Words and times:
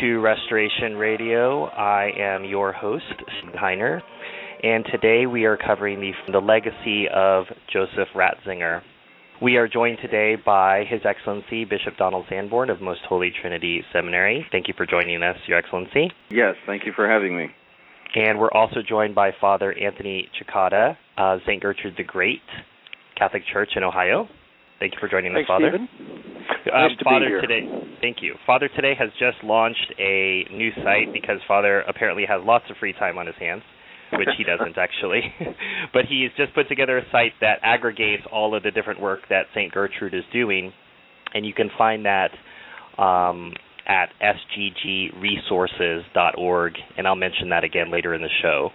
to 0.00 0.18
Restoration 0.20 0.96
Radio. 0.96 1.64
I 1.64 2.10
am 2.18 2.44
your 2.44 2.72
host, 2.72 3.04
Heiner, 3.54 4.00
and 4.62 4.84
today 4.90 5.26
we 5.26 5.44
are 5.44 5.56
covering 5.56 6.00
the, 6.00 6.12
the 6.32 6.38
legacy 6.38 7.06
of 7.14 7.44
Joseph 7.72 8.08
Ratzinger. 8.14 8.82
We 9.40 9.56
are 9.56 9.68
joined 9.68 9.98
today 10.02 10.36
by 10.36 10.84
His 10.88 11.00
Excellency 11.04 11.64
Bishop 11.64 11.96
Donald 11.98 12.26
Sanborn 12.28 12.70
of 12.70 12.80
Most 12.80 13.00
Holy 13.08 13.32
Trinity 13.40 13.82
Seminary. 13.92 14.46
Thank 14.50 14.68
you 14.68 14.74
for 14.76 14.86
joining 14.86 15.22
us, 15.22 15.36
Your 15.46 15.58
Excellency. 15.58 16.10
Yes, 16.30 16.54
thank 16.66 16.84
you 16.84 16.92
for 16.94 17.08
having 17.08 17.36
me. 17.36 17.46
And 18.14 18.38
we're 18.38 18.52
also 18.52 18.80
joined 18.86 19.14
by 19.14 19.30
Father 19.40 19.72
Anthony 19.78 20.28
Cekada, 20.40 20.96
uh, 21.18 21.38
St. 21.46 21.62
Gertrude 21.62 21.94
the 21.96 22.04
Great 22.04 22.40
Catholic 23.18 23.42
Church 23.52 23.70
in 23.76 23.82
Ohio. 23.82 24.28
Thank 24.78 24.92
you 24.92 24.98
for 25.00 25.08
joining 25.08 25.32
Thanks, 25.32 25.48
us, 25.48 25.54
Father. 25.54 25.70
Stephen. 25.70 25.88
Um, 26.72 26.88
Nice 26.88 26.98
to 26.98 27.04
be 27.04 27.26
here. 27.26 27.40
today, 27.40 27.62
thank 28.00 28.22
you. 28.22 28.36
Father 28.46 28.68
today 28.68 28.94
has 28.98 29.10
just 29.18 29.44
launched 29.44 29.92
a 29.98 30.46
new 30.52 30.70
site 30.82 31.12
because 31.12 31.38
Father 31.46 31.82
apparently 31.82 32.24
has 32.28 32.40
lots 32.44 32.64
of 32.70 32.76
free 32.78 32.92
time 32.92 33.18
on 33.18 33.26
his 33.26 33.36
hands, 33.36 33.62
which 34.12 34.28
he 34.36 34.44
doesn't 34.44 34.76
actually. 34.78 35.22
but 35.92 36.06
he's 36.06 36.30
just 36.36 36.54
put 36.54 36.68
together 36.68 36.98
a 36.98 37.02
site 37.10 37.32
that 37.40 37.58
aggregates 37.62 38.22
all 38.32 38.54
of 38.54 38.62
the 38.62 38.70
different 38.70 39.00
work 39.00 39.22
that 39.30 39.46
St. 39.54 39.72
Gertrude 39.72 40.14
is 40.14 40.22
doing, 40.32 40.72
and 41.34 41.44
you 41.44 41.52
can 41.52 41.68
find 41.76 42.06
that 42.06 42.30
um, 42.98 43.52
at 43.86 44.10
sggresources.org, 44.22 46.72
and 46.96 47.06
I'll 47.06 47.14
mention 47.14 47.50
that 47.50 47.62
again 47.64 47.92
later 47.92 48.14
in 48.14 48.22
the 48.22 48.30
show. 48.42 48.70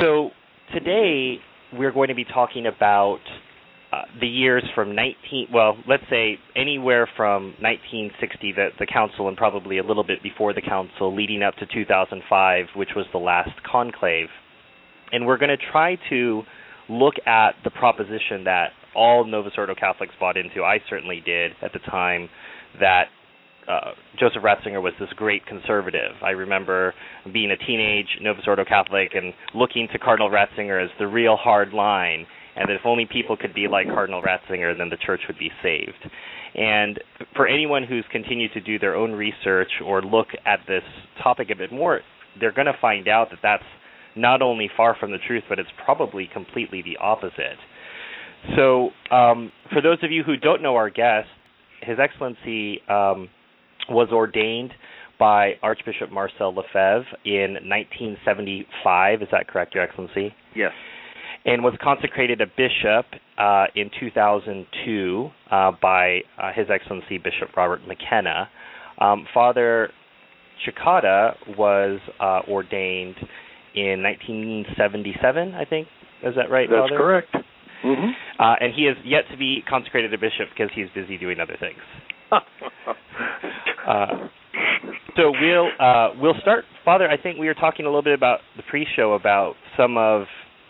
So 0.00 0.30
today 0.72 1.36
we're 1.72 1.92
going 1.92 2.08
to 2.08 2.14
be 2.14 2.24
talking 2.24 2.66
about 2.66 3.20
uh, 3.94 4.02
the 4.20 4.26
years 4.26 4.64
from 4.74 4.94
19 4.94 5.48
well 5.52 5.76
let's 5.86 6.02
say 6.10 6.38
anywhere 6.56 7.08
from 7.16 7.54
1960 7.60 8.52
the 8.52 8.68
the 8.78 8.86
council 8.86 9.28
and 9.28 9.36
probably 9.36 9.78
a 9.78 9.84
little 9.84 10.04
bit 10.04 10.22
before 10.22 10.52
the 10.52 10.62
council 10.62 11.14
leading 11.14 11.42
up 11.42 11.54
to 11.56 11.66
2005 11.66 12.66
which 12.76 12.90
was 12.96 13.06
the 13.12 13.18
last 13.18 13.50
conclave. 13.70 14.28
And 15.12 15.26
we're 15.26 15.38
going 15.38 15.56
to 15.56 15.64
try 15.70 15.96
to 16.10 16.42
look 16.88 17.14
at 17.26 17.52
the 17.62 17.70
proposition 17.70 18.44
that 18.44 18.68
all 18.94 19.24
Novus 19.24 19.52
Ordo 19.56 19.74
Catholics 19.74 20.14
bought 20.18 20.36
into. 20.36 20.62
I 20.62 20.78
certainly 20.88 21.22
did 21.24 21.52
at 21.62 21.72
the 21.72 21.78
time 21.78 22.28
that 22.80 23.04
uh, 23.68 23.92
Joseph 24.18 24.42
Ratzinger 24.42 24.82
was 24.82 24.92
this 25.00 25.08
great 25.16 25.46
conservative. 25.46 26.12
I 26.22 26.30
remember 26.30 26.94
being 27.32 27.50
a 27.50 27.56
teenage 27.56 28.08
Novus 28.20 28.44
Ordo 28.46 28.64
Catholic 28.64 29.12
and 29.14 29.32
looking 29.54 29.88
to 29.92 29.98
Cardinal 29.98 30.30
Ratzinger 30.30 30.82
as 30.82 30.90
the 30.98 31.06
real 31.06 31.36
hard 31.36 31.72
line, 31.72 32.26
and 32.56 32.68
that 32.68 32.74
if 32.74 32.82
only 32.84 33.06
people 33.10 33.36
could 33.36 33.54
be 33.54 33.66
like 33.68 33.86
Cardinal 33.86 34.22
Ratzinger, 34.22 34.76
then 34.76 34.88
the 34.88 34.96
church 34.96 35.20
would 35.28 35.38
be 35.38 35.50
saved. 35.62 36.10
And 36.54 37.00
for 37.34 37.48
anyone 37.48 37.82
who's 37.84 38.04
continued 38.12 38.52
to 38.52 38.60
do 38.60 38.78
their 38.78 38.94
own 38.94 39.12
research 39.12 39.70
or 39.84 40.02
look 40.02 40.28
at 40.46 40.60
this 40.68 40.84
topic 41.22 41.48
a 41.50 41.56
bit 41.56 41.72
more, 41.72 42.00
they're 42.38 42.52
going 42.52 42.66
to 42.66 42.78
find 42.80 43.08
out 43.08 43.30
that 43.30 43.40
that's 43.42 43.64
not 44.16 44.42
only 44.42 44.70
far 44.76 44.96
from 44.98 45.10
the 45.10 45.18
truth, 45.26 45.42
but 45.48 45.58
it's 45.58 45.70
probably 45.84 46.28
completely 46.32 46.82
the 46.82 46.96
opposite. 47.00 47.58
So, 48.56 48.90
um, 49.10 49.50
for 49.72 49.80
those 49.80 49.98
of 50.02 50.12
you 50.12 50.22
who 50.22 50.36
don't 50.36 50.62
know 50.62 50.76
our 50.76 50.90
guest, 50.90 51.28
His 51.82 51.98
Excellency 51.98 52.80
um, 52.88 53.28
was 53.88 54.08
ordained 54.12 54.70
by 55.18 55.52
Archbishop 55.62 56.10
Marcel 56.12 56.54
Lefebvre 56.54 57.06
in 57.24 57.54
1975. 57.54 59.22
Is 59.22 59.28
that 59.32 59.48
correct, 59.48 59.74
Your 59.74 59.84
Excellency? 59.84 60.34
Yes. 60.54 60.72
And 61.46 61.62
was 61.62 61.74
consecrated 61.82 62.40
a 62.40 62.46
bishop 62.46 63.04
uh, 63.36 63.66
in 63.76 63.90
2002 64.00 65.28
uh, 65.50 65.72
by 65.82 66.20
uh, 66.42 66.52
His 66.54 66.66
Excellency 66.72 67.18
Bishop 67.18 67.54
Robert 67.56 67.82
McKenna. 67.86 68.48
Um, 68.98 69.26
Father 69.34 69.90
Cekada 70.66 71.34
was 71.58 72.00
uh, 72.18 72.40
ordained 72.50 73.16
in 73.74 74.02
1977, 74.02 75.54
I 75.54 75.64
think. 75.66 75.86
Is 76.22 76.34
that 76.36 76.50
right, 76.50 76.68
That's 76.70 76.88
Father? 76.88 76.96
correct. 76.96 77.36
hmm 77.82 78.10
Uh, 78.38 78.54
and 78.60 78.72
he 78.74 78.82
is 78.82 78.96
yet 79.04 79.24
to 79.30 79.36
be 79.36 79.62
consecrated 79.68 80.14
a 80.14 80.18
bishop 80.18 80.48
because 80.56 80.70
he's 80.74 80.86
busy 80.94 81.18
doing 81.18 81.40
other 81.40 81.56
things. 81.60 81.78
Uh, 83.86 84.28
so 85.14 85.30
we'll 85.42 85.68
uh, 85.78 86.08
we'll 86.18 86.34
start, 86.40 86.64
Father. 86.86 87.06
I 87.06 87.20
think 87.20 87.38
we 87.38 87.46
were 87.48 87.54
talking 87.54 87.84
a 87.84 87.88
little 87.88 88.02
bit 88.02 88.14
about 88.14 88.38
the 88.56 88.62
pre-show 88.62 89.12
about 89.12 89.56
some 89.76 89.98
of 89.98 90.24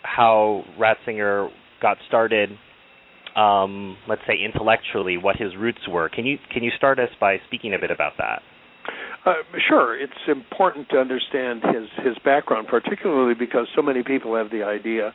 how 0.05 0.63
Ratzinger 0.79 1.49
got 1.83 1.97
started. 2.07 2.51
Um, 3.37 3.97
let's 4.09 4.21
say 4.29 4.35
intellectually, 4.45 5.17
what 5.17 5.37
his 5.37 5.57
roots 5.57 5.89
were. 5.89 6.09
Can 6.09 6.25
you 6.25 6.39
can 6.53 6.63
you 6.63 6.71
start 6.77 7.01
us 7.01 7.09
by 7.21 7.39
speaking 7.49 7.75
a 7.75 7.79
bit 7.79 7.91
about 7.91 8.13
that? 8.19 8.43
Uh, 9.27 9.33
sure, 9.69 9.99
it's 9.99 10.13
important 10.29 10.89
to 10.91 10.99
understand 10.99 11.63
his 11.65 11.89
his 12.05 12.17
background, 12.25 12.69
particularly 12.69 13.35
because 13.35 13.67
so 13.75 13.83
many 13.83 14.03
people 14.05 14.37
have 14.37 14.51
the 14.51 14.63
idea, 14.63 15.09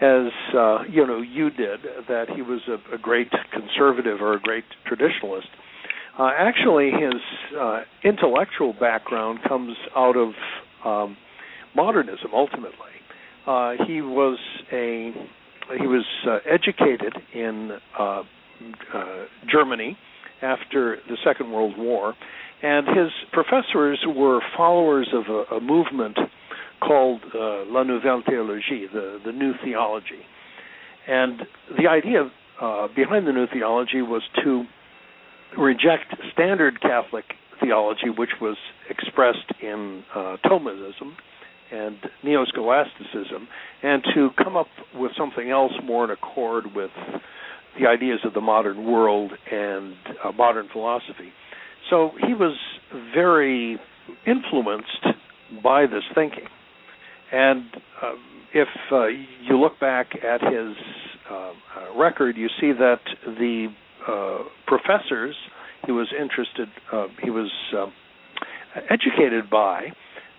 as 0.00 0.32
uh, 0.54 0.78
you 0.90 1.06
know, 1.06 1.22
you 1.22 1.48
did, 1.50 1.80
that 2.08 2.26
he 2.34 2.42
was 2.42 2.60
a, 2.68 2.94
a 2.94 2.98
great 2.98 3.30
conservative 3.52 4.20
or 4.20 4.34
a 4.34 4.40
great 4.40 4.64
traditionalist. 4.90 5.48
Uh, 6.18 6.30
actually, 6.36 6.90
his 6.90 7.20
uh, 7.58 7.80
intellectual 8.04 8.74
background 8.78 9.38
comes 9.48 9.76
out 9.96 10.16
of 10.16 10.32
um, 10.84 11.16
modernism. 11.74 12.30
Ultimately, 12.32 12.94
uh, 13.46 13.72
he 13.86 14.00
was 14.00 14.38
a 14.72 15.12
he 15.78 15.86
was 15.86 16.04
uh, 16.26 16.38
educated 16.48 17.14
in 17.32 17.70
uh, 17.98 18.22
uh, 18.92 19.04
Germany 19.50 19.96
after 20.42 20.98
the 21.08 21.16
Second 21.24 21.52
World 21.52 21.74
War, 21.78 22.14
and 22.62 22.86
his 22.86 23.10
professors 23.32 24.04
were 24.06 24.40
followers 24.56 25.08
of 25.14 25.24
a, 25.28 25.56
a 25.56 25.60
movement 25.60 26.18
called 26.80 27.22
uh, 27.34 27.64
La 27.66 27.82
Nouvelle 27.82 28.22
Théologie, 28.22 28.90
the 28.92 29.20
the 29.24 29.32
New 29.32 29.52
Theology, 29.64 30.24
and 31.06 31.42
the 31.78 31.88
idea 31.88 32.30
uh, 32.60 32.88
behind 32.94 33.26
the 33.26 33.32
New 33.32 33.46
Theology 33.52 34.02
was 34.02 34.22
to 34.42 34.64
reject 35.58 36.14
standard 36.32 36.80
Catholic 36.80 37.24
theology, 37.60 38.10
which 38.16 38.30
was 38.40 38.56
expressed 38.90 39.52
in 39.62 40.02
uh, 40.14 40.36
Thomism 40.44 41.14
and 41.74 41.96
neo-scholasticism, 42.22 43.48
and 43.82 44.02
to 44.14 44.30
come 44.42 44.56
up 44.56 44.68
with 44.94 45.12
something 45.18 45.50
else 45.50 45.72
more 45.84 46.04
in 46.04 46.10
accord 46.10 46.64
with 46.74 46.90
the 47.78 47.86
ideas 47.88 48.20
of 48.24 48.32
the 48.34 48.40
modern 48.40 48.90
world 48.90 49.32
and 49.50 49.94
uh, 50.24 50.32
modern 50.32 50.68
philosophy. 50.72 51.30
So 51.90 52.10
he 52.26 52.34
was 52.34 52.56
very 53.14 53.78
influenced 54.26 55.04
by 55.62 55.86
this 55.86 56.04
thinking. 56.14 56.46
And 57.32 57.64
um, 58.02 58.18
if 58.52 58.68
uh, 58.92 59.06
you 59.06 59.58
look 59.58 59.80
back 59.80 60.06
at 60.16 60.40
his 60.40 60.76
uh, 61.30 61.34
uh, 61.34 61.52
record, 61.98 62.36
you 62.36 62.48
see 62.60 62.72
that 62.72 63.00
the 63.24 63.68
uh, 64.08 64.38
professors 64.66 65.34
he 65.86 65.92
was 65.92 66.08
interested, 66.18 66.68
uh, 66.92 67.06
he 67.22 67.30
was 67.30 67.50
uh, 67.76 67.86
educated 68.90 69.50
by, 69.50 69.88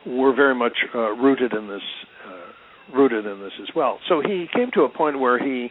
were 0.06 0.34
very 0.34 0.56
much 0.56 0.78
uh, 0.94 1.12
rooted 1.12 1.54
in 1.54 1.68
this, 1.68 1.82
uh, 2.28 2.96
rooted 2.98 3.26
in 3.26 3.40
this 3.40 3.54
as 3.62 3.70
well. 3.76 4.00
So 4.08 4.22
he 4.22 4.48
came 4.54 4.72
to 4.74 4.82
a 4.82 4.90
point 4.90 5.20
where 5.20 5.40
he 5.40 5.70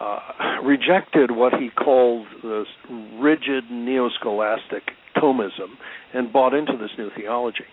uh, 0.00 0.18
rejected 0.62 1.30
what 1.30 1.52
he 1.54 1.68
called 1.70 2.26
the 2.42 2.64
rigid 3.18 3.64
neo-scholastic 3.70 4.82
Thomism 5.16 5.76
and 6.14 6.32
bought 6.32 6.54
into 6.54 6.76
this 6.76 6.90
new 6.96 7.10
theology. 7.16 7.64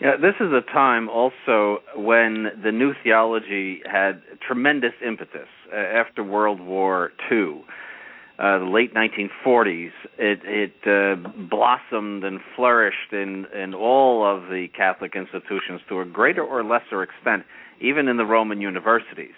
Yeah, 0.00 0.16
this 0.20 0.34
is 0.40 0.52
a 0.52 0.60
time 0.72 1.08
also 1.08 1.78
when 1.96 2.48
the 2.62 2.70
new 2.70 2.92
theology 3.02 3.80
had 3.90 4.20
tremendous 4.46 4.92
impetus 5.04 5.48
uh, 5.72 5.76
after 5.76 6.22
World 6.22 6.60
War 6.60 7.12
II. 7.32 7.62
Uh, 8.38 8.58
the 8.58 8.66
late 8.66 8.92
1940s, 8.92 9.92
it, 10.18 10.40
it 10.44 10.74
uh, 10.86 11.16
blossomed 11.48 12.22
and 12.22 12.38
flourished 12.54 13.12
in, 13.12 13.46
in 13.54 13.72
all 13.72 14.26
of 14.26 14.50
the 14.50 14.68
Catholic 14.76 15.16
institutions 15.16 15.80
to 15.88 16.00
a 16.00 16.04
greater 16.04 16.44
or 16.44 16.62
lesser 16.62 17.02
extent, 17.02 17.44
even 17.80 18.08
in 18.08 18.18
the 18.18 18.26
Roman 18.26 18.60
universities. 18.60 19.32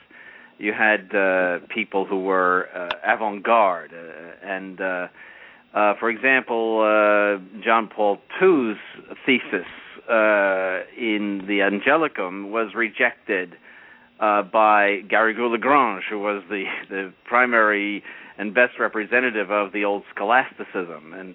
You 0.59 0.73
had 0.73 1.15
uh, 1.15 1.61
people 1.69 2.07
who 2.07 2.25
were 2.25 2.69
uh, 2.75 3.15
avant-garde, 3.15 3.93
uh, 3.95 4.45
and 4.45 4.81
uh, 4.81 5.07
for 6.01 6.11
example, 6.11 6.81
John 7.65 7.89
Paul 7.95 8.19
II's 8.43 8.77
thesis 9.25 9.67
in 10.09 11.45
the 11.47 11.61
Angelicum 11.61 12.51
was 12.51 12.75
rejected 12.75 13.55
by 14.19 15.03
Garrigou 15.09 15.53
Lagrange, 15.53 16.03
who 16.11 16.19
was 16.19 16.43
the, 16.51 16.65
the 16.91 17.13
primary 17.25 18.03
and 18.39 18.55
best 18.55 18.79
representative 18.79 19.51
of 19.51 19.73
the 19.73 19.85
old 19.85 20.03
scholasticism, 20.15 21.13
and 21.13 21.35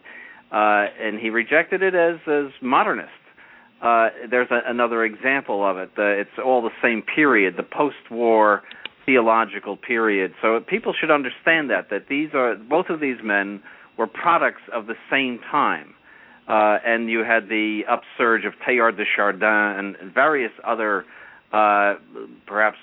uh, 0.52 0.86
and 1.02 1.20
he 1.20 1.30
rejected 1.30 1.82
it 1.82 1.96
as 1.96 2.18
as 2.28 2.52
modernist. 2.62 3.10
Uh, 3.82 4.10
there's 4.30 4.48
a, 4.50 4.62
another 4.66 5.04
example 5.04 5.68
of 5.70 5.78
it. 5.78 5.92
Uh, 5.98 6.04
it's 6.04 6.38
all 6.44 6.62
the 6.62 6.72
same 6.82 7.02
period, 7.02 7.56
the 7.58 7.64
post-war 7.64 8.64
theological 9.06 9.76
period. 9.76 10.34
So 10.42 10.62
people 10.62 10.94
should 10.98 11.12
understand 11.12 11.70
that 11.70 11.90
that 11.90 12.08
these 12.08 12.30
are 12.34 12.56
both 12.56 12.88
of 12.90 13.00
these 13.02 13.18
men 13.22 13.62
were 13.98 14.08
products 14.08 14.62
of 14.74 14.88
the 14.88 14.96
same 15.12 15.40
time. 15.52 15.94
Uh, 16.48 16.78
and 16.86 17.10
you 17.10 17.20
had 17.24 17.48
the 17.48 17.82
upsurge 17.90 18.44
of 18.46 18.54
Teilhard 18.68 18.98
de 18.98 19.06
Chardin 19.16 19.96
and 20.00 20.14
various 20.14 20.52
other, 20.66 21.06
uh, 21.54 21.96
perhaps 22.46 22.78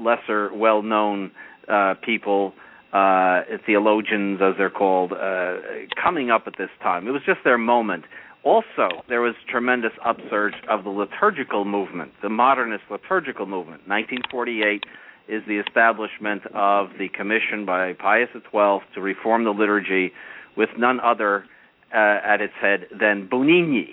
lesser 0.00 0.52
well-known 0.52 1.30
uh, 1.68 1.94
people, 2.04 2.54
uh, 2.94 3.42
theologians 3.66 4.40
as 4.40 4.54
they're 4.56 4.70
called, 4.70 5.12
uh, 5.12 5.56
coming 6.00 6.30
up 6.30 6.44
at 6.46 6.54
this 6.56 6.70
time. 6.80 7.08
It 7.08 7.10
was 7.10 7.22
just 7.26 7.40
their 7.42 7.58
moment. 7.58 8.04
Also, 8.44 9.02
there 9.08 9.20
was 9.20 9.34
tremendous 9.50 9.90
upsurge 10.04 10.54
of 10.70 10.84
the 10.84 10.90
liturgical 10.90 11.64
movement, 11.64 12.12
the 12.22 12.28
modernist 12.28 12.84
liturgical 12.90 13.46
movement. 13.46 13.88
1948 13.88 14.84
is 15.26 15.42
the 15.48 15.58
establishment 15.58 16.42
of 16.54 16.90
the 16.98 17.08
commission 17.08 17.66
by 17.66 17.94
Pius 17.94 18.28
XII 18.32 18.80
to 18.94 19.00
reform 19.00 19.44
the 19.44 19.50
liturgy, 19.50 20.12
with 20.56 20.68
none 20.78 21.00
other 21.00 21.46
uh, 21.92 21.96
at 22.24 22.40
its 22.40 22.52
head 22.60 22.86
than 23.00 23.28
Bugnini, 23.28 23.88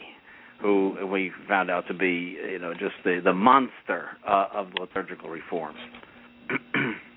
who 0.62 1.08
we 1.12 1.32
found 1.48 1.72
out 1.72 1.88
to 1.88 1.94
be, 1.94 2.38
you 2.52 2.60
know, 2.60 2.74
just 2.74 2.96
the 3.04 3.20
the 3.24 3.34
monster 3.34 4.10
uh, 4.28 4.48
of 4.54 4.68
liturgical 4.80 5.30
reforms. 5.30 5.80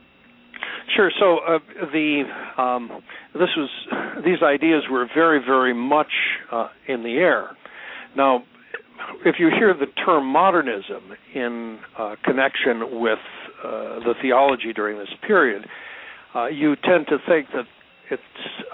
Sure. 0.95 1.11
So 1.19 1.39
uh, 1.39 1.59
the 1.93 2.23
um, 2.57 3.03
this 3.33 3.49
was 3.57 3.69
these 4.25 4.43
ideas 4.43 4.85
were 4.91 5.07
very 5.15 5.41
very 5.45 5.75
much 5.75 6.13
uh, 6.53 6.69
in 6.87 7.03
the 7.03 7.15
air. 7.15 7.51
Now, 8.17 8.45
if 9.25 9.37
you 9.39 9.49
hear 9.49 9.75
the 9.75 9.87
term 10.05 10.27
modernism 10.27 11.13
in 11.35 11.79
uh, 11.99 12.15
connection 12.25 13.01
with 13.01 13.19
uh, 13.65 14.01
the 14.01 14.15
theology 14.23 14.73
during 14.73 14.99
this 14.99 15.09
period, 15.27 15.67
uh, 16.35 16.47
you 16.47 16.77
tend 16.77 17.07
to 17.09 17.19
think 17.27 17.49
that 17.55 17.65
it's 18.11 18.23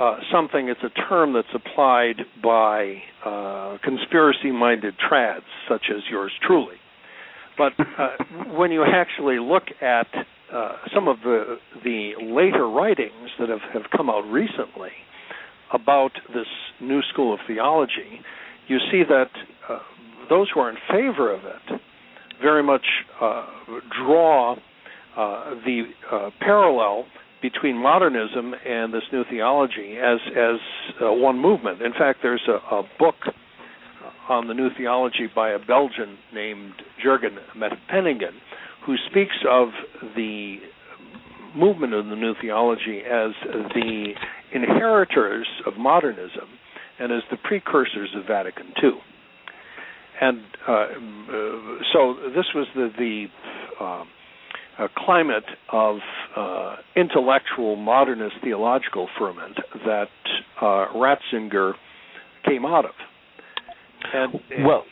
uh, 0.00 0.16
something, 0.32 0.68
it's 0.68 0.82
a 0.82 1.08
term 1.08 1.32
that's 1.32 1.54
applied 1.54 2.16
by 2.42 2.96
uh, 3.24 3.78
conspiracy 3.82 4.50
minded 4.50 4.94
trads 4.98 5.46
such 5.68 5.84
as 5.90 6.02
yours 6.10 6.32
truly. 6.46 6.76
But 7.56 7.72
uh, 7.78 8.08
when 8.56 8.72
you 8.72 8.84
actually 8.84 9.38
look 9.38 9.64
at 9.80 10.06
uh, 10.52 10.72
some 10.94 11.08
of 11.08 11.18
the, 11.22 11.56
the 11.84 12.12
later 12.20 12.68
writings 12.68 13.30
that 13.38 13.48
have, 13.48 13.60
have 13.72 13.90
come 13.96 14.10
out 14.10 14.22
recently 14.22 14.90
about 15.72 16.10
this 16.34 16.46
new 16.80 17.00
school 17.12 17.32
of 17.32 17.40
theology, 17.46 18.20
you 18.68 18.78
see 18.90 19.02
that 19.08 19.30
uh, 19.68 19.78
those 20.28 20.48
who 20.52 20.60
are 20.60 20.70
in 20.70 20.76
favor 20.90 21.32
of 21.32 21.40
it 21.44 21.80
very 22.42 22.62
much 22.62 22.84
uh, 23.20 23.46
draw 24.02 24.56
the 25.16 25.82
parallel 26.40 27.04
between 27.42 27.76
modernism 27.76 28.54
and 28.66 28.92
this 28.92 29.02
new 29.12 29.24
theology 29.30 29.96
as 29.96 30.18
as 30.36 30.56
uh, 31.02 31.12
one 31.12 31.38
movement. 31.38 31.82
In 31.82 31.92
fact, 31.92 32.20
there's 32.22 32.46
a, 32.48 32.74
a, 32.74 32.82
book 32.98 33.16
on 34.28 34.46
the 34.46 34.54
new 34.54 34.68
theology 34.76 35.28
by 35.34 35.50
a 35.50 35.58
Belgian 35.58 36.16
named 36.32 36.72
Jurgen 37.02 37.36
Mettepenningen, 37.56 38.32
who 38.84 38.96
speaks 39.10 39.36
of 39.48 39.68
the 40.16 40.56
movement 41.56 41.94
of 41.94 42.06
the 42.06 42.16
new 42.16 42.34
theology 42.40 43.00
as 43.00 43.32
the 43.74 44.12
inheritors 44.52 45.46
of 45.66 45.76
modernism 45.76 46.48
and 46.98 47.12
as 47.12 47.22
the 47.30 47.36
precursors 47.36 48.10
of 48.14 48.26
Vatican 48.26 48.72
II. 48.82 48.90
And 50.20 50.42
uh, 50.68 50.72
uh 50.72 50.86
so 51.92 52.14
this 52.34 52.46
was 52.54 52.66
the 52.74 52.90
the 52.98 53.26
uh, 53.82 54.04
a 54.80 54.88
climate 54.96 55.44
of 55.72 55.96
uh, 56.36 56.76
intellectual 56.96 57.76
modernist 57.76 58.36
theological 58.42 59.08
ferment 59.18 59.56
that 59.84 60.08
uh, 60.60 60.86
Ratzinger 60.94 61.74
came 62.46 62.64
out 62.64 62.86
of. 62.86 62.92
And, 64.12 64.40
well, 64.64 64.84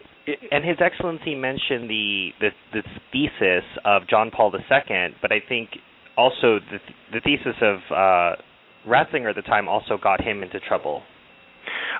and 0.50 0.64
His 0.64 0.76
Excellency 0.80 1.34
mentioned 1.34 1.88
the, 1.88 2.30
the 2.40 2.50
the 2.72 2.82
thesis 3.12 3.64
of 3.84 4.02
John 4.08 4.30
Paul 4.30 4.52
II, 4.54 5.14
but 5.22 5.32
I 5.32 5.40
think 5.48 5.70
also 6.16 6.58
the 6.70 6.78
the 7.12 7.20
thesis 7.20 7.56
of 7.62 7.78
uh, 7.90 8.36
Ratzinger 8.86 9.30
at 9.30 9.36
the 9.36 9.42
time 9.42 9.68
also 9.68 9.98
got 10.02 10.22
him 10.22 10.42
into 10.42 10.60
trouble. 10.60 11.02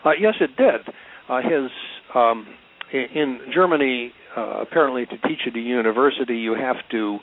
Uh, 0.04 0.10
yes, 0.20 0.34
it 0.40 0.56
did. 0.56 0.94
Uh, 1.28 1.40
his 1.42 1.70
um, 2.14 2.46
in 2.92 3.40
Germany, 3.52 4.12
uh, 4.36 4.62
apparently, 4.62 5.06
to 5.06 5.28
teach 5.28 5.40
at 5.46 5.54
a 5.54 5.60
university, 5.60 6.36
you 6.36 6.54
have 6.54 6.76
to 6.90 7.18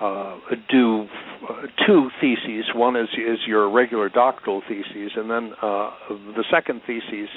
uh, 0.00 0.38
do 0.70 1.06
uh, 1.48 1.62
two 1.86 2.08
theses. 2.20 2.64
One 2.74 2.96
is 2.96 3.08
is 3.14 3.38
your 3.46 3.70
regular 3.70 4.08
doctoral 4.08 4.62
thesis, 4.68 5.12
and 5.16 5.30
then 5.30 5.52
the 5.60 6.44
second 6.50 6.82
thesis 6.86 7.28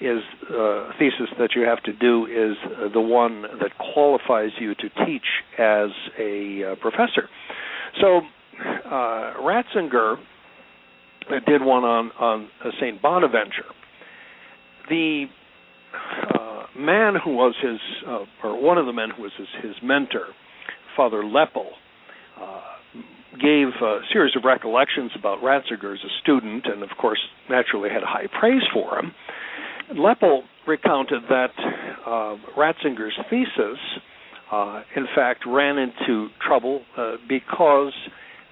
is 0.00 0.20
uh, 0.50 0.90
thesis 0.98 1.28
that 1.38 1.50
you 1.54 1.62
have 1.62 1.82
to 1.84 1.92
do 1.92 2.26
is 2.26 2.56
the 2.92 3.00
one 3.00 3.42
that 3.60 3.70
qualifies 3.94 4.50
you 4.58 4.74
to 4.74 4.88
teach 5.06 5.26
as 5.58 5.90
a 6.18 6.72
uh, 6.72 6.74
professor. 6.80 7.28
So 8.00 8.20
uh, 8.60 9.34
Ratzinger 9.40 10.16
did 11.46 11.62
one 11.62 11.84
on 11.84 12.10
on 12.18 12.48
Saint 12.80 13.00
Bonaventure. 13.00 13.70
The 14.88 15.26
man 16.76 17.14
who 17.22 17.34
was 17.34 17.54
his, 17.62 17.78
or 18.42 18.60
one 18.60 18.78
of 18.78 18.86
the 18.86 18.92
men 18.92 19.10
who 19.16 19.22
was 19.22 19.32
his, 19.38 19.48
his 19.62 19.74
mentor, 19.82 20.26
Father 20.96 21.22
Leppel, 21.22 21.70
uh, 22.40 22.60
gave 23.40 23.68
a 23.82 24.00
series 24.12 24.34
of 24.36 24.44
recollections 24.44 25.10
about 25.18 25.40
Ratzinger 25.40 25.94
as 25.94 26.00
a 26.04 26.12
student, 26.22 26.66
and 26.66 26.82
of 26.82 26.90
course, 27.00 27.20
naturally 27.48 27.90
had 27.90 28.02
high 28.02 28.26
praise 28.38 28.62
for 28.72 28.98
him. 28.98 29.12
Lepel 29.96 30.44
recounted 30.66 31.22
that 31.28 31.50
uh, 32.06 32.36
Ratzinger's 32.56 33.18
thesis, 33.28 33.78
uh, 34.52 34.82
in 34.96 35.06
fact, 35.14 35.44
ran 35.46 35.78
into 35.78 36.28
trouble 36.46 36.82
uh, 36.96 37.12
because 37.28 37.92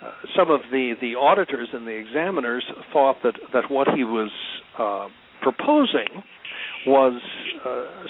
uh, 0.03 0.11
some 0.37 0.51
of 0.51 0.61
the, 0.71 0.95
the 1.01 1.15
auditors 1.15 1.69
and 1.73 1.87
the 1.87 1.93
examiners 1.93 2.65
thought 2.93 3.17
that, 3.23 3.35
that 3.53 3.71
what 3.71 3.89
he 3.95 4.05
was 4.05 4.31
uh, 4.79 5.09
proposing 5.43 6.23
was 6.85 7.21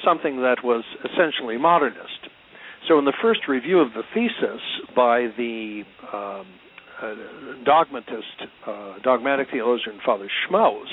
something 0.02 0.36
that 0.36 0.56
was 0.64 0.82
essentially 1.04 1.58
modernist. 1.58 2.28
So, 2.88 2.98
in 2.98 3.04
the 3.04 3.12
first 3.20 3.40
review 3.46 3.80
of 3.80 3.92
the 3.92 4.02
thesis 4.14 4.60
by 4.96 5.28
the 5.36 5.82
um, 6.12 6.46
uh, 7.02 7.14
dogmatist, 7.64 8.46
uh, 8.66 8.94
dogmatic 9.02 9.48
theologian 9.50 9.98
Father 10.06 10.28
Schmaus, 10.46 10.86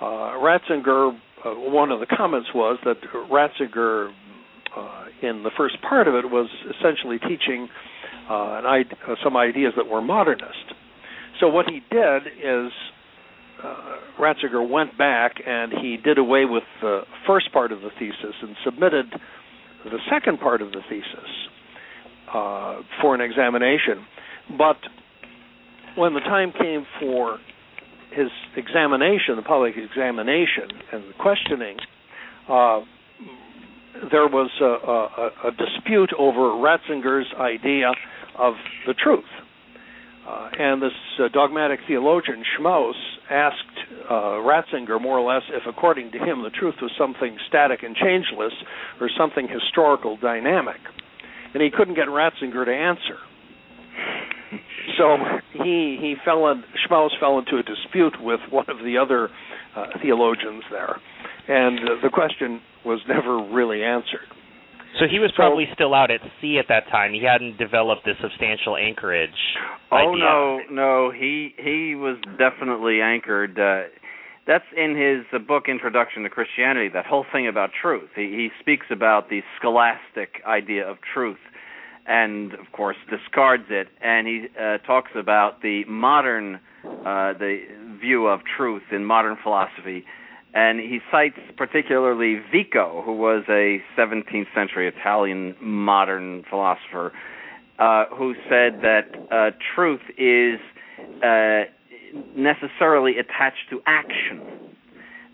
uh, 0.00 0.04
Ratzinger, 0.38 1.18
uh, 1.44 1.50
one 1.50 1.90
of 1.90 2.00
the 2.00 2.06
comments 2.06 2.48
was 2.54 2.78
that 2.84 2.96
Ratzinger, 3.30 4.12
uh, 4.76 5.04
in 5.22 5.42
the 5.42 5.50
first 5.56 5.76
part 5.82 6.08
of 6.08 6.14
it, 6.14 6.30
was 6.30 6.48
essentially 6.78 7.18
teaching 7.18 7.68
uh, 8.28 8.60
some 9.22 9.36
ideas 9.36 9.72
that 9.76 9.86
were 9.86 10.00
modernist. 10.00 10.74
So, 11.40 11.48
what 11.48 11.66
he 11.66 11.80
did 11.90 12.22
is 12.42 12.72
Ratzinger 14.18 14.68
went 14.68 14.96
back 14.96 15.34
and 15.46 15.72
he 15.72 15.96
did 15.96 16.18
away 16.18 16.44
with 16.44 16.64
the 16.80 17.02
first 17.26 17.52
part 17.52 17.72
of 17.72 17.80
the 17.80 17.90
thesis 17.98 18.34
and 18.42 18.56
submitted 18.64 19.06
the 19.84 19.98
second 20.10 20.40
part 20.40 20.62
of 20.62 20.70
the 20.72 20.80
thesis 20.88 21.30
uh, 22.32 22.80
for 23.00 23.14
an 23.14 23.20
examination. 23.20 24.06
But 24.56 24.76
when 25.96 26.14
the 26.14 26.20
time 26.20 26.52
came 26.52 26.86
for 27.00 27.38
his 28.14 28.28
examination, 28.56 29.36
the 29.36 29.42
public 29.42 29.74
examination, 29.76 30.70
and 30.92 31.02
the 31.04 31.14
questioning, 31.18 31.76
uh, 32.48 32.80
there 34.10 34.26
was 34.26 34.50
a, 34.60 34.64
a, 34.64 35.48
a, 35.48 35.50
dispute 35.52 36.10
over 36.18 36.58
Ratzinger's 36.58 37.32
idea 37.38 37.92
of 38.36 38.54
the 38.86 38.94
truth. 38.94 39.24
Uh, 40.26 40.48
and 40.58 40.82
this 40.82 40.92
uh, 41.18 41.28
dogmatic 41.32 41.80
theologian, 41.86 42.42
Schmaus, 42.56 42.94
asked 43.30 43.56
uh, 44.10 44.40
Ratzinger 44.42 45.00
more 45.00 45.18
or 45.18 45.34
less 45.34 45.42
if, 45.50 45.62
according 45.68 46.12
to 46.12 46.18
him, 46.18 46.42
the 46.42 46.50
truth 46.50 46.76
was 46.80 46.90
something 46.98 47.36
static 47.48 47.82
and 47.82 47.94
changeless 47.94 48.52
or 49.00 49.10
something 49.16 49.48
historical 49.48 50.16
dynamic. 50.16 50.80
And 51.52 51.62
he 51.62 51.70
couldn't 51.70 51.94
get 51.94 52.08
Ratzinger 52.08 52.64
to 52.64 52.72
answer. 52.74 53.18
So 54.98 55.16
he 55.52 55.98
he 56.00 56.14
fell 56.24 56.46
in 56.48 56.62
Schmaus 56.86 57.10
fell 57.18 57.38
into 57.38 57.56
a 57.56 57.62
dispute 57.62 58.14
with 58.20 58.40
one 58.50 58.66
of 58.68 58.78
the 58.84 58.96
other 58.98 59.28
uh, 59.74 59.86
theologians 60.00 60.62
there, 60.70 61.00
and 61.48 61.78
uh, 61.80 61.92
the 62.02 62.10
question 62.10 62.60
was 62.84 63.00
never 63.08 63.38
really 63.52 63.82
answered. 63.82 64.28
So 64.98 65.06
he 65.10 65.18
was 65.18 65.32
probably 65.34 65.64
so, 65.70 65.74
still 65.74 65.94
out 65.94 66.10
at 66.10 66.20
sea 66.40 66.58
at 66.58 66.66
that 66.68 66.86
time. 66.90 67.12
He 67.12 67.24
hadn't 67.24 67.58
developed 67.58 68.04
this 68.04 68.16
substantial 68.22 68.76
anchorage. 68.76 69.30
Oh 69.90 70.14
idea. 70.14 70.24
no, 70.24 70.58
no, 70.70 71.10
he 71.10 71.54
he 71.58 71.94
was 71.96 72.16
definitely 72.38 73.00
anchored. 73.00 73.58
Uh, 73.58 73.90
that's 74.46 74.64
in 74.76 74.94
his 74.94 75.24
uh, 75.32 75.42
book 75.42 75.64
Introduction 75.68 76.22
to 76.22 76.30
Christianity. 76.30 76.88
That 76.92 77.06
whole 77.06 77.24
thing 77.32 77.48
about 77.48 77.70
truth. 77.80 78.10
He 78.14 78.22
he 78.22 78.48
speaks 78.60 78.86
about 78.90 79.30
the 79.30 79.40
scholastic 79.58 80.42
idea 80.46 80.88
of 80.88 80.98
truth, 81.12 81.42
and 82.06 82.52
of 82.54 82.72
course 82.72 82.96
discards 83.10 83.64
it. 83.70 83.88
And 84.00 84.26
he 84.26 84.46
uh, 84.60 84.78
talks 84.78 85.12
about 85.14 85.62
the 85.62 85.84
modern 85.86 86.56
uh, 86.84 87.32
the 87.32 87.62
view 88.00 88.26
of 88.26 88.40
truth 88.56 88.82
in 88.92 89.04
modern 89.04 89.36
philosophy 89.42 90.04
and 90.54 90.78
he 90.78 91.00
cites 91.10 91.38
particularly 91.56 92.40
Vico, 92.52 93.02
who 93.04 93.12
was 93.12 93.42
a 93.48 93.82
17th 93.98 94.46
century 94.54 94.86
Italian 94.86 95.56
modern 95.60 96.44
philosopher, 96.48 97.12
uh, 97.80 98.04
who 98.16 98.34
said 98.48 98.80
that 98.80 99.08
uh, 99.32 99.50
truth 99.74 100.00
is 100.16 100.60
uh, 101.24 101.64
necessarily 102.36 103.18
attached 103.18 103.68
to 103.70 103.80
action. 103.86 104.40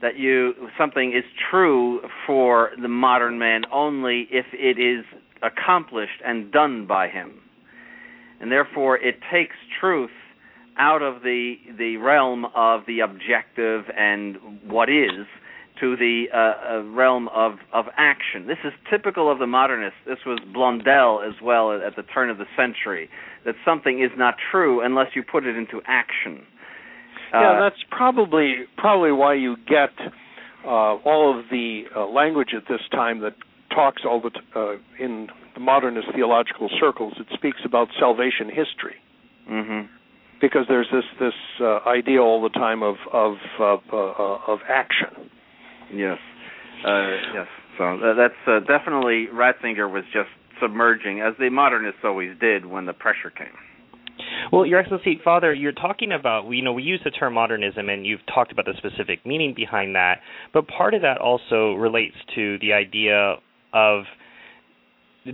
That 0.00 0.18
you 0.18 0.54
something 0.78 1.12
is 1.12 1.24
true 1.50 2.00
for 2.26 2.70
the 2.80 2.88
modern 2.88 3.38
man 3.38 3.64
only 3.70 4.26
if 4.30 4.46
it 4.54 4.78
is 4.80 5.04
accomplished 5.42 6.20
and 6.25 6.52
done 6.52 6.87
by 6.87 7.09
him, 7.09 7.40
and 8.40 8.50
therefore 8.50 8.97
it 8.97 9.16
takes 9.32 9.56
truth 9.80 10.11
out 10.78 11.02
of 11.02 11.23
the 11.23 11.54
the 11.78 11.97
realm 11.99 12.47
of 12.54 12.82
the 12.87 13.00
objective 13.00 13.85
and 13.97 14.37
what 14.66 14.88
is 14.88 15.26
to 15.80 15.97
the 15.97 16.26
uh, 16.32 16.38
uh, 16.38 16.82
realm 16.85 17.28
of 17.35 17.54
of 17.73 17.87
action. 17.97 18.47
This 18.47 18.59
is 18.64 18.73
typical 18.90 19.30
of 19.30 19.38
the 19.38 19.47
modernists. 19.47 19.99
This 20.06 20.18
was 20.26 20.38
Blondel 20.52 21.23
as 21.26 21.35
well 21.42 21.73
at 21.73 21.97
the 21.97 22.02
turn 22.02 22.30
of 22.30 22.38
the 22.38 22.47
century. 22.56 23.09
That 23.44 23.54
something 23.64 24.02
is 24.02 24.11
not 24.16 24.35
true 24.50 24.85
unless 24.85 25.09
you 25.14 25.23
put 25.23 25.47
it 25.47 25.56
into 25.56 25.80
action. 25.87 26.42
Yeah, 27.32 27.52
uh, 27.52 27.61
that's 27.61 27.82
probably 27.90 28.64
probably 28.76 29.12
why 29.12 29.35
you 29.35 29.56
get 29.68 29.90
uh, 30.64 30.68
all 30.68 31.38
of 31.38 31.47
the 31.50 31.85
uh, 31.97 32.06
language 32.06 32.50
at 32.56 32.64
this 32.68 32.80
time 32.90 33.20
that 33.20 33.35
talks 33.70 34.02
all 34.04 34.20
the 34.20 34.30
t- 34.30 34.40
uh, 34.54 34.72
in 34.98 35.28
the 35.54 35.60
modernist 35.60 36.08
theological 36.14 36.68
circles. 36.78 37.14
It 37.18 37.26
speaks 37.34 37.60
about 37.64 37.88
salvation 37.98 38.48
history. 38.48 38.96
Mm-hmm 39.50 39.96
because 40.40 40.64
there's 40.68 40.88
this 40.92 41.04
this 41.20 41.34
uh, 41.60 41.80
idea 41.86 42.20
all 42.20 42.42
the 42.42 42.48
time 42.48 42.82
of 42.82 42.96
of 43.12 43.34
of, 43.58 43.80
uh, 43.92 44.52
of 44.52 44.60
action. 44.68 45.30
Yes, 45.92 46.18
uh, 46.86 47.08
yes. 47.34 47.46
So 47.78 48.14
that's 48.16 48.34
uh, 48.46 48.60
definitely 48.60 49.28
Ratzinger 49.32 49.90
was 49.90 50.04
just 50.12 50.30
submerging, 50.60 51.20
as 51.20 51.34
the 51.38 51.50
modernists 51.50 52.00
always 52.04 52.36
did 52.40 52.66
when 52.66 52.86
the 52.86 52.92
pressure 52.92 53.30
came. 53.30 53.48
Well, 54.52 54.66
Your 54.66 54.80
Excellency, 54.80 55.18
Father, 55.24 55.54
you're 55.54 55.72
talking 55.72 56.12
about, 56.12 56.46
you 56.50 56.60
know, 56.60 56.74
we 56.74 56.82
use 56.82 57.00
the 57.04 57.10
term 57.10 57.34
modernism, 57.34 57.88
and 57.88 58.06
you've 58.06 58.20
talked 58.26 58.52
about 58.52 58.66
the 58.66 58.74
specific 58.76 59.24
meaning 59.24 59.54
behind 59.56 59.94
that, 59.94 60.18
but 60.52 60.68
part 60.68 60.92
of 60.92 61.00
that 61.00 61.18
also 61.18 61.72
relates 61.74 62.16
to 62.34 62.58
the 62.58 62.74
idea 62.74 63.36
of 63.72 64.04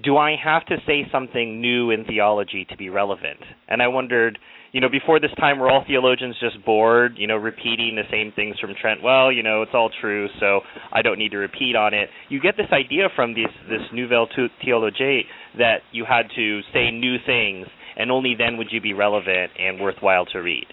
do 0.03 0.17
I 0.17 0.35
have 0.43 0.67
to 0.67 0.77
say 0.87 1.07
something 1.13 1.61
new 1.61 1.91
in 1.91 2.05
theology 2.05 2.67
to 2.71 2.77
be 2.77 2.89
relevant? 2.89 3.39
And 3.69 3.81
I 3.81 3.89
wondered, 3.89 4.39
you 4.73 4.81
know, 4.81 4.89
before 4.89 5.21
this 5.21 5.31
time, 5.39 5.61
were 5.61 5.71
all 5.71 5.85
theologians 5.87 6.37
just 6.41 6.65
bored, 6.65 7.13
you 7.17 7.27
know, 7.27 7.37
repeating 7.37 7.95
the 7.97 8.03
same 8.11 8.33
things 8.35 8.59
from 8.59 8.75
Trent? 8.81 9.03
Well, 9.03 9.31
you 9.31 9.43
know, 9.43 9.63
it's 9.63 9.73
all 9.75 9.91
true, 10.01 10.29
so 10.41 10.61
I 10.93 11.03
don't 11.03 11.19
need 11.19 11.31
to 11.31 11.39
repeat 11.39 11.77
on 11.77 11.95
it. 11.95 12.09
You 12.29 12.41
get 12.41 12.57
this 12.57 12.67
idea 12.73 13.09
from 13.15 13.35
this 13.35 13.53
this 13.69 13.83
Nouvelle 13.93 14.27
Theologie 14.65 15.23
that 15.59 15.79
you 15.93 16.05
had 16.05 16.27
to 16.35 16.61
say 16.73 16.91
new 16.91 17.17
things, 17.25 17.67
and 17.97 18.11
only 18.11 18.35
then 18.37 18.57
would 18.57 18.69
you 18.71 18.81
be 18.81 18.93
relevant 18.93 19.53
and 19.59 19.81
worthwhile 19.81 20.27
to 20.27 20.39
read. 20.39 20.67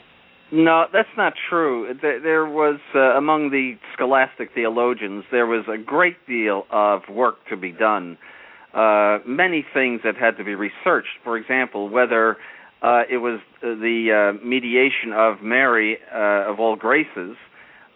No, 0.55 0.86
that's 0.93 1.10
not 1.17 1.33
true. 1.50 1.95
There 2.00 2.45
was 2.45 2.79
uh, 2.93 3.17
among 3.17 3.50
the 3.50 3.74
scholastic 3.95 4.50
theologians 4.53 5.24
there 5.31 5.48
was 5.48 5.65
a 5.67 5.79
great 5.79 6.27
deal 6.27 6.67
of 6.69 7.01
work 7.10 7.38
to 7.50 7.57
be 7.57 7.72
done. 7.72 8.19
Uh, 8.72 9.17
many 9.25 9.65
things 9.74 10.01
that 10.03 10.15
had 10.15 10.38
to 10.38 10.43
be 10.43 10.53
researched. 10.53 11.17
For 11.24 11.38
example, 11.38 11.89
whether 11.89 12.38
uh, 12.83 13.01
it 13.10 13.17
was 13.17 13.39
the 13.63 14.36
uh, 14.38 14.45
mediation 14.45 15.12
of 15.12 15.41
Mary 15.41 15.98
uh, 16.13 16.51
of 16.51 16.60
all 16.60 16.75
graces 16.75 17.36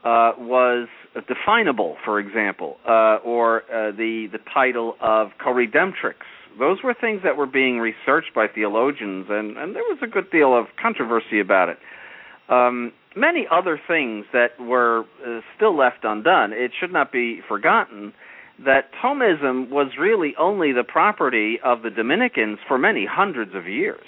uh, 0.03 0.31
was 0.39 0.87
definable, 1.27 1.97
for 2.03 2.19
example, 2.19 2.77
uh, 2.87 3.17
or 3.23 3.61
uh, 3.71 3.91
the 3.91 4.29
the 4.31 4.39
title 4.51 4.95
of 4.99 5.27
co-redemptrix. 5.43 6.25
Those 6.57 6.79
were 6.83 6.95
things 6.99 7.21
that 7.23 7.37
were 7.37 7.45
being 7.45 7.77
researched 7.77 8.33
by 8.33 8.47
theologians, 8.47 9.27
and, 9.29 9.57
and 9.57 9.75
there 9.75 9.83
was 9.83 9.99
a 10.01 10.07
good 10.07 10.31
deal 10.31 10.57
of 10.57 10.65
controversy 10.81 11.39
about 11.39 11.69
it. 11.69 11.77
Um, 12.50 12.94
many 13.16 13.46
other 13.50 13.80
things 13.88 14.25
that 14.34 14.60
were 14.60 15.04
still 15.56 15.77
left 15.77 16.04
undone. 16.04 16.54
It 16.54 16.72
should 16.80 16.94
not 16.94 17.12
be 17.12 17.42
forgotten 17.48 18.13
that 18.63 18.89
Thomism 19.04 19.70
was 19.70 19.92
really 20.00 20.34
only 20.39 20.72
the 20.72 20.84
property 20.84 21.60
of 21.63 21.84
the 21.84 21.89
Dominicans 21.89 22.60
for 22.68 22.77
many 22.77 23.06
hundreds 23.10 23.54
of 23.54 23.68
years 23.68 24.06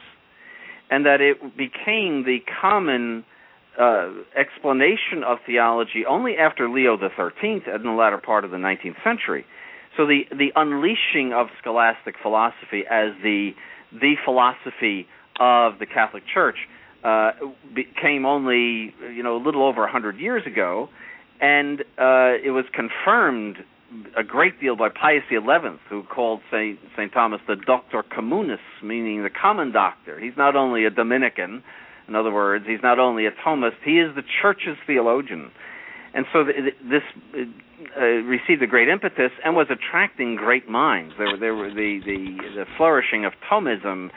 and 0.90 1.06
that 1.06 1.22
it 1.22 1.40
became 1.56 2.24
the 2.24 2.40
common 2.62 3.24
uh, 3.80 4.10
explanation 4.36 5.24
of 5.26 5.38
theology 5.46 6.04
only 6.08 6.36
after 6.36 6.68
Leo 6.68 6.98
XIII 6.98 7.62
in 7.74 7.84
the 7.84 7.92
latter 7.92 8.18
part 8.18 8.44
of 8.44 8.52
the 8.52 8.58
19th 8.58 9.02
century. 9.04 9.46
So 9.98 10.06
the 10.06 10.22
the 10.32 10.50
unleashing 10.56 11.34
of 11.34 11.48
scholastic 11.62 12.16
philosophy 12.22 12.84
as 12.90 13.12
the 13.24 13.52
the 13.92 14.16
philosophy 14.24 15.08
of 15.40 15.80
the 15.80 15.86
Catholic 15.86 16.24
Church 16.32 16.58
uh, 17.04 17.32
became 17.74 18.26
only 18.26 18.94
you 19.14 19.24
know 19.24 19.38
a 19.38 19.44
little 19.44 19.64
over 19.64 19.86
a 19.86 19.92
hundred 19.92 20.20
years 20.20 20.44
ago, 20.46 20.90
and 21.42 21.82
uh, 21.98 22.36
it 22.44 22.52
was 22.54 22.66
confirmed 22.74 23.58
a 24.16 24.24
great 24.24 24.60
deal 24.60 24.76
by 24.76 24.90
Pius 24.90 25.24
XI, 25.30 25.38
who 25.90 26.04
called 26.04 26.42
Saint 26.52 26.80
Saint 26.96 27.12
Thomas 27.12 27.42
the 27.48 27.56
Doctor 27.56 28.04
Communis, 28.04 28.60
meaning 28.84 29.24
the 29.24 29.30
common 29.30 29.72
doctor. 29.72 30.20
He's 30.20 30.38
not 30.38 30.56
only 30.56 30.86
a 30.86 30.90
Dominican, 30.90 31.64
in 32.08 32.16
other 32.16 32.32
words, 32.32 32.66
he's 32.68 32.84
not 32.84 33.00
only 33.00 33.26
a 33.26 33.32
Thomist, 33.32 33.78
he 33.84 34.00
is 34.00 34.14
the 34.16 34.24
Church's 34.42 34.78
theologian. 34.86 35.52
And 36.14 36.26
so 36.34 36.44
the, 36.44 36.72
this 36.90 37.04
uh, 37.96 38.02
received 38.02 38.62
a 38.64 38.68
great 38.68 38.90
impetus 38.90 39.32
and 39.46 39.56
was 39.56 39.68
attracting 39.70 40.36
great 40.36 40.68
minds. 40.68 41.14
There, 41.18 41.28
were, 41.28 41.38
there 41.38 41.56
were 41.56 41.70
the, 41.70 42.00
the 42.04 42.38
the 42.56 42.66
flourishing 42.78 43.26
of 43.26 43.34
Thomism 43.50 44.10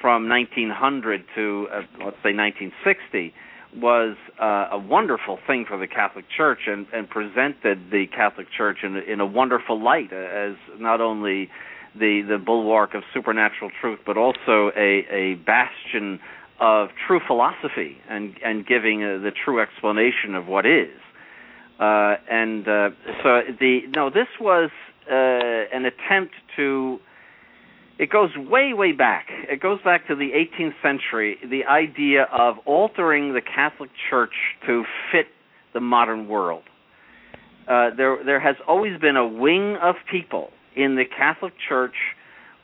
from 0.00 0.28
1900 0.28 1.24
to 1.34 1.68
uh, 1.70 1.76
let's 2.04 2.16
say 2.22 2.34
1960 2.34 3.34
was 3.76 4.16
uh, 4.40 4.68
a 4.72 4.78
wonderful 4.78 5.38
thing 5.46 5.64
for 5.68 5.78
the 5.78 5.86
Catholic 5.86 6.24
Church 6.34 6.60
and, 6.66 6.86
and 6.92 7.08
presented 7.08 7.90
the 7.90 8.06
Catholic 8.14 8.46
Church 8.56 8.78
in, 8.82 8.96
in 8.96 9.20
a 9.20 9.26
wonderful 9.26 9.82
light 9.82 10.12
as 10.12 10.54
not 10.78 11.00
only 11.00 11.50
the, 11.94 12.22
the 12.26 12.38
bulwark 12.38 12.94
of 12.94 13.02
supernatural 13.12 13.70
truth, 13.80 13.98
but 14.06 14.16
also 14.16 14.70
a, 14.76 15.04
a 15.10 15.34
bastion 15.34 16.18
of 16.60 16.88
true 17.06 17.20
philosophy 17.26 17.98
and, 18.08 18.34
and 18.44 18.66
giving 18.66 19.04
uh, 19.04 19.18
the 19.18 19.30
true 19.44 19.60
explanation 19.60 20.34
of 20.34 20.46
what 20.46 20.66
is. 20.66 20.88
Uh, 21.78 22.16
and 22.28 22.66
uh, 22.66 22.90
so 23.22 23.40
the 23.60 23.80
no, 23.94 24.10
this 24.10 24.26
was 24.40 24.70
uh, 25.08 25.14
an 25.14 25.84
attempt 25.84 26.34
to 26.56 26.98
it 27.98 28.10
goes 28.10 28.30
way, 28.36 28.72
way 28.72 28.92
back. 28.92 29.26
It 29.50 29.60
goes 29.60 29.80
back 29.84 30.06
to 30.08 30.14
the 30.14 30.30
18th 30.30 30.74
century. 30.82 31.36
The 31.42 31.64
idea 31.64 32.26
of 32.32 32.56
altering 32.64 33.34
the 33.34 33.40
Catholic 33.40 33.90
Church 34.08 34.32
to 34.66 34.84
fit 35.10 35.26
the 35.74 35.80
modern 35.80 36.28
world. 36.28 36.62
Uh, 37.68 37.90
there, 37.96 38.18
there 38.24 38.40
has 38.40 38.56
always 38.66 38.98
been 39.00 39.16
a 39.16 39.26
wing 39.26 39.76
of 39.82 39.96
people 40.10 40.50
in 40.76 40.94
the 40.94 41.04
Catholic 41.04 41.52
Church 41.68 41.94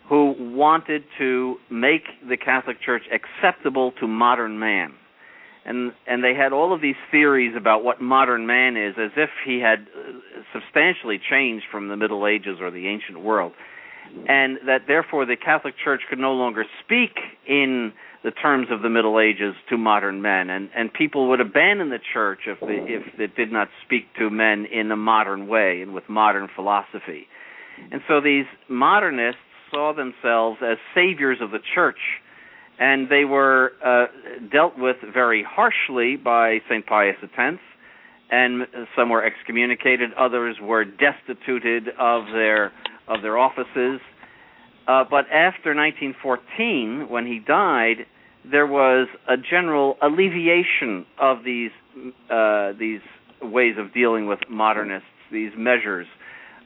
who 0.09 0.35
wanted 0.39 1.03
to 1.19 1.57
make 1.71 2.05
the 2.29 2.37
Catholic 2.37 2.81
Church 2.81 3.03
acceptable 3.13 3.93
to 4.01 4.07
modern 4.07 4.59
man. 4.59 4.93
And 5.67 5.93
and 6.07 6.23
they 6.23 6.35
had 6.35 6.53
all 6.53 6.75
of 6.75 6.83
these 6.83 6.97
theories 7.11 7.55
about 7.57 7.83
what 7.83 8.01
modern 8.01 8.47
man 8.47 8.77
is 8.77 8.95
as 8.99 9.13
if 9.17 9.31
he 9.47 9.61
had 9.61 9.87
uh, 9.97 10.43
substantially 10.53 11.19
changed 11.31 11.65
from 11.73 11.89
the 11.89 11.97
Middle 11.97 12.27
Ages 12.27 12.59
or 12.61 12.71
the 12.71 12.87
ancient 12.87 13.23
world. 13.23 13.53
And 14.29 14.59
that 14.67 14.83
therefore 14.87 15.27
the 15.27 15.37
Catholic 15.37 15.75
Church 15.83 16.03
could 16.09 16.19
no 16.19 16.33
longer 16.33 16.65
speak 16.85 17.19
in 17.47 17.93
the 18.23 18.31
terms 18.31 18.69
of 18.71 18.81
the 18.81 18.89
Middle 18.89 19.21
Ages 19.21 19.55
to 19.69 19.77
modern 19.77 20.23
men, 20.23 20.49
and 20.49 20.71
and 20.75 20.93
people 20.93 21.29
would 21.29 21.41
abandon 21.41 21.91
the 21.91 21.99
church 22.15 22.41
if 22.47 22.59
the, 22.59 22.73
if 22.73 23.21
it 23.21 23.37
did 23.37 23.53
not 23.53 23.69
speak 23.85 24.05
to 24.19 24.31
men 24.31 24.67
in 24.73 24.91
a 24.91 24.97
modern 24.97 25.47
way 25.47 25.83
and 25.83 25.93
with 25.93 26.09
modern 26.09 26.49
philosophy. 26.55 27.27
And 27.93 28.01
so 28.09 28.23
these 28.23 28.47
modernists 28.69 29.41
saw 29.71 29.93
themselves 29.93 30.59
as 30.63 30.79
saviors 30.95 31.39
of 31.43 31.51
the 31.51 31.59
church, 31.75 31.99
and 32.79 33.09
they 33.11 33.25
were 33.25 33.73
uh, 33.85 34.07
dealt 34.51 34.79
with 34.79 34.97
very 35.13 35.45
harshly 35.47 36.17
by 36.17 36.61
St. 36.69 36.87
Pius 36.87 37.17
X, 37.23 37.57
and 38.31 38.67
some 38.97 39.11
were 39.11 39.25
excommunicated, 39.25 40.11
others 40.15 40.57
were 40.63 40.85
destituted 40.85 41.89
of 41.99 42.25
their 42.33 42.73
of 43.09 43.23
their 43.23 43.39
offices. 43.39 44.01
Uh, 44.87 45.05
but 45.09 45.27
after 45.33 45.75
1914, 45.75 47.07
when 47.09 47.27
he 47.27 47.39
died, 47.39 48.07
there 48.51 48.67
was 48.67 49.09
a 49.29 49.37
general 49.37 49.97
alleviation 50.03 51.07
of 51.19 51.45
these 51.45 51.71
uh, 52.31 52.73
these 52.79 53.01
ways 53.41 53.77
of 53.79 53.95
dealing 53.95 54.27
with 54.27 54.41
modernists, 54.51 55.07
these 55.31 55.53
measures 55.57 56.07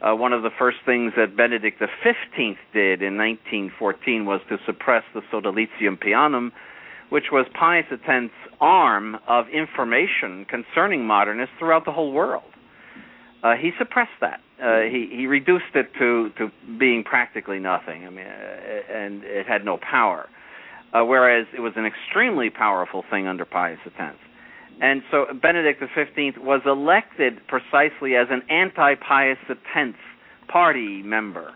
uh, 0.01 0.15
one 0.15 0.31
of 0.31 0.43
the 0.43 0.49
first 0.57 0.77
things 0.85 1.13
that 1.17 1.35
Benedict 1.35 1.79
XV 1.79 2.55
did 2.73 3.01
in 3.01 3.17
1914 3.17 4.25
was 4.25 4.39
to 4.49 4.57
suppress 4.65 5.03
the 5.13 5.21
Sodalitium 5.31 5.99
Pianum, 6.01 6.51
which 7.09 7.25
was 7.31 7.45
Pius 7.59 7.85
X's 7.91 8.31
arm 8.61 9.17
of 9.27 9.45
information 9.49 10.45
concerning 10.45 11.05
modernists 11.05 11.55
throughout 11.59 11.85
the 11.85 11.91
whole 11.91 12.13
world. 12.13 12.43
Uh, 13.43 13.55
he 13.55 13.71
suppressed 13.77 14.19
that. 14.21 14.39
Uh, 14.61 14.81
he 14.81 15.07
he 15.11 15.25
reduced 15.25 15.73
it 15.75 15.87
to 15.97 16.29
to 16.37 16.51
being 16.77 17.03
practically 17.03 17.59
nothing. 17.59 18.05
I 18.05 18.09
mean, 18.09 18.25
uh, 18.25 18.93
and 18.93 19.23
it 19.23 19.47
had 19.47 19.63
no 19.63 19.77
power. 19.77 20.27
Uh, 20.91 21.03
whereas 21.05 21.45
it 21.55 21.61
was 21.61 21.73
an 21.75 21.85
extremely 21.85 22.49
powerful 22.49 23.03
thing 23.11 23.27
under 23.27 23.45
Pius 23.45 23.77
X. 23.85 24.15
And 24.81 25.03
so 25.11 25.25
Benedict 25.39 25.81
XV 25.81 26.41
was 26.41 26.61
elected 26.65 27.39
precisely 27.47 28.15
as 28.15 28.27
an 28.31 28.41
anti 28.49 28.95
Pius 28.95 29.37
X 29.49 29.91
party 30.47 31.03
member. 31.03 31.53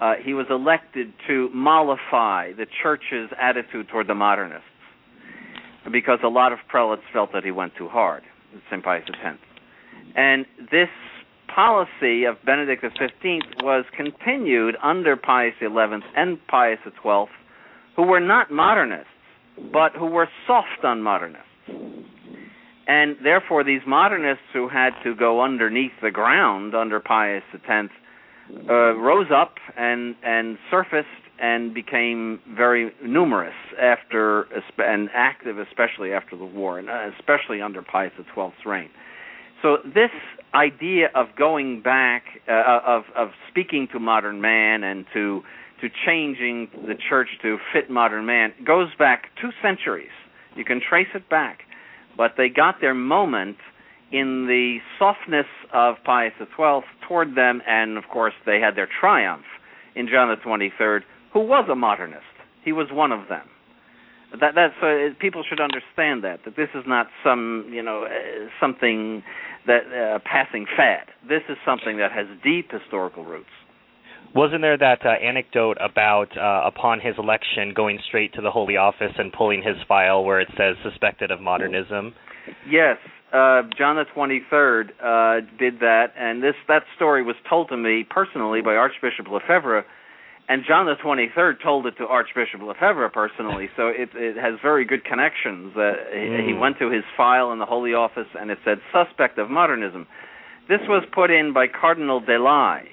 Uh, 0.00 0.14
he 0.22 0.32
was 0.32 0.46
elected 0.48 1.12
to 1.26 1.50
mollify 1.52 2.52
the 2.52 2.66
church's 2.82 3.30
attitude 3.40 3.88
toward 3.88 4.06
the 4.06 4.14
modernists 4.14 4.64
because 5.92 6.20
a 6.22 6.28
lot 6.28 6.52
of 6.52 6.58
prelates 6.68 7.02
felt 7.12 7.32
that 7.32 7.42
he 7.42 7.50
went 7.50 7.74
too 7.76 7.88
hard, 7.88 8.22
St. 8.70 8.84
Pius 8.84 9.04
X. 9.08 9.38
And 10.14 10.46
this 10.70 10.88
policy 11.54 12.24
of 12.24 12.36
Benedict 12.44 12.84
XV 12.84 13.62
was 13.62 13.84
continued 13.96 14.76
under 14.82 15.16
Pius 15.16 15.54
XI 15.60 15.66
and 16.16 16.38
Pius 16.46 16.78
XII, 16.84 17.26
who 17.96 18.02
were 18.02 18.20
not 18.20 18.50
modernists, 18.50 19.06
but 19.72 19.92
who 19.92 20.06
were 20.06 20.28
soft 20.46 20.84
on 20.84 21.02
modernists. 21.02 21.44
And 22.86 23.16
therefore, 23.22 23.64
these 23.64 23.82
modernists 23.86 24.44
who 24.52 24.68
had 24.68 24.90
to 25.04 25.14
go 25.14 25.42
underneath 25.42 25.92
the 26.02 26.10
ground 26.10 26.74
under 26.74 27.00
Pius 27.00 27.42
X 27.52 27.88
uh, 28.68 28.94
rose 28.94 29.26
up 29.34 29.56
and 29.76 30.14
and 30.22 30.56
surfaced 30.70 31.06
and 31.38 31.74
became 31.74 32.40
very 32.56 32.92
numerous 33.04 33.54
after 33.80 34.46
and 34.78 35.10
active, 35.14 35.58
especially 35.58 36.12
after 36.12 36.36
the 36.36 36.46
war, 36.46 36.78
and 36.78 36.88
uh, 36.88 37.10
especially 37.18 37.60
under 37.60 37.82
Pius 37.82 38.12
XII's 38.16 38.64
reign. 38.64 38.88
So 39.62 39.78
this 39.84 40.10
idea 40.54 41.08
of 41.14 41.28
going 41.36 41.82
back, 41.82 42.24
uh, 42.48 42.80
of 42.86 43.04
of 43.16 43.28
speaking 43.48 43.88
to 43.92 43.98
modern 43.98 44.40
man 44.40 44.82
and 44.82 45.04
to 45.14 45.42
to 45.80 45.88
changing 46.06 46.68
the 46.86 46.94
church 47.08 47.28
to 47.42 47.58
fit 47.72 47.88
modern 47.90 48.26
man 48.26 48.52
goes 48.66 48.88
back 48.98 49.26
two 49.40 49.50
centuries. 49.62 50.10
You 50.56 50.64
can 50.64 50.80
trace 50.80 51.08
it 51.14 51.28
back 51.28 51.60
but 52.18 52.32
they 52.36 52.48
got 52.50 52.80
their 52.82 52.92
moment 52.92 53.56
in 54.10 54.46
the 54.46 54.78
softness 54.98 55.46
of 55.72 55.94
Pius 56.04 56.32
XII 56.38 56.80
toward 57.06 57.34
them, 57.36 57.62
and 57.66 57.96
of 57.96 58.04
course 58.12 58.34
they 58.44 58.58
had 58.60 58.74
their 58.76 58.88
triumph 59.00 59.44
in 59.94 60.08
John 60.08 60.28
the 60.28 60.36
Twenty 60.42 60.72
Third, 60.76 61.04
who 61.32 61.40
was 61.40 61.68
a 61.70 61.76
modernist. 61.76 62.24
He 62.64 62.72
was 62.72 62.88
one 62.90 63.12
of 63.12 63.28
them. 63.28 63.46
That 64.40 64.54
that's 64.54 64.74
uh, 64.82 65.14
people 65.18 65.42
should 65.48 65.60
understand 65.60 66.22
that 66.24 66.40
that 66.44 66.56
this 66.56 66.68
is 66.74 66.84
not 66.86 67.06
some 67.24 67.70
you 67.72 67.82
know 67.82 68.04
uh, 68.04 68.48
something 68.60 69.22
that 69.66 69.82
uh, 69.88 70.18
passing 70.24 70.66
fad. 70.76 71.06
This 71.28 71.42
is 71.48 71.56
something 71.64 71.96
that 71.98 72.12
has 72.12 72.26
deep 72.44 72.70
historical 72.70 73.24
roots. 73.24 73.48
Wasn't 74.34 74.60
there 74.60 74.76
that 74.76 75.04
uh, 75.06 75.08
anecdote 75.08 75.78
about 75.80 76.36
uh, 76.36 76.66
upon 76.66 77.00
his 77.00 77.14
election 77.18 77.72
going 77.74 77.98
straight 78.06 78.34
to 78.34 78.42
the 78.42 78.50
Holy 78.50 78.76
Office 78.76 79.12
and 79.16 79.32
pulling 79.32 79.62
his 79.62 79.76
file 79.86 80.22
where 80.22 80.40
it 80.40 80.48
says 80.56 80.76
suspected 80.82 81.30
of 81.30 81.40
modernism? 81.40 82.14
Yes, 82.68 82.98
uh, 83.32 83.62
John 83.76 83.96
the 83.96 84.04
Twenty 84.14 84.42
Third 84.50 84.92
uh, 85.02 85.40
did 85.58 85.80
that, 85.80 86.12
and 86.18 86.42
this 86.42 86.54
that 86.68 86.82
story 86.96 87.22
was 87.22 87.36
told 87.48 87.68
to 87.70 87.76
me 87.76 88.04
personally 88.08 88.60
by 88.60 88.74
Archbishop 88.74 89.28
Lefebvre, 89.30 89.84
and 90.48 90.64
John 90.66 90.86
the 90.86 90.94
Twenty 90.94 91.30
Third 91.34 91.58
told 91.62 91.86
it 91.86 91.96
to 91.98 92.06
Archbishop 92.06 92.62
Lefebvre 92.62 93.08
personally. 93.10 93.68
So 93.76 93.88
it 93.88 94.10
it 94.14 94.36
has 94.36 94.54
very 94.62 94.84
good 94.84 95.04
connections. 95.04 95.72
Uh, 95.76 95.92
mm. 96.14 96.46
he, 96.46 96.54
went 96.54 96.78
to 96.78 96.90
his 96.90 97.04
file 97.16 97.52
in 97.52 97.58
the 97.58 97.66
Holy 97.66 97.94
Office, 97.94 98.28
and 98.38 98.50
it 98.50 98.58
said 98.64 98.78
suspect 98.92 99.38
of 99.38 99.50
modernism. 99.50 100.06
This 100.68 100.80
was 100.88 101.04
put 101.12 101.30
in 101.30 101.52
by 101.52 101.66
Cardinal 101.68 102.20
De 102.20 102.38
Lai 102.38 102.88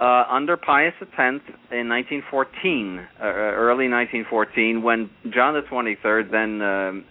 uh, 0.00 0.24
under 0.30 0.56
Pius 0.56 0.94
X 1.00 1.10
in 1.18 1.88
1914, 1.88 2.98
uh, 3.20 3.24
early 3.24 3.88
1914, 3.88 4.82
when 4.82 5.10
John 5.32 5.54
the 5.54 5.62
23rd, 5.62 6.30
then 6.30 6.62
um, 6.62 7.04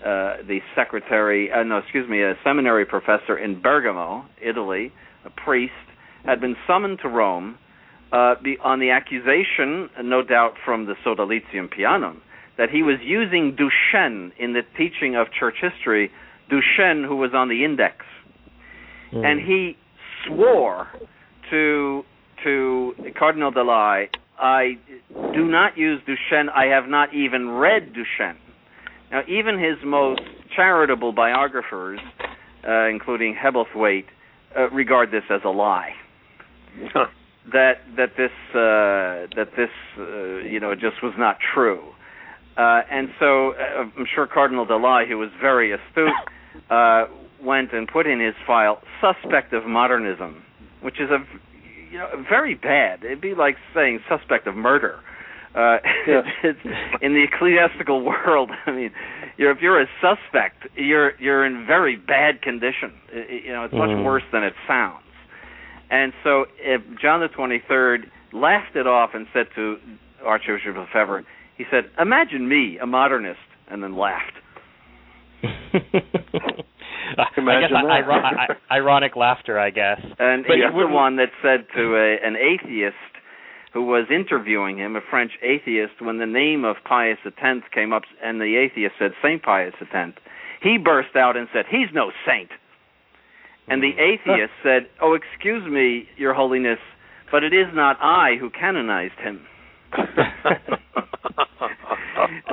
uh, 0.00 0.42
the 0.46 0.60
secretary, 0.74 1.50
uh, 1.52 1.62
no, 1.62 1.78
excuse 1.78 2.08
me, 2.08 2.22
a 2.22 2.34
seminary 2.42 2.86
professor 2.86 3.36
in 3.36 3.60
Bergamo, 3.60 4.24
Italy, 4.40 4.92
a 5.24 5.30
priest, 5.30 5.72
had 6.24 6.40
been 6.40 6.56
summoned 6.66 6.98
to 7.02 7.08
Rome 7.08 7.58
uh, 8.12 8.34
be, 8.42 8.56
on 8.62 8.80
the 8.80 8.90
accusation, 8.90 9.88
no 10.02 10.22
doubt 10.22 10.54
from 10.64 10.86
the 10.86 10.94
Sodalitium 11.04 11.68
Pianum, 11.72 12.16
that 12.58 12.70
he 12.70 12.82
was 12.82 12.96
using 13.02 13.56
Duchesne 13.56 14.32
in 14.38 14.52
the 14.52 14.62
teaching 14.76 15.16
of 15.16 15.28
church 15.38 15.56
history, 15.60 16.10
Duchesne, 16.48 17.04
who 17.04 17.16
was 17.16 17.30
on 17.34 17.48
the 17.48 17.64
index. 17.64 18.04
Mm. 19.12 19.24
And 19.24 19.40
he 19.40 19.76
swore 20.26 20.88
to 21.50 22.04
to 22.44 22.94
Cardinal 23.18 23.50
De 23.50 23.62
Lai, 23.62 24.08
I 24.38 24.78
do 25.34 25.44
not 25.44 25.76
use 25.76 26.00
Duchesne, 26.06 26.48
I 26.48 26.66
have 26.66 26.88
not 26.88 27.14
even 27.14 27.50
read 27.50 27.92
Duchesne. 27.92 28.38
Now, 29.10 29.22
even 29.28 29.58
his 29.58 29.76
most 29.84 30.22
charitable 30.56 31.12
biographers, 31.12 32.00
uh, 32.66 32.86
including 32.86 33.34
Hebblethwaite, 33.34 34.06
uh, 34.56 34.70
regard 34.70 35.10
this 35.10 35.24
as 35.28 35.42
a 35.44 35.50
lie. 35.50 35.90
that 37.52 37.78
that 37.96 38.10
this 38.16 38.30
uh, 38.50 39.26
that 39.36 39.48
this 39.56 39.70
uh, 39.98 40.46
you 40.46 40.60
know 40.60 40.74
just 40.74 41.02
was 41.02 41.14
not 41.18 41.38
true. 41.54 41.82
Uh, 42.56 42.82
and 42.90 43.08
so 43.18 43.52
uh, 43.52 43.84
I'm 43.96 44.06
sure 44.14 44.26
Cardinal 44.26 44.66
De 44.66 44.76
Lai, 44.76 45.06
who 45.06 45.18
was 45.18 45.30
very 45.40 45.72
astute, 45.72 46.12
went 47.42 47.72
and 47.72 47.88
put 47.88 48.06
in 48.06 48.20
his 48.20 48.34
file 48.46 48.80
"suspect 49.00 49.52
of 49.52 49.64
modernism," 49.66 50.42
which 50.82 51.00
is 51.00 51.10
a 51.10 51.18
you 51.90 51.98
know, 51.98 52.08
very 52.28 52.54
bad. 52.54 53.04
It'd 53.04 53.20
be 53.20 53.34
like 53.34 53.56
saying 53.74 54.00
suspect 54.08 54.46
of 54.46 54.54
murder. 54.54 55.00
Uh, 55.54 55.78
yeah. 56.06 56.22
it's, 56.44 56.60
in 57.02 57.12
the 57.12 57.24
ecclesiastical 57.24 58.04
world, 58.04 58.50
I 58.66 58.70
mean, 58.70 58.90
you're, 59.36 59.50
if 59.50 59.58
you're 59.60 59.80
a 59.80 59.86
suspect, 60.00 60.68
you're 60.76 61.18
you're 61.20 61.44
in 61.44 61.66
very 61.66 61.96
bad 61.96 62.42
condition. 62.42 62.92
It, 63.12 63.44
you 63.46 63.52
know, 63.52 63.64
it's 63.64 63.74
much 63.74 63.90
mm. 63.90 64.04
worse 64.04 64.22
than 64.32 64.44
it 64.44 64.54
sounds. 64.68 65.02
And 65.90 66.12
so, 66.22 66.46
if 66.58 66.80
John 67.00 67.20
the 67.20 67.28
Twenty 67.28 67.62
Third 67.66 68.10
laughed 68.32 68.76
it 68.76 68.86
off 68.86 69.10
and 69.14 69.26
said 69.32 69.46
to 69.56 69.76
Archbishop 70.24 70.76
Lefebvre, 70.76 71.24
he 71.56 71.64
said, 71.70 71.90
"Imagine 71.98 72.48
me, 72.48 72.78
a 72.78 72.86
modernist," 72.86 73.40
and 73.68 73.82
then 73.82 73.96
laughed. 73.96 74.34
I 77.18 77.60
guess 77.60 77.70
I, 77.74 78.46
I, 78.70 78.76
ironic 78.76 79.16
laughter, 79.16 79.58
I 79.58 79.70
guess. 79.70 80.00
And 80.18 80.44
but 80.46 80.56
he's 80.56 80.72
the 80.72 80.86
one 80.86 81.16
that 81.16 81.30
said 81.42 81.66
to 81.74 81.96
a, 81.96 82.26
an 82.26 82.36
atheist 82.36 82.96
who 83.72 83.84
was 83.84 84.06
interviewing 84.10 84.78
him, 84.78 84.96
a 84.96 85.00
French 85.00 85.32
atheist, 85.42 86.00
when 86.00 86.18
the 86.18 86.26
name 86.26 86.64
of 86.64 86.76
Pius 86.84 87.18
X 87.24 87.60
came 87.72 87.92
up, 87.92 88.02
and 88.22 88.40
the 88.40 88.56
atheist 88.56 88.94
said 88.98 89.12
Saint 89.22 89.42
Pius 89.42 89.74
X, 89.80 90.12
he 90.62 90.76
burst 90.78 91.16
out 91.16 91.36
and 91.36 91.48
said, 91.52 91.66
"He's 91.68 91.88
no 91.92 92.10
saint." 92.26 92.50
And 93.70 93.82
the 93.82 93.92
atheist 93.98 94.52
said, 94.62 94.88
"Oh, 95.00 95.14
excuse 95.14 95.64
me, 95.70 96.08
Your 96.16 96.34
Holiness, 96.34 96.80
but 97.30 97.44
it 97.44 97.54
is 97.54 97.68
not 97.72 97.96
I 98.00 98.36
who 98.38 98.50
canonized 98.50 99.18
him." 99.18 99.46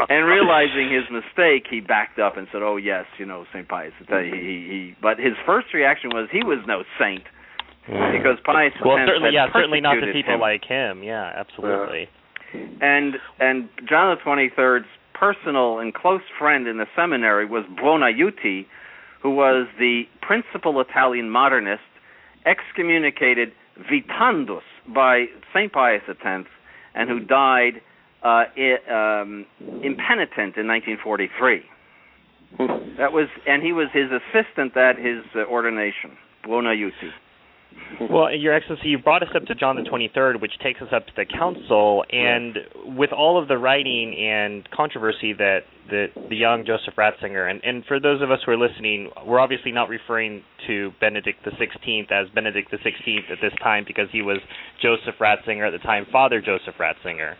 and 0.09 0.25
realizing 0.25 0.91
his 0.91 1.03
mistake, 1.11 1.65
he 1.69 1.79
backed 1.81 2.19
up 2.19 2.37
and 2.37 2.47
said, 2.51 2.61
"Oh 2.61 2.77
yes, 2.77 3.05
you 3.17 3.25
know 3.25 3.45
Saint 3.51 3.67
Pius." 3.67 3.93
He, 3.99 4.05
he, 4.05 4.39
he, 4.39 4.95
but 5.01 5.17
his 5.17 5.33
first 5.45 5.73
reaction 5.73 6.11
was 6.11 6.29
he 6.31 6.43
was 6.43 6.59
no 6.67 6.83
saint 6.99 7.23
because 7.87 8.37
Pius. 8.43 8.73
Well, 8.83 8.97
certainly, 9.05 9.31
yeah, 9.33 9.47
certainly 9.53 9.81
not 9.81 9.95
to 9.95 10.13
people 10.13 10.35
him. 10.35 10.39
like 10.39 10.65
him. 10.65 11.03
Yeah, 11.03 11.31
absolutely. 11.35 12.09
And 12.53 13.15
and 13.39 13.69
John 13.87 14.15
the 14.15 14.21
Twenty 14.23 14.49
Third's 14.55 14.87
personal 15.13 15.79
and 15.79 15.93
close 15.93 16.21
friend 16.37 16.67
in 16.67 16.77
the 16.77 16.85
seminary 16.95 17.45
was 17.45 17.65
Buonaiuti, 17.81 18.65
who 19.21 19.31
was 19.31 19.67
the 19.79 20.03
principal 20.21 20.79
Italian 20.81 21.29
modernist, 21.29 21.81
excommunicated 22.45 23.51
vitandus 23.91 24.61
by 24.93 25.25
Saint 25.53 25.73
Pius 25.73 26.01
X, 26.07 26.47
and 26.95 27.09
who 27.09 27.19
died 27.19 27.81
uh, 28.23 28.45
um, 28.91 29.45
impenitent 29.83 30.57
in 30.57 30.67
1943. 30.67 31.61
that 32.97 33.11
was, 33.11 33.27
and 33.45 33.61
he 33.61 33.73
was 33.73 33.87
his 33.93 34.09
assistant 34.11 34.75
at 34.77 34.97
his 34.97 35.23
uh, 35.35 35.39
ordination, 35.49 36.17
Buonaiuti. 36.45 37.11
Well, 38.09 38.33
Your 38.33 38.53
Excellency, 38.53 38.89
you 38.89 38.97
brought 38.97 39.23
us 39.23 39.29
up 39.35 39.45
to 39.45 39.55
John 39.55 39.75
the 39.75 39.83
23rd, 39.83 40.41
which 40.41 40.57
takes 40.63 40.81
us 40.81 40.89
up 40.91 41.05
to 41.07 41.13
the 41.15 41.25
council, 41.25 42.03
and 42.11 42.57
with 42.97 43.11
all 43.11 43.41
of 43.41 43.47
the 43.47 43.57
writing 43.57 44.15
and 44.17 44.67
controversy 44.71 45.33
that, 45.33 45.59
that 45.89 46.07
the 46.29 46.35
young 46.35 46.65
Joseph 46.65 46.95
Ratzinger, 46.97 47.49
and, 47.49 47.61
and 47.63 47.83
for 47.85 47.99
those 47.99 48.21
of 48.21 48.31
us 48.31 48.39
who 48.45 48.51
are 48.51 48.57
listening, 48.57 49.09
we're 49.25 49.39
obviously 49.39 49.71
not 49.71 49.89
referring 49.89 50.43
to 50.67 50.91
Benedict 50.99 51.39
the 51.45 51.51
16th 51.51 52.11
as 52.11 52.27
Benedict 52.33 52.71
the 52.71 52.77
16th 52.77 53.31
at 53.31 53.37
this 53.41 53.53
time 53.63 53.83
because 53.87 54.07
he 54.11 54.21
was 54.21 54.37
Joseph 54.81 55.15
Ratzinger 55.19 55.67
at 55.67 55.71
the 55.71 55.83
time, 55.85 56.05
Father 56.11 56.41
Joseph 56.41 56.75
Ratzinger. 56.79 57.35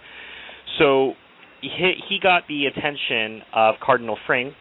So 0.79 1.13
he, 1.61 1.93
he 2.09 2.19
got 2.21 2.43
the 2.47 2.65
attention 2.65 3.41
of 3.53 3.75
Cardinal 3.83 4.17
Fring 4.25 4.53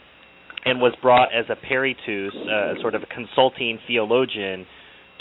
and 0.65 0.81
was 0.81 0.95
brought 1.01 1.29
as 1.33 1.45
a 1.49 1.57
peritus, 1.57 2.35
uh, 2.35 2.81
sort 2.81 2.95
of 2.95 3.03
a 3.03 3.07
consulting 3.07 3.79
theologian 3.87 4.67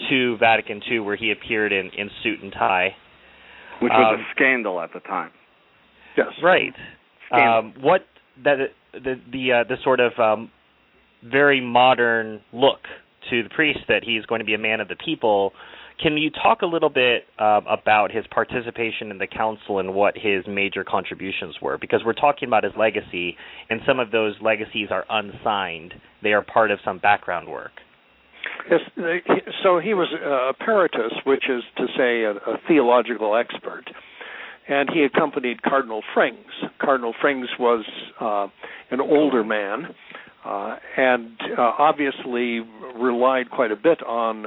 to 0.09 0.37
Vatican 0.37 0.81
II, 0.89 0.99
where 0.99 1.15
he 1.15 1.31
appeared 1.31 1.71
in, 1.71 1.91
in 1.97 2.09
suit 2.23 2.41
and 2.41 2.51
tie, 2.51 2.89
which 3.81 3.91
was 3.91 4.15
um, 4.15 4.21
a 4.21 4.23
scandal 4.35 4.81
at 4.81 4.91
the 4.93 4.99
time. 5.01 5.31
Yes, 6.17 6.27
right. 6.43 6.73
Um, 7.31 7.73
what 7.81 8.01
that 8.43 8.55
the 8.93 9.15
the 9.31 9.51
uh, 9.51 9.63
the 9.67 9.75
sort 9.83 9.99
of 9.99 10.17
um, 10.19 10.51
very 11.23 11.61
modern 11.61 12.41
look 12.53 12.79
to 13.29 13.43
the 13.43 13.49
priest 13.49 13.79
that 13.87 14.03
he's 14.03 14.25
going 14.25 14.39
to 14.39 14.45
be 14.45 14.53
a 14.53 14.59
man 14.59 14.81
of 14.81 14.87
the 14.87 14.95
people. 14.95 15.53
Can 16.01 16.17
you 16.17 16.29
talk 16.29 16.61
a 16.61 16.65
little 16.65 16.89
bit 16.89 17.23
um, 17.39 17.65
about 17.69 18.11
his 18.11 18.25
participation 18.29 19.11
in 19.11 19.17
the 19.17 19.27
council 19.27 19.79
and 19.79 19.93
what 19.93 20.15
his 20.15 20.43
major 20.45 20.83
contributions 20.83 21.55
were? 21.61 21.77
Because 21.77 22.01
we're 22.05 22.13
talking 22.13 22.49
about 22.49 22.65
his 22.65 22.73
legacy, 22.77 23.37
and 23.69 23.79
some 23.87 23.99
of 23.99 24.11
those 24.11 24.35
legacies 24.41 24.89
are 24.91 25.05
unsigned. 25.09 25.93
They 26.21 26.33
are 26.33 26.41
part 26.41 26.71
of 26.71 26.79
some 26.83 26.99
background 26.99 27.47
work. 27.47 27.71
Yes, 28.69 28.81
so 29.63 29.79
he 29.79 29.93
was 29.93 30.07
a 30.11 30.53
peritus, 30.63 31.13
which 31.25 31.45
is 31.49 31.63
to 31.77 31.85
say 31.97 32.23
a, 32.23 32.31
a 32.31 32.57
theological 32.67 33.35
expert, 33.35 33.85
and 34.67 34.89
he 34.91 35.03
accompanied 35.03 35.61
Cardinal 35.61 36.01
Frings. 36.15 36.69
Cardinal 36.79 37.13
Frings 37.23 37.47
was 37.59 37.85
uh, 38.19 38.47
an 38.91 38.99
older 38.99 39.43
man, 39.43 39.87
uh, 40.43 40.75
and 40.97 41.31
uh, 41.57 41.71
obviously 41.77 42.61
relied 42.99 43.49
quite 43.51 43.71
a 43.71 43.75
bit 43.75 44.01
on 44.03 44.45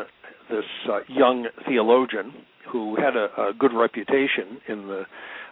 this 0.51 0.65
uh, 0.91 1.01
young 1.09 1.47
theologian 1.67 2.33
who 2.73 2.97
had 2.97 3.17
a, 3.17 3.29
a 3.41 3.53
good 3.59 3.73
reputation 3.75 4.61
in 4.69 4.89
the 4.89 5.03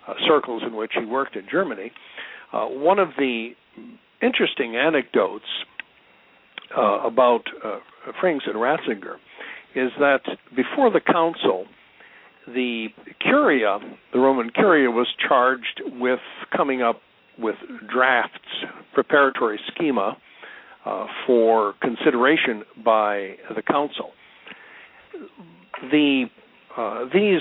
uh, 0.06 0.14
circles 0.26 0.62
in 0.66 0.76
which 0.76 0.92
he 0.98 1.04
worked 1.04 1.36
in 1.36 1.44
Germany. 1.50 1.90
Uh, 2.52 2.66
one 2.66 2.98
of 2.98 3.08
the 3.18 3.50
interesting 4.22 4.76
anecdotes 4.76 5.44
uh, 6.76 7.00
about 7.00 7.42
uh, 7.64 7.78
Frings 8.22 8.42
and 8.46 8.56
Ratzinger 8.56 9.16
is 9.74 9.90
that 9.98 10.20
before 10.54 10.90
the 10.90 11.00
council, 11.00 11.66
the 12.46 12.88
Curia, 13.20 13.78
the 14.12 14.18
Roman 14.18 14.50
Curia, 14.50 14.90
was 14.90 15.06
charged 15.28 15.82
with 15.98 16.20
coming 16.56 16.82
up 16.82 17.00
with 17.38 17.56
drafts, 17.92 18.38
preparatory 18.94 19.58
schema 19.74 20.16
uh, 20.84 21.06
for 21.26 21.74
consideration 21.82 22.62
by 22.84 23.36
the 23.54 23.62
council. 23.62 24.10
The 25.90 26.26
uh, 26.76 27.04
these 27.12 27.40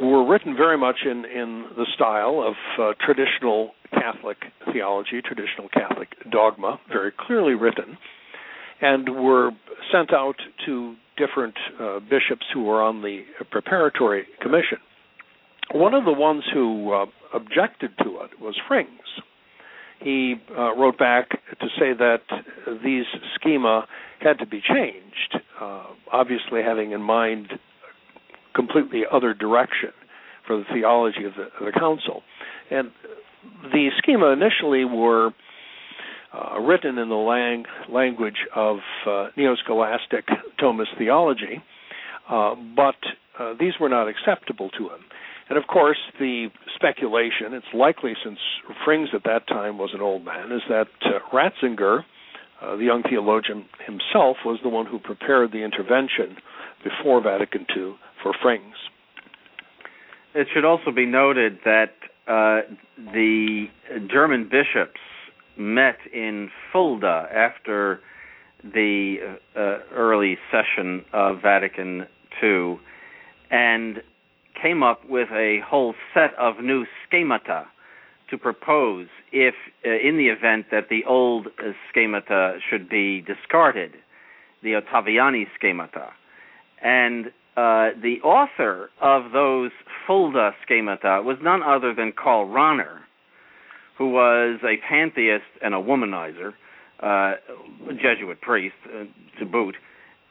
were 0.00 0.28
written 0.28 0.56
very 0.56 0.78
much 0.78 1.00
in, 1.04 1.24
in 1.24 1.64
the 1.76 1.86
style 1.94 2.44
of 2.46 2.54
uh, 2.78 2.92
traditional 3.04 3.72
Catholic 3.92 4.36
theology, 4.72 5.20
traditional 5.22 5.68
Catholic 5.72 6.08
dogma, 6.30 6.78
very 6.90 7.12
clearly 7.18 7.54
written 7.54 7.96
and 8.82 9.08
were 9.08 9.52
sent 9.92 10.12
out 10.12 10.36
to 10.66 10.96
different 11.16 11.54
uh, 11.80 12.00
bishops 12.00 12.46
who 12.52 12.64
were 12.64 12.82
on 12.82 13.02
the 13.02 13.22
preparatory 13.50 14.26
commission. 14.40 14.78
One 15.72 15.94
of 15.94 16.04
the 16.04 16.12
ones 16.12 16.44
who 16.52 16.92
uh, 16.92 17.06
objected 17.34 17.92
to 17.98 18.20
it 18.22 18.40
was 18.40 18.58
Frings. 18.68 18.86
He 20.00 20.34
uh, 20.50 20.74
wrote 20.74 20.98
back 20.98 21.30
to 21.30 21.66
say 21.78 21.92
that 21.96 22.22
these 22.84 23.04
schema 23.34 23.86
had 24.20 24.38
to 24.38 24.46
be 24.46 24.60
changed, 24.60 25.38
uh, 25.60 25.84
obviously 26.12 26.62
having 26.62 26.92
in 26.92 27.00
mind 27.00 27.48
completely 28.54 29.02
other 29.10 29.32
direction 29.32 29.90
for 30.46 30.56
the 30.56 30.64
theology 30.72 31.24
of 31.24 31.32
the, 31.34 31.44
of 31.64 31.72
the 31.72 31.78
council. 31.78 32.22
And 32.70 32.90
the 33.62 33.88
schema 33.98 34.32
initially 34.32 34.84
were 34.84 35.30
uh, 36.32 36.60
written 36.60 36.98
in 36.98 37.08
the 37.08 37.14
lang- 37.14 37.66
language 37.90 38.46
of 38.54 38.78
uh, 39.06 39.28
neo-scholastic 39.36 40.26
Thomist 40.60 40.96
theology, 40.96 41.62
uh, 42.28 42.54
but 42.74 42.96
uh, 43.38 43.54
these 43.58 43.74
were 43.80 43.88
not 43.88 44.08
acceptable 44.08 44.70
to 44.70 44.84
him. 44.84 45.00
And 45.48 45.58
of 45.58 45.66
course, 45.66 45.98
the 46.18 46.48
speculation, 46.74 47.52
it's 47.52 47.66
likely 47.74 48.14
since 48.24 48.38
Frings 48.86 49.08
at 49.14 49.24
that 49.24 49.46
time 49.46 49.76
was 49.76 49.90
an 49.92 50.00
old 50.00 50.24
man, 50.24 50.52
is 50.52 50.62
that 50.68 50.86
uh, 51.04 51.18
Ratzinger, 51.34 52.04
uh, 52.62 52.76
the 52.76 52.84
young 52.84 53.02
theologian 53.02 53.66
himself, 53.84 54.38
was 54.44 54.58
the 54.62 54.68
one 54.70 54.86
who 54.86 54.98
prepared 54.98 55.52
the 55.52 55.62
intervention 55.62 56.36
before 56.82 57.22
Vatican 57.22 57.66
II 57.76 57.96
for 58.22 58.32
Frings. 58.42 58.76
It 60.34 60.46
should 60.54 60.64
also 60.64 60.90
be 60.90 61.04
noted 61.04 61.58
that 61.66 61.92
the 62.26 63.66
German 64.10 64.44
bishops 64.44 65.00
met 65.56 65.98
in 66.12 66.50
Fulda 66.72 67.28
after 67.32 68.00
the 68.62 69.36
uh, 69.56 69.60
early 69.94 70.38
session 70.50 71.04
of 71.12 71.42
Vatican 71.42 72.06
II 72.42 72.78
and 73.50 74.02
came 74.60 74.82
up 74.82 75.08
with 75.08 75.28
a 75.30 75.60
whole 75.66 75.94
set 76.14 76.34
of 76.38 76.62
new 76.62 76.84
schemata 77.06 77.66
to 78.30 78.38
propose 78.38 79.08
if 79.32 79.54
uh, 79.84 79.90
in 79.90 80.16
the 80.16 80.28
event 80.28 80.66
that 80.70 80.88
the 80.88 81.04
old 81.06 81.48
uh, 81.48 81.72
schemata 81.90 82.58
should 82.70 82.88
be 82.88 83.20
discarded 83.20 83.92
the 84.62 84.80
Ottaviani 84.80 85.46
schemata. 85.56 86.10
And 86.82 87.26
uh, 87.56 87.90
the 88.00 88.16
author 88.24 88.90
of 89.00 89.32
those 89.32 89.70
Fulda 90.06 90.52
schemata 90.62 91.20
was 91.22 91.36
none 91.42 91.62
other 91.62 91.94
than 91.94 92.12
Karl 92.12 92.46
Rahner 92.46 93.00
who 94.02 94.10
was 94.10 94.58
a 94.64 94.78
pantheist 94.88 95.44
and 95.62 95.74
a 95.74 95.76
womanizer, 95.76 96.54
uh, 97.00 97.36
a 97.88 97.94
Jesuit 97.94 98.40
priest 98.40 98.74
uh, 98.86 99.04
to 99.38 99.46
boot. 99.46 99.76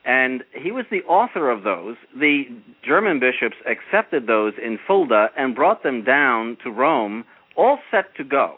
And 0.04 0.44
he 0.52 0.72
was 0.72 0.84
the 0.92 1.04
author 1.04 1.50
of 1.50 1.64
those. 1.64 1.96
The 2.14 2.44
German 2.86 3.22
bishops 3.22 3.56
accepted 3.66 4.28
those 4.28 4.52
in 4.62 4.78
Fulda 4.86 5.28
and 5.38 5.56
brought 5.56 5.84
them 5.84 6.04
down 6.04 6.58
to 6.66 6.70
Rome, 6.70 7.24
all 7.56 7.80
set 7.90 8.14
to 8.18 8.26
go, 8.26 8.58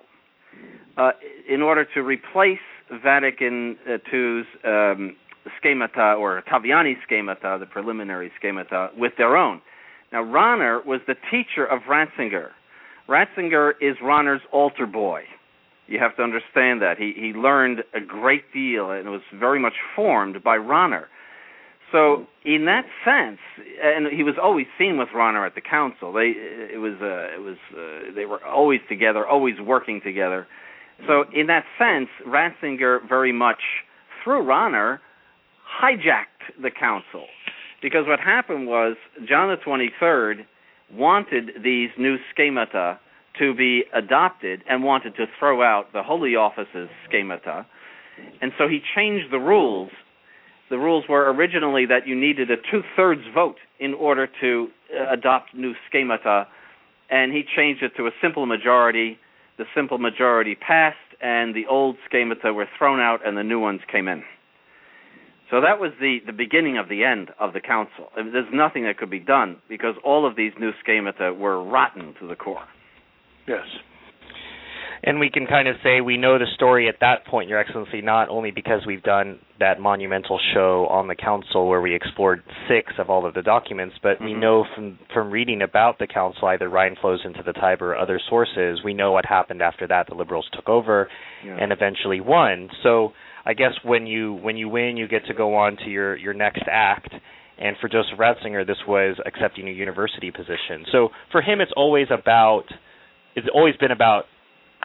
uh, 0.97 1.12
in 1.47 1.62
order 1.62 1.86
to 1.93 2.02
replace 2.02 2.65
Vatican 3.04 3.78
II's 3.88 4.45
um, 4.65 5.15
schemata 5.60 6.13
or 6.13 6.41
Taviani 6.52 6.95
schemata, 7.04 7.58
the 7.60 7.67
preliminary 7.67 8.32
schemata, 8.39 8.89
with 8.97 9.13
their 9.19 9.38
own. 9.38 9.62
Now, 10.12 10.23
Rahner 10.23 10.84
was 10.84 11.02
the 11.06 11.15
teacher 11.30 11.65
of 11.65 11.82
Ratzinger. 11.84 12.49
Ratzinger 13.07 13.73
is 13.81 13.97
Rahner's 13.97 14.41
altar 14.51 14.85
boy. 14.85 15.23
You 15.87 15.99
have 15.99 16.15
to 16.15 16.23
understand 16.23 16.81
that. 16.81 16.97
He 16.97 17.13
he 17.15 17.33
learned 17.33 17.83
a 17.93 17.99
great 17.99 18.53
deal 18.53 18.91
and 18.91 19.09
was 19.09 19.21
very 19.33 19.59
much 19.59 19.73
formed 19.95 20.41
by 20.43 20.57
Rahner. 20.57 21.05
So 21.91 22.25
in 22.43 22.65
that 22.65 22.85
sense, 23.05 23.39
and 23.83 24.07
he 24.07 24.23
was 24.23 24.35
always 24.41 24.65
seen 24.79 24.97
with 24.97 25.09
Rahner 25.09 25.45
at 25.45 25.55
the 25.55 25.61
council. 25.61 26.13
They 26.13 26.33
it 26.35 26.79
was 26.79 26.93
uh, 27.01 27.35
it 27.35 27.41
was 27.41 27.57
uh, 27.71 28.13
they 28.15 28.25
were 28.25 28.43
always 28.43 28.79
together, 28.87 29.27
always 29.27 29.59
working 29.59 30.01
together. 30.01 30.47
So 31.05 31.25
in 31.33 31.47
that 31.47 31.65
sense, 31.77 32.09
Ratzinger 32.25 33.07
very 33.07 33.33
much 33.33 33.61
through 34.23 34.43
Rahner 34.43 34.99
hijacked 35.81 36.61
the 36.61 36.71
council 36.71 37.25
because 37.81 38.07
what 38.07 38.19
happened 38.19 38.67
was 38.67 38.95
John 39.27 39.49
the 39.49 39.57
23rd 39.57 40.45
wanted 40.95 41.51
these 41.63 41.89
new 41.97 42.17
schemata 42.32 42.99
to 43.39 43.53
be 43.53 43.84
adopted 43.93 44.63
and 44.69 44.84
wanted 44.84 45.15
to 45.15 45.25
throw 45.39 45.63
out 45.63 45.91
the 45.93 46.03
Holy 46.03 46.36
Office's 46.36 46.89
schemata. 47.08 47.65
And 48.41 48.51
so 48.58 48.67
he 48.67 48.79
changed 48.95 49.32
the 49.32 49.39
rules. 49.39 49.89
The 50.69 50.77
rules 50.77 51.06
were 51.10 51.32
originally 51.32 51.86
that 51.88 52.08
you 52.08 52.15
needed 52.15 52.51
a 52.51 52.58
two 52.58 52.84
thirds 52.95 53.21
vote 53.34 53.58
in 53.79 53.93
order 53.93 54.27
to 54.41 54.67
uh, 54.95 55.12
adopt 55.12 55.53
new 55.56 55.73
schemata, 55.88 56.47
and 57.10 57.32
he 57.32 57.43
changed 57.56 57.84
it 57.84 57.93
to 57.97 58.08
a 58.08 58.12
simple 58.21 58.45
majority. 58.45 59.17
The 59.58 59.65
simple 59.75 59.97
majority 59.97 60.56
passed, 60.56 60.97
and 61.21 61.56
the 61.56 61.65
old 61.67 61.97
schemata 62.06 62.53
were 62.53 62.67
thrown 62.77 62.99
out, 62.99 63.25
and 63.25 63.38
the 63.38 63.43
new 63.43 63.60
ones 63.60 63.82
came 63.91 64.08
in. 64.08 64.23
So 65.49 65.62
that 65.62 65.79
was 65.79 65.91
the, 65.99 66.19
the 66.25 66.34
beginning 66.34 66.77
of 66.77 66.89
the 66.89 67.03
end 67.03 67.32
of 67.39 67.53
the 67.53 67.60
council. 67.60 68.10
There's 68.15 68.47
nothing 68.51 68.84
that 68.86 68.97
could 68.97 69.12
be 69.12 69.19
done 69.19 69.58
because 69.69 69.95
all 70.03 70.25
of 70.25 70.36
these 70.36 70.53
new 70.60 70.71
schemata 70.82 71.34
were 71.34 71.63
rotten 71.63 72.15
to 72.19 72.27
the 72.27 72.36
core. 72.36 72.63
Yes. 73.47 73.65
And 75.06 75.19
we 75.19 75.29
can 75.29 75.45
kind 75.47 75.67
of 75.67 75.75
say 75.84 75.99
we 75.99 76.15
know 76.15 76.39
the 76.39 76.45
story 76.56 76.88
at 76.88 76.95
that 77.01 77.25
point, 77.27 77.49
Your 77.49 77.60
Excellency, 77.60 78.01
not 78.01 78.29
only 78.29 78.51
because 78.51 78.86
we've 78.88 79.03
done 79.03 79.38
that 79.60 79.77
monumental 79.79 80.39
show 80.53 80.88
on 80.89 81.08
the 81.08 81.15
council 81.15 81.67
where 81.67 81.82
we 81.82 81.93
explored 81.93 82.41
six 82.69 82.93
of 82.97 83.10
all 83.10 83.25
of 83.25 83.34
the 83.34 83.41
documents, 83.41 83.95
but 84.01 84.15
mm-hmm. 84.15 84.25
we 84.25 84.34
know 84.34 84.65
from 84.73 84.97
from 85.13 85.29
reading 85.29 85.62
about 85.62 85.99
the 85.99 86.08
council, 86.08 86.47
either 86.47 86.69
Rhine 86.69 86.95
flows 87.01 87.19
into 87.25 87.43
the 87.43 87.51
Tiber 87.51 87.91
or 87.91 87.97
other 87.97 88.19
sources, 88.29 88.79
we 88.84 88.93
know 88.93 89.12
what 89.12 89.25
happened 89.25 89.62
after 89.62 89.86
that. 89.88 90.08
The 90.08 90.15
liberals 90.15 90.47
took 90.53 90.69
over 90.69 91.10
yeah. 91.45 91.58
and 91.60 91.73
eventually 91.73 92.21
won. 92.21 92.69
So 92.82 93.12
I 93.45 93.53
guess 93.53 93.73
when 93.84 94.08
you 94.08 94.34
when 94.34 94.58
you 94.58 94.69
win, 94.69 94.97
you 94.97 95.08
get 95.08 95.25
to 95.27 95.34
go 95.34 95.56
on 95.56 95.77
to 95.77 95.89
your 95.89 96.15
your 96.15 96.34
next 96.34 96.63
act. 96.69 97.13
And 97.58 97.75
for 97.79 97.88
Joseph 97.88 98.17
Ratzinger, 98.17 98.65
this 98.65 98.77
was 98.88 99.17
accepting 99.25 99.67
a 99.67 99.71
university 99.71 100.32
position. 100.32 100.86
So 100.91 101.10
for 101.32 101.41
him, 101.41 101.62
it's 101.62 101.71
always 101.75 102.08
about 102.10 102.63
it's 103.36 103.47
always 103.53 103.75
been 103.77 103.91
about 103.91 104.25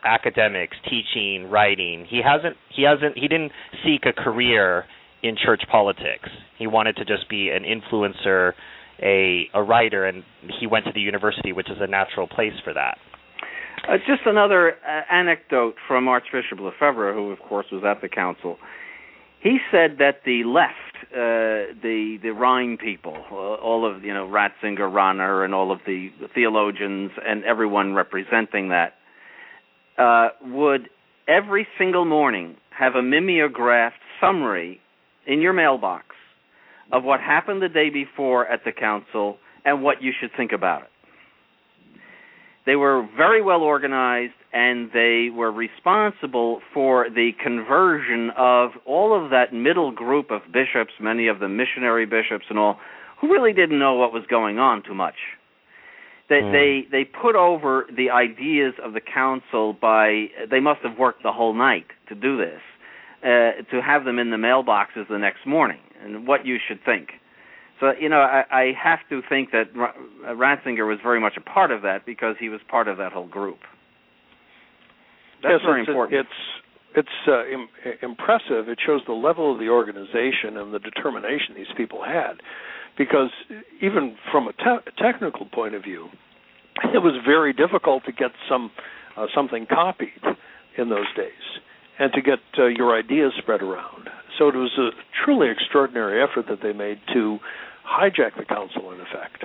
academics, 0.05 0.77
teaching, 0.85 1.51
writing. 1.51 2.07
He 2.09 2.21
hasn't 2.25 2.57
he 2.75 2.83
hasn't 2.83 3.17
he 3.17 3.29
didn't 3.29 3.53
seek 3.85 4.05
a 4.07 4.13
career 4.13 4.85
in 5.23 5.37
church 5.37 5.63
politics. 5.71 6.29
He 6.59 6.67
wanted 6.67 6.97
to 6.97 7.05
just 7.05 7.29
be 7.29 7.51
an 7.51 7.65
influencer, 7.65 8.53
a 9.03 9.49
a 9.55 9.63
writer, 9.63 10.05
and 10.05 10.23
he 10.61 10.67
went 10.67 10.85
to 10.87 10.93
the 10.93 11.01
university, 11.01 11.53
which 11.53 11.71
is 11.71 11.79
a 11.81 11.87
natural 11.87 12.27
place 12.27 12.55
for 12.65 12.75
that. 12.75 12.99
Uh, 13.89 13.97
just 14.07 14.21
another 14.27 14.73
uh, 14.87 15.01
anecdote 15.11 15.75
from 15.87 16.09
Archbishop 16.09 16.61
Lefebvre, 16.61 17.15
who 17.15 17.31
of 17.31 17.39
course 17.39 17.67
was 17.73 17.83
at 17.85 18.03
the 18.03 18.09
council. 18.09 18.59
He 19.41 19.59
said 19.71 19.97
that 19.99 20.23
the 20.27 20.45
left, 20.45 20.75
uh, 21.13 21.73
the 21.83 22.19
the 22.23 22.31
Rhine 22.31 22.77
people, 22.77 23.17
uh, 23.31 23.35
all 23.35 23.91
of 23.91 24.05
you 24.05 24.13
know 24.13 24.29
Ratzinger, 24.29 24.91
Rahner, 24.91 25.43
and 25.43 25.55
all 25.55 25.73
of 25.73 25.79
the 25.87 26.11
theologians, 26.35 27.13
and 27.27 27.45
everyone 27.45 27.95
representing 27.95 28.69
that, 28.69 28.95
uh, 29.97 30.29
would 30.43 30.91
every 31.27 31.67
single 31.79 32.05
morning 32.05 32.57
have 32.71 32.95
a 32.95 33.03
mimeographed 33.03 33.97
summary 34.21 34.81
in 35.27 35.41
your 35.41 35.55
mailbox 35.55 36.15
of 36.93 37.05
what 37.05 37.21
happened 37.21 37.63
the 37.63 37.69
day 37.71 37.89
before 37.89 38.47
at 38.49 38.65
the 38.67 38.73
council 38.73 39.39
and 39.65 39.83
what 39.83 40.03
you 40.03 40.13
should 40.19 40.31
think 40.37 40.53
about 40.53 40.83
it. 40.83 40.91
They 42.69 42.77
were 42.77 43.09
very 43.17 43.41
well 43.41 43.63
organized 43.63 44.35
and 44.53 44.91
they 44.93 45.31
were 45.35 45.51
responsible 45.51 46.61
for 46.75 47.09
the 47.09 47.31
conversion 47.43 48.31
of 48.37 48.73
all 48.85 49.15
of 49.17 49.31
that 49.31 49.55
middle 49.55 49.91
group 49.91 50.31
of 50.31 50.43
bishops, 50.53 50.93
many 51.01 51.29
of 51.29 51.39
them 51.39 51.57
missionary 51.57 52.05
bishops 52.05 52.45
and 52.51 52.59
all, 52.59 52.79
who 53.23 53.33
really 53.33 53.55
didn't 53.55 53.79
know 53.79 53.95
what 53.95 54.13
was 54.13 54.25
going 54.29 54.59
on 54.59 54.83
too 54.83 54.95
much. 54.95 55.15
They 56.29 56.43
mm. 56.43 56.53
they 56.53 56.87
they 56.91 57.05
put 57.07 57.37
over 57.37 57.87
the 57.97 58.11
ideas 58.11 58.75
of 58.85 58.93
the 58.93 59.01
council 59.01 59.73
by 59.73 60.27
they 60.51 60.61
must 60.61 60.83
have 60.83 60.99
worked 60.99 61.23
the 61.23 61.33
whole 61.33 61.55
night 61.55 61.87
to 62.11 62.15
do 62.15 62.37
this, 62.37 62.61
uh, 63.23 63.65
to 63.71 63.81
have 63.81 64.05
them 64.05 64.19
in 64.19 64.29
the 64.29 64.37
mailboxes 64.37 65.09
the 65.09 65.17
next 65.17 65.47
morning 65.47 65.81
and 66.05 66.27
what 66.27 66.45
you 66.45 66.59
should 66.69 66.85
think. 66.85 67.13
So 67.81 67.93
you 67.99 68.09
know, 68.09 68.21
I, 68.21 68.45
I 68.51 68.73
have 68.83 69.01
to 69.11 69.23
think 69.29 69.51
that 69.53 69.73
Ratzinger 69.75 70.87
was 70.87 70.99
very 71.03 71.21
much 71.21 71.35
a 71.37 71.41
part 71.41 71.71
of 71.71 71.83
that 71.83 72.05
because 72.05 72.37
he 72.41 72.49
was 72.49 72.61
part 72.69 72.89
of 72.89 72.99
that 72.99 73.13
whole 73.13 73.29
group. 73.29 73.59
That's 75.43 75.53
yes, 75.53 75.61
very 75.65 75.83
it's, 75.83 75.89
important. 75.89 76.21
It's 76.21 76.29
it's 76.97 77.29
uh, 77.29 77.47
Im- 77.47 77.69
impressive. 78.03 78.69
It 78.69 78.79
shows 78.85 79.03
the 79.07 79.13
level 79.13 79.53
of 79.53 79.59
the 79.59 79.69
organization 79.69 80.57
and 80.57 80.75
the 80.75 80.81
determination 80.81 81.55
these 81.55 81.73
people 81.77 82.03
had, 82.03 82.41
because 82.97 83.31
even 83.81 84.17
from 84.33 84.49
a 84.49 84.53
te- 84.53 84.91
technical 84.99 85.47
point 85.47 85.75
of 85.75 85.83
view, 85.83 86.09
it 86.95 86.99
was 86.99 87.15
very 87.25 87.53
difficult 87.53 88.05
to 88.07 88.13
get 88.13 88.33
some 88.49 88.71
uh, 89.17 89.27
something 89.35 89.67
copied 89.67 90.23
in 90.77 90.89
those 90.89 91.07
days 91.17 91.61
and 91.99 92.13
to 92.13 92.23
get 92.23 92.39
uh, 92.59 92.67
your 92.67 92.97
ideas 92.97 93.33
spread 93.39 93.61
around. 93.63 94.09
So 94.39 94.49
it 94.49 94.55
was 94.55 94.71
a 94.79 94.91
truly 95.25 95.49
extraordinary 95.51 96.23
effort 96.23 96.47
that 96.49 96.61
they 96.63 96.73
made 96.73 96.99
to 97.13 97.39
hijack 97.89 98.37
the 98.37 98.45
council 98.45 98.93
in 98.93 99.01
effect. 99.01 99.45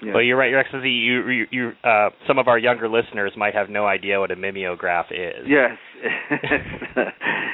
Yeah. 0.00 0.14
Well, 0.14 0.22
you're 0.22 0.36
right, 0.36 0.50
Your 0.50 0.60
Excellency. 0.60 0.90
You, 0.90 1.28
you, 1.28 1.46
you, 1.50 1.72
uh, 1.82 2.10
some 2.26 2.38
of 2.38 2.46
our 2.46 2.58
younger 2.58 2.88
listeners 2.88 3.32
might 3.36 3.54
have 3.54 3.68
no 3.68 3.86
idea 3.86 4.20
what 4.20 4.30
a 4.30 4.36
mimeograph 4.36 5.06
is. 5.10 5.46
Yes, 5.48 5.76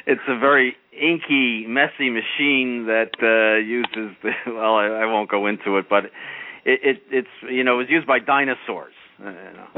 it's 0.07 0.21
a 0.29 0.39
very 0.39 0.77
inky, 0.93 1.67
messy 1.67 2.11
machine 2.11 2.87
that 2.87 3.13
uh, 3.23 3.65
uses. 3.65 4.15
The, 4.23 4.31
well, 4.53 4.75
I, 4.75 4.87
I 4.87 5.07
won't 5.07 5.31
go 5.31 5.47
into 5.47 5.79
it, 5.79 5.87
but 5.89 6.05
it, 6.67 6.81
it, 6.83 7.03
it's 7.11 7.29
you 7.51 7.65
know 7.65 7.75
it 7.77 7.79
was 7.79 7.91
used 7.91 8.07
by 8.07 8.19
dinosaurs. 8.19 8.93
Uh, 9.23 9.27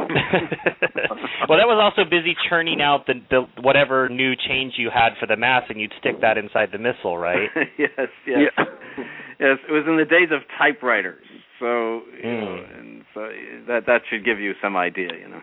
well, 1.49 1.59
that 1.59 1.69
was 1.69 1.81
also 1.81 2.09
busy 2.09 2.35
churning 2.49 2.81
out 2.81 3.07
the, 3.07 3.15
the 3.31 3.63
whatever 3.63 4.09
new 4.09 4.35
change 4.49 4.75
you 4.77 4.91
had 4.93 5.11
for 5.21 5.27
the 5.27 5.37
mass, 5.37 5.65
and 5.69 5.81
you'd 5.81 5.93
stick 6.01 6.21
that 6.21 6.39
inside 6.39 6.71
the 6.73 6.79
missal, 6.79 7.19
right? 7.19 7.49
yes, 7.79 7.91
yes. 8.27 8.39
Yeah. 8.57 8.65
Yes, 9.39 9.59
it 9.69 9.73
was 9.73 9.85
in 9.87 9.99
the 9.99 10.07
days 10.07 10.29
of 10.33 10.41
typewriters. 10.59 11.25
So, 11.61 12.01
you 12.17 12.25
mm. 12.25 12.41
know, 12.41 12.65
and 12.79 13.05
so 13.13 13.29
that 13.69 13.83
that 13.87 14.01
should 14.09 14.25
give 14.25 14.41
you 14.41 14.53
some 14.63 14.77
idea, 14.77 15.11
you 15.21 15.29
know. 15.29 15.43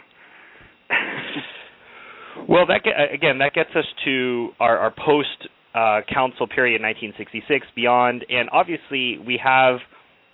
well, 2.49 2.65
that 2.65 2.81
get, 2.83 2.93
again, 3.13 3.37
that 3.37 3.53
gets 3.53 3.69
us 3.75 3.85
to 4.05 4.49
our, 4.59 4.77
our 4.79 4.91
post 4.91 5.47
uh, 5.75 6.01
council 6.11 6.47
period, 6.47 6.81
1966, 6.81 7.67
beyond, 7.75 8.25
and 8.29 8.49
obviously 8.51 9.19
we 9.25 9.39
have 9.43 9.77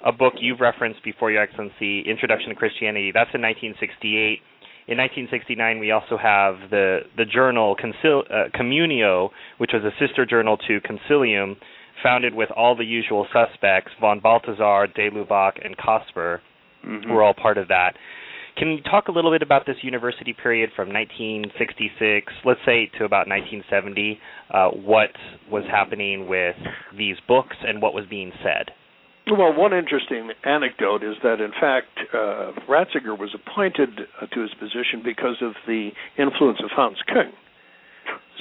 a 0.05 0.11
book 0.11 0.33
you've 0.39 0.59
referenced 0.59 1.03
before, 1.03 1.31
Your 1.31 1.43
Excellency, 1.43 2.01
Introduction 2.01 2.49
to 2.49 2.55
Christianity. 2.55 3.11
That's 3.13 3.31
in 3.33 3.41
1968. 3.41 4.39
In 4.87 4.97
1969, 4.97 5.79
we 5.79 5.91
also 5.91 6.17
have 6.17 6.55
the 6.71 7.01
the 7.15 7.25
journal 7.25 7.75
Concil- 7.75 8.25
uh, 8.31 8.49
Communio, 8.57 9.29
which 9.59 9.71
was 9.73 9.83
a 9.83 9.93
sister 9.99 10.25
journal 10.25 10.57
to 10.67 10.79
Concilium, 10.81 11.57
founded 12.01 12.33
with 12.33 12.49
all 12.55 12.75
the 12.75 12.85
usual 12.85 13.27
suspects, 13.31 13.91
von 14.01 14.19
Balthasar, 14.19 14.87
de 14.87 15.11
Lubac, 15.11 15.63
and 15.63 15.77
Kasper 15.77 16.41
mm-hmm. 16.85 17.11
were 17.11 17.21
all 17.21 17.35
part 17.35 17.57
of 17.57 17.67
that. 17.67 17.93
Can 18.57 18.71
you 18.71 18.81
talk 18.81 19.07
a 19.07 19.11
little 19.11 19.31
bit 19.31 19.41
about 19.41 19.65
this 19.65 19.77
university 19.83 20.33
period 20.33 20.71
from 20.75 20.89
1966, 20.91 22.33
let's 22.43 22.59
say, 22.65 22.89
to 22.97 23.05
about 23.05 23.27
1970? 23.27 24.19
Uh, 24.51 24.69
what 24.69 25.11
was 25.51 25.63
happening 25.69 26.27
with 26.27 26.55
these 26.97 27.15
books 27.27 27.55
and 27.65 27.81
what 27.81 27.93
was 27.93 28.05
being 28.09 28.31
said? 28.43 28.73
Well, 29.31 29.53
one 29.53 29.73
interesting 29.73 30.31
anecdote 30.43 31.03
is 31.03 31.15
that, 31.21 31.39
in 31.39 31.51
fact, 31.51 31.99
uh, 32.13 32.51
Ratzinger 32.67 33.17
was 33.17 33.35
appointed 33.35 33.89
uh, 34.19 34.25
to 34.25 34.41
his 34.41 34.51
position 34.55 35.01
because 35.03 35.37
of 35.41 35.53
the 35.67 35.91
influence 36.17 36.59
of 36.63 36.71
Hans 36.71 36.97
Küng. 37.07 37.31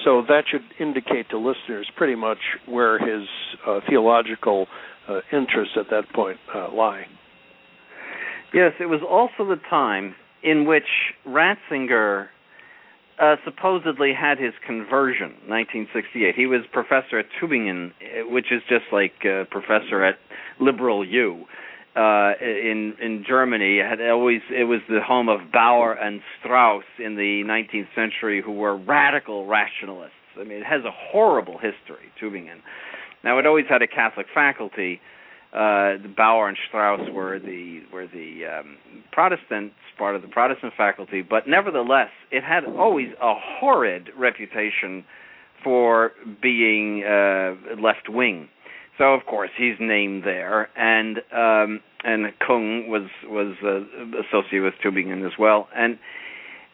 So 0.05 0.23
that 0.29 0.45
should 0.51 0.63
indicate 0.81 1.29
to 1.31 1.39
listeners 1.39 1.91
pretty 1.97 2.15
much 2.15 2.39
where 2.67 2.99
his 2.99 3.29
uh, 3.67 3.81
theological 3.89 4.67
uh, 5.09 5.21
interests 5.33 5.75
at 5.77 5.91
that 5.91 6.11
point 6.15 6.39
uh, 6.55 6.73
lie. 6.73 7.05
Yes, 8.55 8.73
it 8.81 8.87
was 8.87 9.01
also 9.03 9.49
the 9.49 9.61
time 9.69 10.15
in 10.43 10.67
which 10.67 10.89
Ratzinger 11.27 12.29
uh, 13.21 13.37
supposedly 13.45 14.13
had 14.13 14.39
his 14.39 14.53
conversion, 14.67 15.31
1968. 15.47 16.35
He 16.35 16.47
was 16.47 16.63
professor 16.73 17.19
at 17.19 17.27
Tübingen, 17.41 17.93
which 18.31 18.53
is 18.53 18.63
just 18.69 18.85
like 18.93 19.13
uh, 19.25 19.45
professor 19.51 20.05
at 20.05 20.17
Liberal 20.61 21.05
U 21.05 21.47
uh, 21.99 22.33
in 22.41 22.95
in 23.01 23.25
Germany 23.27 23.79
had 23.79 24.01
always 24.01 24.41
it 24.51 24.65
was 24.65 24.81
the 24.89 25.01
home 25.03 25.29
of 25.29 25.51
Bauer 25.53 25.93
and 25.95 26.21
Strauss 26.39 26.85
in 26.99 27.17
the 27.17 27.43
19th 27.45 27.89
century, 27.95 28.41
who 28.45 28.53
were 28.53 28.77
radical 28.77 29.47
rationalists. 29.47 30.15
I 30.39 30.45
mean, 30.45 30.59
it 30.59 30.67
has 30.67 30.85
a 30.85 30.93
horrible 30.93 31.55
history, 31.55 32.07
Tübingen. 32.23 32.61
Now, 33.25 33.39
it 33.41 33.47
always 33.47 33.65
had 33.69 33.83
a 33.83 33.89
Catholic 33.89 34.27
faculty. 34.33 35.01
Uh, 35.01 35.18
Bauer 35.53 36.49
and 36.49 36.59
Strauss 36.69 37.01
were 37.13 37.39
the 37.39 37.81
were 37.93 38.07
the 38.07 38.43
um, 38.47 38.77
Protestants, 39.13 39.75
part 39.97 40.15
of 40.15 40.23
the 40.23 40.29
Protestant 40.29 40.75
faculty, 40.77 41.23
but 41.23 41.49
nevertheless, 41.49 42.11
it 42.31 42.45
had 42.45 42.65
always 42.65 43.09
a 43.21 43.35
horrid 43.35 44.11
reputation 44.17 45.05
for 45.65 46.13
being 46.41 47.03
uh, 47.05 47.55
left 47.81 48.09
wing. 48.09 48.49
So 48.99 49.15
of 49.15 49.27
course 49.27 49.51
he's 49.57 49.77
named 49.81 50.25
there, 50.25 50.69
and 50.77 51.19
um, 51.33 51.81
and 52.05 52.33
Kung 52.47 52.89
was 52.89 53.09
was 53.25 53.57
uh, 53.63 54.21
associated 54.21 54.63
with 54.65 54.75
Tübingen 54.85 55.27
as 55.27 55.33
well. 55.39 55.69
And 55.75 55.99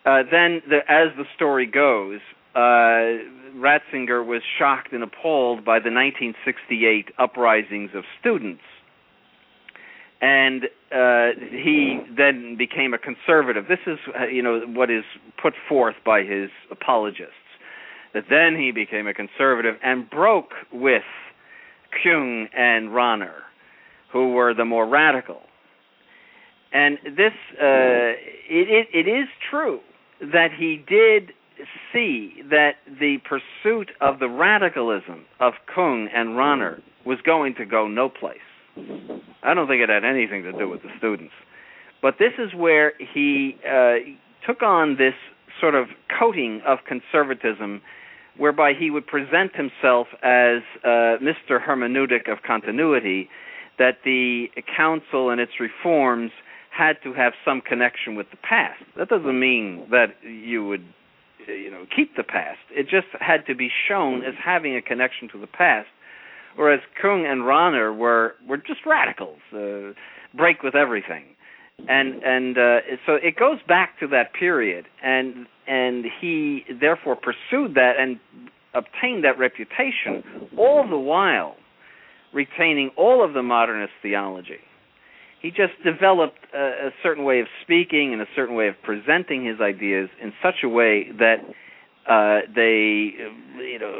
uh, 0.06 0.22
then, 0.30 0.62
the, 0.68 0.78
as 0.88 1.08
the 1.16 1.24
story 1.34 1.66
goes, 1.66 2.20
uh, 2.54 3.43
Ratzinger 3.54 4.24
was 4.24 4.42
shocked 4.58 4.92
and 4.92 5.02
appalled 5.02 5.64
by 5.64 5.78
the 5.78 5.90
1968 5.90 7.10
uprisings 7.18 7.90
of 7.94 8.04
students, 8.20 8.62
and 10.20 10.64
uh, 10.90 11.38
he 11.50 12.00
then 12.16 12.56
became 12.56 12.94
a 12.94 12.98
conservative. 12.98 13.66
This 13.68 13.80
is, 13.86 13.98
uh, 14.18 14.26
you 14.26 14.42
know, 14.42 14.60
what 14.66 14.90
is 14.90 15.04
put 15.40 15.54
forth 15.68 15.96
by 16.04 16.22
his 16.22 16.50
apologists. 16.70 17.34
That 18.14 18.24
then 18.30 18.56
he 18.56 18.70
became 18.70 19.06
a 19.06 19.14
conservative 19.14 19.74
and 19.82 20.08
broke 20.08 20.52
with 20.72 21.02
Küng 22.04 22.46
and 22.56 22.90
Rahner, 22.90 23.42
who 24.12 24.32
were 24.32 24.54
the 24.54 24.64
more 24.64 24.86
radical. 24.86 25.40
And 26.72 26.98
this, 27.04 27.32
uh, 27.60 28.14
it, 28.48 28.88
it, 28.92 29.06
it 29.06 29.10
is 29.10 29.28
true 29.50 29.80
that 30.20 30.48
he 30.56 30.82
did 30.88 31.32
see 31.92 32.42
that 32.50 32.72
the 32.86 33.18
pursuit 33.28 33.90
of 34.00 34.18
the 34.18 34.28
radicalism 34.28 35.24
of 35.40 35.54
Küng 35.74 36.06
and 36.14 36.30
Rahner 36.30 36.80
was 37.06 37.18
going 37.24 37.54
to 37.56 37.64
go 37.64 37.86
no 37.86 38.08
place. 38.08 38.38
I 39.42 39.54
don't 39.54 39.68
think 39.68 39.82
it 39.82 39.88
had 39.88 40.04
anything 40.04 40.42
to 40.44 40.52
do 40.52 40.68
with 40.68 40.82
the 40.82 40.88
students. 40.98 41.32
But 42.02 42.16
this 42.18 42.32
is 42.38 42.54
where 42.54 42.92
he 42.98 43.56
uh, 43.66 43.94
took 44.46 44.62
on 44.62 44.96
this 44.96 45.14
sort 45.60 45.74
of 45.74 45.86
coating 46.18 46.60
of 46.66 46.78
conservatism 46.86 47.80
whereby 48.36 48.72
he 48.78 48.90
would 48.90 49.06
present 49.06 49.54
himself 49.54 50.08
as 50.22 50.62
uh, 50.82 51.22
Mr. 51.22 51.64
Hermeneutic 51.64 52.30
of 52.30 52.42
continuity, 52.42 53.28
that 53.78 53.98
the 54.04 54.46
council 54.76 55.30
and 55.30 55.40
its 55.40 55.52
reforms 55.60 56.32
had 56.70 56.96
to 57.04 57.12
have 57.12 57.32
some 57.44 57.60
connection 57.60 58.16
with 58.16 58.30
the 58.30 58.36
past. 58.36 58.82
That 58.96 59.08
doesn't 59.08 59.38
mean 59.38 59.86
that 59.90 60.16
you 60.22 60.66
would 60.66 60.84
you 61.48 61.70
know 61.70 61.86
keep 61.94 62.16
the 62.16 62.22
past. 62.22 62.60
It 62.70 62.84
just 62.84 63.08
had 63.20 63.46
to 63.46 63.54
be 63.54 63.70
shown 63.88 64.24
as 64.24 64.34
having 64.42 64.76
a 64.76 64.82
connection 64.82 65.28
to 65.32 65.38
the 65.38 65.46
past. 65.46 65.88
Whereas 66.56 66.80
Küng 67.02 67.26
and 67.30 67.42
Rahner 67.42 67.96
were 67.96 68.34
were 68.48 68.56
just 68.56 68.80
radicals, 68.86 69.40
uh, 69.52 69.92
break 70.36 70.62
with 70.62 70.74
everything, 70.74 71.24
and 71.88 72.22
and 72.22 72.56
uh, 72.56 72.78
so 73.06 73.14
it 73.14 73.36
goes 73.36 73.58
back 73.66 73.98
to 74.00 74.06
that 74.08 74.32
period, 74.32 74.86
and 75.02 75.46
and 75.66 76.04
he 76.20 76.64
therefore 76.80 77.16
pursued 77.16 77.74
that 77.74 77.94
and 77.98 78.20
obtained 78.74 79.24
that 79.24 79.38
reputation, 79.38 80.22
all 80.56 80.86
the 80.88 80.98
while 80.98 81.56
retaining 82.32 82.90
all 82.96 83.24
of 83.24 83.32
the 83.32 83.42
modernist 83.42 83.92
theology. 84.02 84.60
He 85.44 85.50
just 85.50 85.74
developed 85.84 86.38
a, 86.54 86.88
a 86.88 86.90
certain 87.02 87.22
way 87.22 87.40
of 87.40 87.46
speaking 87.60 88.14
and 88.14 88.22
a 88.22 88.26
certain 88.34 88.54
way 88.54 88.66
of 88.66 88.76
presenting 88.82 89.44
his 89.44 89.60
ideas 89.60 90.08
in 90.22 90.32
such 90.42 90.64
a 90.64 90.68
way 90.70 91.12
that 91.18 91.36
uh, 92.08 92.48
they, 92.56 93.12
you 93.60 93.78
know, 93.78 93.92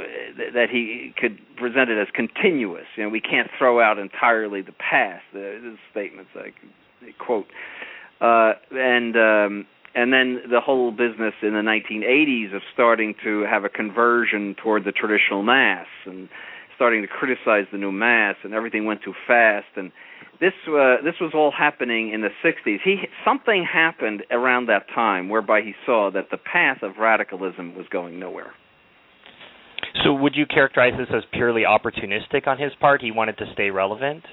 that 0.55 0.71
he 0.73 1.13
could 1.21 1.37
present 1.59 1.91
it 1.91 2.01
as 2.01 2.09
continuous. 2.15 2.87
You 2.97 3.03
know, 3.03 3.09
we 3.11 3.21
can't 3.21 3.51
throw 3.59 3.79
out 3.79 3.99
entirely 3.99 4.63
the 4.63 4.73
past. 4.73 5.23
The, 5.35 5.77
statements 5.91 6.31
I 6.35 6.53
quote, 7.19 7.45
uh, 8.23 8.55
and 8.71 9.15
um, 9.15 9.67
and 9.95 10.15
then 10.15 10.51
the 10.51 10.63
whole 10.63 10.93
business 10.93 11.35
in 11.43 11.53
the 11.53 11.61
1980s 11.61 12.57
of 12.57 12.63
starting 12.73 13.15
to 13.23 13.43
have 13.43 13.65
a 13.65 13.69
conversion 13.69 14.57
toward 14.63 14.85
the 14.85 14.93
traditional 14.93 15.43
mass 15.43 15.87
and 16.07 16.31
starting 16.75 17.03
to 17.03 17.09
criticize 17.09 17.67
the 17.71 17.79
new 17.79 17.93
mass, 17.93 18.37
and 18.45 18.55
everything 18.55 18.87
went 18.87 19.03
too 19.03 19.15
fast 19.27 19.67
and 19.77 19.93
this 20.41 20.53
uh, 20.69 20.97
this 21.05 21.15
was 21.21 21.33
all 21.35 21.53
happening 21.57 22.13
in 22.13 22.21
the 22.21 22.31
60s. 22.45 22.79
He 22.85 22.97
something 23.25 23.65
happened 23.71 24.23
around 24.31 24.67
that 24.67 24.87
time 24.95 25.29
whereby 25.29 25.61
he 25.63 25.73
saw 25.87 26.11
that 26.13 26.31
the 26.31 26.39
path 26.39 26.79
of 26.83 26.97
radicalism 26.99 27.75
was 27.75 27.87
going 27.91 28.19
nowhere. 28.19 28.53
So 30.05 30.13
would 30.13 30.35
you 30.35 30.47
characterize 30.47 30.95
this 30.99 31.09
as 31.15 31.23
purely 31.33 31.63
opportunistic 31.63 32.47
on 32.47 32.59
his 32.59 32.73
part? 32.81 33.01
He 33.01 33.11
wanted 33.11 33.39
to 33.39 33.45
stay 33.53 33.71
relevant? 33.71 34.25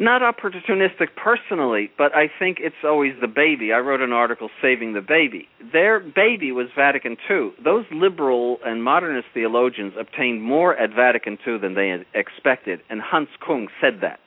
Not 0.00 0.22
opportunistic 0.22 1.08
personally, 1.16 1.90
but 1.98 2.14
I 2.14 2.30
think 2.38 2.58
it's 2.60 2.76
always 2.84 3.14
the 3.20 3.26
baby. 3.26 3.72
I 3.72 3.78
wrote 3.78 4.00
an 4.00 4.12
article 4.12 4.48
saving 4.62 4.94
the 4.94 5.00
baby. 5.00 5.48
Their 5.72 5.98
baby 5.98 6.52
was 6.52 6.68
Vatican 6.76 7.16
II. 7.28 7.50
Those 7.64 7.84
liberal 7.90 8.58
and 8.64 8.82
modernist 8.82 9.26
theologians 9.34 9.94
obtained 9.98 10.40
more 10.40 10.76
at 10.76 10.90
Vatican 10.94 11.36
II 11.44 11.58
than 11.58 11.74
they 11.74 11.88
had 11.88 12.06
expected, 12.14 12.80
and 12.88 13.00
Hans 13.02 13.28
Kung 13.44 13.66
said 13.80 13.98
that. 14.02 14.20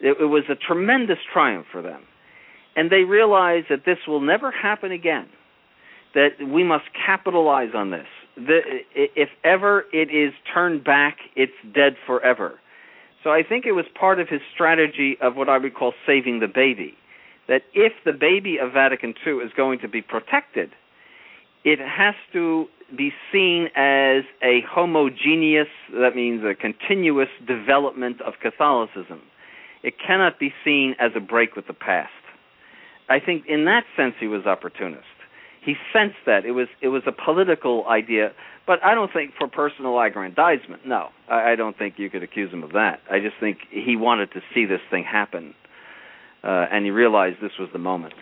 It, 0.00 0.16
it 0.20 0.26
was 0.26 0.44
a 0.48 0.54
tremendous 0.54 1.18
triumph 1.32 1.66
for 1.70 1.82
them. 1.82 2.02
And 2.76 2.90
they 2.90 3.02
realized 3.02 3.66
that 3.70 3.84
this 3.84 3.98
will 4.06 4.20
never 4.20 4.50
happen 4.50 4.92
again, 4.92 5.28
that 6.14 6.30
we 6.40 6.62
must 6.62 6.84
capitalize 7.06 7.70
on 7.74 7.90
this. 7.90 8.06
The, 8.36 8.60
if 8.94 9.30
ever 9.42 9.84
it 9.92 10.10
is 10.14 10.32
turned 10.52 10.84
back, 10.84 11.18
it's 11.34 11.52
dead 11.74 11.96
forever. 12.06 12.60
So 13.24 13.30
I 13.30 13.42
think 13.42 13.66
it 13.66 13.72
was 13.72 13.84
part 13.98 14.20
of 14.20 14.28
his 14.28 14.40
strategy 14.54 15.18
of 15.20 15.34
what 15.34 15.48
I 15.48 15.58
would 15.58 15.74
call 15.74 15.92
saving 16.06 16.38
the 16.38 16.46
baby. 16.46 16.94
That 17.48 17.62
if 17.74 17.92
the 18.04 18.12
baby 18.12 18.58
of 18.58 18.72
Vatican 18.72 19.14
II 19.26 19.38
is 19.38 19.50
going 19.56 19.80
to 19.80 19.88
be 19.88 20.00
protected, 20.00 20.70
it 21.64 21.80
has 21.80 22.14
to 22.32 22.66
be 22.96 23.12
seen 23.32 23.68
as 23.74 24.22
a 24.40 24.60
homogeneous, 24.70 25.66
that 25.92 26.14
means 26.14 26.44
a 26.44 26.54
continuous 26.54 27.28
development 27.46 28.20
of 28.22 28.34
Catholicism 28.40 29.20
it 29.82 29.94
cannot 30.04 30.38
be 30.38 30.52
seen 30.64 30.94
as 30.98 31.12
a 31.16 31.20
break 31.20 31.56
with 31.56 31.66
the 31.66 31.74
past. 31.74 32.10
I 33.08 33.20
think 33.20 33.44
in 33.48 33.64
that 33.64 33.84
sense 33.96 34.14
he 34.20 34.26
was 34.26 34.44
opportunist. 34.46 35.04
He 35.64 35.74
sensed 35.92 36.16
that 36.26 36.44
it 36.44 36.52
was 36.52 36.68
it 36.80 36.88
was 36.88 37.02
a 37.06 37.12
political 37.12 37.86
idea, 37.88 38.32
but 38.66 38.82
I 38.84 38.94
don't 38.94 39.12
think 39.12 39.32
for 39.38 39.48
personal 39.48 40.00
aggrandizement. 40.00 40.86
No, 40.86 41.08
I, 41.28 41.52
I 41.52 41.56
don't 41.56 41.76
think 41.76 41.94
you 41.98 42.10
could 42.10 42.22
accuse 42.22 42.52
him 42.52 42.62
of 42.62 42.72
that. 42.72 43.00
I 43.10 43.18
just 43.18 43.34
think 43.40 43.58
he 43.70 43.96
wanted 43.96 44.32
to 44.32 44.40
see 44.54 44.66
this 44.66 44.80
thing 44.90 45.04
happen, 45.04 45.54
uh, 46.44 46.66
and 46.70 46.84
he 46.84 46.90
realized 46.90 47.36
this 47.42 47.52
was 47.58 47.68
the 47.72 47.78
moment. 47.78 48.14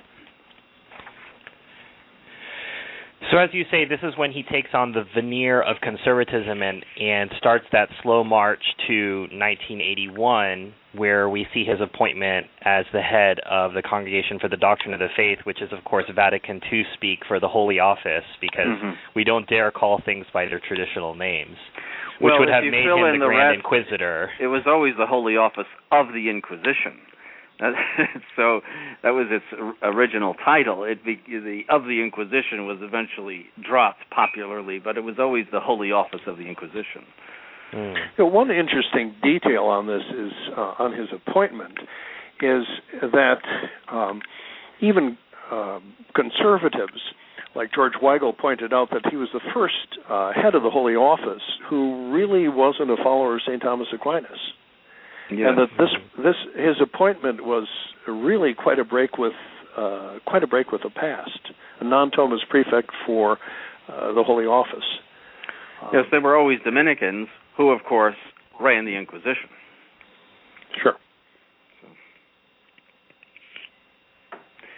So 3.30 3.38
as 3.38 3.50
you 3.52 3.64
say, 3.70 3.84
this 3.84 3.98
is 4.02 4.16
when 4.16 4.30
he 4.30 4.44
takes 4.44 4.68
on 4.72 4.92
the 4.92 5.02
veneer 5.14 5.60
of 5.60 5.76
conservatism 5.82 6.62
and 6.62 6.84
and 7.00 7.30
starts 7.38 7.64
that 7.72 7.88
slow 8.02 8.22
march 8.22 8.62
to 8.86 9.20
1981, 9.32 10.72
where 10.96 11.28
we 11.28 11.46
see 11.52 11.64
his 11.64 11.80
appointment 11.80 12.46
as 12.62 12.84
the 12.92 13.00
head 13.00 13.38
of 13.48 13.72
the 13.72 13.82
Congregation 13.82 14.38
for 14.38 14.48
the 14.48 14.56
Doctrine 14.56 14.94
of 14.94 15.00
the 15.00 15.08
Faith, 15.16 15.38
which 15.44 15.62
is 15.62 15.72
of 15.72 15.84
course 15.84 16.04
Vatican 16.14 16.60
II 16.72 16.82
speak 16.94 17.20
for 17.26 17.40
the 17.40 17.48
Holy 17.48 17.78
Office, 17.78 18.24
because 18.40 18.66
mm-hmm. 18.66 18.90
we 19.14 19.24
don't 19.24 19.48
dare 19.48 19.70
call 19.70 20.00
things 20.04 20.26
by 20.32 20.46
their 20.46 20.60
traditional 20.60 21.14
names, 21.14 21.56
which 22.20 22.32
well, 22.32 22.40
would 22.40 22.48
have 22.48 22.64
made 22.64 22.86
him 22.86 23.00
the, 23.00 23.18
the 23.18 23.26
Grand 23.26 23.56
rest, 23.56 23.64
Inquisitor. 23.64 24.30
It 24.40 24.48
was 24.48 24.62
always 24.66 24.94
the 24.98 25.06
Holy 25.06 25.36
Office 25.36 25.68
of 25.92 26.08
the 26.08 26.28
Inquisition. 26.30 27.00
so 28.36 28.60
that 29.02 29.10
was 29.10 29.28
its 29.30 29.44
original 29.82 30.34
title. 30.44 30.84
It 30.84 31.02
be, 31.04 31.18
the 31.26 31.62
of 31.70 31.84
the 31.84 32.02
Inquisition 32.02 32.66
was 32.66 32.78
eventually 32.82 33.46
dropped 33.64 34.04
popularly, 34.14 34.78
but 34.78 34.98
it 34.98 35.00
was 35.00 35.16
always 35.18 35.46
the 35.50 35.60
Holy 35.60 35.90
Office 35.90 36.20
of 36.26 36.36
the 36.36 36.48
Inquisition. 36.48 37.08
Mm. 37.72 37.94
You 37.94 38.24
know, 38.24 38.26
one 38.26 38.50
interesting 38.50 39.14
detail 39.22 39.64
on 39.64 39.86
this 39.86 40.02
is 40.10 40.32
uh, 40.56 40.74
on 40.78 40.92
his 40.92 41.08
appointment 41.12 41.78
is 42.40 42.64
that 43.00 43.40
um, 43.90 44.20
even 44.80 45.16
uh, 45.50 45.80
conservatives 46.14 47.00
like 47.54 47.72
George 47.74 47.94
Weigel 48.02 48.36
pointed 48.36 48.72
out 48.72 48.90
that 48.90 49.10
he 49.10 49.16
was 49.16 49.28
the 49.32 49.40
first 49.54 49.98
uh, 50.10 50.32
head 50.34 50.54
of 50.54 50.62
the 50.62 50.70
Holy 50.70 50.94
Office 50.94 51.42
who 51.68 52.12
really 52.12 52.48
wasn't 52.48 52.90
a 52.90 52.96
follower 53.02 53.36
of 53.36 53.40
St. 53.46 53.62
Thomas 53.62 53.88
Aquinas. 53.94 54.38
Yeah. 55.30 55.48
And 55.48 55.58
that 55.58 55.68
this 55.78 55.88
this 56.18 56.36
his 56.54 56.76
appointment 56.80 57.44
was 57.44 57.66
really 58.06 58.54
quite 58.54 58.78
a 58.78 58.84
break 58.84 59.18
with 59.18 59.32
uh, 59.76 60.18
quite 60.26 60.44
a 60.44 60.46
break 60.46 60.70
with 60.70 60.82
the 60.82 60.90
past. 60.90 61.40
A 61.80 61.84
non-Thomas 61.84 62.40
prefect 62.48 62.90
for 63.04 63.38
uh, 63.88 64.12
the 64.12 64.22
Holy 64.22 64.44
Office. 64.44 64.84
Yes, 65.92 66.04
they 66.10 66.18
were 66.18 66.36
always 66.36 66.58
Dominicans, 66.64 67.28
who 67.56 67.70
of 67.70 67.80
course 67.88 68.16
ran 68.60 68.84
the 68.84 68.96
Inquisition. 68.96 69.50
Sure. 70.82 70.94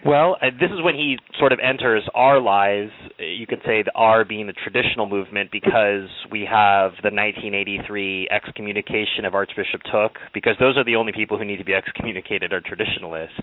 Well, 0.06 0.36
uh, 0.40 0.50
this 0.58 0.70
is 0.70 0.82
when 0.82 0.94
he 0.94 1.18
sort 1.38 1.52
of 1.52 1.58
enters 1.58 2.02
our 2.14 2.40
lives. 2.40 2.92
You 3.18 3.46
could 3.46 3.60
say 3.66 3.82
the 3.82 3.92
R 3.94 4.24
being 4.24 4.46
the 4.46 4.52
traditional 4.52 5.08
movement 5.08 5.50
because 5.50 6.08
we 6.30 6.46
have 6.48 6.92
the 7.02 7.10
1983 7.10 8.28
excommunication 8.30 9.24
of 9.26 9.34
Archbishop 9.34 9.82
Thuc, 9.92 10.10
because 10.32 10.54
those 10.60 10.76
are 10.76 10.84
the 10.84 10.94
only 10.94 11.12
people 11.12 11.36
who 11.36 11.44
need 11.44 11.58
to 11.58 11.64
be 11.64 11.74
excommunicated 11.74 12.52
are 12.52 12.60
traditionalists. 12.60 13.34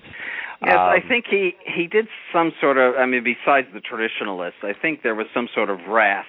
Yes, 0.63 0.73
um, 0.73 0.79
I 0.79 0.99
think 1.07 1.25
he 1.29 1.51
he 1.75 1.87
did 1.87 2.07
some 2.31 2.53
sort 2.61 2.77
of. 2.77 2.95
I 2.95 3.05
mean, 3.05 3.23
besides 3.23 3.67
the 3.73 3.81
traditionalists, 3.81 4.63
I 4.63 4.71
think 4.73 5.03
there 5.03 5.15
was 5.15 5.27
some 5.33 5.49
sort 5.53 5.69
of 5.69 5.79
wrath 5.89 6.25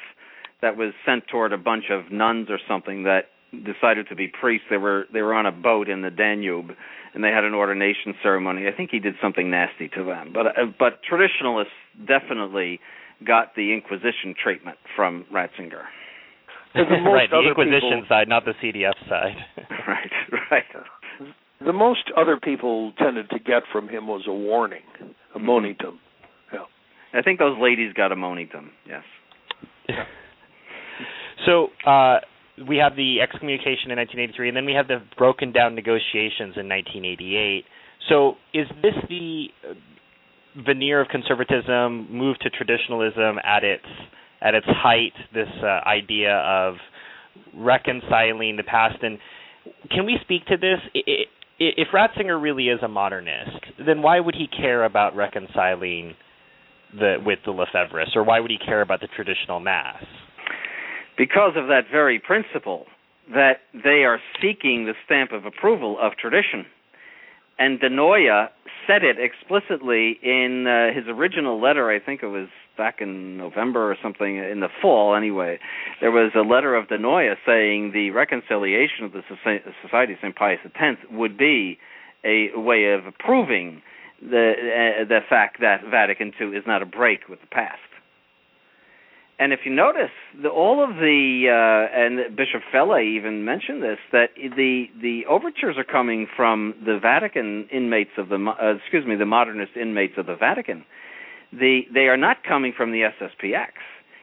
that 0.62 0.76
was 0.76 0.92
sent 1.04 1.24
toward 1.28 1.52
a 1.52 1.58
bunch 1.58 1.84
of 1.90 2.10
nuns 2.10 2.48
or 2.50 2.58
something 2.68 3.04
that 3.04 3.26
decided 3.52 4.08
to 4.08 4.16
be 4.16 4.28
priests. 4.28 4.66
They 4.70 4.76
were 4.76 5.04
they 5.12 5.22
were 5.22 5.34
on 5.34 5.46
a 5.46 5.52
boat 5.52 5.88
in 5.88 6.02
the 6.02 6.10
Danube, 6.10 6.70
and 7.14 7.22
they 7.22 7.30
had 7.30 7.44
an 7.44 7.54
ordination 7.54 8.14
ceremony. 8.22 8.66
I 8.66 8.76
think 8.76 8.90
he 8.90 8.98
did 8.98 9.14
something 9.22 9.50
nasty 9.50 9.88
to 9.96 10.04
them. 10.04 10.32
But 10.32 10.46
uh, 10.46 10.66
but 10.78 11.02
traditionalists 11.02 11.72
definitely 12.06 12.80
got 13.26 13.54
the 13.54 13.72
Inquisition 13.72 14.34
treatment 14.40 14.78
from 14.94 15.24
Ratzinger. 15.32 15.84
right, 16.74 17.30
the 17.30 17.48
Inquisition 17.48 18.02
people, 18.02 18.06
side, 18.08 18.28
not 18.28 18.44
the 18.44 18.52
CDF 18.62 18.92
side. 19.08 19.36
right, 19.88 20.10
right. 20.50 20.64
The 21.64 21.72
most 21.72 22.10
other 22.16 22.38
people 22.42 22.92
tended 22.98 23.30
to 23.30 23.38
get 23.38 23.62
from 23.72 23.88
him 23.88 24.06
was 24.06 24.24
a 24.28 24.32
warning, 24.32 24.82
a 25.34 25.38
mm-hmm. 25.38 25.48
monitum. 25.48 25.98
Yeah. 26.52 26.64
I 27.14 27.22
think 27.22 27.38
those 27.38 27.56
ladies 27.58 27.94
got 27.94 28.12
a 28.12 28.16
monitum. 28.16 28.68
Yes. 28.86 29.02
so 31.46 31.68
uh, 31.88 32.18
we 32.68 32.76
have 32.78 32.96
the 32.96 33.20
excommunication 33.22 33.90
in 33.90 33.98
1983, 33.98 34.48
and 34.48 34.56
then 34.56 34.66
we 34.66 34.72
have 34.72 34.88
the 34.88 34.98
broken 35.16 35.52
down 35.52 35.74
negotiations 35.74 36.56
in 36.56 36.68
1988. 36.68 37.64
So 38.08 38.34
is 38.52 38.66
this 38.82 38.94
the 39.08 39.46
uh, 39.64 39.74
veneer 40.66 41.00
of 41.00 41.08
conservatism 41.08 42.08
move 42.10 42.38
to 42.40 42.50
traditionalism 42.50 43.38
at 43.44 43.64
its 43.64 43.86
at 44.40 44.54
its 44.54 44.66
height? 44.68 45.12
This 45.32 45.48
uh, 45.62 45.86
idea 45.86 46.34
of 46.34 46.74
reconciling 47.54 48.56
the 48.56 48.64
past, 48.64 49.02
and 49.02 49.18
can 49.90 50.06
we 50.06 50.16
speak 50.22 50.46
to 50.46 50.56
this? 50.56 50.80
if 51.58 51.88
Ratzinger 51.88 52.40
really 52.40 52.68
is 52.68 52.80
a 52.82 52.88
modernist, 52.88 53.64
then 53.84 54.02
why 54.02 54.20
would 54.20 54.34
he 54.34 54.46
care 54.46 54.84
about 54.84 55.16
reconciling 55.16 56.14
the 56.92 57.16
with 57.24 57.38
the 57.44 57.52
Lefebvrists, 57.52 58.14
or 58.14 58.24
why 58.24 58.40
would 58.40 58.50
he 58.50 58.58
care 58.58 58.82
about 58.82 59.00
the 59.00 59.08
traditional 59.08 59.60
mass? 59.60 60.02
Because 61.16 61.52
of 61.56 61.68
that 61.68 61.84
very 61.90 62.18
principle 62.18 62.86
that 63.32 63.60
they 63.72 64.04
are 64.04 64.20
seeking 64.40 64.86
the 64.86 64.94
stamp 65.04 65.32
of 65.32 65.44
approval 65.44 65.98
of 66.00 66.12
tradition. 66.16 66.66
And 67.58 67.80
Di 67.80 67.88
Noia 67.88 68.48
said 68.86 69.02
it 69.02 69.16
explicitly 69.18 70.18
in 70.22 70.66
uh, 70.66 70.94
his 70.94 71.08
original 71.08 71.60
letter. 71.60 71.90
I 71.90 71.98
think 71.98 72.22
it 72.22 72.28
was 72.28 72.48
back 72.76 73.00
in 73.00 73.36
November 73.36 73.90
or 73.90 73.96
something 74.02 74.36
in 74.36 74.60
the 74.60 74.68
fall. 74.80 75.16
Anyway, 75.16 75.58
there 76.00 76.10
was 76.10 76.32
a 76.36 76.42
letter 76.42 76.74
of 76.74 76.88
Di 76.88 76.96
Noia 76.96 77.34
saying 77.46 77.92
the 77.92 78.10
reconciliation 78.10 79.04
of 79.04 79.12
the 79.12 79.22
Society 79.82 80.12
of 80.12 80.18
Saint 80.20 80.36
Pius 80.36 80.60
X 80.64 81.00
would 81.10 81.38
be 81.38 81.78
a 82.24 82.50
way 82.54 82.92
of 82.92 83.02
proving 83.18 83.82
the 84.20 84.52
uh, 84.52 85.04
the 85.04 85.20
fact 85.28 85.60
that 85.60 85.82
Vatican 85.90 86.32
II 86.40 86.48
is 86.48 86.64
not 86.66 86.82
a 86.82 86.86
break 86.86 87.28
with 87.28 87.40
the 87.40 87.46
past. 87.46 87.80
And 89.38 89.52
if 89.52 89.60
you 89.66 89.74
notice, 89.74 90.10
the, 90.40 90.48
all 90.48 90.82
of 90.82 90.96
the 90.96 91.44
uh, 91.48 91.94
and 91.94 92.34
Bishop 92.36 92.62
Fellay 92.72 93.16
even 93.16 93.44
mentioned 93.44 93.82
this 93.82 93.98
that 94.12 94.30
the 94.34 94.86
the 95.00 95.26
overtures 95.28 95.76
are 95.76 95.84
coming 95.84 96.26
from 96.34 96.74
the 96.86 96.98
Vatican 97.00 97.68
inmates 97.70 98.12
of 98.16 98.30
the 98.30 98.36
uh, 98.36 98.76
excuse 98.76 99.04
me 99.06 99.14
the 99.14 99.26
modernist 99.26 99.72
inmates 99.76 100.14
of 100.16 100.24
the 100.24 100.36
Vatican. 100.36 100.84
The 101.52 101.82
they 101.92 102.08
are 102.08 102.16
not 102.16 102.44
coming 102.48 102.72
from 102.74 102.92
the 102.92 103.10
SSPX. 103.20 103.72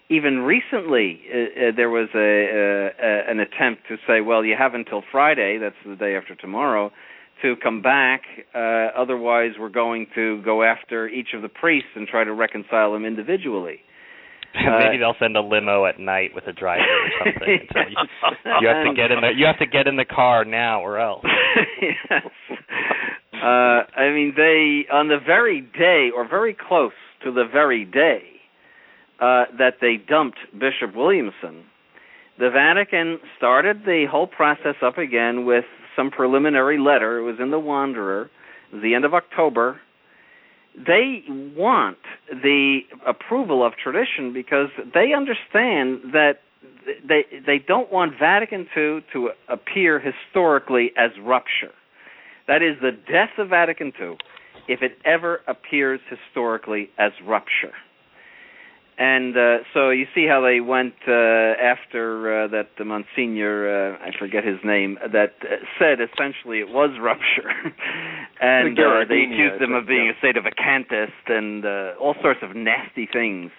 Even 0.09 0.39
recently, 0.39 1.22
uh, 1.32 1.38
uh, 1.38 1.72
there 1.76 1.89
was 1.89 2.09
a, 2.14 2.20
uh, 2.20 3.32
an 3.32 3.39
attempt 3.39 3.88
to 3.88 3.95
say, 4.05 4.20
well, 4.20 4.43
you 4.43 4.53
have 4.57 4.74
until 4.74 5.01
Friday, 5.11 5.57
that's 5.57 5.76
the 5.88 5.95
day 5.95 6.18
after 6.18 6.36
tomorrow, 6.36 6.91
to 7.41 7.55
come 7.64 7.82
back. 7.82 8.22
Uh, 8.53 8.89
otherwise, 8.97 9.51
we're 9.57 9.70
going 9.70 10.07
to 10.14 10.41
go 10.43 10.61
after 10.61 11.07
each 11.07 11.30
of 11.34 11.41
the 11.41 11.47
priests 11.47 11.89
and 11.95 12.05
try 12.07 12.24
to 12.24 12.34
reconcile 12.34 12.91
them 12.91 13.05
individually. 13.05 13.80
Maybe 14.80 14.97
they'll 14.97 15.16
send 15.20 15.36
a 15.36 15.41
limo 15.41 15.86
at 15.86 15.99
night 15.99 16.32
with 16.36 16.45
a 16.47 16.54
driver 16.54 16.84
or 16.84 17.10
something. 17.26 17.68
so 17.74 17.80
you, 17.80 17.95
you 18.62 18.68
have 18.68 18.86
to 18.86 18.93
get 18.95 19.12
in 19.12 19.22
the 19.22 19.32
you 19.36 19.45
have 19.45 19.60
to 19.60 19.66
get 19.66 19.88
in 19.88 19.95
the 19.95 20.06
car 20.06 20.45
now 20.45 20.82
or 20.82 20.99
else. 20.99 21.26
yes. 21.82 22.22
Uh, 23.34 23.84
I 23.97 24.12
mean, 24.14 24.34
they 24.36 24.86
on 24.91 25.08
the 25.10 25.20
very 25.26 25.62
day 25.62 26.10
or 26.16 26.28
very 26.28 26.56
close 26.56 26.93
to 27.24 27.32
the 27.32 27.45
very 27.51 27.86
day 27.86 28.22
uh, 29.20 29.45
that 29.58 29.76
they 29.82 29.95
dumped 29.97 30.38
Bishop 30.54 30.95
Williamson, 30.95 31.64
the 32.39 32.49
Vatican 32.49 33.20
started 33.38 33.84
the 33.86 34.06
whole 34.10 34.28
process 34.28 34.76
up 34.84 34.97
again 34.97 35.45
with 35.45 35.66
some 35.95 36.10
preliminary 36.10 36.80
letter. 36.80 37.20
It 37.20 37.24
was 37.24 37.36
in 37.39 37.51
the 37.51 37.60
Wanderer, 37.60 38.30
the 38.72 38.95
end 38.95 39.06
of 39.06 39.14
October, 39.14 39.80
they 40.76 41.24
want 41.56 41.98
the 42.30 42.80
approval 43.06 43.66
of 43.66 43.74
tradition 43.82 44.34
because 44.34 44.70
they 44.94 45.14
understand 45.14 46.00
that 46.14 46.40
they 47.08 47.24
they 47.46 47.60
don't 47.60 47.92
want 47.92 48.14
Vatican 48.20 48.68
II 48.76 49.06
to 49.14 49.30
appear 49.48 50.00
historically 50.00 50.92
as 50.98 51.12
rupture. 51.22 51.74
That 52.48 52.62
is 52.62 52.76
the 52.82 52.92
death 52.92 53.38
of 53.38 53.50
Vatican 53.50 53.94
II 54.00 54.18
if 54.68 54.82
it 54.82 54.98
ever 55.06 55.42
appears 55.48 56.00
historically 56.10 56.90
as 56.98 57.12
rupture. 57.26 57.74
And 58.98 59.36
uh, 59.36 59.58
so 59.74 59.89
you 59.89 60.06
see 60.14 60.28
how 60.28 60.41
they 60.41 60.60
went 60.60 60.94
uh, 61.08 61.58
after 61.58 62.44
uh, 62.44 62.48
that 62.50 62.70
the 62.78 62.86
Monsignor, 62.86 63.98
uh, 63.98 63.98
I 63.98 64.12
forget 64.20 64.44
his 64.46 64.60
name, 64.64 65.00
that 65.02 65.34
uh, 65.41 65.56
said 65.80 65.98
essentially 66.00 66.60
it 66.60 66.70
was 66.70 66.91
rupture, 67.02 67.50
and 68.39 68.78
uh, 68.78 69.06
they 69.10 69.26
accused 69.26 69.60
them 69.60 69.74
of 69.74 69.88
being 69.88 70.14
yeah. 70.14 70.30
a 70.30 70.34
sedevacantist 70.34 71.26
and 71.28 71.66
uh, 71.66 72.00
all 72.00 72.14
sorts 72.22 72.41
of 72.44 72.56
nasty 72.56 73.08
things. 73.12 73.50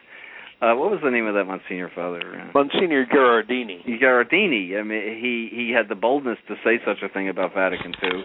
Uh, 0.63 0.75
what 0.77 0.91
was 0.91 1.01
the 1.03 1.11
name 1.11 1.27
of 1.27 1.35
that 1.35 1.45
Monsignor 1.47 1.91
father? 1.93 2.51
Monsignor 2.55 3.05
Gherardini. 3.05 3.85
Gherardini. 4.01 4.79
I 4.79 4.85
mean, 4.85 5.19
he 5.21 5.51
he 5.53 5.73
had 5.77 5.89
the 5.89 5.97
boldness 5.97 6.39
to 6.47 6.55
say 6.65 6.79
such 6.87 7.03
a 7.03 7.13
thing 7.13 7.29
about 7.29 7.55
Vatican 7.55 7.93
II, 8.01 8.23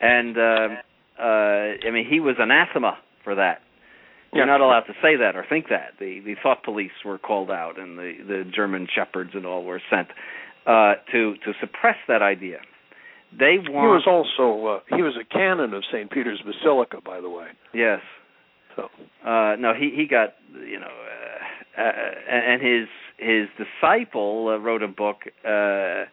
and 0.00 0.38
uh, 0.38 0.68
uh, 1.20 1.86
I 1.86 1.90
mean, 1.92 2.06
he 2.08 2.20
was 2.20 2.36
anathema 2.38 2.96
for 3.24 3.34
that. 3.34 3.60
You're 4.32 4.46
not 4.46 4.60
allowed 4.60 4.82
to 4.82 4.92
say 5.02 5.16
that 5.16 5.36
or 5.36 5.44
think 5.48 5.68
that. 5.70 5.94
The 5.98 6.20
the 6.20 6.34
thought 6.42 6.62
police 6.62 6.92
were 7.04 7.18
called 7.18 7.50
out, 7.50 7.78
and 7.78 7.98
the 7.98 8.12
the 8.26 8.44
German 8.54 8.86
shepherds 8.94 9.30
and 9.34 9.46
all 9.46 9.64
were 9.64 9.80
sent 9.90 10.08
uh, 10.66 10.94
to 11.12 11.34
to 11.44 11.52
suppress 11.60 11.96
that 12.08 12.22
idea. 12.22 12.58
They 13.32 13.56
want. 13.58 13.66
He 13.66 13.72
was 13.72 14.04
also 14.06 14.66
uh, 14.66 14.96
he 14.96 15.02
was 15.02 15.14
a 15.20 15.24
canon 15.24 15.74
of 15.74 15.82
St. 15.92 16.10
Peter's 16.10 16.42
Basilica, 16.44 17.00
by 17.04 17.20
the 17.20 17.30
way. 17.30 17.48
Yes. 17.72 18.00
So 18.76 18.84
uh, 19.24 19.56
no, 19.58 19.72
he 19.78 19.92
he 19.94 20.06
got 20.06 20.34
you 20.54 20.78
know, 20.78 20.86
uh, 21.76 21.80
uh, 21.80 21.92
and 22.30 22.62
his 22.62 22.88
his 23.18 23.48
disciple 23.56 24.48
uh, 24.48 24.58
wrote 24.58 24.82
a 24.82 24.88
book. 24.88 25.22
Uh, 25.44 26.04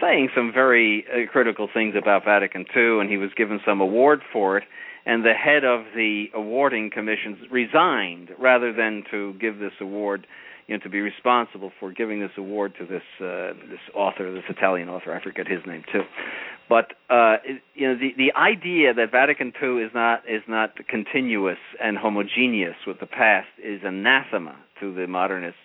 saying 0.00 0.30
some 0.34 0.52
very 0.52 1.04
uh, 1.08 1.30
critical 1.30 1.68
things 1.72 1.94
about 1.96 2.24
Vatican 2.24 2.64
II, 2.76 3.00
and 3.00 3.10
he 3.10 3.16
was 3.16 3.30
given 3.36 3.60
some 3.64 3.80
award 3.80 4.20
for 4.32 4.58
it 4.58 4.64
and 5.06 5.24
the 5.24 5.34
head 5.34 5.64
of 5.64 5.84
the 5.94 6.26
awarding 6.34 6.90
commission 6.90 7.36
resigned 7.50 8.30
rather 8.38 8.72
than 8.72 9.04
to 9.10 9.34
give 9.34 9.58
this 9.58 9.72
award 9.80 10.26
you 10.66 10.76
know 10.76 10.82
to 10.82 10.88
be 10.88 11.00
responsible 11.00 11.70
for 11.78 11.92
giving 11.92 12.20
this 12.20 12.30
award 12.38 12.74
to 12.78 12.86
this 12.86 13.02
uh, 13.20 13.52
this 13.68 13.80
author 13.94 14.32
this 14.32 14.44
Italian 14.48 14.88
author 14.88 15.14
I 15.14 15.22
forget 15.22 15.46
his 15.46 15.60
name 15.66 15.84
too. 15.92 16.02
But 16.68 16.92
uh, 17.10 17.36
you 17.74 17.88
know 17.88 17.98
the 17.98 18.14
the 18.16 18.32
idea 18.34 18.94
that 18.94 19.10
Vatican 19.10 19.52
II 19.62 19.82
is 19.82 19.90
not 19.94 20.22
is 20.28 20.42
not 20.48 20.74
continuous 20.88 21.58
and 21.82 21.98
homogeneous 21.98 22.76
with 22.86 23.00
the 23.00 23.06
past 23.06 23.48
is 23.62 23.82
anathema 23.84 24.56
to 24.80 24.94
the 24.94 25.06
modernists 25.06 25.58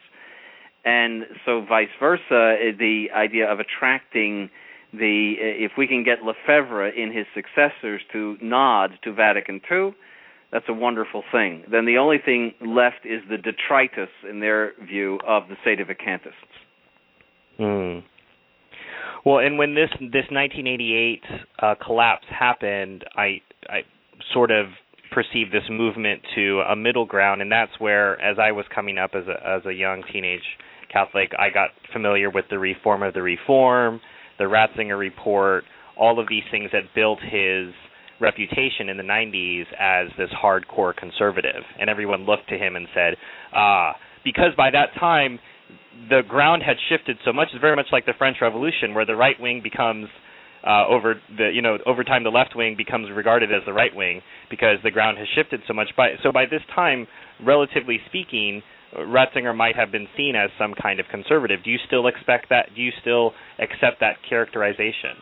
and 0.86 1.24
so 1.46 1.64
vice 1.68 1.90
versa 2.00 2.56
the 2.78 3.08
idea 3.16 3.52
of 3.52 3.60
attracting 3.60 4.50
the 4.94 5.36
if 5.38 5.74
we 5.78 5.88
can 5.88 6.04
get 6.04 6.20
Lefebvre 6.24 6.90
in 6.90 7.12
his 7.12 7.26
successors 7.34 8.02
to 8.12 8.38
nod 8.42 8.92
to 9.04 9.14
Vatican 9.14 9.62
II, 9.72 9.94
that's 10.52 10.66
a 10.68 10.74
wonderful 10.74 11.24
thing. 11.32 11.64
Then 11.70 11.86
the 11.86 11.98
only 11.98 12.18
thing 12.24 12.54
left 12.62 13.06
is 13.06 13.22
the 13.30 13.38
detritus, 13.38 14.10
in 14.28 14.40
their 14.40 14.72
view, 14.84 15.20
of 15.28 15.44
the 15.48 15.56
Sedevacantists. 15.66 16.32
Hmm. 17.58 18.06
Well, 19.26 19.40
and 19.40 19.58
when 19.58 19.76
this 19.76 19.90
this 20.00 20.26
1988 20.32 21.24
uh, 21.60 21.76
collapse 21.84 22.26
happened, 22.30 23.04
I 23.16 23.42
I 23.70 23.82
sort 24.34 24.50
of 24.50 24.68
perceived 25.12 25.52
this 25.52 25.64
movement 25.70 26.22
to 26.36 26.62
a 26.62 26.76
middle 26.76 27.06
ground, 27.06 27.42
and 27.42 27.52
that's 27.52 27.72
where, 27.80 28.20
as 28.22 28.38
I 28.40 28.52
was 28.52 28.66
coming 28.74 28.98
up 28.98 29.12
as 29.14 29.28
a 29.28 29.48
as 29.48 29.66
a 29.66 29.74
young 29.74 30.04
teenage 30.12 30.42
Catholic, 30.92 31.32
I 31.38 31.50
got 31.50 31.70
familiar 31.94 32.30
with 32.30 32.46
the 32.50 32.60
reform 32.60 33.04
of 33.04 33.14
the 33.14 33.22
reform 33.22 34.02
the 34.40 34.46
Ratzinger 34.46 34.98
report, 34.98 35.66
all 36.00 36.20
of 36.20 36.28
these 36.30 36.44
things 36.50 36.72
that 36.72 36.84
built 36.96 37.20
his 37.22 37.74
reputation 38.20 38.90
in 38.90 38.98
the 38.98 39.04
90s 39.04 39.66
as 39.80 40.08
this 40.18 40.30
hardcore 40.44 40.96
conservative. 40.96 41.62
And 41.80 41.90
everyone 41.90 42.26
looked 42.26 42.50
to 42.50 42.58
him 42.58 42.76
and 42.76 42.88
said, 42.96 43.16
ah, 43.54 43.94
because 44.24 44.52
by 44.58 44.72
that 44.72 44.98
time, 45.00 45.40
the 46.10 46.22
ground 46.28 46.64
had 46.66 46.78
shifted 46.90 47.18
so 47.26 47.34
much. 47.34 47.50
It's 47.54 47.62
very 47.62 47.76
much 47.76 47.88
like 47.92 48.06
the 48.06 48.14
French 48.18 48.38
Revolution, 48.42 48.94
where 48.94 49.06
the 49.06 49.16
right 49.16 49.40
wing 49.40 49.62
becomes 49.62 50.08
uh, 50.66 50.86
over 50.88 51.16
the 51.38 51.52
you 51.54 51.62
know 51.62 51.78
over 51.86 52.04
time 52.04 52.26
the 52.26 52.30
left 52.30 52.54
wing 52.54 52.76
becomes 52.78 53.08
regarded 53.16 53.50
as 53.50 53.62
the 53.66 53.72
right 53.72 53.96
wing 53.96 54.22
because 54.50 54.76
the 54.84 54.92
ground 54.92 55.18
has 55.18 55.28
shifted 55.34 55.62
so 55.68 55.74
much. 55.74 55.88
By 55.96 56.16
so 56.22 56.34
by 56.34 56.46
this 56.46 56.62
time, 56.76 57.08
relatively 57.46 58.00
speaking, 58.08 58.62
Ratzinger 58.98 59.56
might 59.56 59.76
have 59.76 59.92
been 59.92 60.08
seen 60.18 60.36
as 60.36 60.50
some 60.58 60.74
kind 60.82 61.00
of 61.00 61.06
conservative. 61.12 61.64
Do 61.64 61.70
you 61.70 61.78
still 61.88 62.08
expect 62.08 62.50
that? 62.50 62.70
Do 62.76 62.82
you 62.82 62.92
still 63.02 63.34
accept 63.60 64.00
that 64.00 64.16
characterization? 64.28 65.18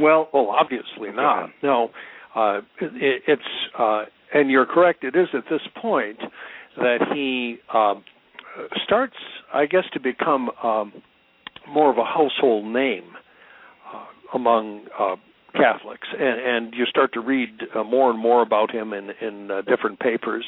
Well, 0.00 0.28
well, 0.32 0.48
obviously 0.48 1.10
not. 1.12 1.50
No, 1.62 1.90
uh, 2.34 2.58
it, 2.80 3.22
it's 3.26 3.42
uh, 3.78 4.04
and 4.32 4.50
you're 4.50 4.66
correct. 4.66 5.04
It 5.04 5.16
is 5.16 5.28
at 5.34 5.44
this 5.50 5.62
point 5.80 6.18
that 6.76 6.98
he 7.12 7.56
um, 7.76 8.04
starts, 8.84 9.16
I 9.52 9.66
guess, 9.66 9.84
to 9.94 10.00
become 10.00 10.50
um, 10.62 10.92
more 11.68 11.90
of 11.90 11.98
a 11.98 12.04
household 12.04 12.66
name 12.66 13.04
uh, 13.92 14.36
among 14.36 14.86
uh, 14.98 15.16
Catholics, 15.54 16.06
and, 16.12 16.40
and 16.40 16.74
you 16.74 16.84
start 16.86 17.12
to 17.14 17.20
read 17.20 17.48
uh, 17.74 17.82
more 17.82 18.10
and 18.10 18.18
more 18.18 18.42
about 18.42 18.70
him 18.70 18.92
in 18.92 19.10
in 19.20 19.50
uh, 19.50 19.62
different 19.62 19.98
papers. 19.98 20.44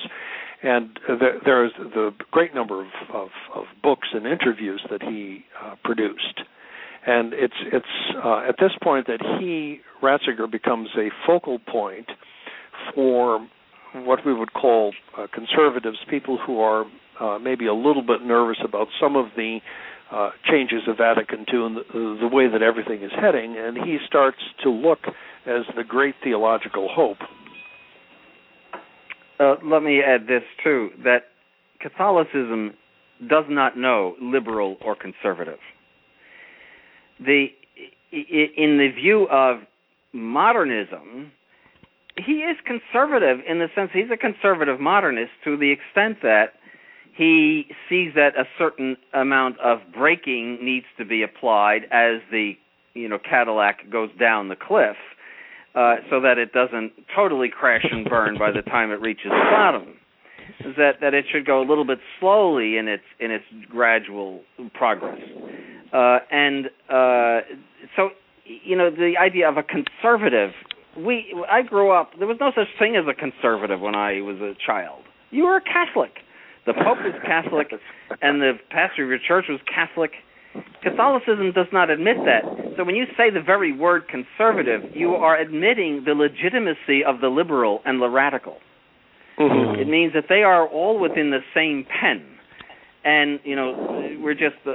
And 0.63 0.99
there, 1.09 1.41
there's 1.45 1.73
the 1.77 2.11
great 2.31 2.55
number 2.55 2.81
of, 2.83 2.91
of, 3.13 3.29
of 3.55 3.65
books 3.83 4.09
and 4.13 4.27
interviews 4.27 4.81
that 4.91 5.03
he 5.03 5.45
uh, 5.61 5.75
produced, 5.83 6.41
and 7.05 7.33
it's 7.33 7.55
it's 7.73 8.15
uh, 8.25 8.49
at 8.49 8.55
this 8.61 8.71
point 8.81 9.09
that 9.09 9.21
he 9.41 9.81
Ratzinger 10.01 10.49
becomes 10.49 10.89
a 10.97 11.09
focal 11.27 11.59
point 11.59 12.07
for 12.95 13.47
what 13.95 14.25
we 14.25 14.33
would 14.33 14.53
call 14.53 14.93
uh, 15.19 15.27
conservatives, 15.33 15.99
people 16.09 16.39
who 16.39 16.61
are 16.61 16.85
uh, 17.21 17.39
maybe 17.39 17.67
a 17.67 17.75
little 17.75 18.03
bit 18.03 18.23
nervous 18.23 18.59
about 18.65 18.87
some 19.01 19.17
of 19.17 19.27
the 19.37 19.59
uh, 20.11 20.31
changes 20.51 20.83
of 20.87 20.99
Vatican 20.99 21.45
II 21.53 21.67
and 21.67 21.77
the, 21.77 22.19
the 22.21 22.29
way 22.29 22.49
that 22.49 22.63
everything 22.63 23.03
is 23.03 23.11
heading, 23.21 23.57
and 23.59 23.77
he 23.79 23.99
starts 24.07 24.39
to 24.63 24.71
look 24.71 25.01
as 25.47 25.63
the 25.77 25.85
great 25.85 26.15
theological 26.23 26.89
hope. 26.91 27.19
Uh, 29.43 29.57
let 29.65 29.83
me 29.83 30.01
add 30.01 30.27
this 30.29 30.43
too: 30.63 30.91
that 31.05 31.25
Catholicism 31.81 32.75
does 33.29 33.45
not 33.49 33.77
know 33.77 34.15
liberal 34.21 34.77
or 34.85 34.95
conservative. 34.95 35.59
The 37.19 37.47
in 38.13 38.79
the 38.79 38.91
view 38.95 39.27
of 39.31 39.61
modernism, 40.13 41.33
he 42.17 42.33
is 42.33 42.57
conservative 42.67 43.39
in 43.49 43.59
the 43.59 43.69
sense 43.75 43.91
he's 43.93 44.11
a 44.13 44.17
conservative 44.17 44.79
modernist 44.79 45.33
to 45.45 45.57
the 45.57 45.73
extent 45.73 46.19
that 46.23 46.53
he 47.17 47.67
sees 47.89 48.13
that 48.15 48.37
a 48.37 48.45
certain 48.59 48.97
amount 49.13 49.59
of 49.61 49.79
braking 49.93 50.59
needs 50.63 50.87
to 50.99 51.05
be 51.05 51.23
applied 51.23 51.85
as 51.91 52.21
the 52.31 52.53
you 52.95 53.09
know 53.09 53.19
Cadillac 53.19 53.91
goes 53.91 54.11
down 54.21 54.49
the 54.49 54.57
cliff, 54.57 54.97
uh, 55.75 55.97
so 56.11 56.21
that 56.21 56.39
it 56.39 56.53
doesn't 56.53 56.93
totally 57.15 57.49
crash 57.49 57.87
and 57.91 58.09
burn 58.09 58.39
by 58.39 58.51
the 58.51 58.63
time 58.63 58.91
it 58.91 59.01
reaches 59.01 59.27
the 59.27 59.51
bottom. 59.51 59.97
Is 60.61 60.77
that 60.77 61.01
that 61.01 61.15
it 61.15 61.25
should 61.31 61.47
go 61.47 61.63
a 61.63 61.67
little 61.67 61.85
bit 61.85 61.99
slowly 62.21 62.77
in 62.77 62.89
its 62.89 63.05
in 63.21 63.31
its 63.31 63.45
gradual 63.69 64.43
progress, 64.75 65.19
uh, 65.93 66.19
and 66.31 66.67
uh, 66.89 67.41
so 67.97 68.11
you 68.45 68.77
know 68.77 68.91
the 68.91 69.15
idea 69.21 69.49
of 69.49 69.57
a 69.57 69.63
conservative. 69.63 70.51
We 70.97 71.35
I 71.51 71.63
grew 71.63 71.91
up. 71.91 72.11
There 72.19 72.27
was 72.27 72.37
no 72.41 72.53
such 72.55 72.69
thing 72.79 72.97
as 72.97 73.05
a 73.09 73.15
conservative 73.15 73.81
when 73.81 73.95
I 73.95 74.21
was 74.21 74.37
a 74.41 74.55
child. 74.67 75.05
You 75.31 75.45
were 75.45 75.57
a 75.57 75.63
Catholic 75.63 76.19
the 76.67 76.75
Pope 76.75 76.99
was 77.03 77.15
Catholic, 77.27 77.73
and 78.21 78.41
the 78.41 78.53
pastor 78.71 79.03
of 79.03 79.09
your 79.09 79.19
church 79.19 79.47
was 79.49 79.61
Catholic. 79.67 80.13
Catholicism 80.83 81.53
does 81.53 81.67
not 81.73 81.91
admit 81.91 82.17
that. 82.25 82.43
So 82.77 82.85
when 82.85 82.95
you 82.95 83.05
say 83.17 83.31
the 83.31 83.41
very 83.41 83.73
word 83.73 84.05
conservative, 84.09 84.83
you 84.95 85.11
are 85.15 85.39
admitting 85.39 86.03
the 86.05 86.13
legitimacy 86.13 87.05
of 87.07 87.21
the 87.21 87.29
liberal 87.29 87.81
and 87.85 88.01
the 88.01 88.09
radical. 88.09 88.57
Mm-hmm. 89.39 89.81
It 89.81 89.89
means 89.89 90.13
that 90.15 90.25
they 90.29 90.43
are 90.43 90.67
all 90.69 90.99
within 90.99 91.31
the 91.31 91.41
same 91.55 91.87
pen, 92.01 92.25
and 93.05 93.41
you 93.45 93.57
know 93.57 94.19
we're 94.21 94.35
just 94.35 94.57
uh, 94.67 94.73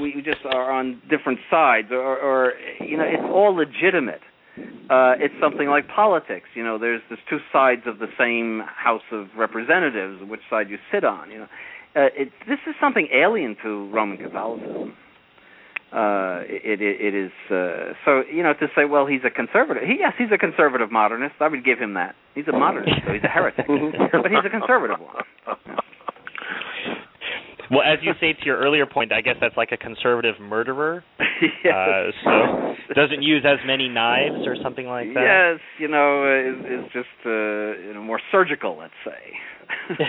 we 0.00 0.20
just 0.24 0.44
are 0.44 0.70
on 0.70 1.00
different 1.08 1.38
sides, 1.50 1.88
or, 1.90 2.18
or 2.18 2.52
you 2.80 2.98
know 2.98 3.04
it's 3.04 3.24
all 3.32 3.54
legitimate 3.56 4.20
uh, 4.90 5.14
it's 5.18 5.34
something 5.40 5.68
like 5.68 5.88
politics. 5.88 6.46
You 6.54 6.62
know, 6.62 6.78
there's 6.78 7.00
there's 7.08 7.20
two 7.28 7.38
sides 7.52 7.82
of 7.86 7.98
the 7.98 8.06
same 8.18 8.62
House 8.66 9.02
of 9.12 9.26
Representatives. 9.36 10.22
Which 10.28 10.40
side 10.48 10.70
you 10.70 10.78
sit 10.92 11.04
on? 11.04 11.30
You 11.30 11.38
know, 11.38 11.48
uh, 11.96 12.08
it, 12.14 12.30
this 12.46 12.58
is 12.66 12.74
something 12.80 13.08
alien 13.12 13.56
to 13.62 13.90
Roman 13.90 14.18
Catholicism. 14.18 14.94
Uh, 15.94 16.42
it, 16.50 16.82
it, 16.82 16.98
it 16.98 17.14
is 17.14 17.30
uh, 17.54 17.94
so 18.04 18.22
you 18.26 18.42
know 18.42 18.52
to 18.52 18.66
say, 18.74 18.84
well, 18.84 19.06
he's 19.06 19.22
a 19.24 19.30
conservative. 19.30 19.84
He, 19.84 19.94
yes, 20.00 20.12
he's 20.18 20.32
a 20.34 20.38
conservative 20.38 20.90
modernist. 20.90 21.36
I 21.38 21.46
would 21.46 21.64
give 21.64 21.78
him 21.78 21.94
that. 21.94 22.16
He's 22.34 22.48
a 22.48 22.52
modernist, 22.52 22.98
so 23.06 23.12
he's 23.12 23.22
a 23.22 23.28
heretic, 23.28 23.66
but 23.68 24.30
he's 24.30 24.44
a 24.44 24.50
conservative 24.50 24.98
one. 24.98 25.22
Well, 27.70 27.82
as 27.82 27.98
you 28.02 28.12
say 28.20 28.32
to 28.32 28.44
your 28.44 28.58
earlier 28.58 28.86
point, 28.86 29.12
I 29.12 29.20
guess 29.20 29.36
that's 29.40 29.56
like 29.56 29.70
a 29.72 29.76
conservative 29.76 30.34
murderer. 30.40 31.04
yes. 31.64 31.74
Uh, 31.74 32.10
so 32.24 32.94
doesn't 32.94 33.22
use 33.22 33.44
as 33.46 33.58
many 33.66 33.88
knives 33.88 34.46
or 34.46 34.56
something 34.62 34.86
like 34.86 35.14
that. 35.14 35.54
Yes, 35.54 35.60
you 35.78 35.88
know, 35.88 36.26
is, 36.26 36.84
is 36.84 36.92
just 36.92 37.08
uh, 37.24 37.30
you 37.30 37.94
know 37.94 38.02
more 38.02 38.20
surgical, 38.30 38.76
let's 38.78 38.92
say. 39.04 39.96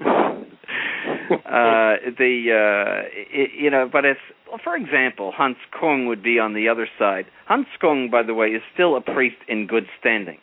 uh, 0.00 1.96
the 2.18 2.50
uh, 2.52 3.08
it, 3.12 3.50
you 3.58 3.70
know, 3.70 3.88
but 3.90 4.04
it's 4.04 4.20
well, 4.48 4.60
for 4.62 4.76
example, 4.76 5.32
Hans 5.34 5.56
Kung 5.78 6.06
would 6.06 6.22
be 6.22 6.38
on 6.38 6.54
the 6.54 6.68
other 6.68 6.88
side. 6.98 7.26
Hans 7.46 7.66
Kung, 7.80 8.08
by 8.10 8.22
the 8.22 8.34
way, 8.34 8.48
is 8.48 8.62
still 8.72 8.96
a 8.96 9.00
priest 9.00 9.36
in 9.48 9.66
good 9.66 9.86
standing. 10.00 10.38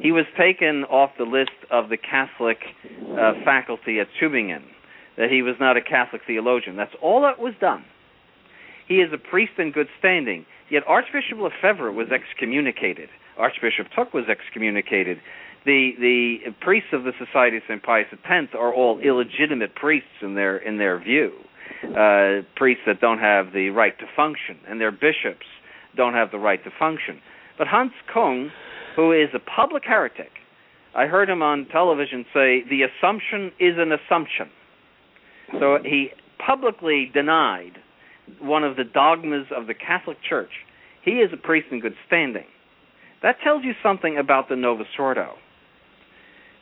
He 0.00 0.12
was 0.12 0.26
taken 0.38 0.84
off 0.84 1.10
the 1.18 1.24
list 1.24 1.50
of 1.70 1.88
the 1.88 1.96
Catholic 1.96 2.58
uh, 3.12 3.32
faculty 3.44 3.98
at 3.98 4.06
Tübingen 4.20 4.62
that 5.16 5.30
he 5.30 5.42
was 5.42 5.56
not 5.58 5.76
a 5.76 5.82
Catholic 5.82 6.22
theologian. 6.26 6.76
That's 6.76 6.94
all 7.02 7.22
that 7.22 7.40
was 7.40 7.54
done. 7.60 7.84
He 8.86 8.96
is 8.96 9.12
a 9.12 9.18
priest 9.18 9.52
in 9.58 9.72
good 9.72 9.88
standing. 9.98 10.46
Yet 10.70 10.84
Archbishop 10.86 11.38
Lefebvre 11.38 11.92
was 11.92 12.08
excommunicated. 12.12 13.08
Archbishop 13.36 13.88
Thuc 13.96 14.14
was 14.14 14.24
excommunicated. 14.28 15.18
The 15.68 15.92
the 16.00 16.50
priests 16.62 16.88
of 16.94 17.04
the 17.04 17.12
Society 17.22 17.58
of 17.58 17.62
St. 17.68 17.82
Pius 17.82 18.06
X 18.10 18.46
are 18.54 18.72
all 18.72 19.00
illegitimate 19.00 19.74
priests 19.74 20.22
in 20.22 20.34
their 20.34 20.56
in 20.56 20.78
their 20.78 20.98
view, 20.98 21.32
uh, 21.84 22.40
priests 22.56 22.84
that 22.86 23.02
don't 23.02 23.18
have 23.18 23.52
the 23.52 23.68
right 23.68 23.92
to 23.98 24.06
function, 24.16 24.56
and 24.66 24.80
their 24.80 24.90
bishops 24.90 25.44
don't 25.94 26.14
have 26.14 26.30
the 26.30 26.38
right 26.38 26.64
to 26.64 26.70
function. 26.78 27.20
But 27.58 27.66
Hans 27.66 27.92
Kung, 28.10 28.50
who 28.96 29.12
is 29.12 29.28
a 29.34 29.38
public 29.38 29.82
heretic, 29.84 30.30
I 30.94 31.04
heard 31.04 31.28
him 31.28 31.42
on 31.42 31.66
television 31.66 32.24
say 32.32 32.64
the 32.70 32.84
assumption 32.84 33.52
is 33.60 33.74
an 33.76 33.92
assumption. 33.92 34.48
So 35.60 35.80
he 35.84 36.12
publicly 36.38 37.10
denied 37.12 37.76
one 38.40 38.64
of 38.64 38.76
the 38.76 38.84
dogmas 38.84 39.48
of 39.54 39.66
the 39.66 39.74
Catholic 39.74 40.16
Church. 40.26 40.64
He 41.04 41.20
is 41.20 41.30
a 41.34 41.36
priest 41.36 41.66
in 41.70 41.80
good 41.80 41.96
standing. 42.06 42.46
That 43.22 43.36
tells 43.44 43.64
you 43.64 43.74
something 43.82 44.16
about 44.16 44.48
the 44.48 44.56
Novus 44.56 44.86
Ordo. 44.98 45.34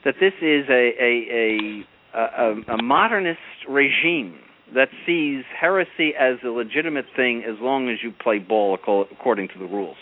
That 0.07 0.15
this 0.21 0.35
is 0.41 0.67
a 0.71 0.93
a, 1.03 1.85
a, 2.15 2.21
a, 2.21 2.75
a 2.75 2.83
modernist 2.83 3.41
regime 3.69 4.39
that 4.73 4.87
sees 5.05 5.43
heresy 5.61 6.13
as 6.19 6.37
a 6.45 6.49
legitimate 6.49 7.07
thing 7.17 7.43
as 7.45 7.57
long 7.61 7.89
as 7.89 7.97
you 8.05 8.13
play 8.23 8.39
ball 8.39 8.73
according 8.75 9.49
to 9.49 9.59
the 9.59 9.65
rules. 9.65 9.97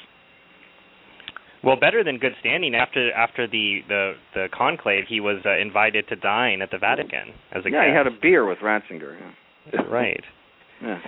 Well, 1.62 1.76
better 1.80 2.04
than 2.04 2.18
good 2.18 2.32
standing. 2.40 2.74
After 2.74 3.10
after 3.12 3.46
the 3.46 3.78
the 3.88 4.12
the 4.34 4.46
conclave, 4.52 5.04
he 5.08 5.20
was 5.20 5.40
uh, 5.46 5.56
invited 5.56 6.06
to 6.08 6.16
dine 6.16 6.60
at 6.60 6.70
the 6.70 6.76
Vatican 6.76 7.32
as 7.52 7.64
a 7.64 7.70
yeah. 7.70 7.80
Guest. 7.80 7.88
He 7.88 7.96
had 7.96 8.06
a 8.06 8.20
beer 8.20 8.46
with 8.46 8.58
Ratzinger. 8.58 9.16
Yeah. 9.72 9.80
right. 9.90 10.22
Yeah. 10.82 10.98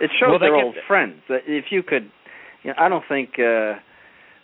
It 0.00 0.10
shows 0.18 0.30
well, 0.30 0.38
they're 0.38 0.56
old 0.56 0.76
friends. 0.88 1.20
That 1.28 1.40
if 1.46 1.66
you 1.70 1.82
could, 1.82 2.10
you 2.62 2.70
know, 2.70 2.76
I 2.78 2.88
don't 2.88 3.04
think. 3.06 3.38
uh 3.38 3.74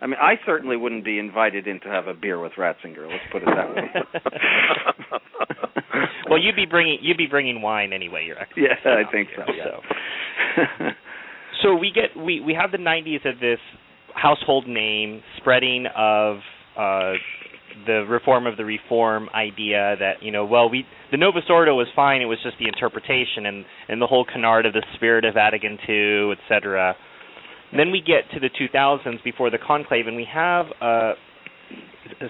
I 0.02 0.06
mean, 0.06 0.16
I 0.20 0.34
certainly 0.44 0.76
wouldn't 0.76 1.04
be 1.04 1.20
invited 1.20 1.68
in 1.68 1.78
to 1.80 1.88
have 1.88 2.08
a 2.08 2.14
beer 2.14 2.40
with 2.40 2.52
Ratzinger. 2.58 3.08
Let's 3.08 3.22
put 3.30 3.42
it 3.42 3.48
that 3.54 3.74
way. 3.74 3.88
well, 6.28 6.40
you'd 6.40 6.56
be 6.56 6.66
bringing 6.66 6.98
you'd 7.00 7.16
be 7.16 7.28
bringing 7.28 7.62
wine 7.62 7.92
anyway. 7.92 8.24
Your 8.26 8.36
yeah, 8.56 8.74
I 8.84 9.10
think 9.12 9.28
so. 9.36 9.44
Yeah. 9.52 9.64
So. 10.56 10.84
so 11.62 11.76
we 11.76 11.92
get 11.94 12.20
we 12.20 12.40
we 12.40 12.52
have 12.52 12.72
the 12.72 12.78
90s 12.78 13.24
of 13.32 13.38
this 13.38 13.60
household 14.14 14.66
name, 14.66 15.22
spreading 15.38 15.86
of 15.96 16.38
uh, 16.76 17.12
the 17.86 18.04
reform 18.08 18.46
of 18.46 18.56
the 18.56 18.64
reform 18.64 19.28
idea 19.34 19.96
that 19.98 20.14
you 20.20 20.32
know, 20.32 20.44
well, 20.44 20.68
we 20.68 20.84
the 21.10 21.16
Novus 21.16 21.44
Ordo 21.48 21.74
was 21.74 21.86
fine; 21.94 22.22
it 22.22 22.26
was 22.26 22.38
just 22.42 22.56
the 22.58 22.66
interpretation 22.66 23.46
and 23.46 23.64
and 23.88 24.02
the 24.02 24.06
whole 24.06 24.24
canard 24.24 24.66
of 24.66 24.72
the 24.72 24.82
spirit 24.94 25.24
of 25.24 25.34
Vatican 25.34 25.78
II, 25.88 26.32
etc. 26.32 26.96
Then 27.76 27.90
we 27.90 28.00
get 28.00 28.30
to 28.34 28.40
the 28.40 28.50
2000s 28.50 29.24
before 29.24 29.50
the 29.50 29.58
conclave, 29.58 30.06
and 30.06 30.16
we 30.16 30.26
have 30.32 30.66
uh, 30.80 31.12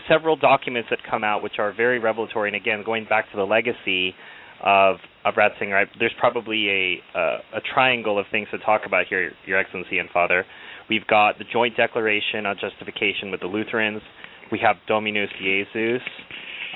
several 0.09 0.37
documents 0.37 0.89
that 0.91 1.01
come 1.09 1.25
out 1.25 1.43
which 1.43 1.59
are 1.59 1.73
very 1.73 1.99
revelatory. 1.99 2.49
And 2.49 2.57
again, 2.57 2.83
going 2.85 3.07
back 3.09 3.31
to 3.33 3.37
the 3.37 3.45
legacy 3.45 4.15
of 4.63 4.97
of 5.25 5.35
Ratzinger, 5.35 5.87
there's 5.99 6.15
probably 6.19 6.69
a 6.69 7.19
uh, 7.19 7.59
a 7.59 7.61
triangle 7.75 8.19
of 8.19 8.27
things 8.31 8.49
to 8.53 8.59
talk 8.59 8.83
about 8.87 9.07
here, 9.09 9.33
Your 9.47 9.59
Excellency 9.59 9.99
and 9.99 10.09
Father. 10.11 10.45
We've 10.89 11.07
got 11.07 11.39
the 11.39 11.45
joint 11.53 11.77
declaration 11.77 12.47
on 12.47 12.57
justification 12.61 13.31
with 13.31 13.41
the 13.41 13.47
Lutherans. 13.47 14.03
We 14.51 14.61
have 14.63 14.77
Dominus 14.87 15.31
Jesus. 15.41 16.03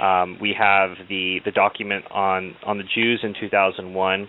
Um, 0.01 0.39
we 0.41 0.55
have 0.59 0.91
the 1.09 1.39
the 1.45 1.53
document 1.53 2.05
on 2.11 2.55
on 2.65 2.79
the 2.79 2.85
Jews 2.95 3.21
in 3.23 3.35
2001. 3.39 4.29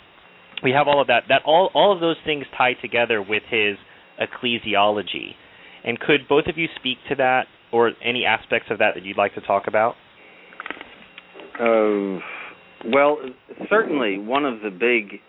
We 0.63 0.71
have 0.71 0.87
all 0.87 1.01
of 1.01 1.07
that. 1.07 1.23
That 1.29 1.41
all 1.45 1.71
all 1.73 1.93
of 1.93 1.99
those 1.99 2.17
things 2.25 2.45
tie 2.57 2.73
together 2.73 3.21
with 3.21 3.43
his 3.49 3.77
ecclesiology. 4.21 5.31
And 5.83 5.99
could 5.99 6.27
both 6.27 6.47
of 6.47 6.57
you 6.57 6.67
speak 6.75 6.97
to 7.09 7.15
that, 7.15 7.45
or 7.71 7.91
any 8.03 8.25
aspects 8.25 8.69
of 8.71 8.79
that 8.79 8.95
that 8.95 9.03
you'd 9.03 9.17
like 9.17 9.35
to 9.35 9.41
talk 9.41 9.63
about? 9.67 9.95
Uh, 11.59 12.19
well, 12.85 13.17
certainly 13.69 14.17
one 14.17 14.45
of 14.45 14.61
the 14.61 14.69
big 14.69 15.19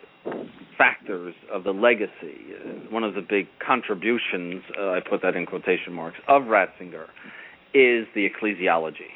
factors 0.77 1.35
of 1.53 1.65
the 1.65 1.73
legacy, 1.73 2.13
uh, 2.55 2.91
one 2.91 3.03
of 3.03 3.15
the 3.15 3.21
big 3.21 3.47
contributions, 3.65 4.63
uh, 4.79 4.91
I 4.91 5.01
put 5.09 5.23
that 5.23 5.35
in 5.35 5.47
quotation 5.47 5.93
marks, 5.93 6.19
of 6.29 6.43
Ratzinger 6.43 7.07
is 7.75 8.07
the 8.15 8.29
ecclesiology. 8.29 9.13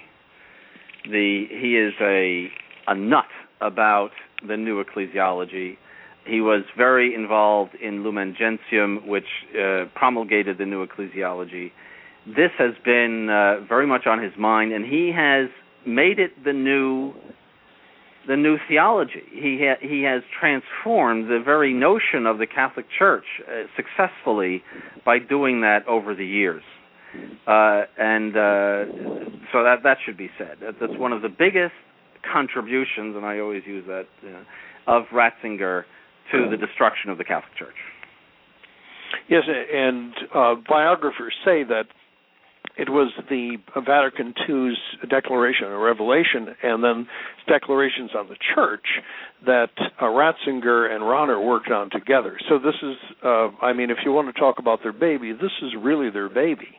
The 1.04 1.46
he 1.50 1.76
is 1.76 1.94
a 2.00 2.48
a 2.86 2.94
nut 2.94 3.24
about 3.60 4.10
the 4.46 4.56
new 4.56 4.82
ecclesiology. 4.82 5.76
He 6.24 6.40
was 6.40 6.62
very 6.76 7.14
involved 7.14 7.74
in 7.74 8.04
Lumen 8.04 8.36
Gentium, 8.38 9.06
which 9.06 9.26
uh, 9.54 9.84
promulgated 9.94 10.58
the 10.58 10.66
new 10.66 10.86
ecclesiology. 10.86 11.72
This 12.26 12.50
has 12.58 12.74
been 12.84 13.28
uh, 13.28 13.66
very 13.66 13.86
much 13.86 14.06
on 14.06 14.22
his 14.22 14.32
mind, 14.38 14.72
and 14.72 14.84
he 14.84 15.12
has 15.14 15.48
made 15.86 16.18
it 16.18 16.44
the 16.44 16.52
new 16.52 17.12
the 18.28 18.36
new 18.36 18.56
theology. 18.68 19.22
He 19.32 19.58
ha- 19.60 19.80
he 19.80 20.02
has 20.04 20.22
transformed 20.38 21.28
the 21.28 21.40
very 21.44 21.72
notion 21.72 22.26
of 22.26 22.38
the 22.38 22.46
Catholic 22.46 22.86
Church 22.96 23.24
uh, 23.40 23.64
successfully 23.74 24.62
by 25.04 25.18
doing 25.18 25.62
that 25.62 25.80
over 25.88 26.14
the 26.14 26.26
years. 26.26 26.62
Uh, 27.46 27.82
and 27.98 28.36
uh, 28.36 28.84
so 29.52 29.64
that 29.64 29.78
that 29.82 29.98
should 30.04 30.16
be 30.16 30.30
said. 30.38 30.58
That's 30.80 30.96
one 30.96 31.12
of 31.12 31.22
the 31.22 31.28
biggest 31.28 31.74
contributions, 32.32 33.16
and 33.16 33.24
I 33.26 33.40
always 33.40 33.64
use 33.66 33.84
that 33.88 34.06
uh, 34.24 34.44
of 34.86 35.04
Ratzinger 35.12 35.82
to 36.30 36.48
the 36.50 36.56
destruction 36.56 37.10
of 37.10 37.18
the 37.18 37.24
Catholic 37.24 37.54
Church. 37.56 37.76
Yes, 39.28 39.42
and 39.46 40.12
uh, 40.34 40.54
biographers 40.68 41.34
say 41.44 41.64
that 41.64 41.84
it 42.76 42.88
was 42.88 43.12
the 43.28 43.56
Vatican 43.84 44.34
II's 44.48 44.78
declaration 45.10 45.66
or 45.66 45.78
revelation 45.84 46.54
and 46.62 46.82
then 46.82 47.06
declarations 47.46 48.10
on 48.16 48.28
the 48.28 48.36
church 48.54 48.86
that 49.44 49.70
uh, 50.00 50.04
Ratzinger 50.04 50.90
and 50.90 51.02
Rahner 51.02 51.44
worked 51.44 51.70
on 51.70 51.90
together. 51.90 52.38
So 52.48 52.58
this 52.58 52.74
is, 52.82 52.96
uh, 53.22 53.48
I 53.60 53.72
mean, 53.74 53.90
if 53.90 53.98
you 54.04 54.12
want 54.12 54.34
to 54.34 54.40
talk 54.40 54.58
about 54.58 54.80
their 54.82 54.92
baby, 54.92 55.32
this 55.32 55.52
is 55.62 55.72
really 55.78 56.10
their 56.10 56.30
baby. 56.30 56.78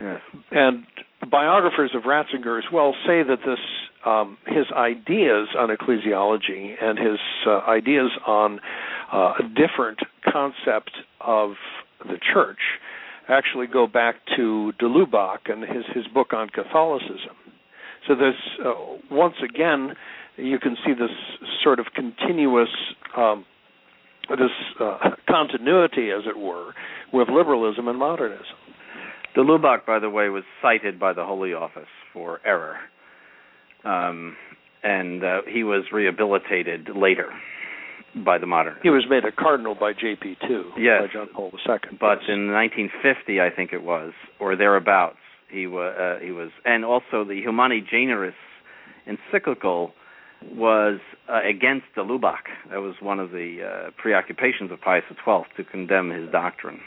Yes. 0.00 0.20
And 0.50 0.84
biographers 1.30 1.92
of 1.94 2.02
Ratzinger 2.02 2.58
as 2.58 2.64
well 2.72 2.94
say 3.06 3.22
that 3.22 3.38
this 3.44 3.58
um, 4.04 4.38
his 4.46 4.66
ideas 4.72 5.48
on 5.58 5.70
ecclesiology 5.70 6.74
and 6.80 6.98
his 6.98 7.18
uh, 7.46 7.58
ideas 7.68 8.10
on 8.26 8.60
uh, 9.12 9.32
a 9.38 9.42
different 9.48 9.98
concept 10.30 10.92
of 11.20 11.52
the 12.00 12.18
church 12.32 12.58
actually 13.28 13.66
go 13.66 13.86
back 13.88 14.14
to 14.36 14.72
de 14.78 14.86
Lubac 14.86 15.50
and 15.50 15.62
his 15.62 15.84
his 15.94 16.06
book 16.08 16.32
on 16.32 16.48
Catholicism. 16.48 17.36
So 18.06 18.14
this 18.14 18.34
uh, 18.64 18.72
once 19.10 19.36
again 19.42 19.94
you 20.36 20.58
can 20.58 20.76
see 20.84 20.92
this 20.92 21.10
sort 21.64 21.80
of 21.80 21.86
continuous 21.94 22.68
um, 23.16 23.44
this 24.28 24.50
uh, 24.80 25.10
continuity, 25.28 26.10
as 26.10 26.24
it 26.26 26.36
were, 26.36 26.74
with 27.12 27.28
liberalism 27.28 27.88
and 27.88 27.98
modernism. 27.98 28.56
De 29.36 29.42
Lubac, 29.42 29.84
by 29.86 29.98
the 29.98 30.08
way, 30.08 30.30
was 30.30 30.44
cited 30.62 30.98
by 30.98 31.12
the 31.12 31.22
Holy 31.22 31.52
Office 31.52 31.92
for 32.14 32.40
error, 32.42 32.78
um, 33.84 34.34
and 34.82 35.22
uh, 35.22 35.42
he 35.46 35.62
was 35.62 35.84
rehabilitated 35.92 36.88
later 36.96 37.28
by 38.24 38.38
the 38.38 38.46
modernists. 38.46 38.82
He 38.82 38.88
was 38.88 39.04
made 39.10 39.26
a 39.26 39.30
cardinal 39.30 39.74
by 39.74 39.92
JP 39.92 40.36
two, 40.48 40.70
yes, 40.78 41.02
by 41.02 41.12
John 41.12 41.28
Paul 41.34 41.50
II. 41.52 41.98
But 42.00 42.20
yes. 42.22 42.30
in 42.30 42.50
1950, 42.50 43.38
I 43.42 43.50
think 43.54 43.74
it 43.74 43.82
was, 43.82 44.14
or 44.40 44.56
thereabouts, 44.56 45.18
he 45.50 45.66
was. 45.66 45.94
Uh, 46.00 46.24
he 46.24 46.32
was, 46.32 46.48
and 46.64 46.82
also 46.82 47.22
the 47.22 47.42
Humani 47.44 47.86
Generis 47.88 48.34
encyclical 49.06 49.92
was 50.54 50.98
uh, 51.28 51.40
against 51.46 51.84
de 51.94 52.02
Lubac. 52.02 52.48
That 52.70 52.80
was 52.80 52.94
one 53.00 53.20
of 53.20 53.32
the 53.32 53.58
uh, 53.62 53.90
preoccupations 53.98 54.72
of 54.72 54.80
Pius 54.80 55.04
XII 55.10 55.42
to 55.58 55.64
condemn 55.70 56.08
his 56.08 56.30
doctrine. 56.32 56.80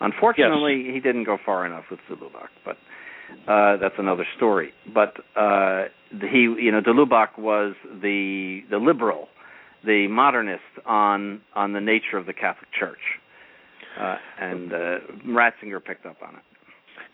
Unfortunately, 0.00 0.82
yes. 0.84 0.94
he 0.94 1.00
didn't 1.00 1.24
go 1.24 1.38
far 1.44 1.66
enough 1.66 1.84
with 1.90 2.00
de 2.08 2.16
but 2.64 2.76
uh, 3.46 3.76
that's 3.76 3.94
another 3.98 4.26
story. 4.36 4.72
But 4.92 5.14
uh, 5.36 5.84
he, 6.10 6.54
you 6.58 6.72
know, 6.72 6.80
de 6.80 6.92
Lubac 6.92 7.38
was 7.38 7.74
the 8.02 8.60
the 8.70 8.78
liberal 8.78 9.28
the 9.84 10.08
modernist 10.08 10.62
on 10.86 11.40
on 11.54 11.72
the 11.72 11.80
nature 11.80 12.16
of 12.16 12.26
the 12.26 12.32
Catholic 12.32 12.68
Church, 12.78 12.98
uh, 13.98 14.16
and 14.40 14.72
uh, 14.72 14.98
Ratzinger 15.26 15.84
picked 15.84 16.06
up 16.06 16.16
on 16.26 16.36
it. 16.36 16.42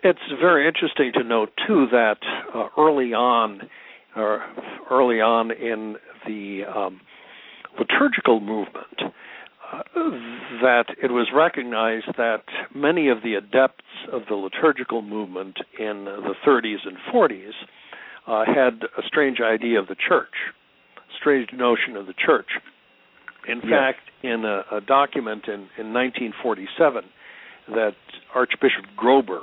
It's 0.03 0.41
very 0.41 0.67
interesting 0.67 1.13
to 1.15 1.25
note 1.25 1.51
too 1.67 1.87
that 1.91 2.19
uh, 2.55 2.69
early 2.79 3.13
on, 3.15 3.63
or 4.15 4.45
early 4.91 5.21
on 5.21 5.51
in 5.51 5.97
the 6.27 6.63
um, 6.65 7.01
liturgical 7.79 8.41
movement, 8.41 9.15
that 10.63 10.87
it 11.03 11.11
was 11.11 11.29
recognized 11.35 12.07
that 12.17 12.45
many 12.75 13.09
of 13.09 13.19
the 13.23 13.35
adepts 13.35 13.85
of 14.13 14.23
the 14.29 14.35
liturgical 14.35 15.03
movement 15.03 15.57
in 15.79 16.05
the 16.05 16.35
30s 16.47 16.87
and 16.87 16.97
40s 17.13 17.53
uh, 18.27 18.45
had 18.45 18.83
a 18.97 19.03
strange 19.07 19.39
idea 19.41 19.79
of 19.79 19.89
the 19.89 19.97
church 19.97 20.35
strange 21.19 21.49
notion 21.53 21.97
of 21.97 22.07
the 22.07 22.15
church. 22.15 22.49
In 23.49 23.59
yes. 23.59 23.71
fact, 23.71 24.11
in 24.23 24.45
a, 24.45 24.77
a 24.77 24.81
document 24.81 25.47
in, 25.47 25.69
in 25.79 25.93
1947 25.93 27.05
that 27.69 27.95
Archbishop 28.35 28.85
Grober, 28.97 29.43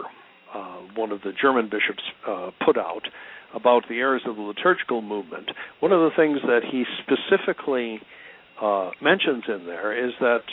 uh, 0.54 0.78
one 0.96 1.12
of 1.12 1.22
the 1.22 1.32
German 1.40 1.66
bishops, 1.66 2.04
uh, 2.28 2.52
put 2.64 2.78
out 2.78 3.08
about 3.54 3.84
the 3.88 3.96
errors 3.96 4.22
of 4.26 4.36
the 4.36 4.42
liturgical 4.42 5.02
movement, 5.02 5.52
one 5.80 5.92
of 5.92 6.00
the 6.00 6.10
things 6.16 6.40
that 6.44 6.62
he 6.70 6.86
specifically 7.04 8.02
uh, 8.64 8.92
mentions 9.02 9.44
in 9.48 9.66
there 9.66 10.08
is 10.08 10.14
that 10.20 10.44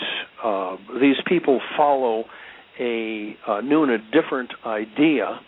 uh, 0.42 0.76
these 1.00 1.16
people 1.26 1.60
follow 1.76 2.24
a, 2.78 3.36
a 3.46 3.62
new 3.62 3.82
and 3.84 3.92
a 3.92 3.98
different 3.98 4.50
idea 4.66 5.40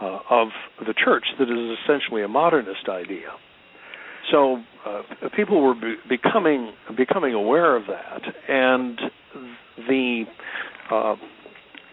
uh, 0.00 0.18
of 0.30 0.48
the 0.86 0.94
church 0.94 1.24
that 1.38 1.48
is 1.48 1.78
essentially 1.84 2.22
a 2.22 2.28
modernist 2.28 2.88
idea. 2.88 3.28
So 4.30 4.62
uh, 4.86 5.02
people 5.36 5.62
were 5.62 5.74
be- 5.74 5.96
becoming 6.08 6.72
becoming 6.96 7.34
aware 7.34 7.76
of 7.76 7.84
that, 7.86 8.22
and 8.48 8.98
the 9.88 10.24
uh, 10.90 11.16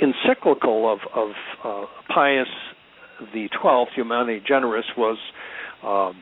encyclical 0.01 0.91
of, 0.91 0.99
of 1.15 1.29
uh, 1.63 1.85
Pius 2.13 2.47
the 3.33 3.49
Twelfth, 3.59 3.91
Humani 3.95 4.41
Generis, 4.47 4.85
was 4.97 5.17
um, 5.83 6.21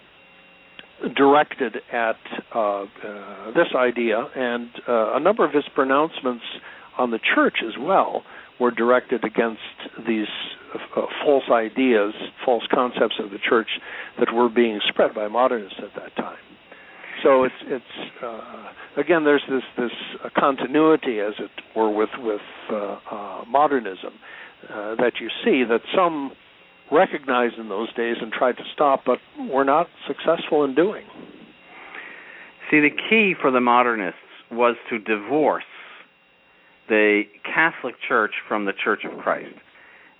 directed 1.15 1.77
at 1.91 2.15
uh, 2.53 2.59
uh, 2.59 2.85
this 3.53 3.67
idea, 3.75 4.25
and 4.35 4.69
uh, 4.87 5.15
a 5.15 5.19
number 5.19 5.45
of 5.45 5.53
his 5.53 5.65
pronouncements 5.73 6.43
on 6.97 7.11
the 7.11 7.19
church 7.35 7.57
as 7.65 7.73
well 7.79 8.23
were 8.59 8.71
directed 8.71 9.23
against 9.25 9.59
these 10.07 10.27
uh, 10.95 11.01
false 11.23 11.43
ideas, 11.51 12.13
false 12.45 12.63
concepts 12.73 13.15
of 13.19 13.31
the 13.31 13.37
church 13.37 13.67
that 14.19 14.33
were 14.33 14.49
being 14.49 14.79
spread 14.87 15.13
by 15.13 15.27
modernists 15.27 15.79
at 15.79 15.93
that 16.01 16.15
time. 16.15 16.37
So 17.23 17.43
it's 17.43 17.55
it's 17.63 18.23
uh, 18.23 18.69
again 18.97 19.23
there's 19.23 19.43
this 19.49 19.63
this 19.77 19.91
uh, 20.23 20.29
continuity, 20.37 21.19
as 21.19 21.33
it 21.39 21.51
were, 21.75 21.93
with 21.93 22.09
with 22.19 22.41
modernism 23.47 24.13
that 24.69 25.13
you 25.19 25.29
see 25.43 25.63
that 25.67 25.81
some 25.95 26.31
recognized 26.91 27.57
in 27.57 27.69
those 27.69 27.93
days 27.93 28.17
and 28.21 28.31
tried 28.31 28.57
to 28.57 28.63
stop, 28.73 29.01
but 29.05 29.19
were 29.51 29.63
not 29.63 29.87
successful 30.07 30.63
in 30.63 30.75
doing. 30.75 31.05
See, 32.69 32.79
the 32.79 32.89
key 33.09 33.33
for 33.39 33.51
the 33.51 33.61
modernists 33.61 34.19
was 34.51 34.75
to 34.89 34.99
divorce 34.99 35.63
the 36.87 37.23
Catholic 37.43 37.95
Church 38.07 38.31
from 38.47 38.65
the 38.65 38.73
Church 38.83 39.01
of 39.03 39.17
Christ. 39.19 39.55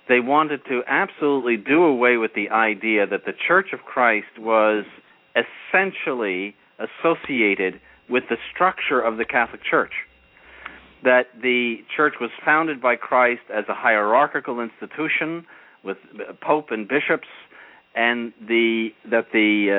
They 0.08 0.20
wanted 0.20 0.64
to 0.68 0.82
absolutely 0.86 1.56
do 1.56 1.84
away 1.84 2.16
with 2.16 2.32
the 2.34 2.50
idea 2.50 3.06
that 3.06 3.24
the 3.24 3.32
Church 3.46 3.68
of 3.72 3.80
Christ 3.80 4.38
was 4.38 4.84
essentially 5.34 6.54
associated 6.78 7.80
with 8.08 8.24
the 8.28 8.36
structure 8.52 9.00
of 9.00 9.16
the 9.16 9.24
Catholic 9.24 9.62
Church. 9.68 9.92
That 11.04 11.26
the 11.40 11.78
church 11.96 12.14
was 12.20 12.30
founded 12.44 12.80
by 12.80 12.96
Christ 12.96 13.42
as 13.52 13.64
a 13.68 13.74
hierarchical 13.74 14.60
institution 14.60 15.44
with 15.86 15.98
pope 16.40 16.70
and 16.70 16.86
bishops, 16.88 17.28
and 17.94 18.32
the 18.46 18.90
that 19.10 19.28
the 19.32 19.70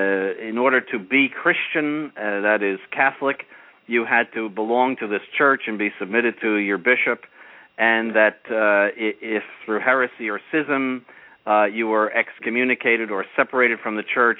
uh, 0.41 0.43
in 0.43 0.57
order 0.57 0.81
to 0.81 0.97
be 0.97 1.29
Christian, 1.29 2.11
uh, 2.17 2.41
that 2.41 2.63
is 2.63 2.79
Catholic, 2.91 3.45
you 3.85 4.05
had 4.05 4.27
to 4.33 4.49
belong 4.49 4.95
to 4.97 5.07
this 5.07 5.21
church 5.37 5.63
and 5.67 5.77
be 5.77 5.89
submitted 5.99 6.35
to 6.41 6.55
your 6.55 6.77
bishop, 6.77 7.25
and 7.77 8.15
that 8.15 8.39
uh, 8.49 8.89
if 8.97 9.43
through 9.65 9.79
heresy 9.79 10.29
or 10.29 10.39
schism 10.49 11.05
uh, 11.45 11.65
you 11.65 11.87
were 11.87 12.11
excommunicated 12.11 13.11
or 13.11 13.25
separated 13.35 13.79
from 13.79 13.95
the 13.95 14.03
church, 14.03 14.39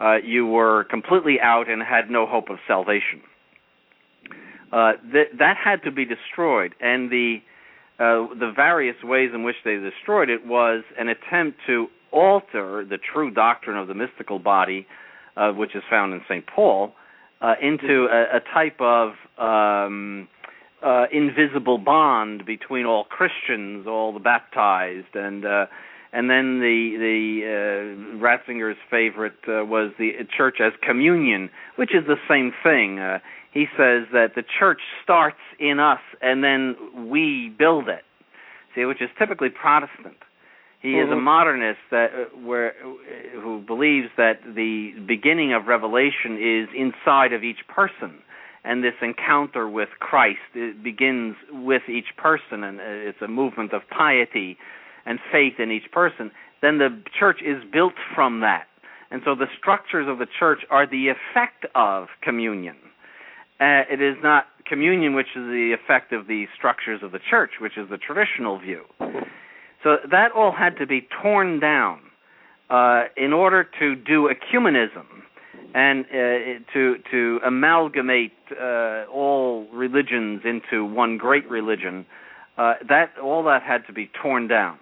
uh, 0.00 0.16
you 0.16 0.46
were 0.46 0.84
completely 0.84 1.38
out 1.40 1.68
and 1.68 1.82
had 1.82 2.10
no 2.10 2.26
hope 2.26 2.48
of 2.48 2.58
salvation. 2.66 3.20
Uh, 4.72 4.92
th- 5.12 5.28
that 5.38 5.56
had 5.56 5.82
to 5.82 5.90
be 5.90 6.04
destroyed, 6.04 6.74
and 6.80 7.10
the 7.10 7.38
uh, 7.98 8.28
the 8.38 8.52
various 8.54 8.96
ways 9.02 9.30
in 9.34 9.42
which 9.42 9.56
they 9.64 9.76
destroyed 9.76 10.28
it 10.28 10.46
was 10.46 10.84
an 10.98 11.08
attempt 11.08 11.58
to 11.66 11.86
alter 12.12 12.84
the 12.88 12.98
true 12.98 13.30
doctrine 13.30 13.76
of 13.76 13.88
the 13.88 13.94
mystical 13.94 14.38
body, 14.38 14.86
uh, 15.36 15.52
which 15.52 15.74
is 15.74 15.82
found 15.88 16.12
in 16.12 16.20
St. 16.28 16.44
Paul, 16.46 16.92
uh, 17.40 17.54
into 17.60 18.06
a, 18.10 18.36
a, 18.36 18.40
type 18.52 18.80
of 18.80 19.12
um, 19.38 20.28
uh, 20.82 21.04
invisible 21.12 21.78
bond 21.78 22.44
between 22.46 22.86
all 22.86 23.04
Christians, 23.04 23.86
all 23.86 24.12
the 24.12 24.20
baptized, 24.20 25.14
and 25.14 25.44
uh, 25.44 25.66
and 26.12 26.30
then 26.30 26.60
the 26.60 26.96
the 26.98 27.40
uh, 27.44 28.18
Ratzinger's 28.22 28.78
favorite 28.90 29.36
was 29.46 29.92
the 29.98 30.12
church 30.36 30.58
as 30.60 30.72
communion, 30.82 31.50
which 31.76 31.94
is 31.94 32.06
the 32.06 32.16
same 32.28 32.52
thing. 32.62 32.98
He 33.56 33.64
says 33.74 34.04
that 34.12 34.32
the 34.34 34.42
church 34.58 34.80
starts 35.02 35.40
in 35.58 35.80
us 35.80 36.00
and 36.20 36.44
then 36.44 36.76
we 37.08 37.50
build 37.58 37.88
it. 37.88 38.04
See, 38.74 38.84
which 38.84 39.00
is 39.00 39.08
typically 39.18 39.48
Protestant. 39.48 40.18
He 40.82 40.88
mm-hmm. 40.88 41.06
is 41.06 41.08
a 41.10 41.14
mm-hmm. 41.14 41.24
modernist 41.24 41.78
that 41.90 42.10
uh, 42.12 42.36
where 42.36 42.74
uh, 42.84 43.40
who 43.40 43.62
believes 43.66 44.08
that 44.18 44.40
the 44.44 44.92
beginning 45.06 45.54
of 45.54 45.68
revelation 45.68 46.36
is 46.36 46.68
inside 46.76 47.32
of 47.32 47.44
each 47.44 47.66
person 47.66 48.18
and 48.62 48.84
this 48.84 48.92
encounter 49.00 49.66
with 49.66 49.88
Christ 50.00 50.52
it 50.54 50.84
begins 50.84 51.36
with 51.50 51.88
each 51.88 52.14
person 52.18 52.62
and 52.62 52.78
uh, 52.78 53.08
it's 53.08 53.22
a 53.22 53.28
movement 53.28 53.72
of 53.72 53.88
piety 53.88 54.58
and 55.06 55.18
faith 55.32 55.54
in 55.58 55.70
each 55.70 55.90
person, 55.92 56.30
then 56.60 56.76
the 56.76 57.02
church 57.18 57.40
is 57.40 57.62
built 57.72 57.94
from 58.14 58.40
that. 58.40 58.66
And 59.10 59.22
so 59.24 59.34
the 59.34 59.46
structures 59.58 60.08
of 60.10 60.18
the 60.18 60.26
church 60.38 60.60
are 60.68 60.86
the 60.86 61.08
effect 61.08 61.64
of 61.74 62.08
communion. 62.22 62.76
Uh, 63.58 63.88
it 63.90 64.02
is 64.02 64.16
not 64.22 64.46
communion 64.66 65.14
which 65.14 65.28
is 65.34 65.44
the 65.44 65.74
effect 65.74 66.12
of 66.12 66.26
the 66.26 66.44
structures 66.56 67.00
of 67.02 67.12
the 67.12 67.20
church, 67.30 67.52
which 67.60 67.78
is 67.78 67.88
the 67.88 67.96
traditional 67.96 68.58
view. 68.58 68.82
So 69.82 69.96
that 70.10 70.32
all 70.32 70.52
had 70.52 70.76
to 70.78 70.86
be 70.86 71.08
torn 71.22 71.60
down 71.60 72.00
uh, 72.68 73.04
in 73.16 73.32
order 73.32 73.64
to 73.78 73.94
do 73.94 74.28
ecumenism 74.28 75.06
and 75.74 76.04
uh, 76.06 76.72
to 76.72 76.96
to 77.10 77.40
amalgamate 77.46 78.32
uh, 78.60 79.04
all 79.12 79.66
religions 79.72 80.42
into 80.44 80.84
one 80.84 81.16
great 81.16 81.48
religion. 81.48 82.04
Uh, 82.58 82.74
that 82.88 83.12
all 83.22 83.44
that 83.44 83.62
had 83.62 83.86
to 83.86 83.92
be 83.92 84.10
torn 84.22 84.48
down 84.48 84.78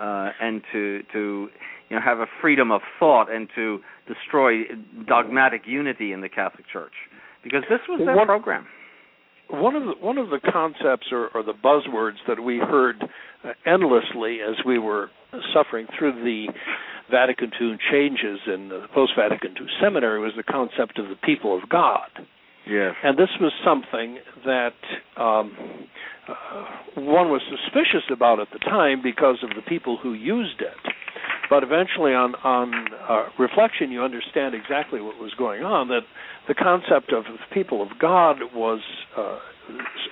uh, 0.00 0.30
and 0.40 0.62
to 0.72 1.02
to 1.12 1.48
you 1.90 1.96
know 1.96 2.02
have 2.02 2.20
a 2.20 2.26
freedom 2.40 2.70
of 2.70 2.80
thought 2.98 3.30
and 3.30 3.48
to 3.54 3.80
destroy 4.06 4.62
dogmatic 5.06 5.62
unity 5.66 6.12
in 6.12 6.20
the 6.20 6.28
Catholic 6.28 6.64
Church 6.72 6.94
because 7.42 7.62
this 7.68 7.80
was 7.88 8.00
their 8.04 8.16
one, 8.16 8.26
program. 8.26 8.66
One 9.50 9.74
of 9.76 9.82
the 9.84 9.94
one 10.00 10.18
of 10.18 10.30
the 10.30 10.40
concepts 10.40 11.06
or, 11.12 11.28
or 11.34 11.42
the 11.42 11.54
buzzwords 11.54 12.18
that 12.26 12.42
we 12.42 12.58
heard 12.58 12.96
uh, 13.44 13.52
endlessly 13.66 14.38
as 14.40 14.56
we 14.66 14.78
were 14.78 15.10
suffering 15.54 15.86
through 15.98 16.12
the 16.24 16.52
Vatican 17.10 17.50
II 17.60 17.76
changes 17.90 18.40
in 18.46 18.68
the 18.68 18.86
post 18.94 19.12
Vatican 19.16 19.54
II 19.58 19.66
seminary 19.80 20.20
was 20.20 20.32
the 20.36 20.42
concept 20.42 20.98
of 20.98 21.08
the 21.08 21.16
people 21.24 21.56
of 21.56 21.68
God. 21.68 22.10
Yes. 22.68 22.94
And 23.02 23.16
this 23.16 23.30
was 23.40 23.52
something 23.64 24.18
that 24.44 24.76
um, 25.16 25.56
uh, 26.28 27.00
one 27.00 27.30
was 27.30 27.40
suspicious 27.48 28.04
about 28.12 28.40
at 28.40 28.48
the 28.52 28.58
time 28.58 29.00
because 29.02 29.36
of 29.42 29.50
the 29.56 29.62
people 29.66 29.96
who 29.96 30.12
used 30.12 30.60
it. 30.60 30.92
But 31.50 31.62
eventually, 31.62 32.12
on 32.12 32.34
on 32.44 32.72
uh, 33.08 33.28
reflection, 33.38 33.90
you 33.90 34.02
understand 34.02 34.54
exactly 34.54 35.00
what 35.00 35.18
was 35.18 35.32
going 35.38 35.62
on. 35.62 35.88
That 35.88 36.02
the 36.46 36.54
concept 36.54 37.12
of 37.12 37.24
the 37.24 37.38
people 37.54 37.82
of 37.82 37.88
God 37.98 38.36
was 38.54 38.80
uh, 39.16 39.38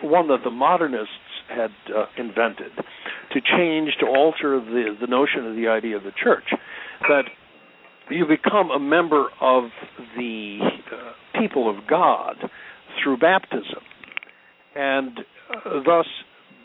one 0.02 0.28
that 0.28 0.40
the 0.44 0.50
modernists 0.50 1.12
had 1.48 1.70
uh, 1.94 2.06
invented 2.16 2.72
to 3.32 3.40
change, 3.40 3.92
to 4.00 4.06
alter 4.06 4.60
the 4.60 4.96
the 4.98 5.06
notion 5.06 5.46
of 5.46 5.56
the 5.56 5.68
idea 5.68 5.96
of 5.96 6.04
the 6.04 6.12
church. 6.22 6.48
That 7.08 7.24
you 8.10 8.24
become 8.26 8.70
a 8.70 8.78
member 8.78 9.26
of 9.40 9.64
the 10.16 10.58
uh, 10.92 11.40
people 11.40 11.68
of 11.68 11.86
God 11.86 12.36
through 13.02 13.18
baptism, 13.18 13.82
and 14.74 15.18
uh, 15.50 15.82
thus 15.84 16.06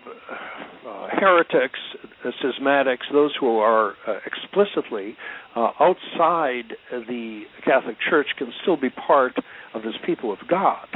uh, 0.07 1.07
heretics, 1.11 1.79
schismatics, 2.25 3.11
those 3.11 3.31
who 3.39 3.57
are 3.57 3.93
uh, 4.07 4.13
explicitly 4.25 5.15
uh, 5.55 5.71
outside 5.79 6.75
the 6.91 7.41
Catholic 7.63 7.97
Church 8.09 8.27
can 8.37 8.51
still 8.61 8.77
be 8.77 8.89
part 8.89 9.33
of 9.73 9.83
this 9.83 9.93
people 10.05 10.31
of 10.31 10.39
God. 10.49 10.87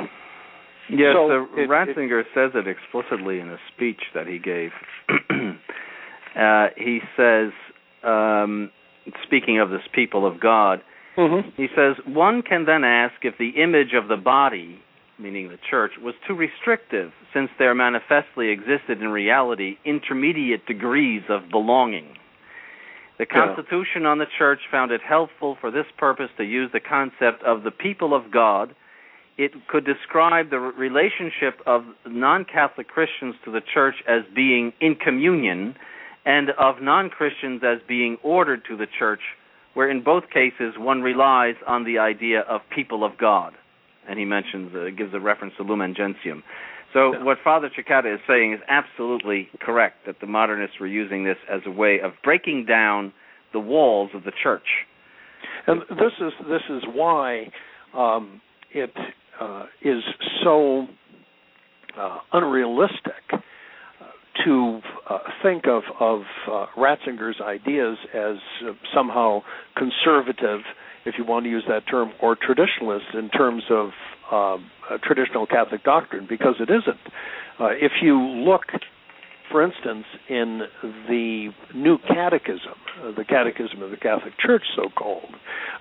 Yes, 0.90 1.16
so 1.16 1.48
it, 1.58 1.70
Ratzinger 1.70 2.22
it, 2.22 2.28
says 2.34 2.52
it 2.54 2.68
explicitly 2.68 3.40
in 3.40 3.50
a 3.50 3.58
speech 3.74 4.02
that 4.14 4.28
he 4.28 4.38
gave. 4.38 4.70
uh, 6.40 6.68
he 6.78 7.00
says, 7.18 7.52
um, 8.04 8.70
speaking 9.24 9.60
of 9.60 9.70
this 9.70 9.82
people 9.94 10.28
of 10.28 10.40
God, 10.40 10.82
mm-hmm. 11.18 11.50
he 11.58 11.68
says, 11.76 11.96
one 12.06 12.44
can 12.44 12.66
then 12.66 12.84
ask 12.84 13.16
if 13.24 13.36
the 13.40 13.62
image 13.62 13.94
of 14.00 14.08
the 14.08 14.18
body 14.18 14.80
meaning 15.18 15.50
the 15.50 15.60
church, 15.70 15.94
was 16.02 16.14
too 16.28 16.34
restrictive, 16.34 17.12
since 17.34 17.50
there 17.58 17.74
manifestly 17.74 18.50
existed 18.50 19.02
in 19.02 19.10
reality 19.10 19.78
intermediate 19.86 20.66
degrees 20.66 21.24
of 21.30 21.50
belonging. 21.50 22.18
The 23.18 23.26
Constitution 23.26 24.02
yeah. 24.02 24.10
on 24.10 24.18
the 24.18 24.26
Church 24.38 24.60
found 24.70 24.92
it 24.92 25.02
helpful 25.02 25.58
for 25.62 25.72
this 25.72 25.86
purpose 25.98 26.30
to 26.38 26.44
use 26.44 26.70
the 26.74 26.82
concept 26.82 27.44
of 27.44 27.64
the 27.64 27.72
people 27.72 28.14
of 28.14 28.30
God. 28.30 28.76
It 29.38 29.52
could 29.68 29.86
describe 29.86 30.50
the 30.50 30.60
relationship 30.60 31.62
of 31.66 31.86
non 32.06 32.46
Catholic 32.46 32.88
Christians 32.88 33.36
to 33.46 33.52
the 33.52 33.62
Church 33.62 33.96
as 34.08 34.24
being 34.36 34.74
in 34.82 34.96
communion, 34.96 35.76
and 36.26 36.50
of 36.52 36.82
non 36.82 37.10
Christians 37.10 37.62
as 37.64 37.80
being 37.88 38.18
ordered 38.22 38.64
to 38.68 38.76
the 38.76 38.88
Church, 39.00 39.22
where 39.76 39.90
in 39.90 40.04
both 40.04 40.30
cases 40.30 40.74
one 40.78 41.02
relies 41.02 41.56
on 41.66 41.86
the 41.86 42.00
idea 42.00 42.42
of 42.42 42.62
people 42.70 43.06
of 43.06 43.18
God 43.18 43.54
and 44.08 44.20
he 44.20 44.26
mentions 44.26 44.72
uh, 44.76 44.90
gives 44.96 45.14
a 45.14 45.20
reference 45.20 45.54
to 45.58 45.64
Lumen 45.64 45.94
Gentium. 45.96 46.44
So 46.94 47.14
yeah. 47.14 47.24
what 47.24 47.38
Father 47.44 47.70
Cekada 47.70 48.14
is 48.14 48.22
saying 48.28 48.54
is 48.54 48.60
absolutely 48.70 49.50
correct 49.60 50.06
that 50.06 50.22
the 50.22 50.28
modernists 50.28 50.80
were 50.80 50.88
using 50.88 51.26
this 51.26 51.38
as 51.52 51.62
a 51.66 51.72
way 51.72 52.00
of 52.02 52.14
breaking 52.24 52.66
down 52.66 53.12
the 53.54 53.60
walls 53.60 54.12
of 54.14 54.24
the 54.24 54.32
church. 54.42 54.68
And 55.68 55.82
this 55.90 56.14
is 56.20 56.32
this 56.48 56.62
is 56.70 56.84
why 56.94 57.52
um, 57.94 58.42
it 58.72 58.94
uh, 59.40 59.66
is 59.82 60.04
so 60.44 60.88
uh, 62.00 62.20
unrealistic 62.34 63.14
uh, 63.32 63.38
to 64.46 64.80
uh, 65.10 65.18
think 65.44 65.66
of 65.68 65.84
of 66.00 66.22
uh, 66.50 66.66
Ratzinger's 66.78 67.42
ideas 67.42 67.98
as 68.14 68.36
somehow 68.94 69.42
conservative 69.78 70.62
if 71.06 71.16
you 71.18 71.26
want 71.26 71.46
to 71.46 71.50
use 71.50 71.64
that 71.68 71.84
term, 71.90 72.12
or 72.22 72.36
traditionalists 72.36 73.14
in 73.14 73.30
terms 73.30 73.64
of 73.70 73.90
um, 74.32 74.72
traditional 75.04 75.46
Catholic 75.46 75.84
doctrine, 75.84 76.26
because 76.28 76.56
it 76.60 76.70
isn't. 76.70 77.00
Uh, 77.60 77.70
if 77.70 77.92
you 78.02 78.20
look, 78.20 78.64
for 79.52 79.64
instance, 79.64 80.06
in 80.30 80.62
the 81.08 81.50
New 81.74 81.98
Catechism, 82.08 82.74
uh, 83.02 83.12
the 83.16 83.24
Catechism 83.24 83.82
of 83.82 83.92
the 83.92 83.98
Catholic 83.98 84.34
Church, 84.40 84.64
so 84.76 84.90
called, 84.90 85.34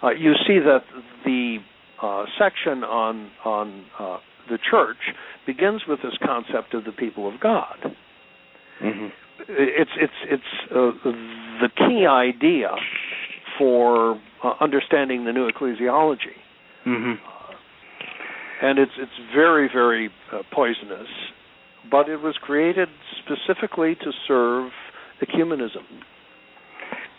uh, 0.03 0.11
you 0.11 0.35
see 0.47 0.59
that 0.59 0.85
the 1.25 1.59
uh, 2.03 2.25
section 2.39 2.85
on 2.85 3.31
on 3.45 3.85
uh, 3.99 4.19
the 4.51 4.59
church 4.71 4.99
begins 5.47 5.83
with 5.89 6.01
this 6.03 6.15
concept 6.25 6.75
of 6.75 6.85
the 6.85 6.93
people 6.93 7.33
of 7.33 7.41
God. 7.41 7.77
Mm-hmm. 8.83 9.07
It's 9.49 9.91
it's 9.97 10.13
it's 10.25 10.71
uh, 10.71 11.11
the 11.61 11.71
key 11.77 12.07
idea 12.07 12.71
for 13.59 14.21
uh, 14.43 14.53
understanding 14.61 15.25
the 15.25 15.33
new 15.33 15.51
ecclesiology. 15.51 16.37
Mm-hmm. 16.87 17.15
And 18.63 18.79
it's 18.79 18.93
it's 18.99 19.13
very 19.35 19.69
very 19.73 20.11
uh, 20.33 20.43
poisonous, 20.53 21.09
but 21.91 22.09
it 22.09 22.21
was 22.21 22.37
created 22.41 22.89
specifically 23.23 23.95
to 23.97 24.13
serve 24.27 24.71
ecumenism. 25.23 25.85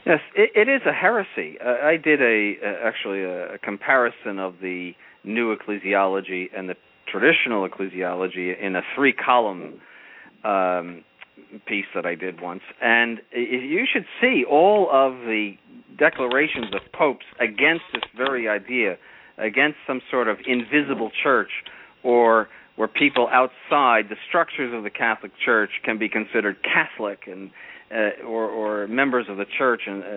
Yes, 0.05 0.19
it, 0.36 0.51
it 0.55 0.69
is 0.71 0.81
a 0.88 0.93
heresy. 0.93 1.57
Uh, 1.63 1.86
I 1.86 1.97
did 1.97 2.21
a 2.21 2.55
actually 2.83 3.23
a, 3.23 3.55
a 3.55 3.57
comparison 3.57 4.39
of 4.39 4.55
the 4.61 4.93
new 5.23 5.55
ecclesiology 5.55 6.49
and 6.55 6.69
the 6.69 6.75
traditional 7.11 7.67
ecclesiology 7.67 8.59
in 8.59 8.75
a 8.75 8.81
three 8.95 9.13
column 9.13 9.81
um, 10.43 11.03
piece 11.65 11.86
that 11.93 12.05
I 12.05 12.15
did 12.15 12.41
once, 12.41 12.61
and 12.81 13.19
you 13.31 13.86
should 13.91 14.05
see 14.21 14.43
all 14.49 14.89
of 14.91 15.13
the 15.21 15.53
declarations 15.97 16.73
of 16.73 16.81
popes 16.91 17.25
against 17.39 17.83
this 17.93 18.03
very 18.15 18.47
idea, 18.49 18.97
against 19.38 19.77
some 19.88 20.01
sort 20.11 20.27
of 20.27 20.38
invisible 20.45 21.11
church, 21.23 21.51
or 22.03 22.49
where 22.75 22.88
people 22.88 23.29
outside 23.31 24.09
the 24.09 24.17
structures 24.27 24.73
of 24.73 24.83
the 24.83 24.89
Catholic 24.89 25.31
Church 25.43 25.69
can 25.83 25.97
be 25.97 26.09
considered 26.09 26.57
Catholic, 26.63 27.23
and 27.27 27.51
uh, 27.91 28.25
or, 28.25 28.49
or 28.49 28.88
members 28.88 29.27
of 29.29 29.38
the 29.38 29.45
church, 29.57 29.83
and 29.86 30.03
uh, 30.03 30.07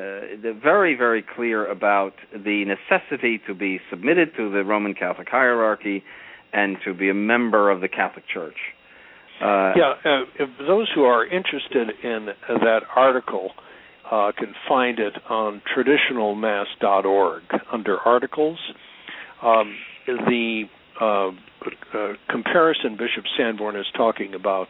they're 0.42 0.60
very, 0.60 0.94
very 0.94 1.22
clear 1.22 1.66
about 1.66 2.14
the 2.32 2.64
necessity 2.64 3.40
to 3.46 3.54
be 3.54 3.78
submitted 3.90 4.34
to 4.36 4.50
the 4.50 4.64
Roman 4.64 4.94
Catholic 4.94 5.28
hierarchy 5.28 6.02
and 6.52 6.78
to 6.84 6.94
be 6.94 7.10
a 7.10 7.14
member 7.14 7.70
of 7.70 7.82
the 7.82 7.88
Catholic 7.88 8.24
Church. 8.26 8.56
Uh, 9.40 9.72
yeah, 9.76 9.94
uh, 10.04 10.22
if 10.38 10.48
those 10.66 10.88
who 10.94 11.04
are 11.04 11.24
interested 11.24 11.90
in 12.02 12.28
that 12.48 12.80
article 12.94 13.50
uh, 14.10 14.32
can 14.36 14.54
find 14.66 14.98
it 14.98 15.14
on 15.28 15.62
traditionalmass.org 15.76 17.42
under 17.72 17.98
articles. 18.00 18.58
Um, 19.42 19.76
the 20.06 20.64
uh, 21.00 21.28
uh, 21.28 22.12
comparison 22.28 22.96
Bishop 22.96 23.24
Sanborn 23.36 23.76
is 23.76 23.86
talking 23.96 24.34
about 24.34 24.68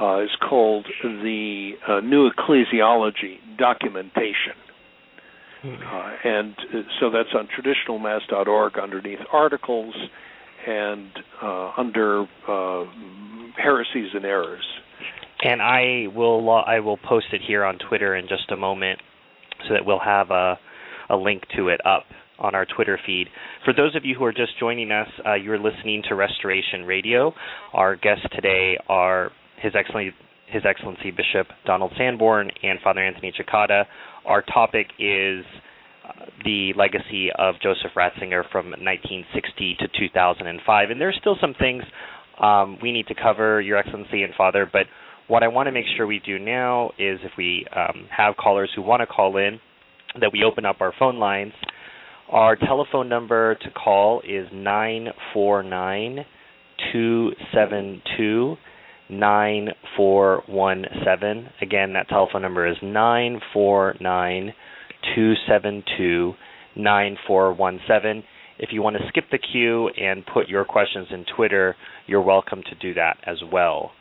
uh, 0.00 0.22
is 0.22 0.30
called 0.48 0.86
the 1.02 1.72
uh, 1.86 2.00
New 2.00 2.30
Ecclesiology 2.30 3.36
Documentation. 3.58 4.56
Hmm. 5.62 5.74
Uh, 5.74 6.12
and 6.24 6.54
so 6.98 7.10
that's 7.10 7.28
on 7.34 7.48
traditionalmass.org 7.48 8.78
underneath 8.78 9.18
articles 9.30 9.94
and 10.66 11.10
under 11.76 12.26
heresies 13.56 14.10
and 14.14 14.24
errors. 14.24 14.64
And 15.42 15.62
I 15.62 16.06
will 16.14 16.50
I 16.50 16.80
will 16.80 16.98
post 16.98 17.26
it 17.32 17.40
here 17.46 17.64
on 17.64 17.78
Twitter 17.88 18.14
in 18.14 18.28
just 18.28 18.50
a 18.50 18.56
moment, 18.56 19.00
so 19.66 19.74
that 19.74 19.86
we'll 19.86 20.00
have 20.00 20.30
a 20.30 20.58
a 21.08 21.16
link 21.16 21.42
to 21.56 21.68
it 21.68 21.80
up 21.84 22.04
on 22.38 22.54
our 22.54 22.66
Twitter 22.66 22.98
feed. 23.06 23.28
For 23.64 23.72
those 23.74 23.94
of 23.94 24.04
you 24.04 24.14
who 24.16 24.24
are 24.24 24.32
just 24.32 24.58
joining 24.58 24.90
us, 24.90 25.08
uh, 25.26 25.34
you're 25.34 25.58
listening 25.58 26.02
to 26.08 26.14
Restoration 26.14 26.84
Radio. 26.84 27.34
Our 27.72 27.96
guests 27.96 28.24
today 28.34 28.78
are 28.88 29.30
His 29.60 29.72
Excellency, 29.74 30.16
His 30.46 30.62
Excellency 30.66 31.10
Bishop 31.10 31.48
Donald 31.66 31.92
Sanborn 31.98 32.50
and 32.62 32.78
Father 32.82 33.00
Anthony 33.00 33.32
Cekada. 33.38 33.84
Our 34.24 34.42
topic 34.42 34.86
is 34.98 35.44
uh, 35.46 35.60
the 36.44 36.72
legacy 36.76 37.28
of 37.36 37.56
Joseph 37.62 37.92
Ratzinger 37.96 38.42
from 38.50 38.70
1960 38.70 39.76
to 39.80 39.88
2005. 39.98 40.90
And 40.90 41.00
there's 41.00 41.16
still 41.20 41.36
some 41.40 41.54
things 41.58 41.82
um, 42.40 42.78
we 42.82 42.92
need 42.92 43.06
to 43.08 43.14
cover, 43.14 43.60
Your 43.60 43.76
Excellency 43.76 44.22
and 44.22 44.34
Father, 44.34 44.68
but 44.70 44.86
what 45.28 45.42
I 45.42 45.48
want 45.48 45.68
to 45.68 45.72
make 45.72 45.84
sure 45.96 46.06
we 46.06 46.20
do 46.24 46.38
now 46.38 46.90
is 46.98 47.20
if 47.22 47.32
we 47.38 47.66
um, 47.74 48.06
have 48.16 48.36
callers 48.36 48.70
who 48.74 48.82
want 48.82 49.00
to 49.00 49.06
call 49.06 49.36
in, 49.36 49.60
that 50.20 50.30
we 50.32 50.42
open 50.42 50.64
up 50.64 50.80
our 50.80 50.92
phone 50.98 51.18
lines 51.18 51.52
our 52.30 52.54
telephone 52.54 53.08
number 53.08 53.56
to 53.56 53.70
call 53.72 54.20
is 54.20 54.46
949 54.52 56.24
272 56.92 58.56
9417. 59.08 61.48
Again, 61.60 61.94
that 61.94 62.08
telephone 62.08 62.42
number 62.42 62.68
is 62.68 62.76
949 62.80 64.54
272 65.14 66.34
9417. 66.76 68.24
If 68.58 68.70
you 68.72 68.82
want 68.82 68.96
to 68.96 69.02
skip 69.08 69.24
the 69.30 69.38
queue 69.38 69.88
and 69.88 70.24
put 70.26 70.48
your 70.48 70.64
questions 70.64 71.08
in 71.10 71.24
Twitter, 71.34 71.76
you're 72.06 72.22
welcome 72.22 72.62
to 72.62 72.74
do 72.76 72.94
that 72.94 73.16
as 73.26 73.38
well. 73.50 73.92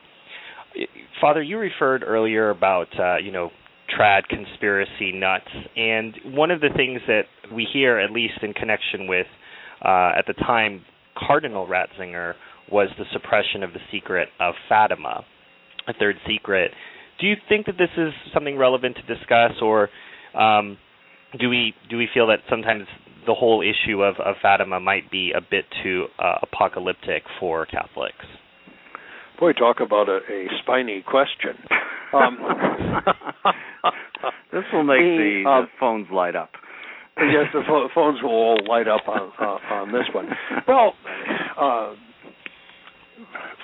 Father, 1.22 1.42
you 1.42 1.58
referred 1.58 2.04
earlier 2.06 2.50
about 2.50 2.88
uh, 3.00 3.18
you 3.18 3.32
know 3.32 3.50
trad 3.98 4.28
conspiracy 4.28 5.12
nuts. 5.14 5.50
And 5.76 6.16
one 6.36 6.52
of 6.52 6.62
the 6.62 6.70
things 6.76 7.02
that 7.08 7.24
we 7.54 7.68
hear, 7.72 7.98
at 7.98 8.12
least 8.12 8.36
in 8.42 8.54
connection 8.54 9.08
with, 9.08 9.28
uh, 9.84 10.12
at 10.18 10.26
the 10.28 10.34
time, 10.34 10.84
Cardinal 11.18 11.68
Ratzinger, 11.68 12.34
was 12.72 12.90
the 12.98 13.06
suppression 13.12 13.64
of 13.64 13.74
the 13.74 13.80
secret 13.92 14.30
of 14.40 14.54
Fatima, 14.68 15.26
a 15.88 15.94
third 15.94 16.16
secret. 16.28 16.72
Do 17.20 17.28
you 17.28 17.36
think 17.48 17.66
that 17.66 17.78
this 17.78 17.90
is 17.98 18.14
something 18.34 18.58
relevant 18.58 18.98
to 18.98 19.16
discuss, 19.16 19.54
or 19.62 19.90
um, 20.38 20.78
do 21.38 21.50
we 21.50 21.74
do 21.90 21.98
we 21.98 22.08
feel 22.14 22.28
that 22.28 22.40
sometimes 22.50 22.86
the 23.28 23.34
whole 23.34 23.62
issue 23.62 24.02
of, 24.02 24.16
of 24.20 24.36
Fatima 24.42 24.80
might 24.80 25.12
be 25.12 25.32
a 25.36 25.42
bit 25.42 25.66
too 25.84 26.08
uh, 26.18 26.36
apocalyptic 26.42 27.24
for 27.40 27.66
Catholics? 27.66 28.26
Boy, 29.40 29.54
talk 29.54 29.80
about 29.80 30.10
a, 30.10 30.20
a 30.30 30.48
spiny 30.64 31.04
question. 31.06 31.56
Um, 32.14 32.40
this 34.52 34.64
will 34.74 34.84
make 34.84 35.00
the, 35.00 35.44
the, 35.46 35.50
uh, 35.50 35.66
phones 35.80 36.08
light 36.12 36.36
up. 36.36 36.52
yes, 37.18 37.46
the 37.54 37.62
phones 37.94 38.22
will 38.24 38.30
all 38.30 38.60
light 38.68 38.88
up 38.88 39.08
on 39.08 39.32
uh, 39.40 39.74
on 39.74 39.92
this 39.92 40.08
one. 40.14 40.30
Well, 40.68 40.94
uh, 41.60 41.94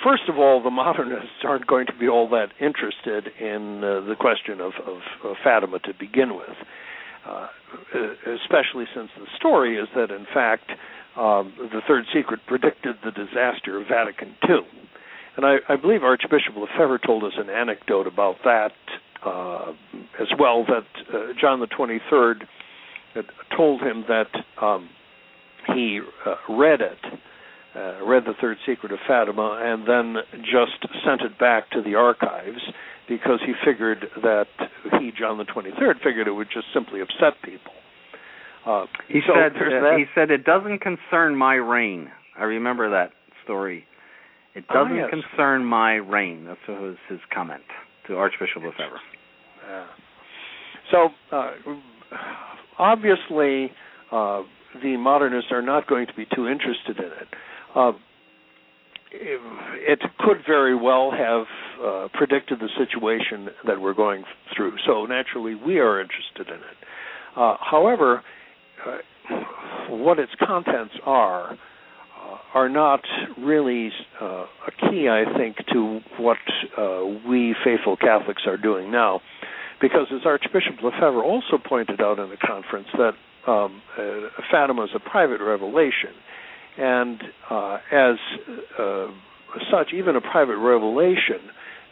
first 0.04 0.24
of 0.30 0.38
all, 0.38 0.62
the 0.62 0.70
modernists 0.70 1.44
aren't 1.44 1.68
going 1.68 1.88
to 1.88 1.98
be 2.00 2.08
all 2.08 2.30
that 2.30 2.50
interested 2.60 3.32
in 3.40 3.84
uh, 3.84 4.02
the 4.08 4.16
question 4.20 4.62
of, 4.62 4.74
of, 4.86 5.00
of, 5.24 5.36
Fatima 5.44 5.80
to 5.80 5.94
begin 6.00 6.36
with, 6.36 6.56
uh, 7.26 7.48
especially 8.42 8.86
since 8.96 9.10
the 9.18 9.28
story 9.38 9.78
is 9.78 9.88
that, 9.96 10.12
in 10.12 10.26
fact, 10.34 10.72
um, 11.18 11.54
the 11.58 11.82
Third 11.88 12.06
Secret 12.14 12.42
predicted 12.48 12.96
the 13.04 13.12
disaster 13.12 13.80
of 13.80 13.88
Vatican 13.88 14.36
II. 14.48 14.60
And 15.38 15.46
I, 15.46 15.58
I 15.68 15.76
believe 15.76 16.04
Archbishop 16.04 16.56
Lefebvre 16.56 17.00
told 17.06 17.24
us 17.24 17.34
an 17.38 17.50
anecdote 17.50 18.08
about 18.08 18.36
that 18.44 18.72
uh, 19.26 19.74
as 20.20 20.28
well. 20.40 20.66
That 20.66 20.86
uh, 21.14 21.34
John 21.40 21.60
the 21.60 21.68
Twenty 21.68 22.00
Third 22.10 22.48
told 23.56 23.82
him 23.82 24.06
that 24.08 24.28
um, 24.62 24.90
he 25.74 26.02
uh, 26.26 26.36
read 26.54 26.82
it, 26.82 27.00
uh, 27.76 28.06
read 28.06 28.24
the 28.26 28.34
Third 28.40 28.58
Secret 28.66 28.92
of 28.92 29.00
Fatima, 29.08 29.60
and 29.62 29.88
then 29.88 30.24
just 30.42 30.86
sent 31.06 31.22
it 31.22 31.38
back 31.40 31.70
to 31.72 31.82
the 31.82 31.96
archives 31.96 32.62
because 33.08 33.40
he 33.46 33.54
figured 33.66 34.06
that 34.24 34.48
he, 35.00 35.12
John 35.18 35.38
the 35.38 35.46
Twenty 35.46 35.72
Third, 35.80 35.98
figured 36.04 36.28
it 36.28 36.32
would 36.32 36.50
just 36.54 36.68
simply 36.74 37.02
upset 37.02 37.42
people. 37.44 37.72
Uh, 38.66 38.86
he 39.08 39.22
so 39.28 39.34
said 39.36 39.56
uh, 39.56 39.96
he 39.96 40.06
said 40.16 40.32
it 40.32 40.44
doesn't 40.44 40.80
concern 40.80 41.36
my 41.36 41.56
reign. 41.56 42.10
I 42.38 42.44
remember 42.44 42.90
that 42.90 43.12
story. 43.44 43.86
It 44.56 44.66
oh, 44.70 44.74
doesn't 44.74 44.98
oh, 44.98 45.08
yes. 45.08 45.24
concern 45.28 45.66
my 45.66 45.96
reign. 45.96 46.46
That 46.46 46.58
was 46.68 46.98
his 47.08 47.20
comment 47.34 47.64
to 48.08 48.16
Archbishop 48.16 48.64
Lefebvre. 48.64 49.00
Yeah. 49.68 49.86
So 50.92 51.10
uh, 51.32 51.52
obviously, 52.80 53.72
uh, 54.12 54.44
the 54.82 54.98
modernists 54.98 55.52
are 55.52 55.62
not 55.62 55.88
going 55.88 56.08
to 56.08 56.14
be 56.14 56.26
too 56.36 56.48
interested 56.48 56.98
in 56.98 57.06
it. 57.06 57.28
Uh, 59.14 59.18
it 59.88 60.00
could 60.20 60.38
very 60.46 60.76
well 60.76 61.12
have 61.12 61.46
uh, 61.84 62.08
predicted 62.14 62.60
the 62.60 62.70
situation 62.78 63.50
that 63.66 63.80
we're 63.80 63.94
going 63.94 64.24
through. 64.56 64.74
So 64.86 65.06
naturally, 65.06 65.56
we 65.56 65.80
are 65.80 66.02
interested 66.02 66.48
in 66.48 66.56
it. 66.56 66.78
Uh, 67.36 67.56
however, 67.60 68.24
uh, 68.86 68.98
what 69.90 70.20
its 70.20 70.32
contents 70.40 70.94
are 71.06 71.58
are 72.54 72.70
not 72.70 73.02
really 73.38 73.92
uh, 74.22 74.46
a 74.46 74.90
key, 74.90 75.10
I 75.10 75.26
think, 75.38 75.58
to 75.74 76.00
what 76.18 76.38
uh, 76.78 77.04
we 77.28 77.56
faithful 77.64 77.98
Catholics 77.98 78.44
are 78.48 78.58
doing 78.58 78.92
now. 78.92 79.22
Because 79.82 80.08
as 80.14 80.22
Archbishop 80.26 80.82
Lefebvre 80.82 81.22
also 81.22 81.58
pointed 81.64 82.02
out 82.02 82.18
in 82.18 82.30
the 82.30 82.38
conference, 82.38 82.88
that 82.98 83.14
um, 83.46 83.82
uh, 83.98 84.30
Fatima 84.50 84.86
is 84.86 84.90
a 84.96 85.00
private 85.00 85.42
revelation. 85.42 86.16
And 86.78 87.22
uh, 87.50 87.78
as 87.92 88.16
uh, 88.78 89.08
such, 89.72 89.94
even 89.94 90.16
a 90.16 90.22
private 90.22 90.58
revelation 90.58 91.40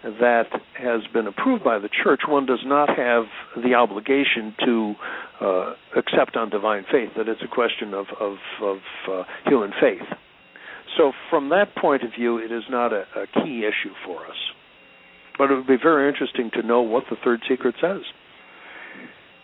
that 0.04 0.48
has 0.78 1.02
been 1.14 1.28
approved 1.28 1.64
by 1.64 1.80
the 1.80 1.90
church, 2.04 2.22
one 2.28 2.46
does 2.46 2.60
not 2.66 2.90
have 2.90 3.24
the 3.64 3.74
obligation 3.74 4.54
to 4.66 4.94
uh, 5.40 5.74
accept 5.96 6.36
on 6.36 6.50
divine 6.50 6.84
faith, 6.92 7.10
that 7.16 7.30
it's 7.30 7.42
a 7.42 7.48
question 7.48 7.94
of, 7.94 8.08
of, 8.20 8.36
of 8.62 8.78
uh, 9.10 9.24
human 9.46 9.72
faith. 9.80 10.06
So, 10.98 11.14
from 11.30 11.50
that 11.50 11.76
point 11.76 12.04
of 12.04 12.12
view, 12.18 12.38
it 12.38 12.52
is 12.52 12.64
not 12.70 12.92
a, 12.92 13.06
a 13.16 13.28
key 13.42 13.66
issue 13.66 13.94
for 14.06 14.26
us. 14.26 14.38
But 15.38 15.50
it 15.50 15.56
would 15.56 15.68
be 15.68 15.78
very 15.82 16.10
interesting 16.10 16.52
to 16.54 16.62
know 16.62 16.82
what 16.82 17.06
the 17.10 17.16
third 17.24 17.42
secret 17.50 17.76
says. 17.82 18.02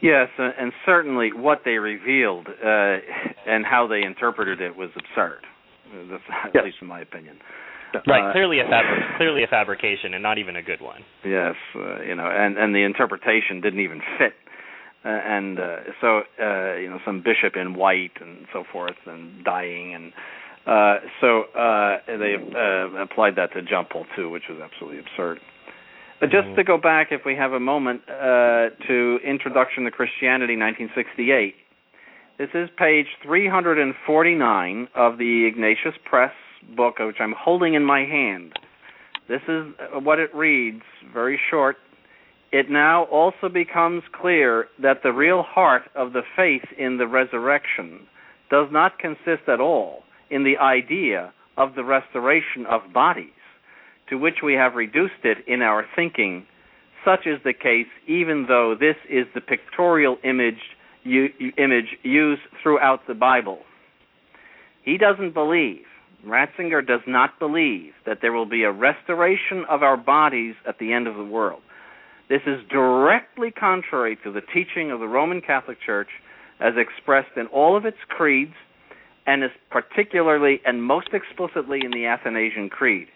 Yes, 0.02 0.30
and 0.38 0.72
certainly 0.86 1.32
what 1.34 1.62
they 1.66 1.78
revealed 1.78 2.47
uh, 2.47 2.97
and 3.45 3.66
how 3.66 3.88
they 3.88 4.04
interpreted 4.04 4.62
it 4.62 4.76
was 4.76 4.89
absurd. 4.95 5.45
That's, 6.10 6.24
at 6.45 6.52
yes. 6.54 6.64
least 6.66 6.78
in 6.82 6.88
my 6.88 7.02
opinion. 7.02 7.38
Right, 8.08 8.30
uh, 8.30 8.32
clearly 8.32 8.60
a 8.60 8.66
fabri- 8.66 9.18
clearly 9.18 9.43
a 9.43 9.47
fabrication, 9.47 10.14
and 10.14 10.22
not 10.22 10.38
even 10.38 10.56
a 10.56 10.62
good 10.62 10.80
one. 10.80 11.02
Yes, 11.26 11.56
uh, 11.76 12.02
you 12.02 12.16
know, 12.16 12.28
and 12.28 12.58
and 12.58 12.74
the 12.76 12.84
interpretation 12.84 13.62
didn't 13.62 13.80
even 13.80 14.00
fit, 14.20 14.34
uh, 15.04 15.08
and 15.08 15.60
uh, 15.60 15.78
so 16.00 16.22
uh, 16.39 16.76
you 16.76 16.88
know, 16.88 17.00
some 17.04 17.24
bishop 17.24 17.56
in 17.56 17.74
white 17.74 18.12
and 18.22 18.45
so 18.54 18.64
forth, 18.72 18.97
and 19.08 19.43
dying, 19.43 19.95
and 19.95 20.14
uh, 20.68 21.00
so 21.20 21.43
uh, 21.58 21.97
they 22.06 22.36
uh, 22.38 23.02
applied 23.02 23.36
that 23.38 23.54
to 23.54 23.64
John 23.64 23.88
Paul 23.91 24.06
II, 24.18 24.26
which 24.28 24.43
was 24.47 24.60
absolutely 24.62 25.00
absurd. 25.00 25.39
But 26.20 26.32
just 26.32 26.48
mm-hmm. 26.48 26.56
to 26.56 26.64
go 26.64 26.78
back, 26.78 27.08
if 27.12 27.22
we 27.26 27.36
have 27.36 27.54
a 27.54 27.60
moment, 27.60 28.02
uh, 28.10 28.70
to 28.88 29.20
Introduction 29.26 29.86
to 29.86 29.92
Christianity, 29.92 30.58
1968. 30.58 31.56
This 32.38 32.50
is 32.54 32.70
page 32.78 33.08
349 33.24 34.88
of 34.96 35.18
the 35.18 35.46
Ignatius 35.46 35.96
Press 36.06 36.32
book, 36.76 37.00
which 37.00 37.18
I'm 37.20 37.36
holding 37.38 37.74
in 37.74 37.84
my 37.86 38.02
hand. 38.02 38.54
This 39.28 39.42
is 39.48 39.68
what 39.94 40.20
it 40.20 40.34
reads, 40.34 40.84
very 41.14 41.40
short. 41.50 41.78
it 42.52 42.70
now 42.70 43.04
also 43.06 43.48
becomes 43.48 44.04
clear 44.12 44.68
that 44.82 45.04
the 45.04 45.12
real 45.12 45.44
heart 45.44 45.84
of 45.96 46.14
the 46.14 46.24
faith 46.36 46.66
in 46.78 46.98
the 46.98 47.08
resurrection 47.08 48.08
does 48.50 48.68
not 48.72 48.98
consist 48.98 49.48
at 49.48 49.60
all 49.60 50.04
in 50.32 50.44
the 50.44 50.58
idea 50.58 51.32
of 51.58 51.76
the 51.76 51.84
restoration 51.84 52.66
of 52.70 52.82
bodies, 52.94 53.32
to 54.10 54.18
which 54.18 54.38
we 54.43 54.53
have 54.53 54.76
reduced 54.76 55.24
it 55.24 55.38
in 55.47 55.62
our 55.62 55.86
thinking. 55.95 56.45
Such 57.05 57.26
is 57.26 57.39
the 57.43 57.53
case, 57.53 57.88
even 58.07 58.45
though 58.47 58.76
this 58.80 58.95
is 59.10 59.26
the 59.34 59.41
pictorial 59.41 60.18
image, 60.24 60.60
image 61.05 61.97
used 62.03 62.41
throughout 62.62 63.07
the 63.07 63.14
Bible. 63.14 63.60
He 64.84 64.97
doesn't 64.97 65.34
believe, 65.34 65.84
Ratzinger 66.26 66.86
does 66.86 67.01
not 67.07 67.39
believe, 67.39 67.93
that 68.05 68.20
there 68.22 68.34
will 68.34 68.45
be 68.45 68.64
a 68.64 68.72
restoration 68.72 69.66
of 69.70 69.84
our 69.84 69.97
bodies 69.97 70.55
at 70.68 70.80
the 70.80 70.91
end 70.91 71.07
of 71.07 71.16
the 71.16 71.24
world. 71.24 71.62
This 72.28 72.41
is 72.45 72.60
directly 72.70 73.51
contrary 73.51 74.18
to 74.24 74.32
the 74.32 74.41
teaching 74.41 74.91
of 74.91 74.99
the 74.99 75.07
Roman 75.07 75.41
Catholic 75.41 75.78
Church 75.84 76.10
as 76.60 76.74
expressed 76.78 77.38
in 77.38 77.47
all 77.47 77.78
of 77.78 77.86
its 77.86 77.97
creeds 78.07 78.53
and 79.26 79.43
is 79.43 79.51
particularly 79.70 80.60
and 80.66 80.84
most 80.84 81.10
explicitly 81.14 81.80
in 81.84 81.91
the 81.91 82.05
Athanasian 82.05 82.70
Creed. 82.70 83.07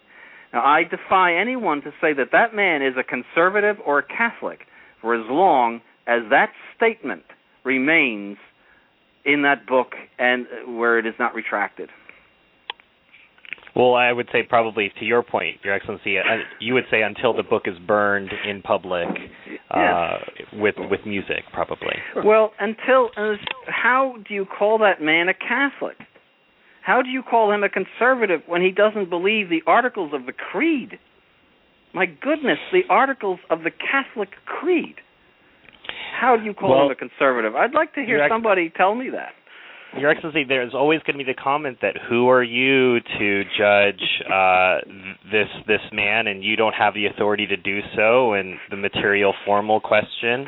Now, 0.54 0.64
I 0.64 0.84
defy 0.84 1.34
anyone 1.34 1.82
to 1.82 1.90
say 2.00 2.14
that 2.14 2.28
that 2.30 2.54
man 2.54 2.80
is 2.80 2.94
a 2.96 3.02
conservative 3.02 3.76
or 3.84 3.98
a 3.98 4.04
Catholic 4.04 4.60
for 5.00 5.14
as 5.14 5.26
long 5.28 5.80
as 6.06 6.20
that 6.30 6.50
statement 6.76 7.24
remains 7.64 8.36
in 9.24 9.42
that 9.42 9.66
book 9.66 9.94
and 10.16 10.46
where 10.68 10.98
it 10.98 11.06
is 11.06 11.14
not 11.18 11.34
retracted. 11.34 11.90
Well, 13.74 13.94
I 13.94 14.12
would 14.12 14.28
say 14.30 14.44
probably 14.48 14.92
to 15.00 15.04
your 15.04 15.24
point, 15.24 15.56
Your 15.64 15.74
Excellency, 15.74 16.18
uh, 16.18 16.22
you 16.60 16.74
would 16.74 16.84
say 16.88 17.02
until 17.02 17.34
the 17.34 17.42
book 17.42 17.62
is 17.66 17.74
burned 17.84 18.30
in 18.48 18.62
public 18.62 19.08
uh, 19.72 20.18
yes. 20.38 20.48
with 20.52 20.76
with 20.78 21.00
music, 21.04 21.42
probably. 21.52 21.96
Well, 22.24 22.52
until 22.60 23.10
uh, 23.16 23.34
how 23.66 24.14
do 24.28 24.34
you 24.34 24.46
call 24.46 24.78
that 24.78 25.02
man 25.02 25.28
a 25.28 25.34
Catholic? 25.34 25.96
How 26.84 27.00
do 27.00 27.08
you 27.08 27.22
call 27.22 27.50
him 27.50 27.64
a 27.64 27.70
conservative 27.70 28.42
when 28.46 28.60
he 28.60 28.70
doesn't 28.70 29.08
believe 29.08 29.48
the 29.48 29.62
articles 29.66 30.12
of 30.12 30.26
the 30.26 30.32
creed? 30.32 30.98
My 31.94 32.04
goodness, 32.04 32.58
the 32.72 32.82
articles 32.90 33.38
of 33.48 33.60
the 33.60 33.70
Catholic 33.70 34.28
creed. 34.44 34.96
How 36.20 36.36
do 36.36 36.44
you 36.44 36.52
call 36.52 36.70
well, 36.70 36.86
him 36.86 36.92
a 36.92 36.94
conservative? 36.94 37.54
I'd 37.54 37.72
like 37.72 37.94
to 37.94 38.04
hear 38.04 38.20
Ex- 38.20 38.30
somebody 38.30 38.70
tell 38.76 38.94
me 38.94 39.08
that. 39.10 39.32
Your 39.98 40.10
Excellency, 40.10 40.44
there's 40.46 40.74
always 40.74 41.00
going 41.06 41.16
to 41.16 41.24
be 41.24 41.30
the 41.30 41.40
comment 41.40 41.78
that 41.80 41.94
who 42.08 42.28
are 42.28 42.42
you 42.42 42.98
to 43.00 43.42
judge 43.56 44.02
uh, 44.26 44.80
this 45.30 45.48
this 45.66 45.80
man, 45.92 46.26
and 46.26 46.42
you 46.42 46.56
don't 46.56 46.74
have 46.74 46.94
the 46.94 47.06
authority 47.06 47.46
to 47.46 47.56
do 47.56 47.78
so, 47.96 48.32
and 48.32 48.58
the 48.70 48.76
material 48.76 49.32
formal 49.46 49.80
question. 49.80 50.44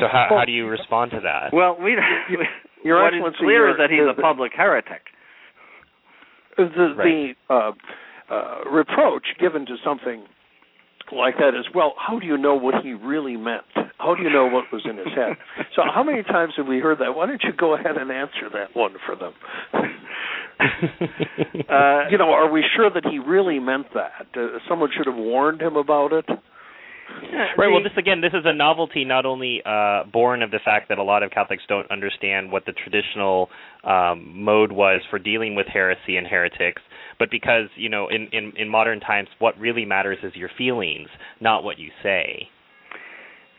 So 0.00 0.08
how 0.10 0.26
well, 0.30 0.40
how 0.40 0.44
do 0.46 0.52
you 0.52 0.66
respond 0.66 1.10
to 1.12 1.20
that? 1.20 1.52
Well, 1.52 1.76
we. 1.80 1.96
Your 2.84 3.02
what 3.02 3.12
Excellency, 3.12 3.36
is 3.36 3.40
clear 3.44 3.70
is 3.70 3.76
that 3.78 3.90
he's 3.90 4.08
a 4.08 4.20
public 4.20 4.52
heretic. 4.56 5.02
The 6.58 6.94
right. 6.96 7.36
the 7.48 7.54
uh, 7.54 7.72
uh, 8.34 8.70
reproach 8.70 9.26
given 9.40 9.64
to 9.66 9.76
something 9.84 10.24
like 11.12 11.36
that 11.38 11.50
is 11.50 11.66
well, 11.74 11.94
how 11.96 12.18
do 12.18 12.26
you 12.26 12.36
know 12.36 12.54
what 12.54 12.82
he 12.82 12.92
really 12.92 13.36
meant? 13.36 13.64
How 13.98 14.14
do 14.14 14.22
you 14.22 14.30
know 14.30 14.46
what 14.46 14.64
was 14.72 14.82
in 14.84 14.96
his 14.98 15.06
head? 15.14 15.36
So, 15.76 15.82
how 15.94 16.02
many 16.02 16.24
times 16.24 16.54
have 16.56 16.66
we 16.66 16.80
heard 16.80 16.98
that? 16.98 17.14
Why 17.14 17.26
don't 17.26 17.42
you 17.44 17.52
go 17.56 17.74
ahead 17.74 17.96
and 17.96 18.10
answer 18.10 18.50
that 18.52 18.74
one 18.74 18.94
for 19.06 19.14
them? 19.14 19.32
uh, 21.70 22.08
you 22.10 22.18
know, 22.18 22.30
are 22.30 22.50
we 22.50 22.64
sure 22.74 22.90
that 22.90 23.04
he 23.08 23.20
really 23.20 23.60
meant 23.60 23.86
that? 23.94 24.26
Uh, 24.36 24.58
someone 24.68 24.90
should 24.96 25.06
have 25.06 25.14
warned 25.14 25.62
him 25.62 25.76
about 25.76 26.12
it. 26.12 26.24
Right. 27.56 27.68
Well, 27.68 27.82
this 27.82 27.92
again, 27.96 28.20
this 28.20 28.32
is 28.32 28.44
a 28.44 28.52
novelty 28.52 29.04
not 29.04 29.26
only 29.26 29.62
uh, 29.64 30.04
born 30.12 30.42
of 30.42 30.50
the 30.50 30.60
fact 30.64 30.88
that 30.88 30.98
a 30.98 31.02
lot 31.02 31.22
of 31.22 31.30
Catholics 31.30 31.62
don't 31.68 31.90
understand 31.90 32.50
what 32.50 32.64
the 32.66 32.72
traditional 32.72 33.48
um, 33.84 34.42
mode 34.42 34.72
was 34.72 35.00
for 35.10 35.18
dealing 35.18 35.54
with 35.54 35.66
heresy 35.66 36.16
and 36.16 36.26
heretics, 36.26 36.82
but 37.18 37.30
because 37.30 37.68
you 37.76 37.88
know, 37.88 38.08
in, 38.08 38.28
in 38.32 38.52
in 38.56 38.68
modern 38.68 39.00
times, 39.00 39.28
what 39.38 39.58
really 39.58 39.84
matters 39.84 40.18
is 40.22 40.34
your 40.34 40.50
feelings, 40.56 41.08
not 41.40 41.64
what 41.64 41.78
you 41.78 41.90
say. 42.02 42.48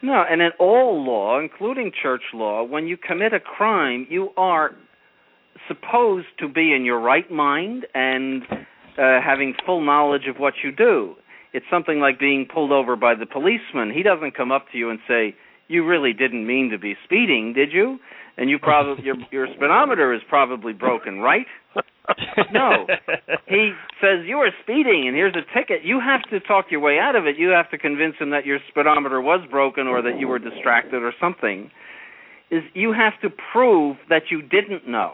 No, 0.02 0.24
and 0.30 0.41
in 0.41 0.52
all 0.60 1.04
law, 1.06 1.39
including 1.39 1.91
church 2.02 2.24
law, 2.34 2.64
when 2.64 2.88
you 2.88 2.95
commit 2.97 3.34
a 3.34 3.39
crime, 3.39 4.08
you 4.10 4.30
are 4.38 4.72
supposed 5.68 6.28
to 6.39 6.47
be 6.47 6.74
in 6.74 6.86
your 6.86 7.00
right 7.00 7.30
mind 7.30 7.86
and 7.93 8.43
uh, 8.97 9.20
having 9.24 9.54
full 9.66 9.84
knowledge 9.84 10.24
of 10.30 10.38
what 10.38 10.54
you 10.64 10.72
do. 10.72 11.16
It's 11.54 11.66
something 11.72 12.00
like 12.00 12.20
being 12.20 12.45
pulled 12.52 12.72
over 12.72 12.95
by 12.95 13.16
the 13.16 13.26
policeman. 13.26 13.91
He 13.93 14.04
doesn't 14.04 14.36
come 14.36 14.52
up 14.52 14.66
to 14.72 14.78
you 14.78 14.89
and 14.89 15.00
say, 15.08 15.36
"You 15.68 15.86
really 15.86 16.14
didn't 16.14 16.45
mean 16.45 16.70
to 16.72 16.78
be 16.78 16.95
speeding, 17.04 17.54
did 17.54 17.72
you?" 17.72 18.00
And 18.38 18.50
you 18.50 18.60
probably 18.60 19.04
your 19.04 19.16
your 19.32 19.47
speedometer 19.47 20.14
is 20.14 20.22
probably 20.30 20.74
broken, 20.74 21.20
right? 21.20 21.45
no. 22.54 22.88
He 23.47 23.74
says 24.02 24.26
you 24.26 24.38
are 24.38 24.52
speeding 24.64 25.08
and 25.08 25.16
here's 25.16 25.36
a 25.36 25.45
ticket. 25.58 25.84
You 25.84 26.00
have 26.00 26.22
to 26.30 26.39
talk 26.39 26.66
your 26.72 26.80
way 26.80 27.00
out 27.00 27.16
of 27.16 27.26
it. 27.28 27.38
You 27.38 27.50
have 27.50 27.70
to 27.72 27.78
convince 27.78 28.16
him 28.18 28.30
that 28.30 28.45
your 28.45 28.60
speedometer 28.70 29.22
was 29.22 29.41
broken 29.50 29.88
or 29.88 30.02
that 30.02 30.20
you 30.20 30.28
were 30.28 30.39
distracted 30.39 31.04
or 31.04 31.14
something. 31.20 31.72
Is 32.52 32.64
you 32.74 32.93
have 32.93 33.20
to 33.22 33.30
prove 33.52 33.97
that 34.10 34.24
you 34.32 34.41
didn't 34.41 34.88
know. 34.88 35.14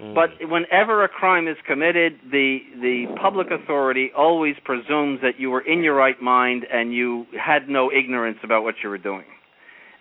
Mm. 0.00 0.14
But 0.14 0.30
whenever 0.50 1.04
a 1.04 1.08
crime 1.08 1.48
is 1.48 1.56
committed, 1.66 2.18
the 2.30 2.58
the 2.80 3.06
public 3.20 3.48
authority 3.50 4.10
always 4.16 4.54
presumes 4.64 5.20
that 5.22 5.38
you 5.40 5.50
were 5.50 5.62
in 5.62 5.82
your 5.82 5.94
right 5.94 6.20
mind 6.20 6.66
and 6.70 6.92
you 6.92 7.26
had 7.42 7.68
no 7.68 7.90
ignorance 7.90 8.38
about 8.42 8.62
what 8.62 8.74
you 8.82 8.90
were 8.90 8.98
doing. 8.98 9.24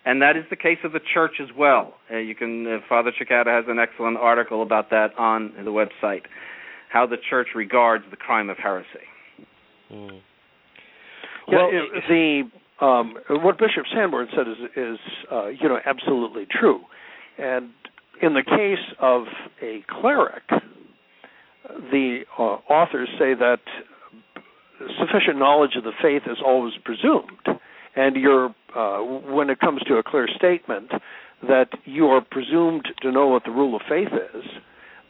And 0.06 0.22
that 0.22 0.36
is 0.38 0.44
the 0.50 0.56
case 0.56 0.78
of 0.84 0.92
the 0.92 1.00
church 1.14 1.36
as 1.42 1.48
well. 1.58 1.96
Uh, 2.12 2.18
you 2.18 2.36
can 2.36 2.68
uh, 2.68 2.78
Father 2.90 3.12
Cekada 3.12 3.48
has 3.56 3.66
an 3.68 3.80
excellent 3.80 4.18
article 4.18 4.62
about 4.62 4.90
that 4.92 5.18
on 5.18 5.54
the 5.64 5.72
website, 5.72 6.24
how 6.92 7.06
the 7.08 7.18
church 7.30 7.48
regards 7.56 8.04
the 8.12 8.18
crime 8.18 8.50
of 8.50 8.58
heresy. 8.58 8.88
Mm. 9.92 10.20
Yeah, 11.48 11.56
Well, 11.58 11.70
it- 11.72 12.04
the 12.10 12.86
um, 12.86 13.16
what 13.30 13.58
Bishop 13.58 13.86
Sanborn 13.94 14.28
said 14.36 14.48
is 14.48 14.58
is 14.76 15.00
uh, 15.32 15.48
you 15.48 15.70
know 15.70 15.80
absolutely 15.86 16.46
true, 16.52 16.82
and 17.38 17.70
in 18.22 18.34
the 18.34 18.44
case 18.44 18.96
of 19.00 19.24
a 19.62 19.84
cleric, 19.90 20.44
the 21.92 22.22
uh, 22.38 22.42
authors 22.42 23.10
say 23.20 23.34
that 23.34 23.60
sufficient 25.00 25.38
knowledge 25.38 25.76
of 25.78 25.84
the 25.84 25.94
faith 26.02 26.24
is 26.26 26.38
always 26.46 26.74
presumed, 26.84 27.60
and 27.96 28.16
you're 28.16 28.54
uh, 28.76 29.00
when 29.00 29.50
it 29.50 29.60
comes 29.60 29.82
to 29.88 29.96
a 29.96 30.04
clear 30.04 30.28
statement 30.36 30.92
that 31.48 31.68
you 31.86 32.08
are 32.08 32.22
presumed 32.22 32.88
to 33.02 33.12
know 33.12 33.28
what 33.28 33.44
the 33.46 33.52
rule 33.52 33.76
of 33.76 33.82
faith 33.88 34.10
is, 34.36 34.44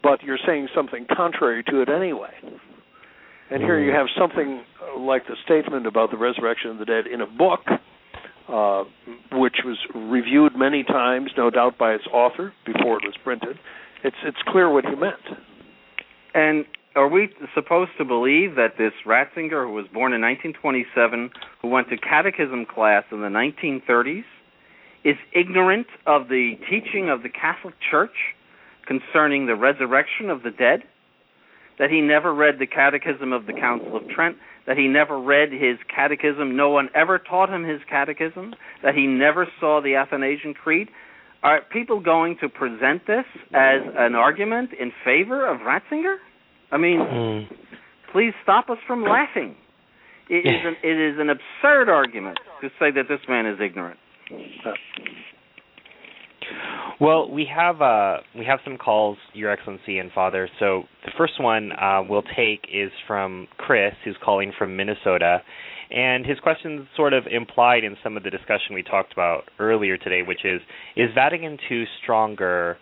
but 0.04 0.22
you're 0.24 0.40
saying 0.46 0.68
something 0.76 1.06
contrary 1.16 1.64
to 1.64 1.82
it 1.82 1.90
anyway. 1.90 2.34
And 3.50 3.62
here 3.62 3.80
you 3.80 3.92
have 3.92 4.08
something 4.20 4.64
like 4.98 5.28
the 5.28 5.36
statement 5.46 5.86
about 5.86 6.12
the 6.12 6.18
resurrection 6.18 6.72
of 6.72 6.80
the 6.80 6.86
dead 6.86 7.06
in 7.08 7.22
a 7.22 7.28
book, 7.28 7.62
uh, 8.48 8.84
which 9.32 9.58
was 9.66 9.78
reviewed 9.94 10.56
many 10.56 10.84
times, 10.84 11.32
no 11.38 11.50
doubt, 11.50 11.78
by 11.78 11.94
its 11.94 12.06
author 12.12 12.54
before 12.66 12.98
it 12.98 13.04
was 13.04 13.16
printed. 13.24 13.58
It's 14.04 14.16
it's 14.24 14.38
clear 14.48 14.72
what 14.72 14.86
he 14.86 14.96
meant. 14.96 15.16
And 16.34 16.66
are 16.96 17.08
we 17.08 17.30
supposed 17.54 17.92
to 17.98 18.06
believe 18.06 18.56
that 18.56 18.78
this 18.78 18.94
Ratzinger, 19.06 19.66
who 19.66 19.74
was 19.74 19.86
born 19.92 20.14
in 20.14 20.22
1927, 20.22 21.30
who 21.62 21.68
went 21.68 21.90
to 21.90 21.98
catechism 21.98 22.66
class 22.66 23.04
in 23.12 23.22
the 23.22 23.28
1930s, 23.28 24.24
is 25.04 25.16
ignorant 25.34 25.88
of 26.06 26.30
the 26.30 26.54
teaching 26.70 27.10
of 27.10 27.24
the 27.24 27.30
Catholic 27.30 27.76
Church 27.92 28.16
concerning 28.88 29.46
the 29.46 29.56
resurrection 29.56 30.30
of 30.30 30.44
the 30.44 30.52
dead? 30.52 30.84
That 31.80 31.90
he 31.90 32.00
never 32.00 32.34
read 32.34 32.60
the 32.60 32.68
Catechism 32.68 33.34
of 33.34 33.48
the 33.48 33.54
Council 33.54 33.98
of 33.98 34.08
Trent? 34.08 34.38
That 34.68 34.78
he 34.78 34.88
never 34.88 35.20
read 35.20 35.52
his 35.52 35.78
catechism? 35.94 36.56
No 36.56 36.70
one 36.72 36.90
ever 36.96 37.20
taught 37.20 37.50
him 37.50 37.64
his 37.64 37.82
catechism? 37.90 38.56
That 38.84 38.96
he 38.96 39.06
never 39.06 39.48
saw 39.60 39.82
the 39.82 39.96
Athanasian 39.96 40.54
Creed? 40.56 40.90
Are 41.44 41.62
people 41.72 42.00
going 42.00 42.38
to 42.42 42.50
present 42.50 43.06
this 43.06 43.26
as 43.54 43.82
an 43.98 44.16
argument 44.16 44.72
in 44.80 44.92
favor 45.04 45.46
of 45.48 45.60
Ratzinger? 45.62 46.16
I 46.72 46.78
mean, 46.78 47.00
Mm. 47.00 47.48
please 48.12 48.34
stop 48.42 48.70
us 48.72 48.80
from 48.88 49.04
laughing. 49.04 49.56
It 50.28 50.44
is 50.48 50.66
an, 50.66 50.76
it 50.82 50.98
is 51.00 51.20
an 51.20 51.30
absurd 51.30 51.88
argument 51.88 52.40
to 52.62 52.70
say 52.80 52.90
that 52.90 53.08
this 53.08 53.20
man 53.30 53.46
is 53.46 53.60
ignorant. 53.62 54.00
Well, 57.00 57.30
we 57.30 57.46
have 57.54 57.82
uh, 57.82 58.18
we 58.38 58.46
have 58.46 58.60
some 58.64 58.78
calls, 58.78 59.18
Your 59.34 59.52
Excellency 59.52 59.98
and 59.98 60.12
Father. 60.14 60.48
So 60.60 60.84
the 61.04 61.12
first 61.18 61.42
one 61.42 61.74
uh, 61.74 62.04
we'll 62.08 62.24
take 62.24 62.68
is 62.74 62.90
from 63.06 63.48
Chris, 63.58 63.94
who's 64.06 64.16
calling 64.24 64.54
from 64.58 64.78
Minnesota, 64.78 65.42
and 65.92 66.26
his 66.26 66.40
question 66.40 66.88
sort 66.96 67.12
of 67.12 67.26
implied 67.30 67.84
in 67.84 67.98
some 68.02 68.16
of 68.16 68.24
the 68.24 68.30
discussion 68.30 68.74
we 68.74 68.82
talked 68.82 69.12
about 69.12 69.44
earlier 69.60 69.98
today, 69.98 70.22
which 70.26 70.46
is: 70.46 70.62
Is 70.96 71.10
Vatican 71.14 71.58
II 71.70 71.84
stronger 72.02 72.78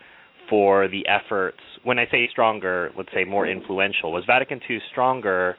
for 0.47 0.87
the 0.87 1.07
efforts? 1.07 1.57
When 1.83 1.97
I 1.97 2.05
say 2.11 2.29
stronger, 2.31 2.91
let's 2.95 3.09
say 3.15 3.23
more 3.23 3.47
influential. 3.47 4.11
Was 4.11 4.25
Vatican 4.27 4.61
II 4.69 4.77
stronger 4.91 5.55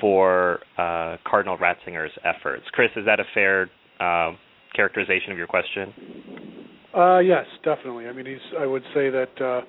for 0.00 0.60
uh, 0.78 1.16
Cardinal 1.26 1.58
Ratzinger's 1.58 2.12
efforts? 2.24 2.64
Chris, 2.70 2.90
is 2.94 3.06
that 3.06 3.18
a 3.18 3.24
fair 3.34 3.68
uh, 3.98 4.36
characterization 4.76 5.32
of 5.32 5.38
your 5.38 5.48
question? 5.48 6.67
Uh, 6.98 7.20
yes, 7.20 7.46
definitely. 7.64 8.08
I 8.08 8.12
mean, 8.12 8.26
he's. 8.26 8.58
I 8.58 8.66
would 8.66 8.82
say 8.92 9.08
that 9.08 9.40
uh, 9.40 9.60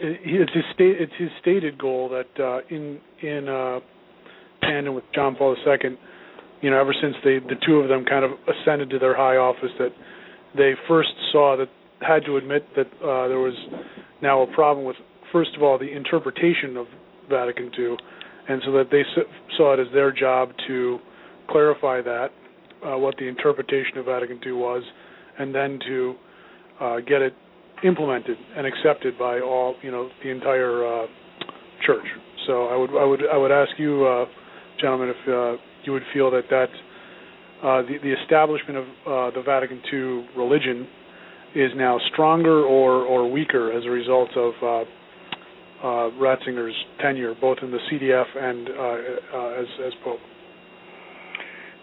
it's 0.00 0.52
his 0.52 0.64
state. 0.74 0.96
It's 1.00 1.12
his 1.16 1.30
stated 1.40 1.78
goal 1.78 2.08
that 2.08 2.42
uh, 2.42 2.58
in 2.74 2.98
in 3.22 3.48
uh, 3.48 3.78
tandem 4.62 4.94
with 4.94 5.04
John 5.14 5.36
Paul 5.36 5.54
II, 5.64 5.96
you 6.60 6.70
know, 6.70 6.80
ever 6.80 6.92
since 7.00 7.14
they 7.22 7.38
the 7.38 7.54
two 7.64 7.76
of 7.76 7.88
them 7.88 8.04
kind 8.04 8.24
of 8.24 8.32
ascended 8.48 8.90
to 8.90 8.98
their 8.98 9.16
high 9.16 9.36
office, 9.36 9.70
that 9.78 9.92
they 10.56 10.72
first 10.88 11.10
saw 11.30 11.56
that 11.56 11.68
had 12.00 12.24
to 12.24 12.36
admit 12.36 12.66
that 12.74 12.86
uh, 13.00 13.28
there 13.28 13.38
was 13.38 13.54
now 14.20 14.42
a 14.42 14.54
problem 14.54 14.84
with 14.84 14.96
first 15.32 15.50
of 15.56 15.62
all 15.62 15.78
the 15.78 15.90
interpretation 15.90 16.76
of 16.76 16.86
Vatican 17.30 17.70
II, 17.78 17.96
and 18.48 18.60
so 18.64 18.72
that 18.72 18.90
they 18.90 19.02
saw 19.56 19.74
it 19.74 19.80
as 19.80 19.86
their 19.94 20.10
job 20.10 20.50
to 20.66 20.98
clarify 21.48 22.02
that 22.02 22.28
uh, 22.84 22.98
what 22.98 23.16
the 23.18 23.28
interpretation 23.28 23.98
of 23.98 24.06
Vatican 24.06 24.40
II 24.44 24.52
was, 24.52 24.82
and 25.38 25.54
then 25.54 25.78
to 25.86 26.14
uh, 26.80 26.96
get 27.00 27.22
it 27.22 27.34
implemented 27.84 28.36
and 28.56 28.66
accepted 28.66 29.18
by 29.18 29.40
all 29.40 29.74
you 29.82 29.90
know 29.90 30.08
the 30.22 30.30
entire 30.30 30.86
uh, 30.86 31.06
church. 31.86 32.06
So 32.46 32.66
I 32.66 32.76
would 32.76 32.90
I 32.90 33.04
would 33.04 33.20
I 33.32 33.36
would 33.36 33.52
ask 33.52 33.70
you, 33.78 34.06
uh, 34.06 34.24
gentlemen, 34.80 35.10
if 35.10 35.28
uh, 35.28 35.60
you 35.84 35.92
would 35.92 36.02
feel 36.12 36.30
that 36.30 36.44
that 36.50 36.68
uh, 37.62 37.82
the 37.82 37.98
the 38.02 38.14
establishment 38.22 38.78
of 38.78 38.84
uh, 38.84 39.36
the 39.36 39.42
Vatican 39.44 39.80
II 39.92 40.28
religion 40.36 40.86
is 41.54 41.70
now 41.76 41.98
stronger 42.12 42.64
or 42.64 43.04
or 43.04 43.30
weaker 43.30 43.72
as 43.72 43.84
a 43.84 43.90
result 43.90 44.30
of 44.36 44.52
Ratzinger's 46.18 46.74
tenure, 47.00 47.34
both 47.40 47.58
in 47.62 47.70
the 47.70 47.78
CDF 47.90 48.26
and 48.36 48.68
as 49.60 49.66
as 49.86 49.92
Pope. 50.04 50.20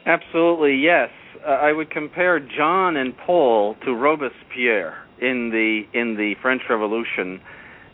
Absolutely, 0.06 0.76
yes. 0.76 1.10
I 1.46 1.72
would 1.72 1.90
compare 1.90 2.40
John 2.40 2.96
and 2.96 3.16
Paul 3.18 3.76
to 3.86 3.94
Robespierre 3.94 4.96
in 5.20 5.50
the 5.50 5.84
in 5.98 6.16
the 6.16 6.36
French 6.42 6.62
Revolution, 6.70 7.42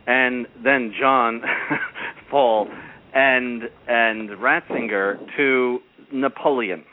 and 0.07 0.47
then 0.63 0.93
John, 0.99 1.41
Paul, 2.31 2.67
and 3.13 3.63
and 3.87 4.29
Ratzinger 4.29 5.19
to 5.37 5.79
Napoleon. 6.11 6.83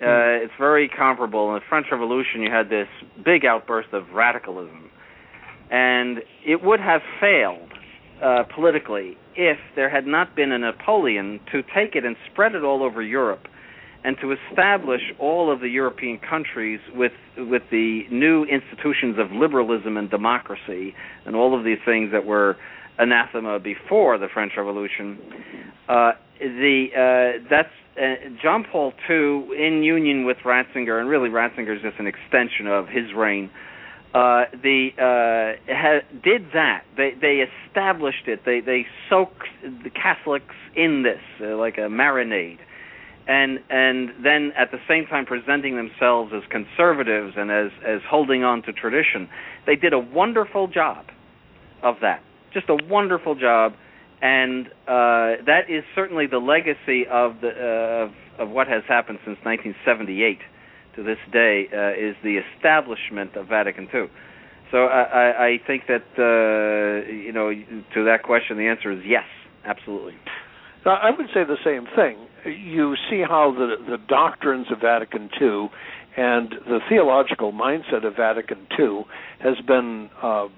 Uh, 0.00 0.04
hmm. 0.04 0.44
it's 0.44 0.52
very 0.58 0.88
comparable. 0.88 1.48
In 1.48 1.54
the 1.54 1.66
French 1.68 1.86
Revolution, 1.90 2.42
you 2.42 2.50
had 2.50 2.68
this 2.70 2.88
big 3.24 3.44
outburst 3.44 3.92
of 3.92 4.10
radicalism, 4.14 4.90
and 5.70 6.18
it 6.46 6.62
would 6.62 6.80
have 6.80 7.02
failed 7.20 7.72
uh, 8.22 8.44
politically 8.54 9.16
if 9.34 9.58
there 9.76 9.90
had 9.90 10.06
not 10.06 10.34
been 10.34 10.52
a 10.52 10.58
Napoleon 10.58 11.40
to 11.52 11.62
take 11.62 11.94
it 11.94 12.04
and 12.04 12.16
spread 12.32 12.54
it 12.54 12.64
all 12.64 12.82
over 12.82 13.02
Europe 13.02 13.46
and 14.08 14.16
to 14.22 14.32
establish 14.32 15.02
all 15.18 15.52
of 15.52 15.60
the 15.60 15.68
European 15.68 16.18
countries 16.18 16.80
with 16.94 17.12
with 17.36 17.60
the 17.70 18.04
new 18.10 18.44
institutions 18.44 19.18
of 19.18 19.30
liberalism 19.32 19.98
and 19.98 20.08
democracy 20.08 20.94
and 21.26 21.36
all 21.36 21.54
of 21.56 21.62
these 21.62 21.76
things 21.84 22.10
that 22.10 22.24
were 22.24 22.56
anathema 22.98 23.60
before 23.60 24.16
the 24.16 24.26
French 24.32 24.52
Revolution. 24.56 25.18
Uh, 25.90 26.12
the 26.40 26.86
uh, 26.96 27.46
that's 27.50 27.68
uh, 28.00 28.30
John 28.42 28.64
Paul 28.72 28.94
II 29.10 29.50
in 29.54 29.82
union 29.82 30.24
with 30.24 30.38
Ratzinger, 30.38 30.98
and 30.98 31.10
really 31.10 31.28
Ratzinger 31.28 31.76
is 31.76 31.82
just 31.82 31.98
an 31.98 32.06
extension 32.06 32.66
of 32.66 32.88
his 32.88 33.12
reign. 33.14 33.50
Uh, 34.14 34.44
the 34.62 34.88
uh, 34.96 35.60
ha, 35.70 35.98
did 36.24 36.46
that. 36.54 36.84
They 36.96 37.10
they 37.20 37.44
established 37.44 38.26
it. 38.26 38.40
They 38.46 38.60
they 38.60 38.86
soaked 39.10 39.48
the 39.62 39.90
Catholics 39.90 40.54
in 40.74 41.02
this 41.02 41.20
uh, 41.42 41.58
like 41.58 41.76
a 41.76 41.90
marinade 41.92 42.60
and 43.28 43.60
and 43.68 44.08
then 44.24 44.52
at 44.56 44.70
the 44.72 44.78
same 44.88 45.06
time 45.06 45.26
presenting 45.26 45.76
themselves 45.76 46.32
as 46.34 46.42
conservatives 46.50 47.34
and 47.36 47.50
as 47.50 47.70
as 47.86 48.00
holding 48.08 48.42
on 48.42 48.62
to 48.62 48.72
tradition. 48.72 49.28
They 49.66 49.76
did 49.76 49.92
a 49.92 49.98
wonderful 49.98 50.66
job 50.66 51.04
of 51.82 51.96
that, 52.00 52.22
just 52.54 52.68
a 52.70 52.76
wonderful 52.88 53.34
job, 53.34 53.74
and 54.22 54.66
uh, 54.88 55.44
that 55.46 55.68
is 55.68 55.84
certainly 55.94 56.26
the 56.26 56.38
legacy 56.38 57.06
of 57.06 57.40
the 57.42 57.50
uh, 57.50 58.04
of 58.04 58.48
of 58.48 58.54
what 58.54 58.66
has 58.66 58.82
happened 58.88 59.18
since 59.24 59.36
1978 59.42 60.38
to 60.96 61.02
this 61.02 61.18
day 61.30 61.66
uh, 61.72 61.90
is 61.92 62.16
the 62.24 62.40
establishment 62.56 63.36
of 63.36 63.46
Vatican 63.48 63.88
II. 63.92 64.06
So 64.70 64.84
I, 64.86 65.46
I 65.46 65.60
think 65.66 65.84
that 65.88 66.04
uh, 66.16 67.10
you 67.12 67.32
know 67.32 67.52
to 67.52 68.04
that 68.04 68.22
question 68.22 68.56
the 68.56 68.68
answer 68.68 68.90
is 68.90 69.00
yes, 69.04 69.24
absolutely. 69.66 70.14
I 70.86 71.10
would 71.10 71.26
say 71.34 71.44
the 71.44 71.60
same 71.64 71.86
thing. 71.94 72.16
You 72.48 72.96
see 73.10 73.22
how 73.26 73.52
the 73.52 73.76
the 73.90 73.98
doctrines 74.08 74.66
of 74.70 74.80
Vatican 74.80 75.30
II 75.40 75.70
and 76.18 76.50
the 76.66 76.80
theological 76.88 77.52
mindset 77.52 78.04
of 78.04 78.16
Vatican 78.16 78.66
II 78.76 79.04
has 79.38 79.54
been, 79.68 80.10
uh, 80.20 80.48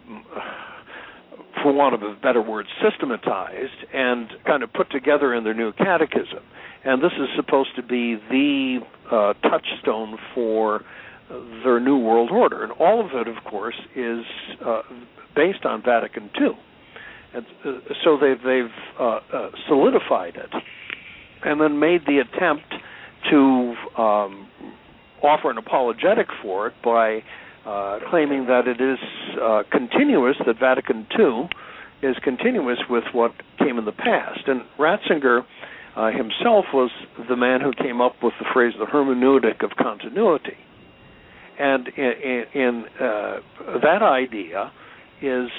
for 1.63 1.73
want 1.73 1.95
of 1.95 2.03
a 2.03 2.15
better 2.15 2.41
word, 2.41 2.67
systematized 2.83 3.85
and 3.93 4.31
kind 4.47 4.63
of 4.63 4.73
put 4.73 4.91
together 4.91 5.35
in 5.35 5.45
their 5.45 5.53
new 5.53 5.73
catechism. 5.73 6.43
And 6.83 7.03
this 7.03 7.13
is 7.13 7.29
supposed 7.37 7.77
to 7.77 7.83
be 7.83 8.17
the 8.31 8.79
uh, 9.13 9.35
touchstone 9.47 10.17
for 10.35 10.83
their 11.63 11.79
new 11.79 11.99
world 11.99 12.31
order. 12.31 12.63
And 12.63 12.73
all 12.73 13.05
of 13.05 13.11
it, 13.13 13.29
of 13.29 13.45
course, 13.45 13.77
is 13.95 14.25
uh, 14.65 14.81
based 15.37 15.67
on 15.67 15.83
Vatican 15.83 16.31
II. 16.41 16.53
And 17.35 17.47
uh, 17.67 17.73
so 18.03 18.17
they've, 18.19 18.43
they've 18.43 18.73
uh, 18.99 19.21
uh, 19.31 19.51
solidified 19.69 20.37
it 20.37 20.51
and 21.45 21.61
then 21.61 21.79
made 21.79 22.03
the 22.07 22.19
attempt 22.19 22.75
to 23.31 23.75
um, 24.01 24.49
offer 25.23 25.51
an 25.51 25.59
apologetic 25.59 26.29
for 26.43 26.69
it 26.69 26.75
by 26.83 27.23
uh, 27.67 27.99
claiming 28.09 28.47
that 28.47 28.67
it 28.67 28.81
is 28.81 28.99
uh, 29.41 29.63
continuous, 29.71 30.37
that 30.47 30.59
Vatican 30.59 31.07
II 31.19 31.49
is 32.03 32.17
continuous 32.23 32.79
with 32.89 33.05
what 33.13 33.33
came 33.59 33.79
in 33.79 33.85
the 33.85 33.93
past. 33.93 34.41
And 34.47 34.63
Ratzinger 34.79 35.45
uh, 35.97 36.11
himself 36.11 36.67
was 36.73 36.91
the 37.29 37.37
man 37.37 37.61
who 37.61 37.73
came 37.73 38.01
up 38.01 38.23
with 38.23 38.33
the 38.39 38.47
phrase 38.53 38.73
the 38.79 38.87
hermeneutic 38.87 39.63
of 39.63 39.77
continuity. 39.77 40.57
And 41.59 41.89
in, 41.89 42.13
in, 42.25 42.45
in 42.55 42.85
that 43.83 44.01
idea 44.03 44.73
is 45.21 45.51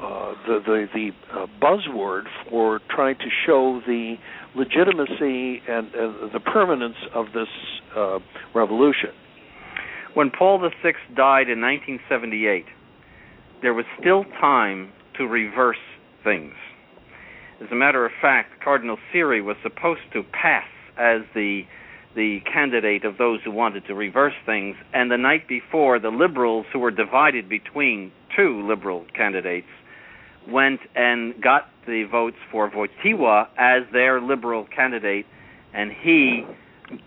uh, 0.00 0.34
the 0.46 0.60
the, 0.64 0.86
the 0.94 1.10
uh, 1.32 1.46
buzzword 1.60 2.24
for 2.50 2.80
trying 2.90 3.16
to 3.16 3.28
show 3.46 3.80
the 3.86 4.16
legitimacy 4.54 5.62
and 5.68 5.88
the 6.32 6.40
permanence 6.40 6.96
of 7.14 7.26
this 7.34 7.48
uh, 7.96 8.18
revolution. 8.54 9.10
When 10.14 10.30
Paul 10.30 10.58
VI 10.60 10.92
died 11.16 11.48
in 11.48 11.60
1978, 11.60 12.64
there 13.62 13.74
was 13.74 13.84
still 13.98 14.24
time 14.40 14.92
to 15.18 15.24
reverse 15.24 15.76
things. 16.22 16.54
As 17.60 17.68
a 17.72 17.74
matter 17.74 18.04
of 18.04 18.12
fact, 18.20 18.62
Cardinal 18.62 18.96
Siri 19.12 19.40
was 19.40 19.56
supposed 19.62 20.02
to 20.12 20.22
pass 20.22 20.66
as 20.96 21.22
the 21.34 21.62
the 22.14 22.38
candidate 22.52 23.04
of 23.04 23.18
those 23.18 23.40
who 23.44 23.50
wanted 23.50 23.84
to 23.86 23.94
reverse 23.94 24.34
things, 24.46 24.76
and 24.92 25.10
the 25.10 25.16
night 25.16 25.48
before, 25.48 25.98
the 25.98 26.10
liberals, 26.10 26.64
who 26.72 26.78
were 26.78 26.92
divided 26.92 27.48
between 27.48 28.12
two 28.36 28.64
liberal 28.68 29.04
candidates, 29.16 29.66
went 30.48 30.80
and 30.94 31.40
got 31.42 31.68
the 31.86 32.04
votes 32.04 32.36
for 32.50 32.70
Wojtyła 32.70 33.48
as 33.58 33.82
their 33.92 34.20
liberal 34.20 34.66
candidate, 34.74 35.26
and 35.72 35.90
he 35.90 36.46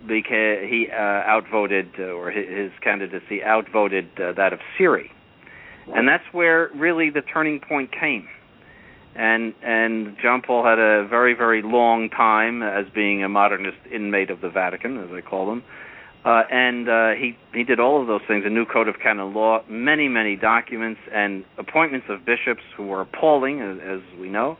he 0.08 0.88
uh, 0.92 0.96
outvoted 0.96 1.88
uh, 1.98 2.02
or 2.02 2.30
his 2.30 2.72
candidacy 2.82 3.42
outvoted 3.44 4.08
uh, 4.18 4.32
that 4.32 4.52
of 4.52 4.60
Siri, 4.76 5.10
and 5.94 6.08
that's 6.08 6.24
where 6.32 6.70
really 6.74 7.10
the 7.10 7.22
turning 7.22 7.60
point 7.60 7.90
came. 7.92 8.28
And 9.14 9.54
and 9.62 10.16
John 10.22 10.42
Paul 10.42 10.64
had 10.64 10.78
a 10.78 11.06
very 11.06 11.34
very 11.34 11.62
long 11.62 12.10
time 12.10 12.62
as 12.62 12.86
being 12.94 13.22
a 13.22 13.28
modernist 13.28 13.78
inmate 13.92 14.30
of 14.30 14.40
the 14.40 14.50
Vatican, 14.50 14.98
as 14.98 15.10
they 15.10 15.22
call 15.22 15.46
them, 15.46 15.62
uh, 16.24 16.42
and 16.50 16.88
uh, 16.88 17.10
he 17.10 17.36
he 17.54 17.64
did 17.64 17.78
all 17.80 18.00
of 18.00 18.08
those 18.08 18.20
things. 18.26 18.44
A 18.46 18.50
new 18.50 18.66
code 18.66 18.88
of 18.88 18.96
canon 19.02 19.34
law, 19.34 19.60
many 19.68 20.08
many 20.08 20.36
documents, 20.36 21.00
and 21.12 21.44
appointments 21.58 22.06
of 22.10 22.26
bishops 22.26 22.62
who 22.76 22.86
were 22.86 23.00
appalling, 23.00 23.60
as, 23.60 23.78
as 23.78 24.20
we 24.20 24.28
know. 24.28 24.56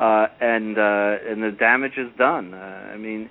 Uh, 0.00 0.26
and 0.40 0.78
uh, 0.78 1.30
and 1.30 1.42
the 1.42 1.54
damage 1.58 1.92
is 1.96 2.08
done. 2.18 2.54
Uh, 2.54 2.56
I 2.56 2.96
mean, 2.96 3.30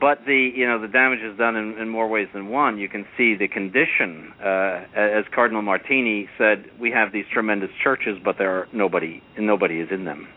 but 0.00 0.18
the 0.26 0.50
you 0.54 0.66
know 0.66 0.80
the 0.80 0.88
damage 0.88 1.20
is 1.20 1.36
done 1.36 1.56
in, 1.56 1.78
in 1.78 1.88
more 1.88 2.08
ways 2.08 2.28
than 2.32 2.48
one. 2.48 2.78
You 2.78 2.88
can 2.88 3.06
see 3.16 3.34
the 3.34 3.48
condition, 3.48 4.32
uh, 4.38 4.84
as 4.94 5.24
Cardinal 5.34 5.62
Martini 5.62 6.28
said. 6.38 6.66
We 6.80 6.90
have 6.90 7.12
these 7.12 7.24
tremendous 7.32 7.70
churches, 7.82 8.18
but 8.24 8.36
there 8.38 8.50
are 8.50 8.68
nobody 8.72 9.22
nobody 9.38 9.80
is 9.80 9.88
in 9.90 10.04
them. 10.04 10.28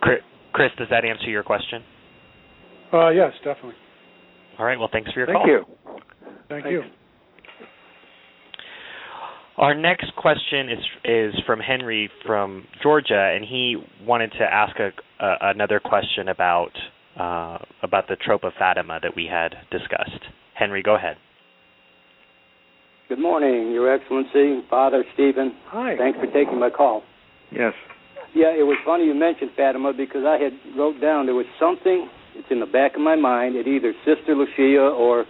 Chris, 0.00 0.20
Chris, 0.52 0.70
does 0.78 0.88
that 0.90 1.04
answer 1.04 1.28
your 1.28 1.42
question? 1.42 1.82
Uh, 2.92 3.10
yes, 3.10 3.32
definitely. 3.44 3.74
All 4.58 4.64
right. 4.64 4.78
Well, 4.78 4.88
thanks 4.92 5.10
for 5.12 5.20
your 5.20 5.26
call. 5.26 5.44
Thank 5.44 5.44
call. 5.84 5.94
You. 5.94 6.00
Thank, 6.48 6.64
Thank 6.64 6.72
you. 6.72 6.82
Our 9.56 9.74
next 9.74 10.14
question 10.16 10.68
is 10.68 10.78
is 11.04 11.34
from 11.46 11.60
Henry 11.60 12.10
from 12.26 12.66
Georgia, 12.82 13.34
and 13.34 13.44
he 13.44 13.76
wanted 14.02 14.32
to 14.32 14.44
ask 14.44 14.76
a, 14.80 14.90
a, 15.24 15.50
another 15.50 15.80
question 15.80 16.28
about 16.28 16.72
uh, 17.18 17.58
about 17.82 18.08
the 18.08 18.16
trope 18.16 18.42
of 18.42 18.52
Fatima 18.58 18.98
that 19.02 19.14
we 19.14 19.26
had 19.30 19.54
discussed. 19.70 20.24
Henry, 20.54 20.82
go 20.82 20.96
ahead. 20.96 21.16
Good 23.08 23.20
morning, 23.20 23.70
Your 23.70 23.94
Excellency, 23.94 24.66
Father 24.68 25.04
Stephen. 25.14 25.54
Hi. 25.66 25.94
Thanks 25.96 26.18
for 26.18 26.26
taking 26.26 26.58
my 26.58 26.70
call. 26.70 27.02
Yes. 27.52 27.74
Yeah, 28.34 28.50
it 28.50 28.64
was 28.66 28.78
funny 28.84 29.04
you 29.04 29.14
mentioned 29.14 29.50
Fatima 29.56 29.92
because 29.92 30.24
I 30.26 30.42
had 30.42 30.52
wrote 30.76 31.00
down 31.00 31.26
there 31.26 31.34
was 31.34 31.46
something. 31.60 32.08
It's 32.34 32.50
in 32.50 32.60
the 32.60 32.66
back 32.66 32.94
of 32.94 33.00
my 33.00 33.16
mind. 33.16 33.56
It 33.56 33.66
either 33.66 33.92
Sister 34.04 34.34
Lucia 34.34 34.88
or 34.88 35.24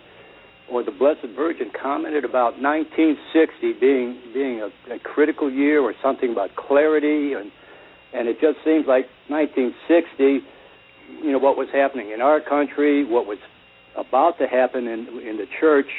or 0.71 0.83
the 0.83 0.91
Blessed 0.91 1.27
Virgin 1.37 1.71
commented 1.71 2.25
about 2.25 2.61
1960 2.61 3.73
being 3.81 4.19
being 4.33 4.61
a, 4.61 4.95
a 4.95 4.99
critical 4.99 5.51
year 5.51 5.81
or 5.83 5.95
something 6.03 6.33
about 6.33 6.55
clarity. 6.57 7.35
And 7.35 7.51
and 8.13 8.29
it 8.29 8.41
just 8.41 8.59
seems 8.65 8.87
like 8.87 9.07
1960 9.29 10.41
you 11.23 11.33
know 11.33 11.39
what 11.39 11.57
was 11.57 11.69
happening 11.73 12.13
in 12.13 12.23
our 12.23 12.41
country 12.41 13.05
what 13.05 13.27
was 13.27 13.37
about 13.95 14.39
to 14.39 14.47
happen 14.47 14.89
in 14.89 15.07
in 15.21 15.37
the 15.37 15.47
church 15.61 15.91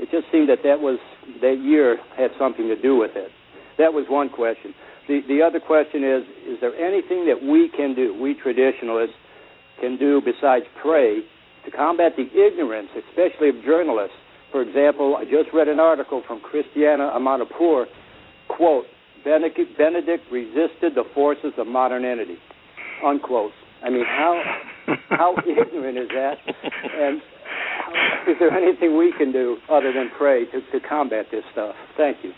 it 0.00 0.10
just 0.10 0.32
seemed 0.32 0.48
that 0.48 0.64
that 0.64 0.80
was 0.80 0.98
that 1.44 1.60
year 1.60 2.00
had 2.16 2.30
something 2.40 2.66
to 2.68 2.80
do 2.80 2.96
with 2.96 3.12
it. 3.14 3.28
That 3.76 3.92
was 3.92 4.08
one 4.08 4.30
question. 4.30 4.72
The 5.06 5.20
the 5.28 5.44
other 5.44 5.60
question 5.60 6.00
is 6.00 6.24
is 6.48 6.56
there 6.64 6.72
anything 6.72 7.28
that 7.28 7.36
we 7.36 7.68
can 7.68 7.94
do 7.94 8.16
we 8.16 8.32
traditionalists 8.32 9.19
can 9.80 9.96
do 9.96 10.20
besides 10.20 10.64
pray 10.82 11.22
to 11.64 11.70
combat 11.70 12.12
the 12.16 12.24
ignorance, 12.24 12.88
especially 12.96 13.48
of 13.50 13.56
journalists. 13.64 14.16
For 14.52 14.62
example, 14.62 15.16
I 15.16 15.24
just 15.24 15.54
read 15.54 15.68
an 15.68 15.80
article 15.80 16.22
from 16.26 16.40
Christiane 16.40 16.98
Amanpour, 16.98 17.86
quote, 18.48 18.86
Benedict, 19.24 19.76
Benedict 19.76 20.24
resisted 20.32 20.94
the 20.94 21.04
forces 21.14 21.52
of 21.58 21.66
modernity, 21.66 22.36
unquote. 23.04 23.52
I 23.82 23.90
mean, 23.90 24.04
how 24.04 24.42
how 25.10 25.36
ignorant 25.46 25.98
is 25.98 26.08
that? 26.08 26.36
And 26.46 27.20
how, 27.84 28.24
is 28.30 28.36
there 28.38 28.50
anything 28.50 28.96
we 28.96 29.12
can 29.16 29.32
do 29.32 29.58
other 29.70 29.92
than 29.92 30.10
pray 30.16 30.46
to, 30.46 30.60
to 30.72 30.86
combat 30.86 31.26
this 31.30 31.44
stuff? 31.52 31.74
Thank 31.96 32.18
you. 32.22 32.32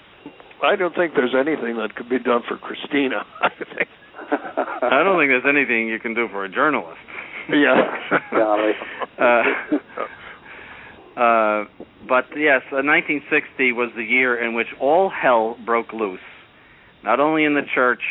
I 0.62 0.76
don't 0.76 0.94
think 0.94 1.14
there's 1.14 1.34
anything 1.34 1.76
that 1.78 1.94
could 1.96 2.08
be 2.08 2.18
done 2.18 2.42
for 2.46 2.56
Christina. 2.56 3.26
I 3.40 3.48
think. 3.58 3.88
I 4.30 5.02
don't 5.02 5.18
think 5.18 5.30
there's 5.30 5.48
anything 5.48 5.88
you 5.88 5.98
can 5.98 6.14
do 6.14 6.28
for 6.30 6.44
a 6.44 6.48
journalist. 6.48 6.98
Yeah. 7.48 8.20
Golly. 8.30 8.72
Uh, 11.16 11.20
uh, 11.20 11.64
but 12.08 12.24
yes, 12.34 12.62
uh, 12.72 12.80
1960 12.80 13.72
was 13.72 13.90
the 13.94 14.02
year 14.02 14.42
in 14.42 14.54
which 14.54 14.68
all 14.80 15.10
hell 15.10 15.56
broke 15.64 15.92
loose, 15.92 16.18
not 17.04 17.20
only 17.20 17.44
in 17.44 17.54
the 17.54 17.62
church, 17.74 18.02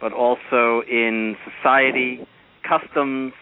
but 0.00 0.12
also 0.12 0.82
in 0.88 1.36
society, 1.44 2.26
customs, 2.66 3.32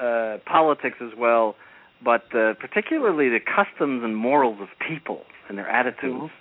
uh, 0.00 0.38
politics 0.46 0.96
as 1.02 1.10
well, 1.16 1.54
but 2.02 2.24
uh, 2.34 2.54
particularly 2.54 3.28
the 3.28 3.40
customs 3.40 4.02
and 4.02 4.16
morals 4.16 4.58
of 4.60 4.68
people 4.88 5.22
and 5.48 5.58
their 5.58 5.68
attitudes. 5.68 6.32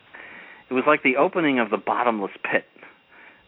It 0.69 0.73
was 0.73 0.85
like 0.87 1.03
the 1.03 1.17
opening 1.17 1.59
of 1.59 1.69
the 1.69 1.77
bottomless 1.77 2.31
pit 2.49 2.63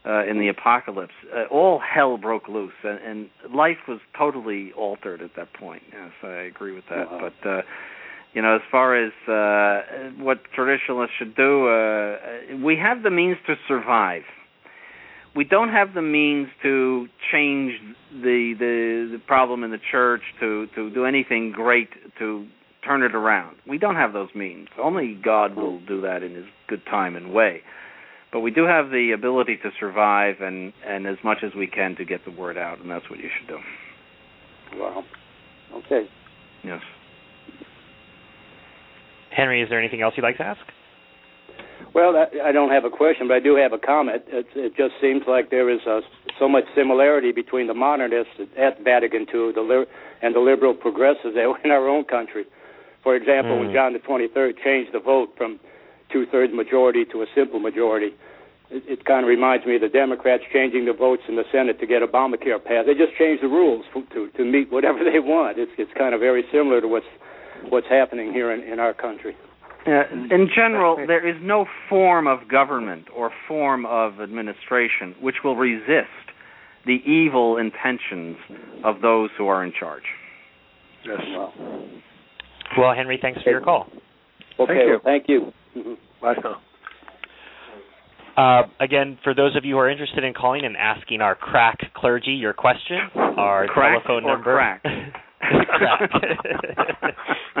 uh, 0.04 0.24
in 0.24 0.38
the 0.38 0.48
apocalypse. 0.48 1.12
Uh, 1.34 1.44
all 1.50 1.80
hell 1.80 2.16
broke 2.16 2.48
loose, 2.48 2.72
and, 2.82 2.98
and 3.00 3.54
life 3.54 3.78
was 3.86 4.00
totally 4.16 4.72
altered 4.76 5.22
at 5.22 5.30
that 5.36 5.52
point. 5.54 5.82
Yes, 5.92 6.10
I 6.22 6.42
agree 6.42 6.74
with 6.74 6.84
that. 6.90 7.10
Wow. 7.10 7.30
But 7.42 7.48
uh, 7.48 7.62
you 8.32 8.42
know, 8.42 8.56
as 8.56 8.62
far 8.70 8.96
as 8.96 9.12
uh, 9.28 10.22
what 10.22 10.38
traditionalists 10.54 11.12
should 11.18 11.36
do, 11.36 11.68
uh, 11.68 12.16
we 12.64 12.76
have 12.76 13.02
the 13.02 13.10
means 13.10 13.36
to 13.46 13.54
survive. 13.68 14.22
We 15.34 15.44
don't 15.44 15.70
have 15.70 15.94
the 15.94 16.02
means 16.02 16.48
to 16.62 17.06
change 17.30 17.72
the 18.12 18.54
the, 18.58 19.08
the 19.12 19.22
problem 19.26 19.64
in 19.64 19.70
the 19.70 19.80
church, 19.90 20.22
to 20.40 20.66
to 20.74 20.90
do 20.90 21.04
anything 21.04 21.52
great 21.52 21.90
to 22.18 22.46
turn 22.84 23.02
it 23.02 23.14
around. 23.14 23.56
We 23.68 23.78
don't 23.78 23.94
have 23.94 24.12
those 24.12 24.30
means. 24.34 24.66
Only 24.82 25.16
God 25.22 25.54
will 25.54 25.78
do 25.86 26.00
that 26.00 26.24
in 26.24 26.34
His 26.34 26.46
good 26.66 26.84
time 26.86 27.14
and 27.14 27.32
way 27.32 27.62
but 28.32 28.40
we 28.40 28.50
do 28.50 28.64
have 28.64 28.90
the 28.90 29.12
ability 29.12 29.56
to 29.62 29.70
survive 29.78 30.36
and 30.40 30.72
and 30.86 31.06
as 31.06 31.16
much 31.22 31.38
as 31.42 31.54
we 31.54 31.66
can 31.66 31.94
to 31.96 32.04
get 32.04 32.24
the 32.24 32.30
word 32.30 32.56
out 32.56 32.80
and 32.80 32.90
that's 32.90 33.08
what 33.10 33.18
you 33.18 33.28
should 33.38 33.48
do 33.48 33.58
Wow. 34.78 35.04
Okay. 35.74 36.06
yes 36.64 36.80
Henry, 39.34 39.62
is 39.62 39.68
there 39.70 39.78
anything 39.78 40.02
else 40.02 40.12
you'd 40.16 40.22
like 40.24 40.36
to 40.36 40.42
ask? 40.44 40.60
Well, 41.94 42.16
I 42.16 42.48
I 42.48 42.52
don't 42.52 42.70
have 42.70 42.84
a 42.84 42.90
question, 42.90 43.28
but 43.28 43.34
I 43.34 43.40
do 43.40 43.56
have 43.56 43.72
a 43.72 43.78
comment. 43.78 44.22
It, 44.28 44.46
it 44.54 44.76
just 44.76 44.94
seems 45.00 45.22
like 45.26 45.50
there 45.50 45.68
is 45.70 45.80
uh 45.86 46.00
so 46.38 46.48
much 46.48 46.64
similarity 46.74 47.32
between 47.32 47.66
the 47.66 47.74
modernists 47.74 48.34
at 48.58 48.82
Vatican 48.84 49.22
II 49.22 49.52
the 49.52 49.86
and 50.22 50.34
the 50.34 50.40
liberal 50.40 50.74
progressives 50.74 51.34
that 51.34 51.48
were 51.48 51.58
in 51.64 51.70
our 51.70 51.88
own 51.88 52.04
country. 52.04 52.44
For 53.02 53.16
example, 53.16 53.58
when 53.58 53.68
Mm. 53.68 53.74
John 53.74 53.92
the 53.94 53.98
23rd 53.98 54.62
changed 54.62 54.92
the 54.92 55.00
vote 55.00 55.30
from 55.36 55.58
two-thirds 56.12 56.52
majority 56.54 57.04
to 57.12 57.22
a 57.22 57.26
simple 57.34 57.58
majority, 57.58 58.10
it, 58.70 58.82
it 58.86 59.04
kind 59.04 59.24
of 59.24 59.28
reminds 59.28 59.66
me 59.66 59.76
of 59.76 59.82
the 59.82 59.88
Democrats 59.88 60.42
changing 60.52 60.84
the 60.86 60.92
votes 60.92 61.22
in 61.28 61.36
the 61.36 61.44
Senate 61.52 61.80
to 61.80 61.86
get 61.86 62.02
Obamacare 62.02 62.62
passed. 62.62 62.86
They 62.86 62.94
just 62.94 63.16
changed 63.18 63.42
the 63.42 63.48
rules 63.48 63.84
for, 63.92 64.02
to 64.14 64.30
to 64.36 64.44
meet 64.44 64.70
whatever 64.72 64.98
they 65.12 65.18
want. 65.18 65.58
It's 65.58 65.72
it's 65.78 65.92
kind 65.96 66.14
of 66.14 66.20
very 66.20 66.44
similar 66.52 66.80
to 66.80 66.88
what's 66.88 67.06
what's 67.68 67.86
happening 67.88 68.32
here 68.32 68.52
in, 68.52 68.60
in 68.60 68.80
our 68.80 68.94
country. 68.94 69.36
Uh, 69.84 70.04
in 70.12 70.48
general, 70.54 70.96
there 70.96 71.26
is 71.26 71.34
no 71.42 71.66
form 71.88 72.28
of 72.28 72.46
government 72.48 73.06
or 73.14 73.32
form 73.48 73.84
of 73.84 74.20
administration 74.20 75.12
which 75.20 75.36
will 75.42 75.56
resist 75.56 76.06
the 76.86 76.98
evil 77.04 77.56
intentions 77.56 78.36
of 78.84 79.00
those 79.00 79.30
who 79.36 79.48
are 79.48 79.64
in 79.64 79.72
charge. 79.78 80.04
Yes. 81.04 81.20
Well, 81.36 81.52
Well, 82.78 82.94
Henry, 82.94 83.18
thanks 83.20 83.42
for 83.42 83.50
your 83.50 83.60
call. 83.60 83.88
okay. 84.60 84.72
you. 84.74 84.90
well, 84.90 85.00
thank 85.02 85.24
you. 85.28 85.52
Mhm. 85.76 85.96
Bye 86.20 86.34
now. 86.44 86.60
Uh, 88.34 88.62
again, 88.80 89.18
for 89.22 89.34
those 89.34 89.54
of 89.56 89.64
you 89.64 89.74
who 89.74 89.80
are 89.80 89.90
interested 89.90 90.24
in 90.24 90.32
calling 90.32 90.64
and 90.64 90.76
asking 90.76 91.20
our 91.20 91.34
crack 91.34 91.78
clergy 91.94 92.32
your 92.32 92.54
question, 92.54 92.98
our 93.14 93.66
Crack 93.66 94.02
telephone 94.04 94.24
or 94.24 94.32
number. 94.36 94.54
crack? 94.56 94.82
crack. 95.68 96.10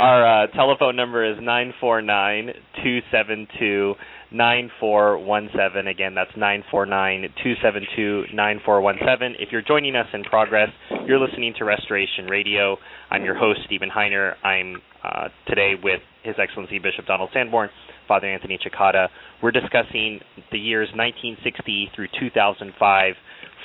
our 0.00 0.44
uh, 0.44 0.46
telephone 0.48 0.96
number 0.96 1.24
is 1.24 1.36
nine 1.40 1.72
four 1.80 2.02
nine 2.02 2.50
two 2.82 2.98
seven 3.12 3.46
two 3.58 3.94
nine 4.32 4.70
four 4.80 5.18
one 5.18 5.48
seven. 5.56 5.86
Again, 5.86 6.14
that's 6.14 6.30
nine 6.36 6.64
four 6.70 6.84
nine 6.86 7.26
two 7.44 7.54
seven 7.62 7.86
two 7.94 8.24
nine 8.34 8.60
four 8.64 8.80
one 8.80 8.96
seven. 9.06 9.34
If 9.38 9.50
you're 9.52 9.62
joining 9.62 9.94
us 9.94 10.06
in 10.12 10.24
progress, 10.24 10.70
you're 11.06 11.20
listening 11.20 11.54
to 11.58 11.64
Restoration 11.64 12.26
Radio. 12.26 12.76
I'm 13.10 13.24
your 13.24 13.36
host, 13.38 13.60
Stephen 13.66 13.88
Heiner. 13.90 14.34
I'm 14.44 14.80
uh, 15.04 15.28
today 15.46 15.74
with 15.80 16.00
His 16.22 16.34
Excellency 16.38 16.78
Bishop 16.78 17.06
Donald 17.06 17.30
Sanborn, 17.32 17.70
Father 18.08 18.26
Anthony 18.26 18.58
Cekada. 18.58 19.08
We're 19.42 19.52
discussing 19.52 20.20
the 20.52 20.58
years 20.58 20.88
1960 20.94 21.92
through 21.94 22.08
2005 22.18 23.14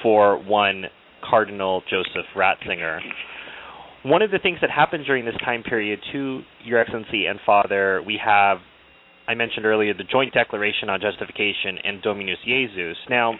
for 0.02 0.38
one 0.44 0.86
Cardinal 1.27 1.82
Joseph 1.90 2.27
Ratzinger. 2.36 2.99
One 4.03 4.22
of 4.22 4.30
the 4.30 4.38
things 4.38 4.60
that 4.61 4.69
happened 4.69 5.06
during 5.06 5.26
this 5.26 5.36
time 5.44 5.64
period, 5.64 5.99
to 6.11 6.41
Your 6.64 6.80
Excellency 6.80 7.26
and 7.26 7.40
Father, 7.44 8.03
we 8.06 8.19
have, 8.23 8.60
I 9.27 9.34
mentioned 9.34 9.65
earlier, 9.65 9.95
the 9.95 10.03
Joint 10.03 10.34
Declaration 10.34 10.90
on 10.90 11.02
Justification 11.02 11.80
and 11.84 12.02
Dominus 12.03 12.38
Jesus. 12.45 12.98
Now, 13.10 13.34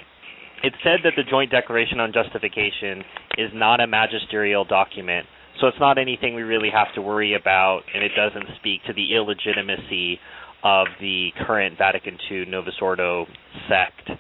it's 0.64 0.76
said 0.84 1.02
that 1.04 1.14
the 1.16 1.24
Joint 1.30 1.52
Declaration 1.52 2.00
on 2.00 2.12
Justification 2.12 3.04
is 3.38 3.52
not 3.54 3.80
a 3.80 3.86
magisterial 3.86 4.66
document, 4.66 5.28
so 5.60 5.68
it's 5.68 5.80
not 5.80 5.98
anything 5.98 6.36
we 6.36 6.44
really 6.44 6.70
have 6.70 6.94
to 6.96 7.02
worry 7.02 7.34
about, 7.34 7.82
and 7.94 8.04
it 8.04 8.12
doesn't 8.16 8.56
speak 8.60 8.82
to 8.88 8.94
the 8.94 9.16
illegitimacy 9.16 10.20
of 10.64 10.88
the 11.00 11.30
current 11.46 11.78
Vatican 11.78 12.18
II 12.30 12.46
Novus 12.46 12.76
Ordo 12.82 13.26
sect. 13.70 14.20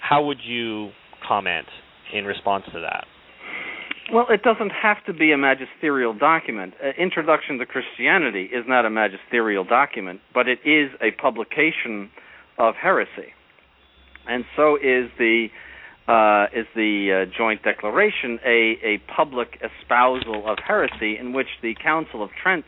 How 0.00 0.24
would 0.24 0.38
you 0.44 0.90
comment 1.26 1.66
in 2.12 2.24
response 2.24 2.64
to 2.72 2.80
that? 2.80 3.04
Well, 4.12 4.26
it 4.30 4.42
doesn't 4.42 4.70
have 4.70 5.04
to 5.06 5.12
be 5.12 5.32
a 5.32 5.38
magisterial 5.38 6.14
document. 6.16 6.74
Uh, 6.82 6.90
Introduction 7.00 7.58
to 7.58 7.66
Christianity 7.66 8.44
is 8.44 8.64
not 8.68 8.84
a 8.84 8.90
magisterial 8.90 9.64
document, 9.64 10.20
but 10.32 10.46
it 10.46 10.60
is 10.64 10.90
a 11.00 11.10
publication 11.20 12.10
of 12.58 12.74
heresy, 12.80 13.34
and 14.28 14.44
so 14.54 14.76
is 14.76 15.10
the 15.18 15.48
uh, 16.08 16.46
is 16.54 16.66
the 16.74 17.26
uh, 17.26 17.36
joint 17.36 17.62
declaration 17.62 18.38
a 18.44 18.78
a 18.82 18.98
public 19.14 19.58
espousal 19.62 20.48
of 20.48 20.58
heresy 20.64 21.18
in 21.18 21.32
which 21.32 21.48
the 21.62 21.74
Council 21.82 22.22
of 22.22 22.30
Trent 22.40 22.64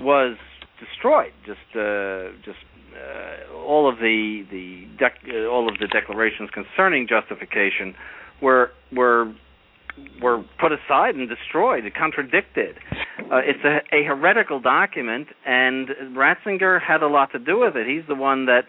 was 0.00 0.36
destroyed. 0.78 1.32
Just 1.46 1.58
uh, 1.74 2.36
just 2.44 2.58
uh, 2.94 3.56
all 3.56 3.88
of 3.88 3.98
the 3.98 4.44
the 4.50 4.86
dec- 5.02 5.26
uh, 5.28 5.48
all 5.48 5.68
of 5.68 5.78
the 5.78 5.86
declarations 5.86 6.50
concerning 6.50 7.06
justification 7.08 7.94
were 8.42 8.70
were 8.92 9.32
were 10.22 10.44
put 10.60 10.72
aside 10.72 11.14
and 11.14 11.28
destroyed, 11.28 11.84
contradicted. 11.96 12.76
Uh, 13.18 13.36
it's 13.38 13.64
a, 13.64 13.78
a 13.96 14.04
heretical 14.04 14.60
document, 14.60 15.28
and 15.46 15.88
Ratzinger 16.14 16.80
had 16.80 17.02
a 17.02 17.08
lot 17.08 17.32
to 17.32 17.38
do 17.38 17.60
with 17.60 17.76
it. 17.76 17.86
He's 17.86 18.06
the 18.06 18.14
one 18.14 18.46
that 18.46 18.62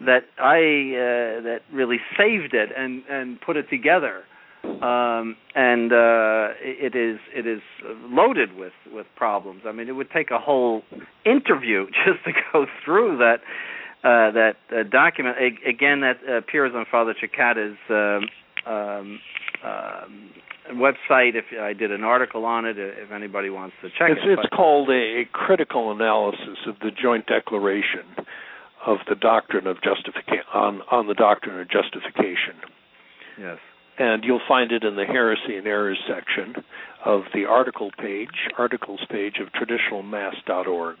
that 0.00 0.24
I 0.38 0.58
uh, 0.58 1.42
that 1.42 1.60
really 1.72 1.98
saved 2.16 2.54
it 2.54 2.70
and 2.76 3.02
and 3.08 3.40
put 3.40 3.56
it 3.56 3.68
together. 3.68 4.24
um, 4.64 5.36
and 5.54 5.92
uh, 5.92 6.52
it 6.60 6.94
is 6.94 7.18
it 7.34 7.46
is 7.46 7.60
loaded 8.04 8.56
with 8.56 8.72
with 8.92 9.06
problems. 9.16 9.62
I 9.66 9.72
mean, 9.72 9.88
it 9.88 9.92
would 9.92 10.10
take 10.10 10.30
a 10.30 10.38
whole 10.38 10.82
interview 11.24 11.86
just 12.06 12.24
to 12.24 12.32
go 12.52 12.66
through 12.84 13.18
that 13.18 13.40
uh, 14.02 14.32
that 14.32 14.56
uh, 14.70 14.82
document. 14.90 15.36
Again, 15.66 16.00
that 16.00 16.18
appears 16.28 16.72
on 16.74 16.84
Father 16.90 17.14
Cekada's 17.14 17.78
um, 17.90 18.72
um, 18.72 19.20
um, 19.64 20.30
website. 20.72 21.34
If 21.34 21.46
I 21.58 21.72
did 21.72 21.90
an 21.90 22.04
article 22.04 22.44
on 22.44 22.64
it, 22.64 22.76
if 22.78 23.10
anybody 23.12 23.50
wants 23.50 23.76
to 23.82 23.88
check 23.88 24.10
it's, 24.10 24.20
it, 24.24 24.38
it's 24.38 24.54
called 24.54 24.88
a, 24.90 25.22
a 25.22 25.24
critical 25.32 25.92
analysis 25.92 26.58
of 26.66 26.78
the 26.80 26.90
joint 26.90 27.26
declaration 27.26 28.04
of 28.86 28.98
the 29.08 29.14
doctrine 29.14 29.66
of 29.66 29.76
justification 29.82 30.44
on 30.54 30.82
on 30.90 31.06
the 31.06 31.14
doctrine 31.14 31.60
of 31.60 31.68
justification. 31.68 32.56
Yes 33.38 33.58
and 34.00 34.24
you'll 34.24 34.40
find 34.48 34.72
it 34.72 34.82
in 34.82 34.96
the 34.96 35.04
heresy 35.04 35.56
and 35.56 35.66
errors 35.66 35.98
section 36.08 36.64
of 37.04 37.20
the 37.34 37.44
article 37.44 37.90
page, 37.98 38.48
articles 38.56 39.00
page 39.10 39.34
of 39.40 39.48
traditionalmass.org. 39.52 40.96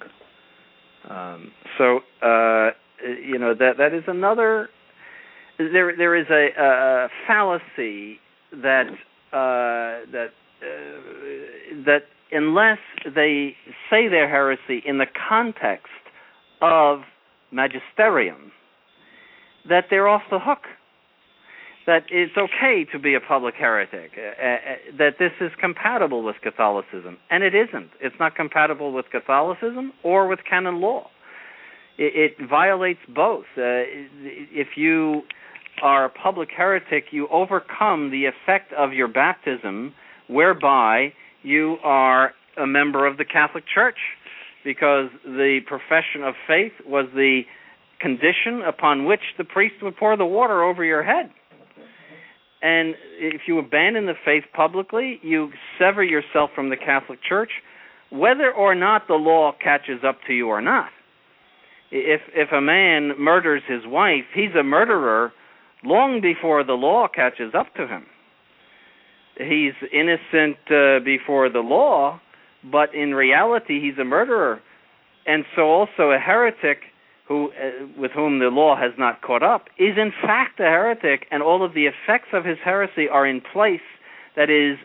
Um, 1.08 1.50
so 1.78 2.00
uh, 2.22 2.70
you 3.02 3.38
know 3.38 3.54
that 3.54 3.78
that 3.78 3.94
is 3.94 4.04
another. 4.06 4.68
There 5.56 5.96
there 5.96 6.14
is 6.14 6.26
a, 6.30 6.48
a 6.60 7.08
fallacy 7.26 8.18
that 8.52 8.84
uh, 9.32 10.04
that 10.12 10.28
uh, 10.60 11.84
that 11.86 12.00
unless 12.30 12.78
they 13.02 13.56
say 13.90 14.08
their 14.08 14.28
heresy 14.28 14.82
in 14.84 14.98
the 14.98 15.06
context 15.28 15.88
of 16.60 17.00
magisterium, 17.50 18.52
that 19.68 19.84
they're 19.90 20.08
off 20.08 20.22
the 20.30 20.38
hook 20.38 20.60
that 21.86 22.04
it's 22.10 22.36
okay 22.36 22.84
to 22.92 22.98
be 22.98 23.14
a 23.14 23.20
public 23.20 23.54
heretic, 23.54 24.12
uh, 24.16 24.20
uh, 24.20 24.56
that 24.98 25.14
this 25.18 25.32
is 25.40 25.50
compatible 25.60 26.22
with 26.22 26.36
Catholicism. 26.42 27.18
And 27.30 27.42
it 27.42 27.54
isn't. 27.54 27.90
It's 28.00 28.14
not 28.20 28.36
compatible 28.36 28.92
with 28.92 29.06
Catholicism 29.10 29.92
or 30.04 30.28
with 30.28 30.40
canon 30.48 30.80
law. 30.80 31.08
It, 31.98 32.36
it 32.38 32.48
violates 32.48 33.00
both. 33.08 33.46
Uh, 33.56 33.90
if 34.52 34.76
you 34.76 35.22
are 35.82 36.04
a 36.04 36.10
public 36.10 36.50
heretic, 36.56 37.06
you 37.10 37.26
overcome 37.28 38.10
the 38.10 38.26
effect 38.26 38.72
of 38.74 38.92
your 38.92 39.08
baptism, 39.08 39.94
whereby 40.28 41.12
you 41.42 41.78
are 41.82 42.32
a 42.56 42.66
member 42.66 43.06
of 43.06 43.16
the 43.16 43.24
Catholic 43.24 43.64
Church, 43.72 43.98
because 44.64 45.08
the 45.24 45.60
profession 45.66 46.22
of 46.22 46.34
faith 46.46 46.72
was 46.86 47.06
the 47.14 47.42
condition 48.00 48.62
upon 48.66 49.04
which 49.04 49.20
the 49.38 49.44
priest 49.44 49.76
would 49.82 49.96
pour 49.96 50.16
the 50.16 50.24
water 50.24 50.62
over 50.62 50.84
your 50.84 51.02
head. 51.02 51.30
And 52.62 52.94
if 53.18 53.42
you 53.46 53.58
abandon 53.58 54.06
the 54.06 54.14
faith 54.24 54.44
publicly, 54.54 55.18
you 55.22 55.50
sever 55.78 56.02
yourself 56.04 56.50
from 56.54 56.68
the 56.68 56.76
Catholic 56.76 57.20
Church, 57.26 57.50
whether 58.10 58.52
or 58.52 58.74
not 58.74 59.08
the 59.08 59.14
law 59.14 59.52
catches 59.62 60.00
up 60.06 60.18
to 60.26 60.34
you 60.34 60.48
or 60.48 60.60
not. 60.60 60.90
If 61.90 62.20
if 62.34 62.52
a 62.52 62.60
man 62.60 63.12
murders 63.18 63.62
his 63.66 63.86
wife, 63.86 64.24
he's 64.34 64.54
a 64.58 64.62
murderer 64.62 65.32
long 65.82 66.20
before 66.20 66.62
the 66.62 66.74
law 66.74 67.08
catches 67.08 67.54
up 67.54 67.74
to 67.76 67.86
him. 67.86 68.06
He's 69.36 69.72
innocent 69.92 70.58
uh, 70.70 71.00
before 71.02 71.48
the 71.48 71.60
law, 71.60 72.20
but 72.64 72.94
in 72.94 73.14
reality 73.14 73.80
he's 73.80 73.98
a 73.98 74.04
murderer. 74.04 74.60
And 75.26 75.44
so 75.54 75.62
also 75.62 76.10
a 76.10 76.18
heretic 76.18 76.78
who 77.28 77.50
uh, 77.50 77.86
with 77.96 78.10
whom 78.10 78.40
the 78.40 78.46
law 78.46 78.76
has 78.76 78.92
not 78.98 79.22
caught 79.22 79.42
up 79.42 79.66
is 79.78 79.96
in 79.96 80.12
fact 80.22 80.58
a 80.58 80.64
heretic 80.64 81.26
and 81.30 81.42
all 81.42 81.64
of 81.64 81.74
the 81.74 81.86
effects 81.86 82.28
of 82.32 82.44
his 82.44 82.58
heresy 82.64 83.08
are 83.08 83.26
in 83.26 83.40
place. 83.40 83.80
That 84.36 84.50
is 84.50 84.78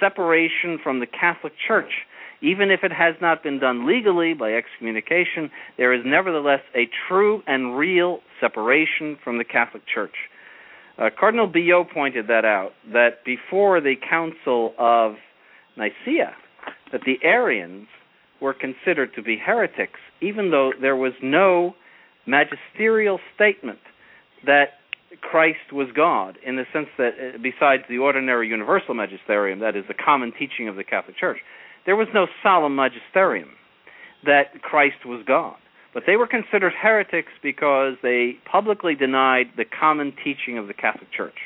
separation 0.00 0.78
from 0.82 1.00
the 1.00 1.06
Catholic 1.06 1.52
Church. 1.66 2.04
Even 2.42 2.70
if 2.70 2.80
it 2.82 2.92
has 2.92 3.14
not 3.20 3.42
been 3.42 3.58
done 3.58 3.86
legally 3.86 4.34
by 4.34 4.52
excommunication 4.52 5.50
there 5.78 5.92
is 5.94 6.02
nevertheless 6.04 6.60
a 6.74 6.88
true 7.08 7.42
and 7.46 7.76
real 7.78 8.20
separation 8.40 9.16
from 9.24 9.38
the 9.38 9.44
Catholic 9.44 9.82
Church. 9.92 10.14
Uh, 10.98 11.10
Cardinal 11.18 11.46
Billot 11.46 11.90
pointed 11.92 12.26
that 12.28 12.44
out 12.44 12.72
that 12.92 13.24
before 13.24 13.80
the 13.80 13.94
Council 14.08 14.74
of 14.78 15.14
Nicaea 15.76 16.34
that 16.92 17.02
the 17.04 17.18
Arians 17.22 17.88
were 18.40 18.54
considered 18.54 19.14
to 19.14 19.22
be 19.22 19.36
heretics 19.36 20.00
even 20.20 20.50
though 20.50 20.72
there 20.80 20.96
was 20.96 21.12
no 21.22 21.74
magisterial 22.26 23.20
statement 23.34 23.78
that 24.44 24.80
Christ 25.20 25.72
was 25.72 25.88
God, 25.94 26.38
in 26.44 26.56
the 26.56 26.64
sense 26.72 26.88
that, 26.98 27.12
uh, 27.14 27.38
besides 27.42 27.84
the 27.88 27.98
ordinary 27.98 28.48
universal 28.48 28.94
magisterium, 28.94 29.60
that 29.60 29.76
is 29.76 29.84
the 29.88 29.94
common 29.94 30.32
teaching 30.32 30.68
of 30.68 30.76
the 30.76 30.84
Catholic 30.84 31.16
Church, 31.16 31.38
there 31.86 31.96
was 31.96 32.08
no 32.12 32.26
solemn 32.42 32.76
magisterium 32.76 33.50
that 34.24 34.62
Christ 34.62 35.06
was 35.06 35.22
God. 35.26 35.56
But 35.94 36.02
they 36.06 36.16
were 36.16 36.26
considered 36.26 36.72
heretics 36.78 37.32
because 37.42 37.94
they 38.02 38.36
publicly 38.50 38.94
denied 38.94 39.46
the 39.56 39.64
common 39.64 40.12
teaching 40.24 40.58
of 40.58 40.66
the 40.66 40.74
Catholic 40.74 41.10
Church. 41.12 41.38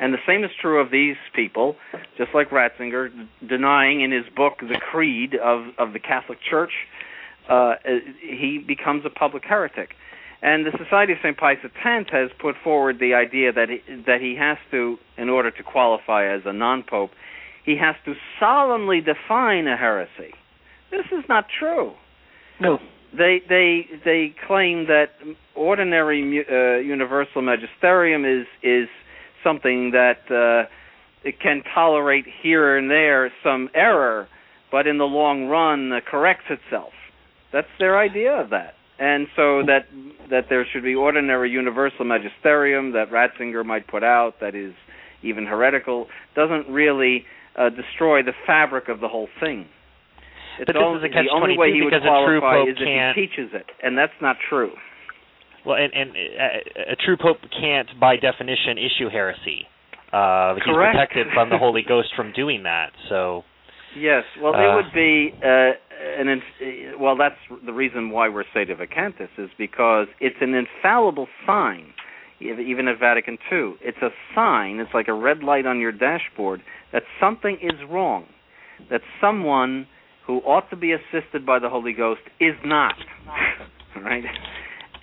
And 0.00 0.14
the 0.14 0.18
same 0.26 0.44
is 0.44 0.50
true 0.60 0.80
of 0.80 0.90
these 0.90 1.16
people, 1.34 1.74
just 2.16 2.30
like 2.32 2.50
Ratzinger, 2.50 3.08
denying 3.46 4.00
in 4.02 4.12
his 4.12 4.24
book 4.36 4.58
the 4.60 4.78
creed 4.78 5.34
of, 5.34 5.66
of 5.76 5.92
the 5.92 5.98
Catholic 5.98 6.38
Church 6.48 6.72
uh, 7.48 7.74
he 8.20 8.62
becomes 8.66 9.04
a 9.04 9.10
public 9.10 9.44
heretic. 9.44 9.90
And 10.40 10.64
the 10.64 10.70
Society 10.78 11.14
of 11.14 11.18
St. 11.22 11.36
Pius 11.36 11.58
X 11.64 12.10
has 12.12 12.30
put 12.38 12.54
forward 12.62 12.98
the 13.00 13.14
idea 13.14 13.52
that 13.52 13.68
he, 13.68 14.02
that 14.06 14.20
he 14.20 14.36
has 14.38 14.56
to, 14.70 14.96
in 15.16 15.28
order 15.28 15.50
to 15.50 15.62
qualify 15.62 16.32
as 16.32 16.42
a 16.44 16.52
non-pope, 16.52 17.10
he 17.64 17.76
has 17.76 17.96
to 18.04 18.14
solemnly 18.38 19.00
define 19.00 19.66
a 19.66 19.76
heresy. 19.76 20.32
This 20.90 21.06
is 21.06 21.24
not 21.28 21.46
true. 21.58 21.92
No. 22.60 22.78
They 23.16 23.40
they 23.48 23.86
they 24.04 24.34
claim 24.46 24.86
that 24.86 25.12
ordinary 25.54 26.44
uh, 26.48 26.78
universal 26.78 27.40
magisterium 27.42 28.24
is 28.24 28.46
is 28.62 28.88
something 29.42 29.92
that 29.92 30.20
uh, 30.30 30.68
it 31.24 31.40
can 31.40 31.62
tolerate 31.74 32.24
here 32.42 32.76
and 32.76 32.90
there 32.90 33.32
some 33.42 33.68
error, 33.74 34.28
but 34.70 34.86
in 34.86 34.98
the 34.98 35.04
long 35.04 35.46
run 35.46 35.92
uh, 35.92 36.00
corrects 36.08 36.46
itself. 36.50 36.92
That's 37.52 37.68
their 37.78 37.98
idea 37.98 38.32
of 38.32 38.50
that. 38.50 38.74
And 38.98 39.28
so 39.36 39.62
that 39.66 39.86
that 40.28 40.46
there 40.50 40.66
should 40.72 40.82
be 40.82 40.94
ordinary 40.94 41.50
universal 41.50 42.04
magisterium 42.04 42.92
that 42.92 43.10
Ratzinger 43.10 43.64
might 43.64 43.86
put 43.86 44.02
out 44.02 44.40
that 44.40 44.54
is 44.54 44.74
even 45.22 45.46
heretical 45.46 46.08
doesn't 46.34 46.68
really 46.68 47.24
uh, 47.56 47.70
destroy 47.70 48.22
the 48.22 48.32
fabric 48.46 48.88
of 48.88 49.00
the 49.00 49.08
whole 49.08 49.28
thing. 49.40 49.66
It's 50.58 50.66
but 50.66 50.74
this 50.74 50.82
only, 50.84 50.98
is 50.98 51.04
a 51.04 51.08
catch 51.14 51.24
the 51.24 51.34
only 51.34 51.56
way 51.56 51.72
he 51.72 51.82
would 51.82 51.94
qualify 52.02 52.62
is 52.62 52.76
if 52.76 53.14
he 53.14 53.26
teaches 53.26 53.54
it, 53.54 53.66
and 53.82 53.96
that's 53.96 54.18
not 54.20 54.36
true. 54.48 54.72
Well, 55.66 55.76
and, 55.76 55.92
and 55.92 56.16
a, 56.16 56.92
a 56.92 56.96
true 56.96 57.16
pope 57.16 57.38
can't, 57.60 57.88
by 58.00 58.16
definition, 58.16 58.78
issue 58.78 59.08
heresy. 59.10 59.66
Uh, 60.12 60.54
he's 60.54 60.64
protected 60.64 61.26
from 61.34 61.50
the 61.50 61.58
Holy 61.58 61.82
Ghost 61.88 62.08
from 62.16 62.32
doing 62.32 62.62
that. 62.62 62.90
So. 63.08 63.42
Yes, 63.98 64.24
well, 64.40 64.54
uh, 64.54 64.60
it 64.60 64.74
would 64.74 64.92
be 64.94 65.32
uh, 65.42 65.72
an 66.18 66.28
inf- 66.28 67.00
well, 67.00 67.16
that's 67.16 67.36
the 67.64 67.72
reason 67.72 68.10
why 68.10 68.28
we're 68.28 68.44
sedevacantists 68.54 69.38
is 69.38 69.50
because 69.58 70.06
it's 70.20 70.36
an 70.40 70.54
infallible 70.54 71.26
sign, 71.46 71.92
even 72.40 72.88
at 72.88 72.98
Vatican 72.98 73.38
II. 73.50 73.74
It's 73.80 73.98
a 74.02 74.10
sign. 74.34 74.78
It's 74.78 74.92
like 74.94 75.08
a 75.08 75.14
red 75.14 75.42
light 75.42 75.66
on 75.66 75.80
your 75.80 75.92
dashboard 75.92 76.60
that 76.92 77.02
something 77.20 77.58
is 77.62 77.80
wrong, 77.90 78.26
that 78.90 79.00
someone 79.20 79.86
who 80.26 80.38
ought 80.40 80.68
to 80.70 80.76
be 80.76 80.92
assisted 80.92 81.44
by 81.46 81.58
the 81.58 81.68
Holy 81.68 81.92
Ghost 81.92 82.20
is 82.38 82.54
not, 82.64 82.94
right? 84.02 84.24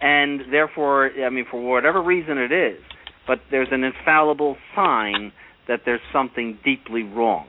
And 0.01 0.41
therefore, 0.51 1.09
I 1.25 1.29
mean, 1.29 1.45
for 1.49 1.61
whatever 1.61 2.01
reason 2.01 2.37
it 2.37 2.51
is, 2.51 2.81
but 3.27 3.39
there's 3.51 3.69
an 3.71 3.83
infallible 3.83 4.57
sign 4.75 5.31
that 5.67 5.81
there's 5.85 6.01
something 6.13 6.59
deeply 6.63 7.03
wrong, 7.03 7.47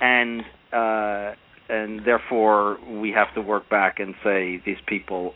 and 0.00 0.42
uh, 0.72 1.34
and 1.68 2.04
therefore 2.04 2.78
we 3.00 3.10
have 3.12 3.32
to 3.34 3.40
work 3.40 3.68
back 3.70 4.00
and 4.00 4.14
say 4.22 4.60
these 4.66 4.76
people, 4.86 5.34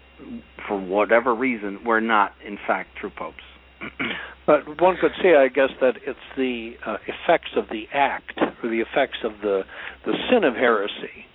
for 0.69 0.79
whatever 0.79 1.35
reason, 1.35 1.85
were 1.85 2.01
not 2.01 2.33
in 2.47 2.59
fact 2.67 2.91
true 3.01 3.11
popes. 3.17 3.37
but 4.47 4.81
one 4.81 4.97
could 5.01 5.13
say, 5.23 5.35
I 5.35 5.49
guess, 5.49 5.71
that 5.81 5.95
it's 6.07 6.19
the 6.37 6.75
uh, 6.87 6.97
effects 7.07 7.51
of 7.57 7.65
the 7.71 7.85
act 7.93 8.39
or 8.63 8.69
the 8.69 8.81
effects 8.81 9.19
of 9.25 9.33
the 9.43 9.63
the 10.05 10.13
sin 10.31 10.45
of 10.45 10.55
heresy 10.55 11.27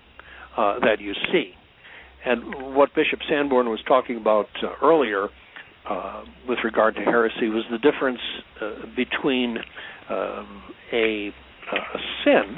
uh, 0.58 0.80
that 0.80 1.00
you 1.00 1.14
see, 1.32 1.54
and 2.28 2.76
what 2.76 2.94
Bishop 2.96 3.20
Sanborn 3.30 3.70
was 3.70 3.80
talking 3.88 4.18
about 4.18 4.48
uh, 4.64 4.86
earlier. 4.86 5.30
Uh, 5.90 6.26
with 6.50 6.60
regard 6.66 6.96
to 6.96 7.02
heresy, 7.02 7.48
was 7.48 7.64
the 7.72 7.78
difference 7.78 8.20
uh, 8.60 8.86
between 8.94 9.56
um, 10.10 10.64
a, 10.92 11.30
a 11.72 12.00
sin 12.26 12.58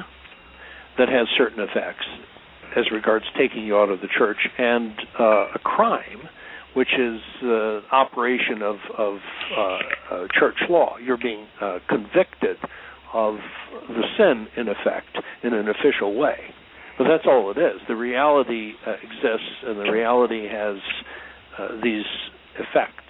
that 0.97 1.09
has 1.09 1.27
certain 1.37 1.59
effects 1.59 2.05
as 2.75 2.85
regards 2.91 3.25
taking 3.37 3.63
you 3.63 3.77
out 3.77 3.89
of 3.89 4.01
the 4.01 4.07
church, 4.17 4.37
and 4.57 4.93
uh, 5.19 5.45
a 5.53 5.59
crime 5.59 6.27
which 6.75 6.89
is 6.99 7.19
the 7.41 7.81
uh, 7.91 7.95
operation 7.95 8.61
of, 8.61 8.75
of 8.97 9.17
uh, 9.57 9.61
uh, 9.61 10.27
church 10.39 10.55
law. 10.69 10.97
You're 10.97 11.17
being 11.17 11.47
uh, 11.61 11.79
convicted 11.89 12.57
of 13.13 13.35
the 13.87 14.03
sin, 14.17 14.47
in 14.55 14.67
effect, 14.67 15.17
in 15.43 15.53
an 15.53 15.67
official 15.67 16.15
way. 16.15 16.53
But 16.99 17.07
that's 17.07 17.23
all 17.25 17.49
it 17.49 17.57
is. 17.57 17.79
The 17.87 17.95
reality 17.95 18.73
uh, 18.85 18.91
exists, 18.91 19.63
and 19.65 19.79
the 19.79 19.89
reality 19.89 20.49
has 20.49 20.75
uh, 21.57 21.81
these 21.81 22.03
effects. 22.55 23.05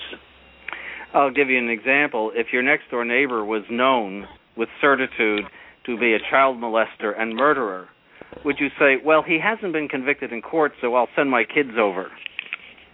I'll 1.16 1.32
give 1.32 1.50
you 1.50 1.58
an 1.58 1.70
example. 1.72 2.32
If 2.36 2.54
your 2.54 2.62
next 2.62 2.92
door 2.92 3.04
neighbor 3.04 3.44
was 3.44 3.64
known 3.72 4.28
with 4.56 4.70
certitude 4.80 5.46
to 5.88 5.98
be 5.98 6.14
a 6.14 6.20
child 6.30 6.58
molester 6.58 7.20
and 7.20 7.36
murderer, 7.36 7.90
would 8.46 8.58
you 8.60 8.68
say, 8.78 8.98
well, 9.04 9.24
he 9.24 9.40
hasn't 9.44 9.74
been 9.74 9.88
convicted 9.88 10.32
in 10.32 10.44
court, 10.44 10.74
so 10.82 10.94
I'll 10.94 11.10
send 11.16 11.32
my 11.32 11.44
kids 11.44 11.72
over? 11.80 12.12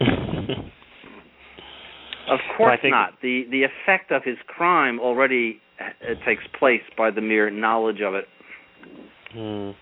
of 2.30 2.38
course 2.56 2.78
think... 2.80 2.92
not. 2.92 3.20
The 3.20 3.44
the 3.50 3.64
effect 3.64 4.12
of 4.12 4.22
his 4.24 4.38
crime 4.46 4.98
already 4.98 5.60
uh, 5.78 6.14
takes 6.24 6.44
place 6.58 6.80
by 6.96 7.10
the 7.10 7.20
mere 7.20 7.50
knowledge 7.50 8.00
of 8.00 8.14
it. 8.14 8.24
Hmm. 9.34 9.72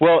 Well, 0.00 0.20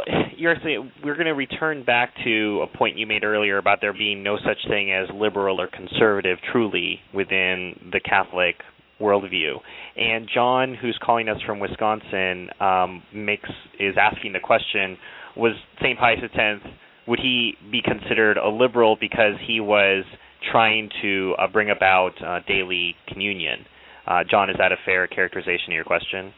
saying 0.62 0.90
we're 1.04 1.14
going 1.14 1.26
to 1.26 1.34
return 1.34 1.84
back 1.84 2.12
to 2.24 2.62
a 2.62 2.78
point 2.78 2.98
you 2.98 3.06
made 3.06 3.22
earlier 3.22 3.58
about 3.58 3.78
there 3.80 3.92
being 3.92 4.22
no 4.22 4.36
such 4.36 4.58
thing 4.68 4.92
as 4.92 5.08
liberal 5.14 5.60
or 5.60 5.68
conservative 5.68 6.38
truly 6.52 7.00
within 7.14 7.90
the 7.92 8.00
Catholic 8.00 8.56
worldview. 9.00 9.54
And 9.96 10.28
John, 10.32 10.74
who's 10.74 10.98
calling 11.02 11.28
us 11.28 11.38
from 11.46 11.60
Wisconsin, 11.60 12.48
um, 12.60 13.02
makes 13.14 13.48
is 13.78 13.94
asking 14.00 14.32
the 14.32 14.40
question: 14.40 14.96
Was 15.36 15.52
Saint 15.80 15.98
Pius 15.98 16.18
X 16.22 16.60
would 17.08 17.18
he 17.20 17.54
be 17.72 17.80
considered 17.82 18.36
a 18.36 18.48
liberal 18.48 18.96
because 19.00 19.34
he 19.46 19.60
was 19.60 20.04
trying 20.52 20.90
to 21.00 21.34
uh, 21.38 21.48
bring 21.48 21.70
about 21.70 22.12
uh, 22.22 22.40
daily 22.46 22.94
communion? 23.08 23.64
Uh, 24.06 24.20
John, 24.30 24.50
is 24.50 24.56
that 24.58 24.72
a 24.72 24.76
fair 24.84 25.06
characterization 25.06 25.68
of 25.68 25.74
your 25.74 25.84
question? 25.84 26.32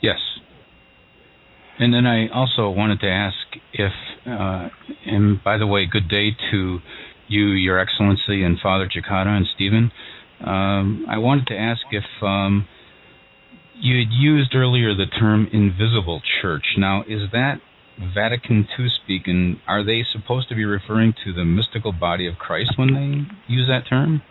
Yes. 0.00 0.18
And 1.78 1.92
then 1.92 2.06
I 2.06 2.28
also 2.28 2.70
wanted 2.70 3.00
to 3.00 3.08
ask 3.08 3.36
if, 3.72 3.92
uh, 4.26 4.68
and 5.06 5.42
by 5.42 5.58
the 5.58 5.66
way, 5.66 5.86
good 5.86 6.08
day 6.08 6.36
to 6.50 6.78
you, 7.28 7.46
Your 7.48 7.78
Excellency, 7.78 8.44
and 8.44 8.58
Father 8.60 8.88
Cekada 8.88 9.28
and 9.28 9.46
Stephen. 9.54 9.90
Um, 10.44 11.06
I 11.08 11.18
wanted 11.18 11.46
to 11.48 11.56
ask 11.56 11.80
if 11.90 12.04
um, 12.22 12.68
you 13.80 13.98
had 13.98 14.12
used 14.12 14.54
earlier 14.54 14.94
the 14.94 15.06
term 15.06 15.48
invisible 15.52 16.20
church. 16.40 16.74
Now, 16.76 17.02
is 17.02 17.30
that 17.32 17.60
Vatican 18.14 18.66
II 18.78 18.88
speak, 19.02 19.22
and 19.26 19.58
are 19.66 19.84
they 19.84 20.04
supposed 20.12 20.48
to 20.48 20.54
be 20.54 20.64
referring 20.64 21.14
to 21.24 21.32
the 21.32 21.44
mystical 21.44 21.92
body 21.92 22.26
of 22.26 22.36
Christ 22.36 22.72
when 22.76 22.94
they 22.94 23.52
use 23.52 23.68
that 23.68 23.88
term? 23.88 24.22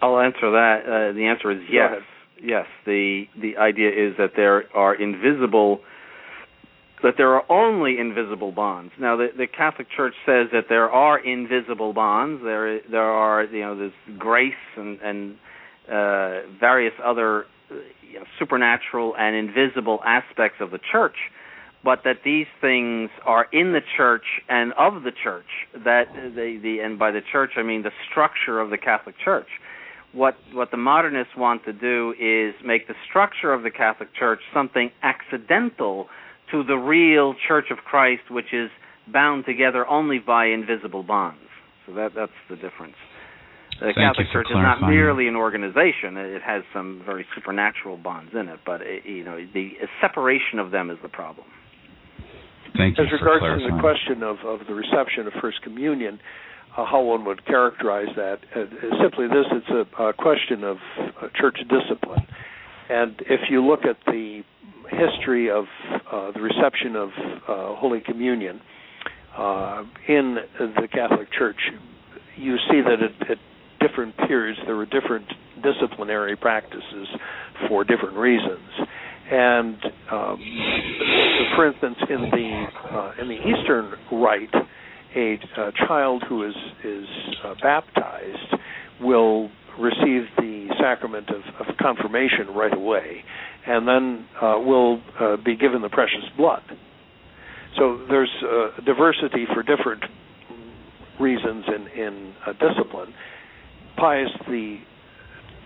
I'll 0.00 0.18
answer 0.20 0.50
that. 0.50 0.82
Uh, 0.84 1.12
the 1.12 1.26
answer 1.26 1.50
is 1.50 1.60
yes. 1.70 2.02
Yes. 2.42 2.66
The 2.84 3.24
the 3.40 3.56
idea 3.56 3.88
is 3.88 4.16
that 4.18 4.32
there 4.36 4.64
are 4.76 4.94
invisible 4.94 5.80
that 7.02 7.14
there 7.16 7.34
are 7.34 7.44
only 7.50 7.98
invisible 7.98 8.52
bonds. 8.52 8.92
Now, 8.98 9.16
the, 9.16 9.28
the 9.36 9.46
Catholic 9.46 9.88
Church 9.96 10.14
says 10.24 10.48
that 10.52 10.66
there 10.68 10.90
are 10.90 11.18
invisible 11.18 11.92
bonds. 11.92 12.42
There, 12.44 12.80
there 12.88 13.02
are, 13.02 13.44
you 13.44 13.60
know, 13.60 13.76
there's 13.76 13.92
grace 14.18 14.52
and, 14.76 15.00
and 15.00 15.36
uh, 15.88 16.48
various 16.60 16.94
other 17.04 17.46
you 17.70 18.20
know, 18.20 18.24
supernatural 18.38 19.14
and 19.18 19.34
invisible 19.34 20.00
aspects 20.04 20.58
of 20.60 20.70
the 20.70 20.78
Church, 20.92 21.16
but 21.82 22.00
that 22.04 22.18
these 22.24 22.46
things 22.60 23.10
are 23.24 23.48
in 23.52 23.72
the 23.72 23.80
Church 23.96 24.24
and 24.48 24.72
of 24.74 25.02
the 25.02 25.12
Church. 25.24 25.46
That 25.84 26.04
the, 26.14 26.60
the 26.62 26.78
and 26.84 26.98
by 26.98 27.10
the 27.10 27.22
Church 27.32 27.52
I 27.56 27.62
mean 27.62 27.82
the 27.82 27.90
structure 28.10 28.60
of 28.60 28.70
the 28.70 28.78
Catholic 28.78 29.16
Church. 29.24 29.48
What 30.12 30.36
what 30.52 30.70
the 30.70 30.76
modernists 30.76 31.32
want 31.36 31.64
to 31.64 31.72
do 31.72 32.14
is 32.20 32.54
make 32.64 32.86
the 32.86 32.94
structure 33.08 33.52
of 33.52 33.62
the 33.62 33.70
Catholic 33.70 34.10
Church 34.14 34.40
something 34.52 34.90
accidental 35.02 36.08
to 36.50 36.62
the 36.62 36.76
real 36.76 37.34
Church 37.48 37.66
of 37.70 37.78
Christ, 37.78 38.30
which 38.30 38.52
is 38.52 38.70
bound 39.10 39.44
together 39.46 39.86
only 39.88 40.18
by 40.18 40.46
invisible 40.46 41.02
bonds. 41.02 41.40
So 41.86 41.94
that 41.94 42.12
that's 42.14 42.32
the 42.50 42.56
difference. 42.56 42.96
The 43.80 43.92
Thank 43.96 43.96
Catholic 43.96 44.26
Church 44.32 44.46
is 44.50 44.56
not 44.56 44.82
merely 44.82 45.28
an 45.28 45.34
organization; 45.34 46.16
it 46.16 46.42
has 46.42 46.62
some 46.74 47.02
very 47.04 47.26
supernatural 47.34 47.96
bonds 47.96 48.32
in 48.34 48.48
it. 48.48 48.60
But 48.66 48.82
it, 48.82 49.06
you 49.06 49.24
know, 49.24 49.38
the 49.54 49.70
separation 50.00 50.58
of 50.58 50.70
them 50.70 50.90
is 50.90 50.98
the 51.02 51.08
problem. 51.08 51.46
Thank 52.76 52.96
you 52.96 53.04
As 53.04 53.12
regards 53.12 53.44
to 53.44 53.68
the 53.68 53.80
question 53.80 54.22
of, 54.22 54.36
of 54.44 54.66
the 54.66 54.74
reception 54.74 55.26
of 55.26 55.32
First 55.40 55.62
Communion, 55.62 56.20
uh, 56.76 56.84
how 56.86 57.02
one 57.02 57.24
would 57.24 57.44
characterize 57.46 58.08
that 58.16 58.38
uh, 58.56 58.64
simply 59.02 59.26
this: 59.28 59.46
it's 59.52 59.90
a, 59.98 60.02
a 60.02 60.12
question 60.12 60.64
of 60.64 60.76
uh, 60.98 61.28
church 61.34 61.58
discipline. 61.68 62.26
And 62.88 63.20
if 63.20 63.50
you 63.50 63.64
look 63.64 63.80
at 63.84 63.96
the 64.06 64.42
history 64.90 65.50
of 65.50 65.64
uh, 66.10 66.32
the 66.32 66.40
reception 66.40 66.96
of 66.96 67.08
uh, 67.48 67.74
Holy 67.76 68.00
Communion 68.00 68.60
uh, 69.36 69.84
in 70.08 70.36
the 70.58 70.88
Catholic 70.92 71.32
Church, 71.32 71.58
you 72.36 72.56
see 72.70 72.80
that 72.82 72.98
at, 73.02 73.30
at, 73.30 73.38
different 73.80 74.16
periods 74.28 74.60
there 74.64 74.76
were 74.76 74.86
different 74.86 75.26
disciplinary 75.60 76.36
practices 76.36 77.08
for 77.68 77.82
different 77.82 78.16
reasons. 78.16 78.60
And 79.28 79.76
um, 80.08 80.38
for 81.56 81.66
instance, 81.66 81.96
in 82.08 82.30
the 82.30 82.66
in 83.20 83.28
the 83.28 83.38
Eastern 83.40 83.92
Rite, 84.12 84.54
a, 85.16 85.38
a 85.60 85.72
child 85.86 86.24
who 86.28 86.46
is 86.46 86.54
is 86.84 87.06
uh, 87.44 87.54
baptized 87.62 88.54
will 89.00 89.50
receive 89.78 90.24
the 90.36 90.68
sacrament 90.80 91.28
of, 91.30 91.66
of 91.66 91.76
confirmation 91.78 92.48
right 92.54 92.74
away, 92.74 93.24
and 93.66 93.88
then 93.88 94.26
uh, 94.40 94.58
will 94.58 95.00
uh, 95.18 95.36
be 95.44 95.56
given 95.56 95.82
the 95.82 95.88
precious 95.88 96.24
blood. 96.36 96.62
So 97.78 98.04
there's 98.08 98.30
uh, 98.42 98.80
diversity 98.84 99.46
for 99.54 99.62
different 99.62 100.04
reasons 101.20 101.64
in 101.68 102.00
in 102.00 102.34
uh, 102.46 102.52
discipline. 102.52 103.14
Pius 103.96 104.30
the 104.46 104.78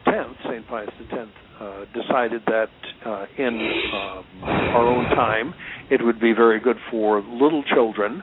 Tenth, 0.05 0.37
Saint 0.49 0.67
Pius 0.69 0.91
the 1.01 1.17
Tenth, 1.17 1.31
uh, 1.61 1.85
decided 1.95 2.43
that 2.47 2.69
uh, 3.05 3.27
in 3.39 3.55
um, 3.95 4.25
our 4.45 4.87
own 4.87 5.05
time 5.17 5.55
it 5.91 6.05
would 6.05 6.21
be 6.21 6.33
very 6.33 6.61
good 6.61 6.77
for 6.91 7.23
little 7.23 7.63
children 7.75 8.23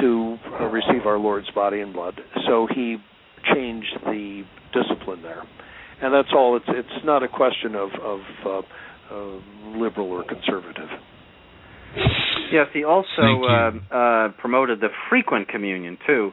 to 0.00 0.36
receive 0.70 1.06
our 1.06 1.18
Lord's 1.18 1.50
body 1.50 1.80
and 1.80 1.92
blood. 1.92 2.20
So 2.46 2.66
he 2.72 2.96
changed 3.54 3.96
the 4.04 4.44
discipline 4.72 5.22
there, 5.22 5.42
and 6.00 6.14
that's 6.14 6.32
all. 6.34 6.56
It's 6.56 6.66
it's 6.68 7.04
not 7.04 7.22
a 7.22 7.28
question 7.28 7.74
of 7.74 7.90
of 8.00 8.20
uh, 8.44 8.62
uh, 9.14 9.78
liberal 9.78 10.08
or 10.08 10.24
conservative. 10.24 10.88
Yes, 12.50 12.68
he 12.72 12.84
also 12.84 13.44
uh, 13.44 13.94
uh, 13.94 14.28
promoted 14.38 14.80
the 14.80 14.88
frequent 15.08 15.48
communion 15.48 15.98
too, 16.06 16.32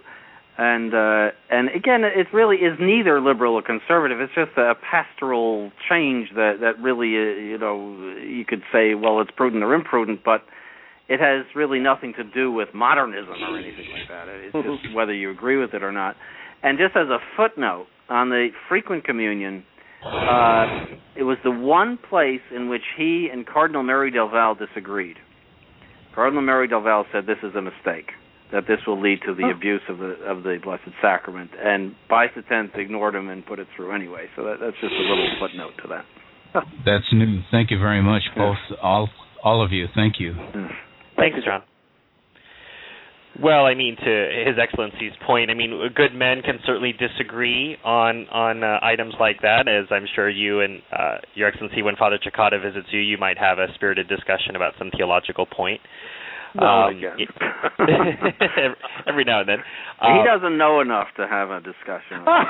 and 0.57 0.93
uh, 0.93 1.31
and 1.49 1.69
again, 1.69 2.03
it 2.03 2.27
really 2.33 2.57
is 2.57 2.77
neither 2.79 3.21
liberal 3.21 3.55
or 3.55 3.61
conservative. 3.61 4.19
It's 4.19 4.33
just 4.35 4.57
a 4.57 4.73
pastoral 4.75 5.71
change 5.89 6.29
that 6.35 6.57
that 6.61 6.81
really, 6.81 7.15
uh, 7.15 7.39
you 7.39 7.57
know, 7.57 8.13
you 8.21 8.45
could 8.45 8.61
say, 8.71 8.95
well, 8.95 9.21
it's 9.21 9.31
prudent 9.31 9.63
or 9.63 9.73
imprudent, 9.73 10.21
but 10.23 10.43
it 11.09 11.19
has 11.19 11.45
really 11.55 11.79
nothing 11.79 12.13
to 12.17 12.23
do 12.23 12.51
with 12.51 12.69
modernism 12.73 13.33
or 13.41 13.57
anything 13.57 13.87
like 13.91 14.07
that. 14.07 14.27
It's 14.29 14.53
just 14.53 14.95
whether 14.95 15.13
you 15.13 15.31
agree 15.31 15.57
with 15.57 15.73
it 15.73 15.81
or 15.81 15.91
not. 15.91 16.15
And 16.61 16.77
just 16.77 16.95
as 16.95 17.07
a 17.07 17.17
footnote 17.35 17.87
on 18.09 18.29
the 18.29 18.49
frequent 18.69 19.03
communion, 19.05 19.63
uh, 20.05 20.85
it 21.15 21.23
was 21.23 21.37
the 21.43 21.51
one 21.51 21.97
place 21.97 22.41
in 22.55 22.69
which 22.69 22.83
he 22.95 23.27
and 23.31 23.45
Cardinal 23.45 23.81
Merry 23.81 24.11
del 24.11 24.29
Val 24.29 24.55
disagreed. 24.55 25.17
Cardinal 26.13 26.43
Merry 26.43 26.67
del 26.67 26.81
Val 26.81 27.05
said 27.11 27.25
this 27.25 27.37
is 27.43 27.55
a 27.55 27.61
mistake, 27.61 28.11
that 28.51 28.67
this 28.67 28.79
will 28.85 29.01
lead 29.01 29.19
to 29.25 29.33
the 29.33 29.45
oh. 29.45 29.51
abuse 29.51 29.81
of 29.89 29.97
the 29.97 30.13
of 30.25 30.43
the 30.43 30.57
Blessed 30.63 30.93
Sacrament, 31.01 31.51
and 31.57 31.95
Pius 32.07 32.31
X 32.35 32.69
ignored 32.75 33.15
him 33.15 33.29
and 33.29 33.45
put 33.45 33.57
it 33.57 33.67
through 33.75 33.93
anyway. 33.93 34.27
So 34.35 34.43
that, 34.43 34.57
that's 34.61 34.77
just 34.79 34.93
a 34.93 35.01
little 35.01 35.29
footnote 35.39 35.73
to 35.81 35.87
that. 35.89 36.05
That's 36.85 37.05
new. 37.13 37.41
Thank 37.51 37.71
you 37.71 37.79
very 37.79 38.01
much, 38.01 38.23
both 38.35 38.57
all 38.81 39.09
all 39.43 39.63
of 39.63 39.71
you. 39.71 39.87
Thank 39.95 40.19
you. 40.19 40.33
Mm. 40.33 40.69
Thanks, 41.19 41.37
John. 41.45 41.61
Well, 43.41 43.65
I 43.65 43.73
mean, 43.73 43.95
to 43.95 44.43
His 44.45 44.57
Excellency's 44.61 45.13
point, 45.25 45.49
I 45.49 45.53
mean, 45.53 45.79
good 45.95 46.13
men 46.13 46.41
can 46.41 46.59
certainly 46.65 46.91
disagree 46.93 47.77
on 47.85 48.27
on 48.29 48.63
uh, 48.63 48.79
items 48.81 49.13
like 49.19 49.41
that, 49.43 49.67
as 49.69 49.85
I'm 49.91 50.05
sure 50.13 50.29
you 50.29 50.59
and 50.61 50.81
uh, 50.91 51.17
Your 51.35 51.47
Excellency, 51.47 51.81
when 51.81 51.95
Father 51.95 52.19
Cekada 52.19 52.61
visits 52.61 52.87
you, 52.91 52.99
you 52.99 53.17
might 53.17 53.37
have 53.37 53.57
a 53.59 53.67
spirited 53.75 54.09
discussion 54.09 54.57
about 54.57 54.73
some 54.77 54.91
theological 54.97 55.45
point. 55.45 55.79
Um, 56.57 56.99
every, 56.99 57.27
every 59.07 59.23
now 59.23 59.41
and 59.41 59.49
then. 59.49 59.59
Um, 60.01 60.15
he 60.15 60.23
doesn't 60.25 60.57
know 60.57 60.79
enough 60.79 61.07
to 61.17 61.27
have 61.27 61.49
a 61.49 61.59
discussion. 61.59 62.23
I'll, 62.25 62.45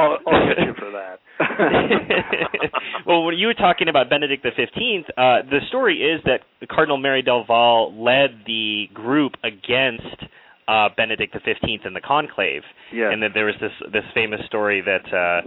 I'll, 0.00 0.18
I'll 0.26 0.48
get 0.48 0.58
you 0.58 0.74
for 0.76 0.90
that. 0.90 1.20
well, 3.06 3.24
when 3.24 3.36
you 3.36 3.48
were 3.48 3.54
talking 3.54 3.88
about 3.88 4.08
Benedict 4.08 4.44
XV, 4.46 5.10
uh, 5.16 5.42
the 5.48 5.60
story 5.68 5.98
is 5.98 6.20
that 6.24 6.40
Cardinal 6.70 6.98
Merry 6.98 7.22
del 7.22 7.44
Val 7.44 7.92
led 7.92 8.44
the 8.46 8.86
group 8.94 9.32
against 9.42 10.24
uh, 10.68 10.88
Benedict 10.96 11.34
XV 11.34 11.84
in 11.84 11.92
the 11.92 12.00
conclave, 12.00 12.62
yes. 12.92 13.10
and 13.12 13.22
that 13.22 13.32
there 13.34 13.46
was 13.46 13.54
this 13.60 13.72
this 13.92 14.04
famous 14.14 14.40
story 14.46 14.80
that 14.80 15.12
uh, 15.12 15.42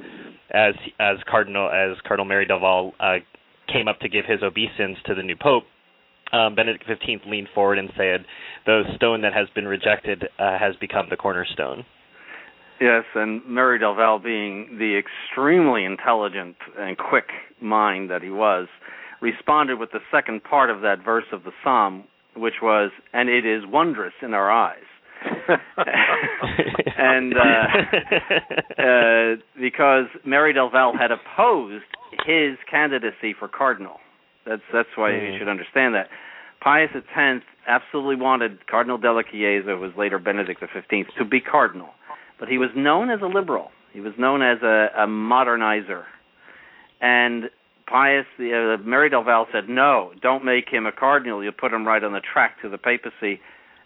as 0.51 0.75
as 0.99 1.17
Cardinal 1.29 1.69
as 1.69 1.97
Cardinal 2.05 2.25
Merry 2.25 2.45
del 2.45 2.59
Val 2.59 2.93
uh, 2.99 3.17
came 3.71 3.87
up 3.87 3.99
to 3.99 4.09
give 4.09 4.25
his 4.25 4.43
obeisance 4.43 4.97
to 5.05 5.15
the 5.15 5.23
new 5.23 5.35
pope, 5.35 5.63
um, 6.33 6.55
Benedict 6.55 6.83
XV 6.85 7.27
leaned 7.27 7.47
forward 7.55 7.79
and 7.79 7.89
said, 7.97 8.25
"The 8.65 8.83
stone 8.95 9.21
that 9.21 9.33
has 9.33 9.47
been 9.55 9.67
rejected 9.67 10.23
uh, 10.37 10.57
has 10.59 10.75
become 10.79 11.07
the 11.09 11.17
cornerstone." 11.17 11.85
Yes, 12.79 13.05
and 13.15 13.41
Merry 13.47 13.79
del 13.79 13.95
Val, 13.95 14.19
being 14.19 14.77
the 14.77 14.99
extremely 14.99 15.83
intelligent 15.83 16.55
and 16.77 16.97
quick 16.97 17.29
mind 17.61 18.09
that 18.11 18.21
he 18.21 18.29
was, 18.29 18.67
responded 19.21 19.79
with 19.79 19.91
the 19.91 19.99
second 20.11 20.43
part 20.43 20.69
of 20.69 20.81
that 20.81 21.03
verse 21.03 21.25
of 21.31 21.43
the 21.43 21.51
psalm, 21.63 22.03
which 22.35 22.61
was, 22.61 22.91
"And 23.13 23.29
it 23.29 23.45
is 23.45 23.65
wondrous 23.65 24.13
in 24.21 24.33
our 24.33 24.51
eyes." 24.51 24.83
and 26.97 27.33
uh, 27.35 27.67
uh, 28.77 29.35
because 29.59 30.05
Merry 30.23 30.53
del 30.53 30.69
Val 30.69 30.93
had 30.95 31.11
opposed 31.11 31.83
his 32.25 32.57
candidacy 32.69 33.33
for 33.37 33.47
cardinal, 33.47 33.97
that's 34.45 34.61
that's 34.71 34.89
why 34.95 35.11
mm. 35.11 35.33
you 35.33 35.39
should 35.39 35.49
understand 35.49 35.95
that. 35.95 36.09
Pius 36.61 36.89
X 36.93 37.43
absolutely 37.67 38.15
wanted 38.15 38.65
Cardinal 38.67 38.97
Della 38.97 39.23
Chiesa, 39.23 39.75
who 39.75 39.79
was 39.79 39.91
later 39.97 40.19
Benedict 40.19 40.61
XV, 40.61 41.05
to 41.17 41.25
be 41.25 41.39
cardinal, 41.39 41.89
but 42.39 42.49
he 42.49 42.57
was 42.57 42.69
known 42.75 43.09
as 43.09 43.19
a 43.21 43.27
liberal. 43.27 43.69
He 43.93 44.01
was 44.01 44.13
known 44.17 44.41
as 44.41 44.59
a, 44.61 44.89
a 44.95 45.07
modernizer, 45.07 46.03
and 47.01 47.49
Pius, 47.87 48.25
uh, 48.39 48.77
Merry 48.83 49.09
del 49.09 49.23
Val 49.23 49.47
said, 49.51 49.69
"No, 49.69 50.11
don't 50.21 50.43
make 50.43 50.69
him 50.69 50.85
a 50.85 50.91
cardinal. 50.91 51.43
You'll 51.43 51.53
put 51.53 51.71
him 51.71 51.87
right 51.87 52.03
on 52.03 52.13
the 52.13 52.21
track 52.21 52.61
to 52.61 52.69
the 52.69 52.77
papacy." 52.77 53.39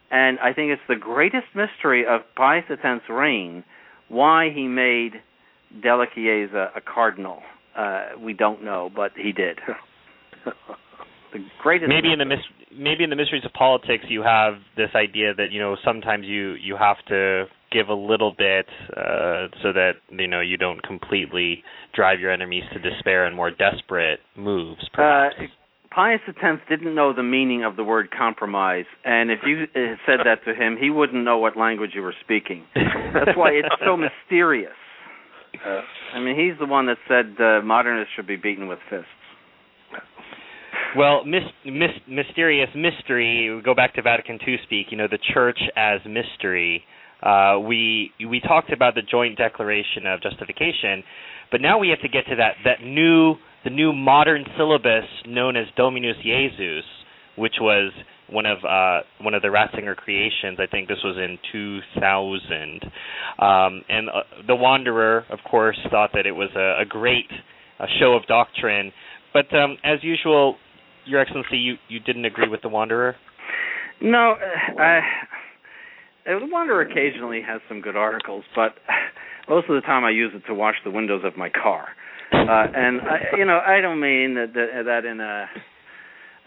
And 0.10 0.40
I 0.40 0.54
think 0.54 0.72
it's 0.72 0.82
the 0.90 0.98
greatest 0.98 1.48
mystery 1.56 2.06
of 2.06 2.22
Pius 2.36 2.66
X's 2.70 3.08
reign 3.10 3.64
why 4.10 4.50
he 4.54 4.68
made 4.68 5.14
Della 5.82 6.06
Chiesa 6.14 6.72
a 6.76 6.82
cardinal. 6.82 7.42
Uh, 7.78 8.10
we 8.20 8.34
don't 8.34 8.64
know, 8.64 8.92
but 8.94 9.12
he 9.16 9.32
did. 9.32 9.60
the 11.34 11.40
greatest. 11.62 11.88
Maybe 11.88 12.10
mystery. 12.10 12.14
in 12.14 12.20
the 12.20 12.26
mis- 12.26 12.78
maybe 12.78 13.04
in 13.06 13.10
the 13.10 13.16
mysteries 13.16 13.46
of 13.46 13.54
politics, 13.54 14.04
you 14.10 14.22
have 14.22 14.56
this 14.76 14.90
idea 14.96 15.34
that 15.34 15.52
you 15.52 15.62
know 15.62 15.78
sometimes 15.86 16.26
you 16.26 16.54
you 16.54 16.76
have 16.76 16.98
to 17.08 17.46
give 17.72 17.90
a 17.90 17.94
little 17.94 18.34
bit 18.38 18.66
uh, 18.96 19.48
so 19.62 19.74
that 19.74 19.94
you 20.10 20.28
know 20.28 20.42
you 20.42 20.58
don't 20.58 20.82
completely 20.84 21.64
drive 21.96 22.20
your 22.20 22.32
enemies 22.32 22.64
to 22.74 22.80
despair 22.80 23.26
and 23.26 23.36
more 23.36 23.52
desperate 23.52 24.20
moves. 24.36 24.82
Perhaps. 24.94 25.36
Uh, 25.40 25.44
Pius 25.94 26.22
X 26.26 26.62
didn't 26.70 26.96
know 26.96 27.14
the 27.14 27.24
meaning 27.24 27.66
of 27.66 27.76
the 27.76 27.84
word 27.84 28.10
compromise, 28.18 28.86
and 29.04 29.30
if 29.30 29.40
you 29.46 29.64
uh, 29.64 29.96
said 30.06 30.20
that 30.24 30.40
to 30.46 30.56
him, 30.56 30.78
he 30.80 30.90
wouldn't 30.90 31.26
know 31.26 31.38
what 31.38 31.58
language 31.58 31.92
you 31.94 32.02
were 32.02 32.16
speaking. 32.24 32.64
That's 32.76 33.36
why 33.36 33.50
it's 33.50 33.76
so 33.86 33.98
mysterious. 34.30 34.72
Uh, 35.66 35.82
I 36.16 36.22
mean, 36.22 36.40
he's 36.40 36.58
the 36.60 36.66
one 36.66 36.86
that 36.86 36.98
said 37.10 37.36
uh, 37.44 37.62
modernists 37.62 38.14
should 38.16 38.26
be 38.26 38.38
beaten 38.38 38.68
with 38.68 38.80
fists. 38.90 39.08
Well, 40.96 41.26
mis- 41.26 41.44
mis- 41.66 42.02
mysterious 42.08 42.70
mystery. 42.76 43.54
We 43.54 43.62
go 43.62 43.76
back 43.76 43.94
to 43.96 44.02
Vatican 44.02 44.40
II 44.46 44.58
speak. 44.64 44.88
You 44.92 44.98
know, 44.98 45.08
the 45.10 45.20
Church 45.34 45.60
as 45.76 46.00
mystery. 46.06 46.84
Uh, 47.22 47.60
we 47.60 48.12
we 48.28 48.40
talked 48.40 48.72
about 48.72 48.96
the 48.96 49.02
joint 49.02 49.38
declaration 49.38 50.06
of 50.08 50.22
justification, 50.22 51.04
but 51.52 51.62
now 51.62 51.78
we 51.78 51.90
have 51.90 52.02
to 52.02 52.10
get 52.10 52.26
to 52.28 52.36
that 52.36 52.56
that 52.66 52.84
new 52.84 53.36
the 53.64 53.70
new 53.70 53.94
modern 53.94 54.46
syllabus 54.58 55.06
known 55.28 55.56
as 55.56 55.66
Dominus 55.76 56.18
Jesus, 56.24 56.84
which 57.38 57.56
was 57.62 57.92
one 58.30 58.46
of 58.46 58.58
uh, 58.64 59.02
one 59.22 59.34
of 59.34 59.42
the 59.42 59.50
Ratzinger 59.50 59.96
creations. 59.96 60.58
I 60.60 60.66
think 60.66 60.88
this 60.88 60.98
was 61.04 61.18
in 61.18 61.38
2000, 61.52 62.84
um, 63.40 63.84
and 63.90 64.10
uh, 64.10 64.24
the 64.48 64.56
Wanderer, 64.56 65.26
of 65.30 65.40
course, 65.50 65.78
thought 65.92 66.12
that 66.14 66.26
it 66.26 66.32
was 66.32 66.50
a, 66.56 66.82
a 66.82 66.86
great 66.86 67.30
a 67.82 67.86
show 68.00 68.14
of 68.14 68.26
doctrine. 68.28 68.94
But 69.34 69.54
um, 69.56 69.78
as 69.84 70.00
usual, 70.04 70.56
Your 71.06 71.20
Excellency, 71.22 71.58
you, 71.58 71.76
you 71.90 72.00
didn't 72.00 72.26
agree 72.26 72.48
with 72.48 72.62
the 72.62 72.70
Wanderer. 72.70 73.16
No, 74.02 74.34
uh, 74.34 74.82
I, 74.82 75.02
the 76.26 76.48
Wanderer 76.50 76.82
occasionally 76.82 77.42
has 77.42 77.62
some 77.68 77.82
good 77.82 77.96
articles, 77.96 78.44
but 78.56 78.76
most 79.50 79.70
of 79.70 79.76
the 79.76 79.82
time 79.82 80.04
I 80.04 80.12
use 80.12 80.32
it 80.36 80.46
to 80.48 80.54
wash 80.54 80.76
the 80.84 80.92
windows 80.92 81.22
of 81.26 81.38
my 81.38 81.50
car. 81.50 81.88
Uh, 82.34 82.68
and 82.74 83.02
I, 83.02 83.38
you 83.38 83.46
know, 83.46 83.60
I 83.66 83.82
don't 83.82 84.00
mean 84.00 84.36
that 84.36 84.54
that, 84.54 84.84
that 84.86 85.06
in 85.06 85.20
a. 85.20 85.48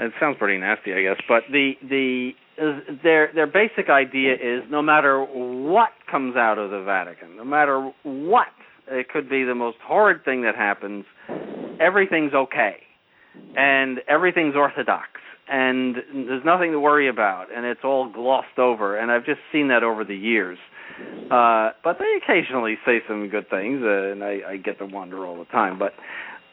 It 0.01 0.13
sounds 0.19 0.39
pretty 0.39 0.59
nasty, 0.59 0.93
I 0.93 1.03
guess, 1.03 1.21
but 1.29 1.45
the 1.53 1.73
the 1.89 2.31
their 3.03 3.31
their 3.35 3.47
basic 3.47 3.91
idea 3.91 4.35
is 4.35 4.63
no 4.71 4.83
matter 4.83 5.23
what 5.23 5.91
comes 6.11 6.37
out 6.37 6.59
of 6.59 6.71
the 6.71 6.83
Vatican, 6.83 7.37
no 7.37 7.45
matter 7.45 7.93
what, 8.03 8.49
it 8.89 9.09
could 9.09 9.29
be 9.29 9.45
the 9.45 9.55
most 9.55 9.77
horrid 9.85 10.25
thing 10.25 10.43
that 10.43 10.55
happens, 10.55 11.05
everything's 11.81 12.33
okay, 12.35 12.77
and 13.57 14.01
everything's 14.09 14.55
orthodox, 14.57 15.09
and 15.49 15.97
there's 16.27 16.45
nothing 16.45 16.73
to 16.73 16.81
worry 16.81 17.09
about, 17.09 17.47
and 17.55 17.67
it's 17.67 17.81
all 17.85 18.11
glossed 18.11 18.59
over, 18.59 18.97
and 18.97 19.11
I've 19.11 19.27
just 19.27 19.41
seen 19.53 19.69
that 19.69 19.83
over 19.83 20.05
the 20.05 20.17
years. 20.17 20.59
Uh, 21.31 21.71
but 21.83 21.99
they 21.99 22.19
occasionally 22.23 22.77
say 22.87 23.01
some 23.09 23.29
good 23.29 23.51
things, 23.51 23.83
uh, 23.83 24.13
and 24.13 24.23
I, 24.23 24.41
I 24.49 24.57
get 24.57 24.79
to 24.79 24.87
wonder 24.87 25.27
all 25.27 25.39
the 25.39 25.45
time. 25.47 25.79
But 25.79 25.93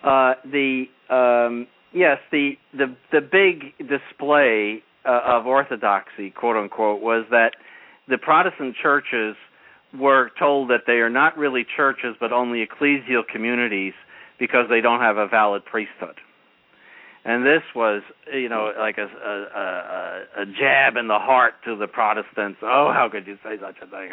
uh, 0.08 0.34
the 0.44 0.86
um, 1.10 1.68
yes, 1.94 2.18
the 2.32 2.54
the 2.74 2.96
the 3.12 3.22
big 3.22 3.78
display 3.88 4.84
uh, 5.06 5.20
of 5.26 5.46
orthodoxy, 5.46 6.32
quote 6.32 6.58
unquote, 6.58 7.02
was 7.02 7.26
that 7.30 7.52
the 8.08 8.18
Protestant 8.18 8.76
churches 8.82 9.36
were 9.98 10.32
told 10.40 10.70
that 10.70 10.82
they 10.88 10.94
are 10.94 11.10
not 11.10 11.38
really 11.38 11.66
churches 11.76 12.16
but 12.20 12.32
only 12.32 12.66
ecclesial 12.66 13.28
communities 13.32 13.94
because 14.40 14.66
they 14.70 14.82
don't 14.82 15.02
have 15.02 15.18
a 15.18 15.28
valid 15.28 15.64
priesthood 15.66 16.16
and 17.24 17.46
this 17.46 17.62
was 17.76 18.02
you 18.34 18.50
know 18.50 18.72
like 18.78 18.98
a, 18.98 19.06
a 19.06 20.42
a 20.42 20.42
a 20.42 20.46
jab 20.46 20.98
in 20.98 21.08
the 21.08 21.20
heart 21.20 21.54
to 21.66 21.76
the 21.76 21.88
Protestants. 21.88 22.60
Oh, 22.64 22.92
how 22.94 23.10
could 23.12 23.28
you 23.28 23.38
say 23.44 23.58
such 23.62 23.78
a 23.82 23.88
thing? 23.88 24.10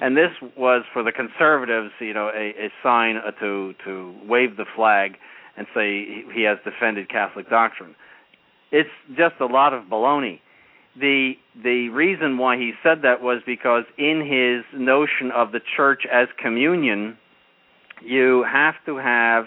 And 0.00 0.16
this 0.16 0.30
was 0.56 0.82
for 0.92 1.02
the 1.02 1.12
conservatives, 1.12 1.90
you 2.00 2.14
know, 2.14 2.30
a, 2.34 2.66
a 2.66 2.72
sign 2.82 3.16
uh, 3.16 3.30
to 3.40 3.74
to 3.84 4.14
wave 4.26 4.56
the 4.56 4.66
flag 4.74 5.16
and 5.56 5.66
say 5.74 6.24
he 6.34 6.42
has 6.42 6.58
defended 6.64 7.08
Catholic 7.08 7.48
doctrine. 7.48 7.94
It's 8.70 8.90
just 9.16 9.34
a 9.40 9.46
lot 9.46 9.72
of 9.72 9.84
baloney. 9.84 10.40
The 10.98 11.34
the 11.62 11.90
reason 11.90 12.38
why 12.38 12.56
he 12.56 12.72
said 12.82 13.02
that 13.02 13.22
was 13.22 13.40
because 13.46 13.84
in 13.96 14.20
his 14.20 14.64
notion 14.78 15.30
of 15.32 15.52
the 15.52 15.60
church 15.76 16.02
as 16.12 16.26
communion, 16.42 17.16
you 18.04 18.44
have 18.50 18.74
to 18.86 18.96
have 18.96 19.46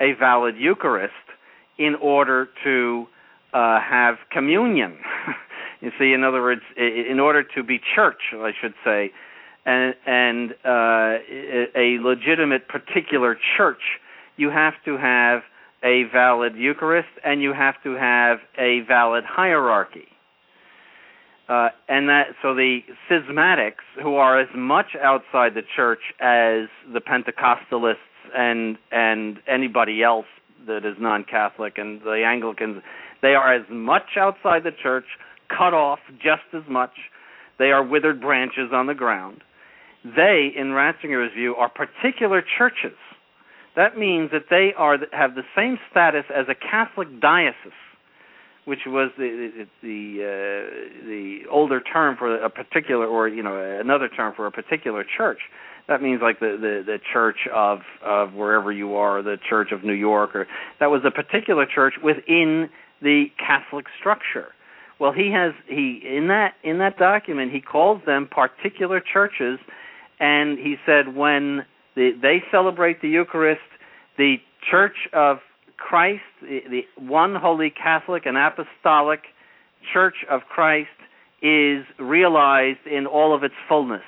a 0.00 0.12
valid 0.18 0.56
Eucharist 0.56 1.12
in 1.78 1.94
order 1.96 2.48
to 2.64 3.06
uh, 3.52 3.80
have 3.80 4.16
communion. 4.30 4.96
you 5.80 5.90
see, 5.98 6.12
in 6.12 6.24
other 6.24 6.40
words, 6.40 6.62
in 6.76 7.20
order 7.20 7.42
to 7.42 7.62
be 7.62 7.80
church, 7.94 8.20
I 8.32 8.52
should 8.60 8.74
say, 8.84 9.10
and, 9.64 9.94
and 10.06 10.52
uh, 10.64 11.18
a 11.76 11.98
legitimate 12.00 12.68
particular 12.68 13.36
church, 13.56 13.82
you 14.36 14.50
have 14.50 14.74
to 14.84 14.96
have 14.96 15.42
a 15.84 16.04
valid 16.12 16.54
Eucharist 16.56 17.08
and 17.24 17.42
you 17.42 17.52
have 17.52 17.74
to 17.82 17.94
have 17.94 18.38
a 18.58 18.80
valid 18.86 19.24
hierarchy. 19.26 20.06
Uh, 21.48 21.68
and 21.88 22.08
that 22.08 22.28
so 22.40 22.54
the 22.54 22.80
schismatics, 23.10 23.84
who 24.00 24.14
are 24.14 24.40
as 24.40 24.48
much 24.54 24.96
outside 25.02 25.54
the 25.54 25.62
church 25.76 26.00
as 26.20 26.68
the 26.92 27.00
Pentecostalists 27.00 27.96
and 28.34 28.78
and 28.90 29.38
anybody 29.48 30.02
else 30.02 30.26
that 30.66 30.84
is 30.84 30.96
non-Catholic, 31.00 31.78
and 31.78 32.00
the 32.02 32.22
Anglicans, 32.26 32.82
they 33.20 33.34
are 33.34 33.54
as 33.54 33.64
much 33.70 34.16
outside 34.16 34.64
the 34.64 34.72
church, 34.82 35.04
cut 35.48 35.74
off 35.74 35.98
just 36.14 36.42
as 36.54 36.62
much. 36.68 36.92
They 37.58 37.70
are 37.70 37.84
withered 37.84 38.20
branches 38.20 38.70
on 38.72 38.86
the 38.86 38.94
ground. 38.94 39.42
They, 40.04 40.52
in 40.56 40.68
Ratzinger's 40.68 41.32
view, 41.34 41.54
are 41.54 41.68
particular 41.68 42.42
churches. 42.58 42.96
That 43.76 43.96
means 43.96 44.30
that 44.32 44.46
they 44.50 44.72
are 44.76 44.98
have 45.12 45.34
the 45.34 45.44
same 45.56 45.78
status 45.90 46.24
as 46.34 46.46
a 46.48 46.54
Catholic 46.54 47.20
diocese, 47.20 47.72
which 48.64 48.80
was 48.86 49.10
the 49.16 49.66
the 49.82 50.18
uh, 50.20 51.06
the 51.06 51.40
older 51.50 51.80
term 51.80 52.16
for 52.18 52.34
a 52.34 52.50
particular, 52.50 53.06
or 53.06 53.28
you 53.28 53.42
know, 53.42 53.56
another 53.80 54.08
term 54.08 54.34
for 54.34 54.46
a 54.46 54.50
particular 54.50 55.04
church 55.16 55.38
that 55.88 56.02
means 56.02 56.20
like 56.22 56.40
the 56.40 56.56
the, 56.60 56.82
the 56.86 56.98
church 57.12 57.48
of 57.52 57.80
of 58.04 58.34
wherever 58.34 58.72
you 58.72 58.96
are, 58.96 59.22
the 59.22 59.36
Church 59.48 59.72
of 59.72 59.84
New 59.84 59.92
York, 59.92 60.34
or 60.34 60.46
that 60.80 60.90
was 60.90 61.02
a 61.04 61.10
particular 61.10 61.66
church 61.66 61.94
within 62.02 62.68
the 63.00 63.26
Catholic 63.38 63.86
structure. 63.98 64.48
Well, 64.98 65.12
he 65.12 65.32
has 65.32 65.52
he 65.66 66.00
in 66.04 66.28
that 66.28 66.54
in 66.62 66.78
that 66.78 66.98
document 66.98 67.52
he 67.52 67.60
calls 67.60 68.00
them 68.06 68.28
particular 68.30 69.00
churches, 69.00 69.58
and 70.20 70.58
he 70.58 70.76
said 70.86 71.16
when 71.16 71.64
the, 71.96 72.12
they 72.20 72.42
celebrate 72.50 73.02
the 73.02 73.08
Eucharist, 73.08 73.60
the 74.16 74.36
Church 74.70 75.08
of 75.12 75.38
Christ, 75.76 76.22
the, 76.40 76.60
the 76.70 76.82
one 77.02 77.34
holy 77.34 77.70
Catholic 77.70 78.26
and 78.26 78.36
Apostolic 78.36 79.20
Church 79.92 80.14
of 80.30 80.42
Christ, 80.42 80.88
is 81.42 81.84
realized 81.98 82.86
in 82.86 83.06
all 83.06 83.34
of 83.34 83.42
its 83.42 83.54
fullness. 83.68 84.02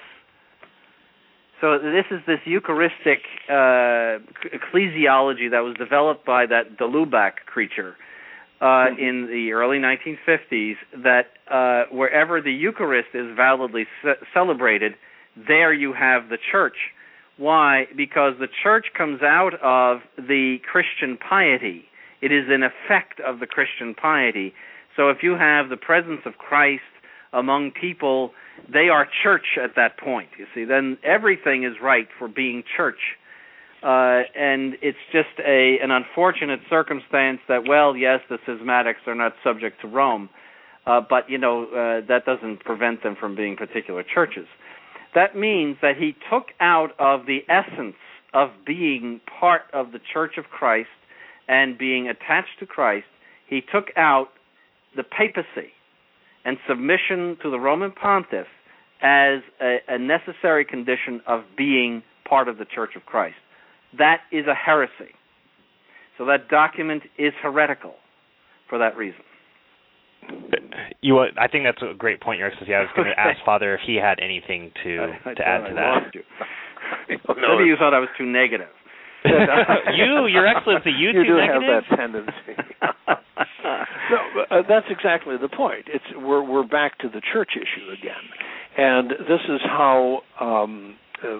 So 1.65 1.78
this 1.78 2.05
is 2.11 2.20
this 2.27 2.41
Eucharistic 2.45 3.20
uh, 3.49 4.20
ecclesiology 4.53 5.51
that 5.51 5.61
was 5.61 5.74
developed 5.78 6.27
by 6.27 6.45
that 6.45 6.77
de 6.77 6.85
Lubac 6.85 7.36
creature 7.47 7.97
uh, 8.61 8.89
in 8.99 9.28
the 9.31 9.53
early 9.53 9.78
1950s. 9.78 10.74
That 11.03 11.28
uh, 11.51 11.85
wherever 11.91 12.43
the 12.43 12.53
Eucharist 12.53 13.09
is 13.15 13.35
validly 13.35 13.86
ce- 14.03 14.23
celebrated, 14.35 14.93
there 15.49 15.73
you 15.73 15.95
have 15.95 16.28
the 16.28 16.36
church. 16.53 16.77
Why? 17.39 17.86
Because 17.97 18.35
the 18.39 18.49
church 18.62 18.89
comes 18.95 19.23
out 19.23 19.55
of 19.62 20.01
the 20.19 20.59
Christian 20.70 21.16
piety. 21.16 21.86
It 22.20 22.31
is 22.31 22.45
an 22.51 22.62
effect 22.62 23.20
of 23.20 23.41
the 23.41 23.47
Christian 23.47 23.95
piety. 23.95 24.53
So 24.97 25.09
if 25.09 25.23
you 25.23 25.32
have 25.39 25.70
the 25.70 25.78
presence 25.78 26.20
of 26.27 26.35
Christ 26.36 26.82
among 27.35 27.73
people, 27.73 28.31
they 28.73 28.89
are 28.89 29.06
church 29.23 29.59
at 29.62 29.70
that 29.77 29.98
point. 29.98 30.28
You 30.39 30.47
see, 30.55 30.65
then 30.65 30.97
everything 31.02 31.65
is 31.65 31.74
right 31.82 32.09
for 32.19 32.28
being 32.28 32.62
church. 32.77 33.19
Uh, 33.82 34.23
and 34.35 34.77
it's 34.81 34.98
just 35.12 35.39
a 35.47 35.77
an 35.82 35.90
unfortunate 35.90 36.61
circumstance 36.70 37.40
that, 37.48 37.69
well, 37.69 37.94
yes, 37.94 38.20
the 38.31 38.39
schismatics 38.48 39.06
are 39.06 39.15
not 39.15 39.35
subject 39.44 39.82
to 39.82 39.89
Rome, 39.89 40.31
uh, 40.86 41.02
but 41.09 41.28
you 41.28 41.36
know 41.36 41.65
uh, 41.65 42.06
that 42.06 42.24
doesn't 42.24 42.65
prevent 42.65 43.02
them 43.02 43.15
from 43.19 43.36
being 43.36 43.56
particular 43.56 44.02
churches. 44.02 44.47
That 45.15 45.36
means 45.36 45.77
that 45.82 45.97
he 45.98 46.16
took 46.31 46.47
out 46.61 46.93
of 46.98 47.27
the 47.27 47.40
essence 47.48 47.97
of 48.32 48.51
being 48.66 49.20
part 49.39 49.62
of 49.73 49.93
the 49.93 50.01
Church 50.12 50.39
of 50.39 50.47
Christ 50.47 50.89
and 51.47 51.78
being 51.78 52.09
attached 52.09 52.59
to 52.61 52.66
Christ, 52.66 53.06
he 53.47 53.61
took 53.61 53.89
out 53.97 54.28
the 54.97 55.05
papacy 55.05 55.73
and 56.45 56.57
submission 56.69 57.37
to 57.43 57.51
the 57.51 57.59
Roman 57.59 57.91
pontiff 57.93 58.47
as 59.03 59.41
a, 59.61 59.79
a 59.89 59.99
necessary 59.99 60.65
condition 60.65 61.21
of 61.27 61.43
being 61.57 62.03
part 62.29 62.49
of 62.49 62.59
the 62.59 62.65
Church 62.65 62.91
of 62.97 63.05
Christ. 63.07 63.37
That 63.99 64.19
is 64.33 64.47
a 64.47 64.55
heresy. 64.55 65.12
So 66.19 66.25
that 66.27 66.49
document 66.49 67.03
is 67.19 67.33
heretical 67.43 67.95
for 68.69 68.79
that 68.79 68.97
reason. 68.97 69.21
You, 71.03 71.19
I 71.21 71.49
think 71.49 71.65
that's 71.65 71.83
a 71.83 71.95
great 71.95 72.21
point, 72.21 72.39
Your 72.39 72.49
Excellency. 72.49 72.75
I 72.75 72.81
was 72.81 72.89
going 72.97 73.09
to 73.15 73.21
ask 73.21 73.39
Father 73.45 73.75
if 73.75 73.81
he 73.87 73.97
had 73.97 74.19
anything 74.21 74.71
to 74.85 74.99
I, 75.25 75.31
I 75.31 75.35
to 75.35 75.43
add 75.47 75.61
I 75.62 75.69
to 75.69 75.75
that. 75.75 75.81
lost 76.03 76.15
You. 76.15 76.23
Maybe 77.09 77.65
you 77.69 77.77
thought 77.79 77.95
I 77.95 77.99
was 77.99 78.09
too 78.16 78.27
negative. 78.27 78.69
you, 79.25 80.27
Your 80.27 80.47
Excellency, 80.47 80.91
you, 80.91 81.09
you 81.09 81.12
too 81.12 81.25
do 81.25 81.37
negative? 81.37 81.62
have 81.62 81.85
that 81.91 81.97
tendency. 81.97 82.55
No, 84.11 84.43
uh, 84.51 84.63
that's 84.69 84.87
exactly 84.91 85.37
the 85.37 85.49
point. 85.49 85.87
It's 85.87 86.05
we're 86.17 86.43
we're 86.43 86.67
back 86.67 86.99
to 86.99 87.09
the 87.09 87.21
church 87.33 87.53
issue 87.57 87.91
again, 87.93 88.25
and 88.77 89.11
this 89.11 89.41
is 89.49 89.61
how 89.63 90.23
um, 90.41 90.97
uh, 91.23 91.39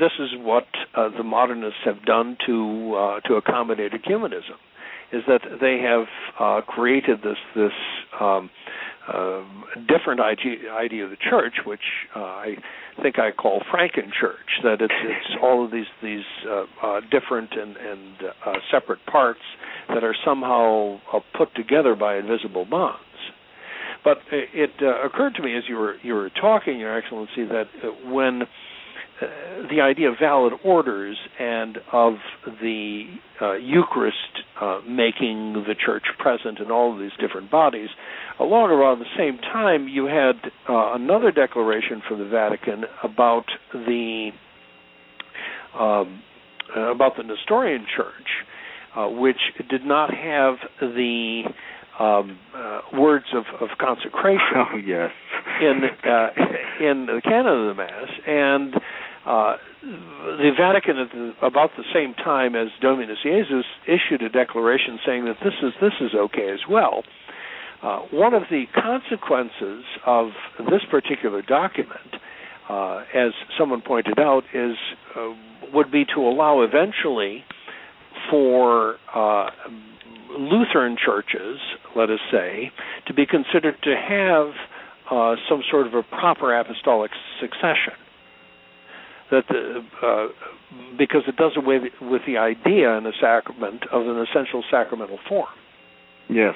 this 0.00 0.12
is 0.18 0.30
what 0.38 0.66
uh, 0.94 1.08
the 1.16 1.22
modernists 1.22 1.80
have 1.84 2.04
done 2.04 2.36
to 2.46 2.94
uh, 2.94 3.20
to 3.28 3.34
accommodate 3.34 3.92
ecumenism, 3.92 4.58
is 5.12 5.22
that 5.28 5.42
they 5.60 5.78
have 5.78 6.06
uh, 6.40 6.60
created 6.66 7.20
this 7.22 7.38
this 7.54 7.72
um, 8.20 8.50
uh, 9.08 9.44
different 9.88 10.20
idea, 10.20 10.70
idea 10.72 11.04
of 11.04 11.10
the 11.10 11.16
church, 11.16 11.54
which 11.64 11.80
uh, 12.14 12.20
I 12.20 12.56
think 13.02 13.18
I 13.18 13.30
call 13.30 13.62
Franken 13.72 14.10
Church. 14.18 14.60
That 14.62 14.80
it's 14.80 14.94
it's 15.02 15.36
all 15.42 15.64
of 15.64 15.70
these 15.70 15.86
these 16.02 16.24
uh, 16.48 16.64
uh, 16.82 17.00
different 17.10 17.50
and 17.52 17.76
and 17.76 18.14
uh, 18.44 18.52
separate 18.70 19.04
parts 19.06 19.40
that 19.88 20.02
are 20.02 20.14
somehow 20.24 20.98
uh, 21.12 21.20
put 21.36 21.54
together 21.54 21.94
by 21.94 22.16
invisible 22.16 22.64
bonds. 22.64 23.00
But 24.04 24.18
it, 24.30 24.48
it 24.54 24.70
uh, 24.82 25.04
occurred 25.04 25.34
to 25.34 25.42
me 25.42 25.56
as 25.56 25.64
you 25.68 25.76
were 25.76 25.96
you 26.02 26.14
were 26.14 26.30
talking, 26.30 26.78
Your 26.78 26.96
Excellency, 26.96 27.44
that 27.44 27.66
uh, 27.82 28.10
when 28.10 28.42
uh, 29.20 29.26
the 29.70 29.80
idea 29.80 30.10
of 30.10 30.16
valid 30.20 30.52
orders 30.64 31.16
and 31.38 31.78
of 31.92 32.14
the 32.60 33.04
uh, 33.40 33.54
Eucharist 33.54 34.16
uh, 34.60 34.80
making 34.86 35.64
the 35.66 35.74
church 35.74 36.04
present 36.18 36.58
in 36.58 36.70
all 36.70 36.92
of 36.92 36.98
these 36.98 37.12
different 37.20 37.50
bodies, 37.50 37.88
along 38.38 38.70
around 38.70 38.98
the 38.98 39.04
same 39.16 39.38
time, 39.38 39.88
you 39.88 40.06
had 40.06 40.36
uh, 40.68 40.94
another 40.94 41.30
declaration 41.30 42.02
from 42.06 42.18
the 42.18 42.26
Vatican 42.26 42.84
about 43.02 43.44
the 43.72 44.30
um, 45.78 46.22
uh, 46.74 46.90
about 46.92 47.16
the 47.16 47.22
Nestorian 47.22 47.86
Church, 47.96 48.28
uh, 48.96 49.08
which 49.08 49.40
did 49.70 49.84
not 49.84 50.12
have 50.12 50.56
the 50.80 51.42
um, 51.98 52.38
uh, 52.54 52.80
words 52.92 53.26
of, 53.34 53.44
of 53.60 53.76
consecration 53.78 54.40
Oh 54.56 54.76
yes. 54.76 55.10
in 55.60 55.82
uh, 56.04 56.28
in 56.80 57.06
the 57.06 57.20
canon 57.22 57.68
of 57.68 57.76
the 57.76 57.82
Mass, 57.82 58.08
and 58.26 58.74
uh, 59.26 59.56
the 59.82 60.50
Vatican 60.56 60.98
at 60.98 61.10
the, 61.10 61.32
about 61.42 61.70
the 61.76 61.82
same 61.92 62.14
time 62.14 62.54
as 62.54 62.68
Dominus 62.80 63.18
Jesus 63.24 63.64
issued 63.84 64.22
a 64.22 64.28
declaration 64.28 65.00
saying 65.04 65.24
that 65.24 65.36
this 65.42 65.54
is 65.62 65.72
this 65.80 65.94
is 66.00 66.12
okay 66.14 66.50
as 66.50 66.60
well. 66.70 67.02
Uh, 67.82 68.00
one 68.12 68.34
of 68.34 68.44
the 68.50 68.64
consequences 68.72 69.84
of 70.06 70.28
this 70.70 70.82
particular 70.90 71.42
document, 71.42 72.14
uh, 72.70 73.02
as 73.14 73.32
someone 73.58 73.82
pointed 73.82 74.18
out, 74.18 74.44
is 74.54 74.76
uh, 75.16 75.34
would 75.74 75.90
be 75.90 76.04
to 76.04 76.20
allow 76.20 76.62
eventually 76.62 77.44
for 78.30 78.96
uh, 79.12 79.50
Lutheran 80.38 80.96
churches, 81.04 81.58
let 81.96 82.10
us 82.10 82.20
say, 82.30 82.70
to 83.08 83.14
be 83.14 83.26
considered 83.26 83.74
to 83.82 83.94
have 83.96 84.52
some 85.48 85.62
sort 85.70 85.86
of 85.86 85.94
a 85.94 86.02
proper 86.02 86.56
apostolic 86.56 87.10
succession. 87.40 87.92
That 89.30 89.44
the, 89.48 89.82
uh, 90.02 90.26
because 90.98 91.22
it 91.26 91.36
does 91.36 91.52
away 91.56 91.78
with 92.00 92.22
the 92.26 92.38
idea 92.38 92.96
in 92.96 93.06
a 93.06 93.12
sacrament 93.20 93.84
of 93.92 94.06
an 94.06 94.18
essential 94.18 94.62
sacramental 94.70 95.18
form. 95.28 95.48
Yes. 96.28 96.54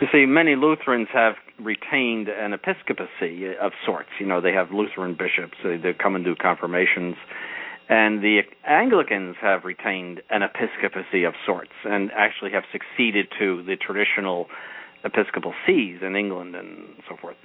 You 0.00 0.08
see, 0.12 0.24
many 0.26 0.56
Lutherans 0.56 1.08
have 1.12 1.34
retained 1.58 2.28
an 2.28 2.52
episcopacy 2.52 3.54
of 3.60 3.72
sorts. 3.84 4.08
You 4.18 4.26
know, 4.26 4.40
they 4.40 4.52
have 4.52 4.70
Lutheran 4.72 5.12
bishops. 5.14 5.58
They, 5.62 5.76
they 5.76 5.92
come 5.92 6.16
and 6.16 6.24
do 6.24 6.34
confirmations. 6.34 7.16
And 7.88 8.22
the 8.22 8.40
Anglicans 8.66 9.36
have 9.42 9.64
retained 9.64 10.22
an 10.30 10.42
episcopacy 10.42 11.24
of 11.24 11.34
sorts 11.44 11.72
and 11.84 12.10
actually 12.16 12.52
have 12.52 12.62
succeeded 12.72 13.26
to 13.38 13.62
the 13.64 13.76
traditional 13.76 14.46
episcopal 15.04 15.52
sees 15.66 15.98
in 16.00 16.14
England 16.14 16.54
and 16.54 16.94
so 17.08 17.16
forth. 17.20 17.36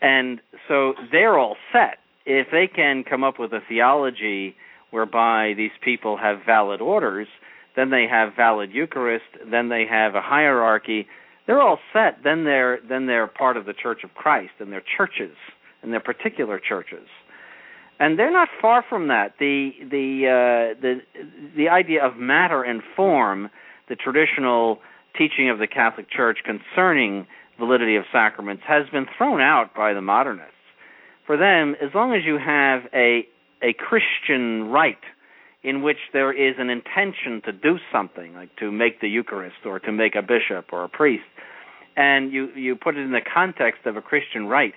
And 0.00 0.40
so 0.68 0.94
they're 1.10 1.38
all 1.38 1.56
set. 1.72 1.98
If 2.30 2.48
they 2.52 2.66
can 2.66 3.04
come 3.04 3.24
up 3.24 3.38
with 3.38 3.52
a 3.52 3.60
theology 3.68 4.54
whereby 4.90 5.54
these 5.56 5.70
people 5.82 6.16
have 6.18 6.38
valid 6.44 6.80
orders, 6.80 7.26
then 7.74 7.90
they 7.90 8.06
have 8.10 8.34
valid 8.36 8.70
Eucharist, 8.72 9.24
then 9.50 9.68
they 9.68 9.86
have 9.88 10.14
a 10.14 10.20
hierarchy, 10.20 11.06
they're 11.46 11.62
all 11.62 11.78
set. 11.92 12.18
Then 12.22 12.44
they're 12.44 12.78
then 12.86 13.06
they're 13.06 13.26
part 13.26 13.56
of 13.56 13.64
the 13.64 13.72
Church 13.72 14.04
of 14.04 14.14
Christ 14.14 14.52
and 14.60 14.70
their 14.70 14.82
churches 14.96 15.36
and 15.82 15.92
their 15.92 16.00
particular 16.00 16.60
churches 16.60 17.08
and 18.00 18.18
they're 18.18 18.32
not 18.32 18.48
far 18.60 18.84
from 18.88 19.08
that. 19.08 19.34
The 19.38 19.70
the 19.80 20.74
uh, 20.74 20.80
the 20.80 21.00
the 21.56 21.68
idea 21.68 22.04
of 22.04 22.16
matter 22.16 22.62
and 22.62 22.82
form, 22.94 23.50
the 23.88 23.96
traditional 23.96 24.78
teaching 25.16 25.50
of 25.50 25.58
the 25.58 25.66
Catholic 25.66 26.10
Church 26.10 26.38
concerning 26.44 27.26
validity 27.58 27.96
of 27.96 28.04
sacraments, 28.12 28.62
has 28.66 28.88
been 28.92 29.06
thrown 29.16 29.40
out 29.40 29.74
by 29.74 29.92
the 29.92 30.00
modernists. 30.00 30.54
For 31.28 31.36
them, 31.36 31.76
as 31.80 31.90
long 31.94 32.14
as 32.14 32.24
you 32.24 32.38
have 32.38 32.82
a 32.92 33.28
a 33.62 33.72
Christian 33.74 34.70
rite 34.70 35.06
in 35.62 35.82
which 35.82 35.98
there 36.12 36.32
is 36.32 36.54
an 36.58 36.70
intention 36.70 37.42
to 37.44 37.52
do 37.52 37.78
something, 37.92 38.34
like 38.34 38.54
to 38.56 38.72
make 38.72 39.00
the 39.00 39.08
Eucharist 39.08 39.56
or 39.64 39.78
to 39.80 39.92
make 39.92 40.14
a 40.16 40.22
bishop 40.22 40.72
or 40.72 40.82
a 40.82 40.88
priest, 40.88 41.30
and 41.96 42.32
you 42.32 42.48
you 42.56 42.74
put 42.74 42.96
it 42.96 43.02
in 43.02 43.12
the 43.12 43.20
context 43.20 43.86
of 43.86 43.96
a 43.96 44.02
Christian 44.02 44.46
rite, 44.48 44.74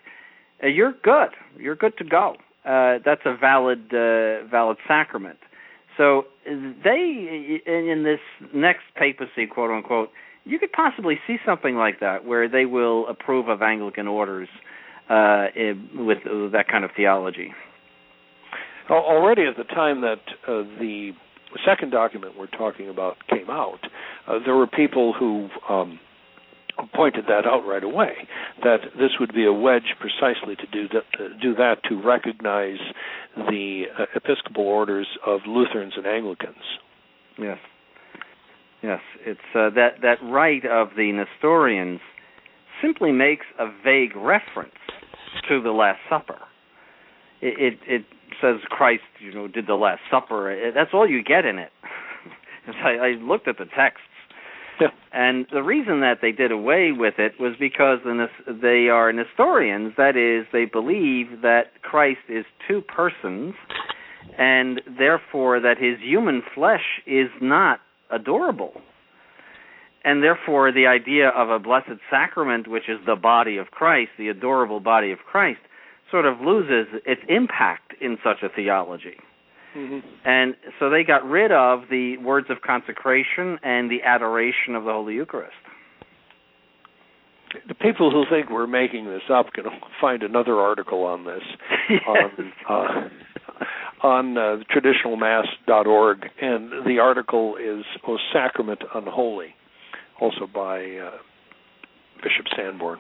uh, 0.64 0.68
you're 0.68 0.94
good. 1.02 1.30
You're 1.57 1.76
good 1.76 1.98
to 1.98 2.03
go 2.03 2.36
uh, 2.65 2.99
that's 3.03 3.22
a 3.26 3.36
valid 3.36 3.94
uh, 3.94 4.45
valid 4.45 4.78
sacrament. 4.88 5.40
So 5.98 6.26
they 6.45 7.61
in 7.65 8.03
this 8.03 8.19
next 8.53 8.84
papacy, 8.95 9.48
quote 9.48 9.72
unquote, 9.72 10.10
you 10.45 10.60
could 10.60 10.72
possibly 10.72 11.19
see 11.28 11.38
something 11.45 11.76
like 11.76 11.99
that 11.99 12.26
where 12.26 12.48
they 12.48 12.65
will 12.65 13.07
approve 13.07 13.48
of 13.48 13.61
Anglican 13.61 14.07
orders 14.07 14.49
uh, 15.12 15.48
with, 15.96 16.20
that 16.54 16.66
kind 16.72 16.86
of 16.86 16.92
theology. 16.96 17.54
Already 18.90 19.44
at 19.44 19.58
the 19.58 19.64
time 19.64 20.02
that 20.02 20.22
uh, 20.48 20.64
the 20.80 21.12
second 21.66 21.92
document 21.92 22.38
we're 22.38 22.48
talking 22.48 22.90
about 22.90 23.18
came 23.30 23.50
out, 23.50 23.80
uh, 24.28 24.40
there 24.46 24.56
were 24.56 24.68
people 24.68 25.14
who 25.14 25.50
um, 25.70 26.00
pointed 26.96 27.26
that 27.26 27.46
out 27.46 27.66
right 27.66 27.84
away 27.84 28.14
that 28.64 28.80
this 28.98 29.12
would 29.20 29.34
be 29.34 29.46
a 29.46 29.54
wedge 29.54 29.96
precisely 30.00 30.56
to 30.56 30.68
do 30.72 30.88
that, 30.88 31.04
uh, 31.20 31.28
do 31.42 31.54
that 31.56 31.84
to 31.90 32.02
recognize 32.02 32.80
the 33.36 33.84
uh, 33.98 34.06
episcopal 34.16 34.64
orders 34.64 35.08
of 35.26 35.42
Lutherans 35.48 35.94
and 35.98 36.06
Anglicans. 36.06 36.56
Yes. 37.38 37.58
Yes, 38.82 39.00
it's 39.26 39.40
uh, 39.54 39.70
that 39.76 40.02
that 40.02 40.18
rite 40.24 40.66
of 40.66 40.90
the 40.98 41.12
Nestorians 41.12 42.00
simply 42.82 43.12
makes 43.12 43.46
a 43.60 43.68
vague 43.84 44.16
reference 44.16 44.74
to 45.49 45.62
the 45.62 45.72
Last 45.72 45.99
Supper. 46.10 46.40
It 47.41 47.74
it, 47.74 47.80
it 47.88 48.06
says 48.41 48.58
Christ, 48.70 49.03
you 49.20 49.34
know, 49.34 49.48
did 49.48 49.68
the 49.68 49.76
Last 49.76 50.02
Supper. 50.10 50.52
It, 50.52 50.74
that's 50.74 50.91
all 50.94 51.08
you 51.08 51.24
get 51.24 51.45
in 51.45 51.58
it. 51.60 51.72
I, 52.84 52.90
I 52.90 53.08
looked 53.22 53.48
at 53.48 53.58
the 53.58 53.66
texts, 53.66 54.02
Yeah. 54.80 54.88
and 55.12 55.45
the 55.52 55.64
reason 55.64 55.99
that 56.02 56.20
they 56.22 56.32
did 56.32 56.52
away 56.52 56.91
with 56.91 57.16
it 57.18 57.34
was 57.40 57.53
because 57.60 57.99
the, 58.03 58.28
they 58.48 58.90
are 58.90 59.12
Nestorians. 59.12 59.94
That 59.98 60.16
is, 60.16 60.45
they 60.53 60.66
believe 60.66 61.41
that 61.41 61.82
Christ 61.82 62.20
is 62.30 62.45
two 62.68 62.82
persons, 62.82 63.53
and 64.38 64.82
therefore 64.98 65.60
that 65.60 65.78
his 65.80 65.98
human 66.02 66.41
flesh 66.56 67.02
is 67.08 67.30
not 67.41 67.80
adorable. 68.12 68.74
And 70.03 70.23
therefore, 70.23 70.72
the 70.72 70.88
idea 70.88 71.30
of 71.30 71.49
a 71.49 71.60
blessed 71.60 71.99
sacrament, 72.10 72.68
which 72.68 72.90
is 72.90 72.98
the 73.06 73.15
body 73.15 73.57
of 73.57 73.68
Christ, 73.68 74.11
the 74.18 74.30
adorable 74.30 74.80
body 74.80 75.11
of 75.11 75.19
Christ, 75.19 75.60
sort 76.10 76.26
of 76.26 76.41
loses 76.41 76.88
its 77.06 77.22
impact 77.30 77.94
in 78.02 78.18
such 78.23 78.44
a 78.44 78.49
theology. 78.53 79.18
Mm-hmm. 79.76 79.99
And 80.26 80.56
so 80.80 80.90
they 80.90 81.03
got 81.03 81.23
rid 81.26 81.52
of 81.52 81.84
the 81.90 82.18
words 82.18 82.48
of 82.49 82.61
consecration 82.61 83.57
and 83.64 83.90
the 83.90 84.03
adoration 84.03 84.76
of 84.76 84.84
the 84.84 84.91
Holy 84.91 85.14
Eucharist. 85.14 85.53
The 87.68 87.76
people 87.76 88.11
who 88.11 88.23
think 88.34 88.49
we're 88.49 88.68
making 88.68 89.06
this 89.06 89.23
up 89.32 89.53
can 89.53 89.65
find 89.99 90.23
another 90.23 90.60
article 90.60 91.03
on 91.03 91.26
this 91.26 91.44
on 92.07 92.53
uh, 92.69 93.10
on 94.03 94.38
uh, 94.38 94.57
traditionalmass.org, 94.73 96.30
and 96.41 96.72
the 96.86 96.99
article 96.99 97.57
is 97.57 97.84
"O 98.07 98.18
Sacrament 98.34 98.82
Unholy," 98.95 99.53
also 100.22 100.48
by 100.53 100.80
uh, 100.80 101.18
Bishop 102.23 102.45
Sanborn. 102.56 102.99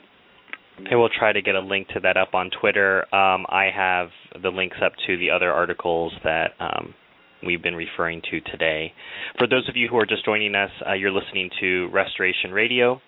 I 0.91 0.95
will 0.95 1.09
try 1.09 1.31
to 1.31 1.41
get 1.41 1.55
a 1.55 1.59
link 1.59 1.89
to 1.89 1.99
that 2.01 2.17
up 2.17 2.33
on 2.33 2.49
Twitter. 2.59 3.01
Um, 3.13 3.45
I 3.49 3.69
have 3.73 4.09
the 4.41 4.49
links 4.49 4.77
up 4.83 4.93
to 5.05 5.17
the 5.17 5.29
other 5.29 5.51
articles 5.51 6.11
that 6.23 6.51
um, 6.59 6.95
we've 7.45 7.61
been 7.61 7.75
referring 7.75 8.21
to 8.31 8.41
today. 8.41 8.93
For 9.37 9.47
those 9.47 9.69
of 9.69 9.75
you 9.75 9.87
who 9.89 9.97
are 9.97 10.05
just 10.05 10.25
joining 10.25 10.55
us, 10.55 10.71
uh, 10.87 10.93
you're 10.93 11.11
listening 11.11 11.51
to 11.59 11.89
Restoration 11.93 12.51
Radio. 12.51 12.99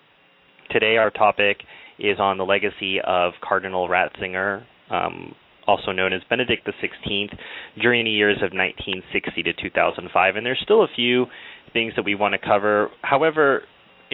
Today, 0.70 0.96
our 0.96 1.10
topic 1.10 1.58
is 1.98 2.18
on 2.20 2.38
the 2.38 2.44
legacy 2.44 2.98
of 3.04 3.32
Cardinal 3.42 3.88
Ratzinger, 3.88 4.64
um, 4.90 5.34
also 5.66 5.90
known 5.92 6.12
as 6.12 6.20
Benedict 6.28 6.66
XVI, 6.66 7.36
during 7.80 8.04
the 8.04 8.10
years 8.10 8.36
of 8.36 8.52
1960 8.52 9.42
to 9.42 9.52
2005. 9.52 10.36
And 10.36 10.46
there's 10.46 10.60
still 10.62 10.84
a 10.84 10.88
few 10.94 11.26
things 11.72 11.92
that 11.96 12.04
we 12.04 12.14
want 12.14 12.32
to 12.32 12.38
cover. 12.38 12.90
However, 13.02 13.62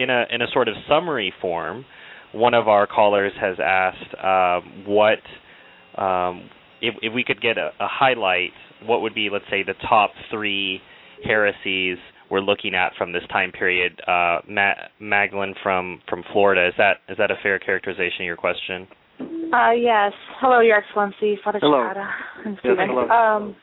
in 0.01 0.09
a 0.09 0.25
in 0.29 0.41
a 0.41 0.47
sort 0.53 0.67
of 0.67 0.75
summary 0.87 1.33
form, 1.41 1.85
one 2.33 2.53
of 2.53 2.67
our 2.67 2.87
callers 2.87 3.33
has 3.39 3.57
asked 3.63 4.15
um, 4.23 4.85
what 4.85 5.19
um, 6.01 6.49
if, 6.81 6.95
if 7.01 7.13
we 7.13 7.23
could 7.23 7.41
get 7.41 7.57
a, 7.57 7.71
a 7.79 7.87
highlight. 7.87 8.51
What 8.83 9.01
would 9.01 9.13
be, 9.13 9.29
let's 9.31 9.45
say, 9.49 9.61
the 9.63 9.75
top 9.87 10.11
three 10.31 10.81
heresies 11.23 11.97
we're 12.31 12.39
looking 12.39 12.73
at 12.73 12.93
from 12.97 13.13
this 13.13 13.21
time 13.29 13.51
period? 13.51 13.99
Uh, 14.07 14.39
Ma- 14.49 14.73
Magdalene 14.99 15.53
from 15.61 16.01
from 16.09 16.23
Florida. 16.33 16.67
Is 16.67 16.73
that 16.77 16.97
is 17.09 17.17
that 17.17 17.31
a 17.31 17.35
fair 17.43 17.59
characterization 17.59 18.21
of 18.21 18.25
your 18.25 18.37
question? 18.37 18.87
Uh, 19.53 19.71
yes. 19.71 20.13
Hello, 20.39 20.61
Your 20.61 20.77
Excellency, 20.77 21.37
Father 21.43 21.59
Hello. 21.61 21.77
Cekada 21.77 22.09
and 22.45 22.57
Yes, 22.63 22.77
hello. 22.79 23.07
Um, 23.09 23.55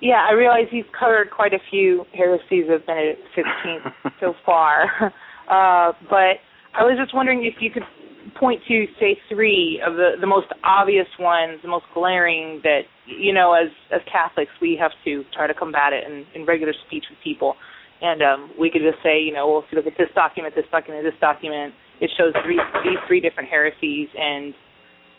yeah, 0.00 0.26
I 0.28 0.32
realize 0.34 0.66
you've 0.70 0.92
covered 0.98 1.30
quite 1.30 1.52
a 1.52 1.58
few 1.70 2.04
heresies 2.14 2.66
of 2.70 2.86
Benedict 2.86 3.20
XVI 3.36 4.12
so 4.20 4.34
far, 4.46 5.12
uh, 5.50 5.92
but 6.08 6.38
I 6.78 6.86
was 6.86 6.96
just 7.00 7.14
wondering 7.14 7.44
if 7.44 7.60
you 7.60 7.70
could 7.70 7.82
point 8.38 8.60
to, 8.68 8.86
say, 9.00 9.18
three 9.28 9.82
of 9.84 9.94
the 9.94 10.12
the 10.20 10.26
most 10.26 10.46
obvious 10.62 11.08
ones, 11.18 11.58
the 11.62 11.68
most 11.68 11.86
glaring 11.92 12.60
that 12.62 12.82
you 13.06 13.34
know, 13.34 13.52
as 13.54 13.68
as 13.92 14.00
Catholics, 14.10 14.52
we 14.62 14.78
have 14.80 14.92
to 15.04 15.24
try 15.34 15.46
to 15.46 15.54
combat 15.54 15.92
it 15.92 16.04
in, 16.06 16.24
in 16.34 16.46
regular 16.46 16.72
speech 16.86 17.04
with 17.10 17.18
people. 17.24 17.54
And 18.00 18.22
um, 18.22 18.50
we 18.58 18.70
could 18.70 18.80
just 18.80 19.02
say, 19.02 19.20
you 19.20 19.32
know, 19.32 19.46
well, 19.50 19.58
if 19.58 19.66
you 19.70 19.76
look 19.76 19.86
at 19.86 19.98
this 19.98 20.08
document, 20.14 20.54
this 20.54 20.64
document, 20.70 21.04
this 21.04 21.20
document, 21.20 21.74
it 22.00 22.10
shows 22.16 22.32
three, 22.44 22.58
these 22.82 22.96
three 23.06 23.20
different 23.20 23.50
heresies, 23.50 24.08
and 24.16 24.54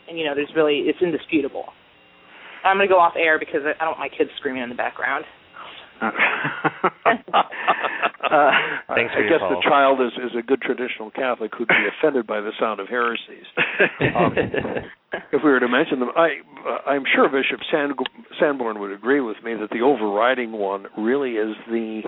and 0.08 0.18
you 0.18 0.24
know, 0.24 0.34
there's 0.34 0.50
really 0.56 0.88
it's 0.88 0.98
indisputable. 1.02 1.66
I'm 2.64 2.76
going 2.76 2.88
to 2.88 2.92
go 2.92 2.98
off 2.98 3.14
air 3.16 3.38
because 3.38 3.60
I 3.62 3.76
I 3.78 3.84
don't 3.84 3.98
want 3.98 4.10
my 4.10 4.16
kids 4.16 4.30
screaming 4.38 4.62
in 4.62 4.68
the 4.68 4.74
background. 4.74 5.24
Uh, 8.88 8.94
Thanks 8.94 9.12
for 9.12 9.18
I 9.18 9.22
your 9.26 9.30
guess 9.30 9.40
call. 9.40 9.50
the 9.50 9.62
child 9.68 10.00
is, 10.00 10.12
is 10.24 10.30
a 10.38 10.42
good 10.42 10.62
traditional 10.62 11.10
Catholic 11.10 11.50
who'd 11.56 11.66
be 11.68 11.74
offended 11.98 12.26
by 12.26 12.40
the 12.40 12.52
sound 12.58 12.78
of 12.80 12.88
heresies. 12.88 13.46
Um, 14.14 14.34
if 15.30 15.42
we 15.44 15.50
were 15.50 15.60
to 15.60 15.68
mention 15.68 16.00
them, 16.00 16.10
I 16.16 16.38
uh, 16.66 16.88
I'm 16.90 17.04
sure 17.14 17.28
Bishop 17.28 17.60
San, 17.70 17.92
Sanborn 18.40 18.78
would 18.80 18.92
agree 18.92 19.20
with 19.20 19.36
me 19.44 19.54
that 19.54 19.70
the 19.70 19.80
overriding 19.82 20.52
one 20.52 20.86
really 20.96 21.32
is 21.32 21.54
the 21.68 22.02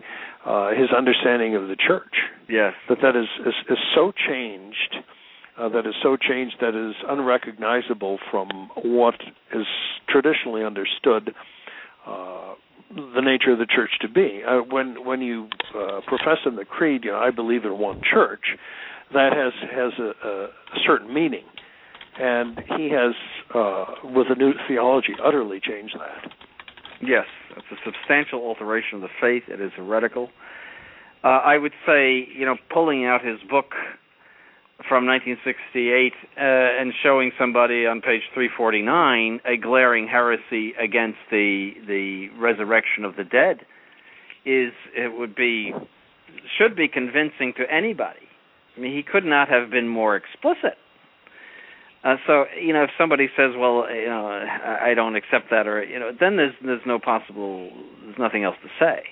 uh, 0.47 0.71
his 0.71 0.89
understanding 0.97 1.55
of 1.57 1.69
the 1.69 1.77
church. 1.77 2.15
yes. 2.49 2.73
That 2.89 2.99
that 3.03 3.17
is 3.17 3.27
is, 3.47 3.55
is 3.71 3.79
so 3.95 4.13
changed. 4.29 4.97
Uh, 5.59 5.69
that 5.69 5.87
is 5.87 5.95
so 6.03 6.17
changed 6.17 6.57
that 6.61 6.75
is 6.75 6.95
unrecognizable 7.09 8.19
from 8.31 8.49
what 8.83 9.15
is 9.55 9.67
traditionally 10.09 10.65
understood 10.65 11.35
uh, 12.07 12.55
the 12.91 13.21
nature 13.21 13.53
of 13.53 13.59
the 13.59 13.67
church 13.67 13.91
to 14.01 14.09
be. 14.09 14.43
Uh, 14.47 14.59
when 14.59 15.05
when 15.05 15.21
you 15.21 15.49
uh, 15.75 16.01
profess 16.07 16.39
in 16.47 16.57
the 16.57 16.65
creed, 16.65 17.05
you 17.05 17.11
know, 17.11 17.19
I 17.19 17.31
believe 17.31 17.65
in 17.65 17.79
one 17.79 18.01
church, 18.03 18.57
that 19.13 19.33
has 19.33 19.53
has 19.71 19.93
a, 19.99 20.29
a 20.29 20.49
certain 20.87 21.13
meaning, 21.13 21.45
and 22.19 22.61
he 22.77 22.91
has, 22.91 23.15
uh, 23.55 23.85
with 24.05 24.29
a 24.31 24.35
new 24.35 24.53
theology, 24.69 25.15
utterly 25.23 25.61
changed 25.61 25.97
that. 25.99 26.31
Yes, 27.03 27.27
it's 27.57 27.67
a 27.73 27.77
substantial 27.85 28.41
alteration 28.41 28.97
of 28.97 29.01
the 29.01 29.09
faith. 29.21 29.45
It 29.49 29.61
is 29.61 29.73
heretical. 29.77 30.31
Uh, 31.23 31.29
I 31.29 31.59
would 31.59 31.73
say, 31.87 32.29
you 32.37 32.45
know, 32.45 32.57
pulling 32.73 33.07
out 33.07 33.25
his 33.25 33.39
book 33.49 33.73
from 34.89 35.07
1968 35.07 36.13
uh, 36.13 36.41
and 36.41 36.93
showing 37.03 37.31
somebody 37.39 37.87
on 37.87 38.01
page 38.01 38.23
349 38.35 39.41
a 39.47 39.57
glaring 39.57 40.09
heresy 40.09 40.75
against 40.83 41.19
the 41.31 41.71
the 41.87 42.29
resurrection 42.39 43.05
of 43.05 43.17
the 43.17 43.25
dead 43.25 43.61
is 44.45 44.73
it 44.95 45.17
would 45.17 45.35
be 45.35 45.73
should 46.59 46.77
be 46.77 46.89
convincing 46.89 47.55
to 47.57 47.65
anybody. 47.73 48.27
I 48.77 48.81
mean, 48.81 48.95
he 48.95 49.03
could 49.03 49.25
not 49.25 49.49
have 49.49 49.71
been 49.71 49.89
more 49.89 50.17
explicit. 50.17 50.77
Uh, 52.03 52.17
so 52.27 52.45
you 52.61 52.73
know, 52.73 52.83
if 52.83 52.91
somebody 52.99 53.29
says, 53.37 53.53
"Well, 53.57 53.87
you 53.89 54.07
know, 54.07 54.27
I 54.27 54.91
I 54.91 54.95
don't 54.95 55.17
accept 55.17 55.51
that," 55.51 55.67
or 55.67 55.83
you 55.83 55.99
know, 55.99 56.11
then 56.19 56.37
there's 56.37 56.55
there's 56.63 56.85
no 56.85 56.99
possible, 56.99 57.71
there's 58.03 58.19
nothing 58.19 58.45
else 58.45 58.57
to 58.63 58.69
say. 58.79 59.05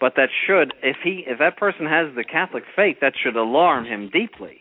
But 0.00 0.14
that 0.16 0.28
should, 0.46 0.74
if 0.82 0.96
he, 1.02 1.24
if 1.26 1.38
that 1.38 1.56
person 1.56 1.86
has 1.86 2.14
the 2.14 2.24
Catholic 2.24 2.64
faith, 2.74 2.98
that 3.00 3.14
should 3.22 3.36
alarm 3.36 3.86
him 3.86 4.10
deeply. 4.12 4.60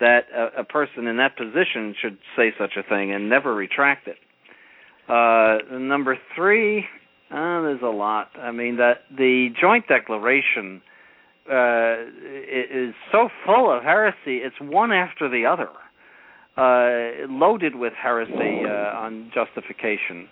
That 0.00 0.24
a, 0.34 0.60
a 0.60 0.64
person 0.64 1.06
in 1.06 1.18
that 1.18 1.36
position 1.36 1.94
should 2.00 2.18
say 2.36 2.52
such 2.58 2.72
a 2.76 2.82
thing 2.82 3.12
and 3.12 3.28
never 3.28 3.54
retract 3.54 4.08
it. 4.08 4.16
Uh, 5.08 5.76
number 5.78 6.18
three, 6.34 6.84
uh, 7.30 7.62
there's 7.62 7.82
a 7.82 7.86
lot. 7.86 8.30
I 8.38 8.50
mean, 8.50 8.76
that 8.76 9.02
the 9.16 9.48
joint 9.60 9.86
declaration 9.86 10.82
uh, 11.50 11.96
is 12.50 12.94
so 13.12 13.28
full 13.44 13.70
of 13.70 13.82
heresy. 13.82 14.38
It's 14.38 14.56
one 14.60 14.92
after 14.92 15.28
the 15.28 15.46
other 15.46 15.68
uh, 16.56 17.26
loaded 17.28 17.74
with 17.74 17.92
heresy 18.00 18.62
uh, 18.64 18.98
on 18.98 19.30
justification. 19.34 20.28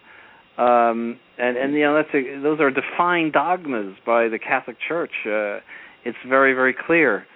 Um, 0.59 1.19
and 1.39 1.57
and 1.57 1.75
you 1.75 1.81
know 1.81 1.95
that's 1.95 2.15
a, 2.15 2.41
those 2.43 2.61
are 2.61 2.71
defined 2.71 3.33
dogmas 3.33 3.97
by 4.05 4.29
the 4.29 4.39
Catholic 4.39 4.77
Church. 4.87 5.13
Uh, 5.27 5.61
it's 6.05 6.19
very 6.29 6.53
very 6.53 6.75
clear. 6.75 7.27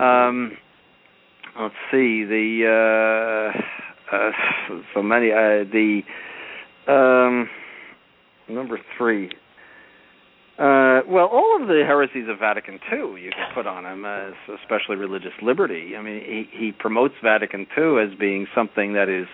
Um, 0.00 0.52
let's 1.60 1.74
see 1.90 2.24
the 2.24 3.52
uh, 4.12 4.16
uh, 4.16 4.30
so 4.94 5.02
many 5.02 5.30
uh, 5.30 5.64
the 5.70 6.02
um, 6.88 7.48
number 8.48 8.78
three. 8.96 9.30
Uh, 10.56 11.02
well, 11.08 11.26
all 11.26 11.58
of 11.60 11.66
the 11.66 11.82
heresies 11.84 12.28
of 12.28 12.38
Vatican 12.38 12.78
II 12.92 13.20
you 13.20 13.30
can 13.30 13.52
put 13.54 13.66
on 13.66 13.84
him, 13.84 14.04
uh, 14.04 14.30
especially 14.62 14.94
religious 14.94 15.32
liberty. 15.42 15.96
I 15.96 16.02
mean, 16.02 16.20
he, 16.20 16.48
he 16.56 16.72
promotes 16.72 17.14
Vatican 17.24 17.66
II 17.76 17.98
as 17.98 18.16
being 18.18 18.46
something 18.54 18.92
that 18.92 19.08
is 19.08 19.26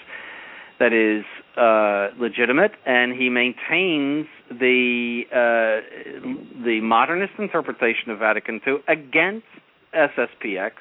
that 0.79 0.95
is 0.95 1.25
uh, 1.59 2.09
legitimate, 2.19 2.73
and 2.87 3.13
he 3.13 3.29
maintains 3.29 4.27
the 4.49 5.25
uh, 5.31 6.65
the 6.65 6.81
modernist 6.83 7.35
interpretation 7.39 8.11
of 8.11 8.19
Vatican 8.19 8.61
II 8.67 8.77
against 8.89 9.47
SSPX, 9.95 10.73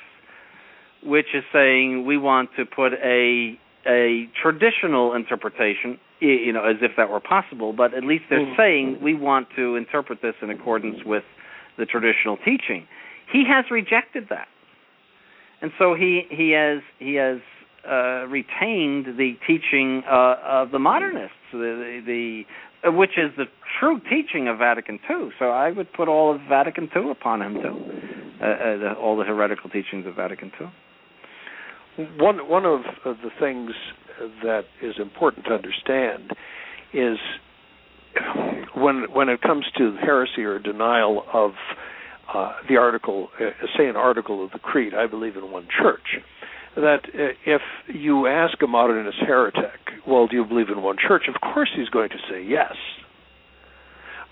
which 1.03 1.27
is 1.33 1.43
saying 1.53 2.05
we 2.05 2.17
want 2.17 2.49
to 2.57 2.65
put 2.65 2.93
a 2.93 3.57
a 3.87 4.29
traditional 4.41 5.13
interpretation, 5.15 5.97
you 6.19 6.51
know, 6.51 6.65
as 6.65 6.75
if 6.81 6.91
that 6.97 7.09
were 7.09 7.21
possible, 7.21 7.71
but 7.71 7.93
at 7.93 8.03
least 8.03 8.25
they're 8.29 8.39
Mhm. 8.41 8.57
saying 8.57 9.01
we 9.01 9.13
want 9.13 9.49
to 9.55 9.77
interpret 9.77 10.21
this 10.21 10.35
in 10.41 10.49
accordance 10.49 11.03
with 11.05 11.23
the 11.77 11.85
traditional 11.85 12.35
teaching. 12.37 12.85
He 13.31 13.45
has 13.45 13.71
rejected 13.71 14.27
that, 14.29 14.49
and 15.61 15.71
so 15.77 15.93
he 15.93 16.27
he 16.29 16.51
has 16.51 16.81
he 16.99 17.15
has 17.15 17.39
uh, 17.89 18.25
retained 18.27 19.17
the 19.17 19.37
teaching 19.47 20.03
uh, 20.05 20.35
of 20.43 20.71
the 20.71 20.79
modernists, 20.79 21.37
the, 21.53 22.01
the, 22.05 22.45
the 22.83 22.91
which 22.91 23.17
is 23.17 23.31
the 23.37 23.47
true 23.79 23.99
teaching 24.09 24.49
of 24.49 24.57
Vatican 24.57 24.99
II. 25.09 25.29
So 25.39 25.51
I 25.51 25.71
would 25.71 25.91
put 25.93 26.09
all 26.09 26.35
of 26.35 26.41
Vatican 26.41 26.89
II 26.93 27.11
upon 27.11 27.41
him 27.41 27.53
too, 27.61 27.77
uh, 28.41 28.45
uh, 28.45 28.77
the, 28.77 28.93
all 28.93 29.15
the 29.15 29.23
heretical 29.23 29.69
teachings 29.69 30.05
of 30.05 30.15
Vatican 30.15 30.51
II. 30.59 30.67
One 31.97 32.47
one 32.49 32.65
of, 32.65 32.81
of 33.05 33.17
the 33.23 33.31
things 33.39 33.71
that 34.43 34.65
is 34.81 34.95
important 34.99 35.45
to 35.45 35.53
understand 35.53 36.31
is 36.93 37.17
when 38.75 39.05
when 39.11 39.29
it 39.29 39.41
comes 39.41 39.65
to 39.77 39.95
heresy 40.01 40.43
or 40.43 40.59
denial 40.59 41.23
of 41.33 41.51
uh, 42.33 42.53
the 42.67 42.77
article, 42.77 43.29
uh, 43.39 43.49
say 43.77 43.87
an 43.87 43.95
article 43.95 44.43
of 44.43 44.51
the 44.51 44.59
creed, 44.59 44.93
I 44.93 45.07
believe 45.07 45.35
in 45.35 45.51
one 45.51 45.67
church. 45.81 46.21
That 46.75 47.01
uh, 47.05 47.33
if 47.45 47.61
you 47.87 48.27
ask 48.27 48.61
a 48.61 48.67
modernist 48.67 49.17
heretic, 49.25 49.79
well, 50.07 50.27
do 50.27 50.35
you 50.35 50.45
believe 50.45 50.69
in 50.69 50.81
one 50.81 50.97
church? 50.97 51.23
Of 51.27 51.41
course, 51.41 51.69
he's 51.75 51.89
going 51.89 52.09
to 52.09 52.17
say 52.29 52.43
yes. 52.43 52.75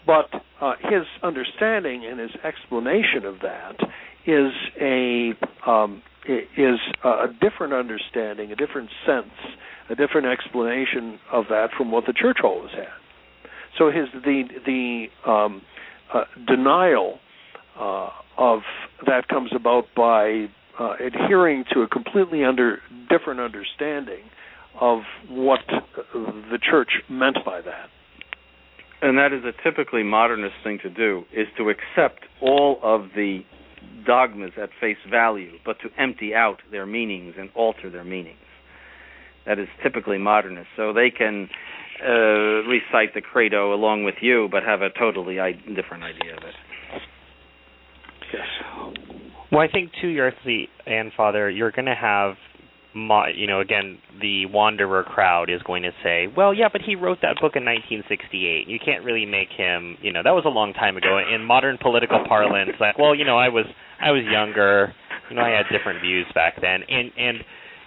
But 0.06 0.30
uh, 0.62 0.74
his 0.80 1.04
understanding 1.24 2.06
and 2.06 2.20
his 2.20 2.32
explanation 2.44 3.26
of 3.26 3.40
that 3.42 3.76
is 4.26 4.54
a 4.80 5.32
um, 5.70 6.02
is 6.28 6.80
a 7.04 7.28
different 7.42 7.74
understanding, 7.74 8.52
a 8.52 8.56
different 8.56 8.90
sense, 9.06 9.34
a 9.90 9.96
different 9.96 10.28
explanation 10.28 11.20
of 11.32 11.46
that 11.50 11.70
from 11.78 11.92
what 11.92 12.06
the 12.06 12.14
church 12.14 12.38
always 12.44 12.72
had. 12.72 12.88
So 13.78 13.92
his 13.92 14.08
the 14.24 14.44
the 14.66 15.30
um, 15.30 15.62
uh, 16.14 16.24
denial 16.48 17.20
uh, 17.80 18.10
of 18.38 18.62
that 19.06 19.28
comes 19.28 19.52
about 19.56 19.86
by 19.96 20.48
uh, 20.80 20.94
adhering 21.00 21.66
to 21.74 21.82
a 21.82 21.88
completely 21.88 22.44
under 22.44 22.80
different 23.10 23.40
understanding 23.40 24.24
of 24.80 25.00
what 25.30 25.62
the 26.14 26.60
church 26.62 27.02
meant 27.10 27.38
by 27.46 27.62
that. 27.62 27.90
And 29.02 29.18
that 29.18 29.32
is 29.32 29.44
a 29.44 29.52
typically 29.64 30.04
modernist 30.04 30.56
thing 30.64 30.80
to 30.84 30.90
do 30.90 31.24
is 31.34 31.48
to 31.58 31.70
accept 31.70 32.26
all 32.42 32.80
of 32.82 33.10
the 33.16 33.42
dogmas 34.06 34.52
at 34.62 34.70
face 34.80 34.98
value, 35.10 35.54
but 35.66 35.78
to 35.82 35.90
empty 36.02 36.34
out 36.34 36.62
their 36.72 36.86
meanings 36.86 37.36
and 37.38 37.50
alter 37.56 37.90
their 37.90 38.04
meanings. 38.04 38.38
That 39.46 39.60
is 39.60 39.68
typically 39.82 40.18
modernist. 40.18 40.68
So 40.76 40.94
they 40.94 41.10
can 41.10 41.50
uh, 42.04 42.12
recite 42.68 43.14
the 43.14 43.22
credo 43.22 43.74
along 43.74 44.04
with 44.04 44.16
you, 44.22 44.50
but 44.52 44.64
have 44.64 44.82
a 44.82 44.90
totally 44.90 45.40
I- 45.40 45.54
different 45.54 46.04
idea 46.04 46.36
of 46.36 46.44
it. 46.44 46.56
Yes. 48.34 48.46
Well, 49.52 49.62
I 49.62 49.72
think 49.72 49.92
too, 50.02 50.10
your 50.10 50.28
earthly 50.28 50.68
and 50.86 51.12
father, 51.16 51.50
you're 51.50 51.72
going 51.72 51.86
to 51.86 51.96
have, 51.96 52.36
you 53.36 53.48
know, 53.48 53.60
again, 53.60 54.00
the 54.20 54.46
wanderer 54.48 55.04
crowd 55.04 55.50
is 55.50 55.62
going 55.64 55.84
to 55.84 55.92
say, 56.04 56.28
well, 56.36 56.54
yeah, 56.54 56.70
but 56.72 56.82
he 56.82 56.96
wrote 56.96 57.20
that 57.22 57.36
book 57.42 57.54
in 57.56 57.64
1968. 57.64 58.68
You 58.68 58.80
can't 58.84 59.04
really 59.04 59.26
make 59.26 59.50
him, 59.56 59.98
you 60.02 60.12
know, 60.12 60.22
that 60.24 60.34
was 60.34 60.44
a 60.46 60.50
long 60.50 60.74
time 60.74 60.98
ago. 60.98 61.20
In 61.20 61.44
modern 61.44 61.78
political 61.78 62.24
parlance, 62.28 62.72
like, 62.80 62.98
well, 62.98 63.14
you 63.14 63.26
know, 63.26 63.38
I 63.38 63.50
was, 63.50 63.66
I 64.02 64.12
was 64.12 64.24
younger, 64.26 64.94
you 65.30 65.36
know, 65.36 65.44
I 65.44 65.50
had 65.50 65.66
different 65.72 66.02
views 66.02 66.26
back 66.34 66.56
then, 66.62 66.82
and 66.88 67.12
and 67.18 67.38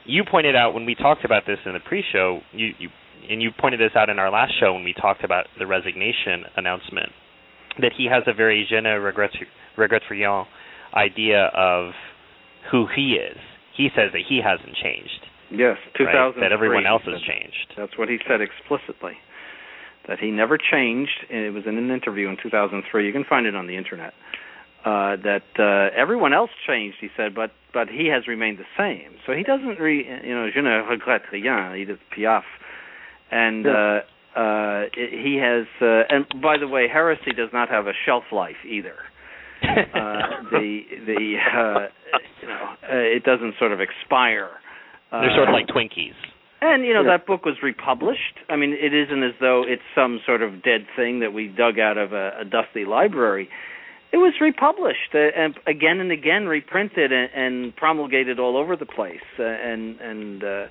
you 0.07 0.25
pointed 0.29 0.57
out 0.57 0.75
when 0.75 0.87
we 0.87 0.95
talked 0.95 1.25
about 1.25 1.45
this 1.47 1.59
in 1.65 1.73
the 1.73 1.81
pre-show, 1.81 2.41
you 2.53 2.71
you 2.79 2.89
and 3.29 3.43
you 3.43 3.51
pointed 3.59 3.81
this 3.81 3.93
out 3.95 4.09
in 4.09 4.19
our 4.19 4.31
last 4.31 4.53
show 4.59 4.73
when 4.73 4.85
we 4.85 4.93
talked 4.93 5.25
about 5.25 5.47
the 5.59 5.67
resignation 5.67 6.45
announcement, 6.57 7.11
that 7.81 7.93
he 7.97 8.07
has 8.11 8.23
a 8.27 8.35
very 8.35 8.67
je 8.69 8.81
ne 8.81 8.91
regrette, 8.91 9.37
regrette 9.79 10.09
rien 10.11 10.47
idea 10.95 11.51
of 11.55 11.93
who 12.71 12.87
he 12.95 13.13
is. 13.13 13.39
He 13.77 13.89
says 13.95 14.11
that 14.13 14.23
he 14.29 14.41
hasn't 14.43 14.77
changed. 14.77 15.27
Yes, 15.51 15.79
2003. 15.99 16.07
Right? 16.07 16.35
That 16.41 16.53
everyone 16.53 16.87
else 16.87 17.03
has 17.07 17.21
changed. 17.23 17.75
That's 17.77 17.99
what 17.99 18.09
he 18.09 18.19
said 18.27 18.41
explicitly. 18.41 19.19
That 20.07 20.19
he 20.19 20.31
never 20.31 20.59
changed. 20.59 21.27
It 21.29 21.53
was 21.53 21.65
in 21.67 21.77
an 21.77 21.91
interview 21.91 22.29
in 22.29 22.37
2003. 22.41 23.07
You 23.07 23.13
can 23.13 23.25
find 23.25 23.47
it 23.47 23.55
on 23.55 23.67
the 23.67 23.77
internet. 23.77 24.15
Uh, 24.85 25.17
that 25.21 25.45
uh, 25.59 25.95
everyone 25.95 26.33
else 26.33 26.51
changed, 26.67 26.97
he 27.01 27.09
said, 27.15 27.35
but 27.35 27.51
but 27.75 27.89
he 27.89 28.07
has 28.07 28.27
remained 28.27 28.59
the 28.59 28.71
same. 28.79 29.13
So 29.27 29.33
he 29.33 29.43
doesn't, 29.43 29.79
re, 29.79 29.99
you 30.25 30.35
know, 30.35 30.49
je 30.53 30.61
ne 30.63 30.71
regrette 30.71 31.31
rien, 31.31 31.77
Edith 31.77 31.99
Piaf, 32.17 32.43
and 33.31 33.67
yeah. 33.67 34.01
uh, 34.37 34.41
uh, 34.41 34.85
he 34.95 35.37
has. 35.37 35.67
Uh, 35.83 36.09
and 36.09 36.25
by 36.41 36.57
the 36.57 36.67
way, 36.67 36.89
heresy 36.89 37.33
does 37.37 37.51
not 37.53 37.69
have 37.69 37.87
a 37.89 37.93
shelf 38.07 38.25
life 38.33 38.57
either. 38.67 38.97
Uh, 39.63 40.43
the 40.51 40.81
the 41.07 41.37
uh, 41.39 41.87
you 42.43 42.49
know 42.49 42.75
uh, 42.91 42.97
it 43.17 43.25
doesn't 43.25 43.55
sort 43.59 43.73
of 43.73 43.81
expire. 43.81 44.51
Uh, 45.13 45.21
They're 45.23 45.35
sort 45.37 45.49
of 45.49 45.53
like 45.53 45.67
Twinkies. 45.67 46.15
And 46.63 46.85
you 46.85 46.93
know 46.95 47.03
Yeah. 47.03 47.17
that 47.19 47.27
book 47.27 47.45
was 47.45 47.57
republished. 47.63 48.37
I 48.49 48.57
mean, 48.57 48.73
it 48.73 48.93
isn't 48.93 49.23
as 49.23 49.33
though 49.41 49.65
it's 49.67 49.83
some 49.95 50.21
sort 50.27 50.43
of 50.43 50.63
dead 50.63 50.87
thing 50.97 51.21
that 51.21 51.33
we 51.33 51.49
dug 51.49 51.79
out 51.79 51.97
of 51.99 52.13
a, 52.13 52.33
a 52.41 52.45
dusty 52.45 52.85
library. 52.85 53.49
It 54.13 54.17
was 54.19 54.35
republished 54.41 55.15
uh, 55.15 55.19
and 55.37 55.55
again 55.67 56.01
and 56.01 56.11
again 56.13 56.47
reprinted 56.47 57.13
and, 57.13 57.31
and 57.35 57.77
promulgated 57.77 58.39
all 58.41 58.57
over 58.57 58.77
the 58.77 58.87
place 58.87 59.23
uh, 59.39 59.43
and 59.45 60.01
and 60.01 60.45
uh, 60.45 60.67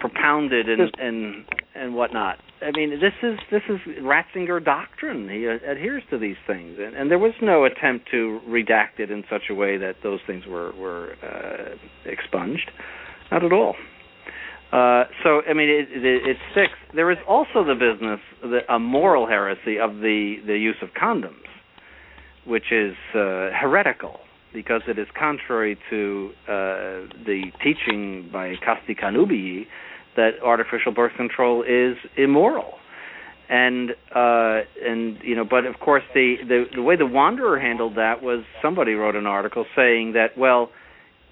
propounded 0.00 0.68
and 0.68 0.90
and 0.98 1.44
and 1.74 1.94
whatnot. 1.94 2.38
I 2.60 2.70
mean, 2.72 2.90
this 3.00 3.12
is 3.22 3.38
this 3.50 3.62
is 3.68 3.78
Ratzinger 4.02 4.64
doctrine. 4.64 5.28
He 5.28 5.44
adheres 5.44 6.02
to 6.10 6.18
these 6.18 6.36
things, 6.46 6.78
and, 6.80 6.96
and 6.96 7.10
there 7.10 7.18
was 7.18 7.34
no 7.40 7.64
attempt 7.64 8.10
to 8.10 8.40
redact 8.48 8.98
it 8.98 9.10
in 9.10 9.24
such 9.30 9.42
a 9.50 9.54
way 9.54 9.76
that 9.78 9.96
those 10.02 10.20
things 10.26 10.44
were 10.46 10.72
were 10.72 11.14
uh, 11.22 11.76
expunged. 12.10 12.70
Not 13.30 13.44
at 13.44 13.52
all. 13.52 13.74
Uh, 14.72 15.04
so 15.22 15.42
I 15.48 15.54
mean, 15.54 15.68
it, 15.68 15.88
it, 15.90 16.28
it 16.28 16.36
sticks. 16.52 16.78
There 16.94 17.10
is 17.10 17.18
also 17.28 17.64
the 17.64 17.74
business, 17.74 18.20
the, 18.42 18.60
a 18.72 18.78
moral 18.78 19.26
heresy 19.26 19.78
of 19.78 19.96
the 19.96 20.36
the 20.46 20.58
use 20.58 20.76
of 20.82 20.88
condoms, 21.00 21.46
which 22.46 22.72
is 22.72 22.94
uh, 23.14 23.50
heretical 23.58 24.20
because 24.52 24.82
it 24.88 24.98
is 24.98 25.06
contrary 25.18 25.78
to 25.90 26.30
uh, 26.46 26.52
the 27.26 27.50
teaching 27.62 28.28
by 28.32 28.54
Casti 28.64 28.94
Connubii 28.94 29.66
that 30.16 30.32
artificial 30.44 30.92
birth 30.92 31.12
control 31.16 31.62
is 31.62 31.96
immoral. 32.16 32.74
And 33.48 33.92
uh, 34.14 34.60
and 34.84 35.16
you 35.22 35.34
know, 35.34 35.44
but 35.44 35.64
of 35.64 35.80
course, 35.80 36.02
the, 36.12 36.36
the 36.46 36.64
the 36.74 36.82
way 36.82 36.96
the 36.96 37.06
Wanderer 37.06 37.58
handled 37.58 37.96
that 37.96 38.22
was 38.22 38.44
somebody 38.60 38.92
wrote 38.92 39.16
an 39.16 39.26
article 39.26 39.64
saying 39.74 40.12
that 40.12 40.36
well, 40.36 40.70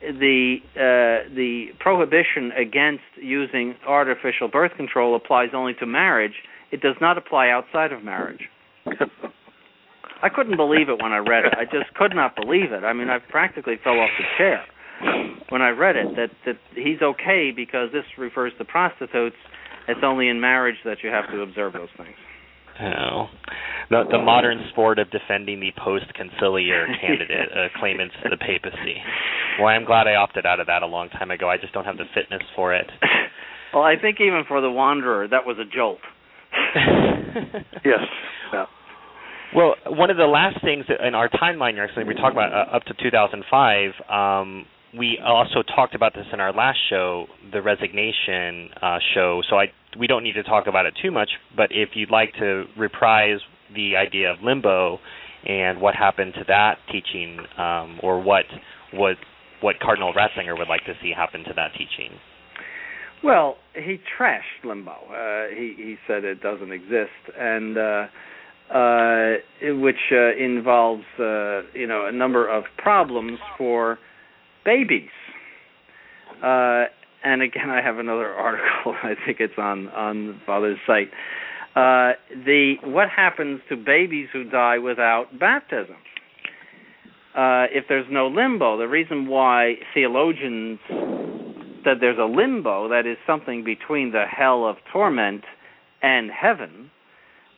the 0.00 0.56
uh, 0.76 1.28
the 1.34 1.66
prohibition 1.78 2.52
against 2.52 3.04
using 3.20 3.74
artificial 3.86 4.48
birth 4.48 4.72
control 4.76 5.14
applies 5.14 5.50
only 5.52 5.74
to 5.74 5.84
marriage. 5.84 6.42
It 6.72 6.80
does 6.80 6.96
not 7.02 7.18
apply 7.18 7.50
outside 7.50 7.92
of 7.92 8.02
marriage. 8.02 8.48
I 10.22 10.28
couldn't 10.28 10.56
believe 10.56 10.88
it 10.88 11.02
when 11.02 11.12
I 11.12 11.18
read 11.18 11.44
it. 11.44 11.54
I 11.56 11.64
just 11.64 11.92
could 11.94 12.14
not 12.14 12.36
believe 12.36 12.72
it. 12.72 12.84
I 12.84 12.92
mean, 12.92 13.08
I 13.08 13.18
practically 13.18 13.76
fell 13.82 13.98
off 13.98 14.10
the 14.18 14.24
chair 14.38 14.64
when 15.50 15.62
I 15.62 15.70
read 15.70 15.96
it. 15.96 16.16
That 16.16 16.30
that 16.46 16.56
he's 16.74 17.02
okay 17.02 17.52
because 17.54 17.92
this 17.92 18.04
refers 18.18 18.52
to 18.58 18.64
prostitutes. 18.64 19.36
It's 19.88 20.00
only 20.02 20.28
in 20.28 20.40
marriage 20.40 20.76
that 20.84 20.98
you 21.04 21.10
have 21.10 21.30
to 21.30 21.42
observe 21.42 21.74
those 21.74 21.92
things. 21.96 22.16
Oh, 22.80 23.26
the 23.90 24.04
the 24.10 24.18
modern 24.18 24.66
sport 24.72 24.98
of 24.98 25.10
defending 25.10 25.60
the 25.60 25.72
post-conciliar 25.82 26.86
candidate 27.00 27.48
uh, 27.52 27.68
claimants 27.78 28.14
to 28.22 28.28
the 28.30 28.36
papacy. 28.36 28.96
Well, 29.58 29.68
I'm 29.68 29.84
glad 29.84 30.06
I 30.06 30.14
opted 30.14 30.44
out 30.44 30.60
of 30.60 30.66
that 30.66 30.82
a 30.82 30.86
long 30.86 31.08
time 31.10 31.30
ago. 31.30 31.48
I 31.48 31.56
just 31.56 31.72
don't 31.72 31.84
have 31.84 31.96
the 31.96 32.04
fitness 32.14 32.42
for 32.54 32.74
it. 32.74 32.90
Well, 33.72 33.82
I 33.84 33.94
think 34.00 34.20
even 34.20 34.44
for 34.48 34.60
the 34.60 34.70
Wanderer, 34.70 35.28
that 35.28 35.44
was 35.46 35.58
a 35.58 35.64
jolt. 35.64 35.98
Yes. 37.84 38.00
Yeah. 38.52 38.64
Well, 39.54 39.74
one 39.86 40.10
of 40.10 40.16
the 40.16 40.26
last 40.26 40.60
things 40.62 40.84
in 40.88 41.14
our 41.14 41.28
timeline, 41.28 41.78
actually, 41.78 42.04
we 42.04 42.14
talked 42.14 42.32
about 42.32 42.52
uh, 42.52 42.76
up 42.76 42.82
to 42.84 42.94
2005. 42.94 43.90
Um, 44.10 44.66
we 44.98 45.18
also 45.24 45.62
talked 45.62 45.94
about 45.94 46.14
this 46.14 46.26
in 46.32 46.40
our 46.40 46.52
last 46.52 46.78
show, 46.90 47.26
the 47.52 47.62
resignation 47.62 48.70
uh, 48.82 48.98
show. 49.14 49.42
So 49.48 49.56
I 49.56 49.66
we 49.98 50.06
don't 50.06 50.24
need 50.24 50.34
to 50.34 50.42
talk 50.42 50.66
about 50.66 50.86
it 50.86 50.94
too 51.02 51.10
much. 51.10 51.30
But 51.56 51.70
if 51.70 51.90
you'd 51.94 52.10
like 52.10 52.32
to 52.38 52.64
reprise 52.76 53.38
the 53.74 53.96
idea 53.96 54.30
of 54.30 54.38
limbo 54.42 54.98
and 55.46 55.80
what 55.80 55.94
happened 55.94 56.34
to 56.34 56.44
that 56.48 56.78
teaching, 56.90 57.38
um, 57.58 58.00
or 58.02 58.20
what 58.20 58.44
what 58.92 59.16
what 59.60 59.76
Cardinal 59.80 60.12
Ratzinger 60.12 60.58
would 60.58 60.68
like 60.68 60.84
to 60.84 60.94
see 61.02 61.12
happen 61.16 61.44
to 61.44 61.52
that 61.54 61.72
teaching. 61.72 62.18
Well, 63.22 63.56
he 63.74 63.98
trashed 64.18 64.64
limbo. 64.64 64.92
Uh, 64.92 65.54
he 65.54 65.74
he 65.76 65.96
said 66.06 66.24
it 66.24 66.42
doesn't 66.42 66.72
exist, 66.72 67.36
and 67.38 67.76
uh, 68.72 69.34
which 69.80 70.12
uh, 70.12 70.34
involves 70.36 71.04
uh, 71.18 71.62
you 71.74 71.86
know 71.86 72.06
a 72.06 72.12
number 72.12 72.48
of 72.48 72.64
problems 72.78 73.38
for 73.56 73.98
babies. 74.64 75.10
Uh, 76.42 76.84
and 77.24 77.42
again, 77.42 77.70
I 77.70 77.80
have 77.82 77.98
another 77.98 78.32
article. 78.34 78.94
I 79.02 79.14
think 79.24 79.40
it's 79.40 79.58
on 79.58 79.88
on 79.88 80.26
the 80.28 80.36
father's 80.44 80.78
site. 80.86 81.10
Uh, 81.74 82.12
the 82.30 82.74
what 82.84 83.08
happens 83.08 83.60
to 83.68 83.76
babies 83.76 84.28
who 84.32 84.44
die 84.44 84.78
without 84.78 85.38
baptism? 85.38 85.96
uh, 87.36 87.68
if 87.70 87.84
there's 87.88 88.06
no 88.10 88.28
limbo, 88.28 88.78
the 88.78 88.88
reason 88.88 89.26
why 89.26 89.74
theologians 89.92 90.78
said 91.84 91.98
there's 92.00 92.18
a 92.18 92.24
limbo, 92.24 92.88
that 92.88 93.06
is 93.06 93.18
something 93.26 93.62
between 93.62 94.10
the 94.10 94.24
hell 94.24 94.64
of 94.66 94.76
torment 94.90 95.44
and 96.02 96.30
heaven, 96.30 96.90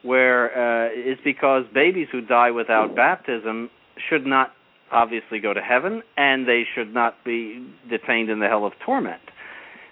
where 0.02 0.86
uh, 0.86 0.92
is 0.92 1.18
because 1.24 1.64
babies 1.74 2.08
who 2.10 2.20
die 2.20 2.50
without 2.50 2.94
baptism 2.94 3.70
should 4.08 4.26
not 4.26 4.52
obviously 4.90 5.38
go 5.38 5.52
to 5.52 5.60
heaven, 5.60 6.02
and 6.16 6.48
they 6.48 6.64
should 6.74 6.94
not 6.94 7.22
be 7.24 7.66
detained 7.90 8.30
in 8.30 8.40
the 8.40 8.46
hell 8.46 8.64
of 8.64 8.72
torment. 8.84 9.20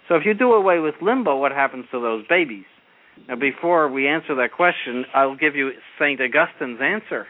So 0.08 0.14
if 0.14 0.24
you 0.24 0.34
do 0.34 0.52
away 0.52 0.78
with 0.78 0.94
limbo, 1.02 1.36
what 1.36 1.52
happens 1.52 1.86
to 1.90 2.00
those 2.00 2.24
babies? 2.28 2.64
Now, 3.28 3.36
before 3.36 3.90
we 3.90 4.06
answer 4.06 4.34
that 4.36 4.52
question, 4.52 5.04
I'll 5.14 5.36
give 5.36 5.56
you 5.56 5.72
St. 5.98 6.20
Augustine's 6.20 6.80
answer. 6.80 7.26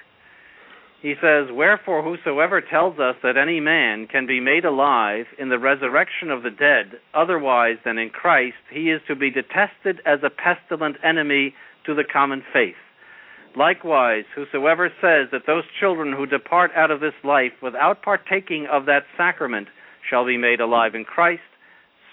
He 1.00 1.14
says, 1.20 1.46
Wherefore, 1.52 2.02
whosoever 2.02 2.60
tells 2.60 2.98
us 2.98 3.14
that 3.22 3.36
any 3.36 3.60
man 3.60 4.06
can 4.06 4.26
be 4.26 4.40
made 4.40 4.64
alive 4.64 5.26
in 5.38 5.48
the 5.48 5.58
resurrection 5.58 6.30
of 6.30 6.42
the 6.42 6.50
dead 6.50 6.98
otherwise 7.14 7.76
than 7.84 7.98
in 7.98 8.10
Christ, 8.10 8.56
he 8.72 8.90
is 8.90 9.00
to 9.06 9.14
be 9.14 9.30
detested 9.30 10.00
as 10.04 10.20
a 10.22 10.30
pestilent 10.30 10.96
enemy 11.04 11.54
to 11.86 11.94
the 11.94 12.04
common 12.04 12.42
faith. 12.52 12.74
Likewise, 13.56 14.24
whosoever 14.34 14.90
says 15.00 15.28
that 15.32 15.46
those 15.46 15.64
children 15.80 16.12
who 16.12 16.26
depart 16.26 16.70
out 16.76 16.90
of 16.90 17.00
this 17.00 17.14
life 17.24 17.52
without 17.62 18.02
partaking 18.02 18.66
of 18.70 18.84
that 18.84 19.04
sacrament 19.16 19.68
shall 20.08 20.26
be 20.26 20.36
made 20.36 20.60
alive 20.60 20.94
in 20.94 21.04
Christ 21.04 21.40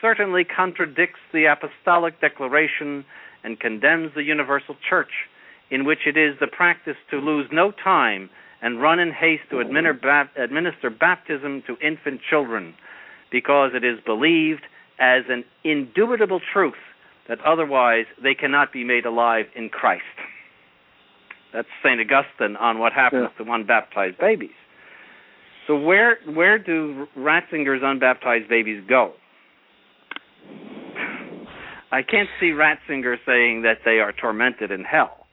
certainly 0.01 0.43
contradicts 0.43 1.19
the 1.33 1.45
apostolic 1.45 2.19
declaration 2.21 3.05
and 3.43 3.59
condemns 3.59 4.11
the 4.15 4.23
universal 4.23 4.75
church, 4.89 5.11
in 5.69 5.85
which 5.85 6.05
it 6.05 6.17
is 6.17 6.35
the 6.39 6.47
practice 6.47 6.97
to 7.09 7.17
lose 7.17 7.47
no 7.51 7.71
time 7.71 8.29
and 8.61 8.81
run 8.81 8.99
in 8.99 9.11
haste 9.11 9.43
to 9.49 9.59
administer 9.59 10.89
baptism 10.89 11.63
to 11.67 11.77
infant 11.85 12.21
children, 12.29 12.73
because 13.31 13.71
it 13.73 13.83
is 13.83 13.99
believed 14.05 14.63
as 14.99 15.23
an 15.29 15.43
indubitable 15.65 16.39
truth 16.53 16.75
that 17.27 17.39
otherwise 17.45 18.05
they 18.21 18.33
cannot 18.33 18.73
be 18.73 18.83
made 18.83 19.05
alive 19.05 19.45
in 19.55 19.69
Christ. 19.69 20.03
That's 21.53 21.67
St. 21.83 21.99
Augustine 21.99 22.55
on 22.57 22.79
what 22.79 22.93
happens 22.93 23.29
yeah. 23.37 23.45
to 23.45 23.51
unbaptized 23.51 24.19
babies. 24.19 24.55
So 25.67 25.77
where 25.77 26.17
where 26.25 26.57
do 26.57 27.07
Ratzinger's 27.17 27.81
unbaptized 27.83 28.49
babies 28.49 28.83
go? 28.87 29.13
I 31.91 32.01
can't 32.01 32.27
see 32.39 32.47
Ratzinger 32.47 33.17
saying 33.25 33.61
that 33.61 33.79
they 33.85 33.99
are 33.99 34.11
tormented 34.11 34.71
in 34.71 34.83
hell. 34.83 35.27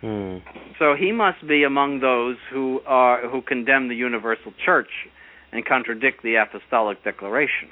Hmm. 0.00 0.38
So 0.78 0.94
he 0.98 1.12
must 1.12 1.46
be 1.46 1.62
among 1.62 2.00
those 2.00 2.36
who 2.50 2.80
are 2.86 3.28
who 3.28 3.42
condemn 3.42 3.88
the 3.88 3.94
universal 3.94 4.52
church 4.64 4.90
and 5.52 5.64
contradict 5.64 6.22
the 6.22 6.36
apostolic 6.36 7.04
declaration. 7.04 7.68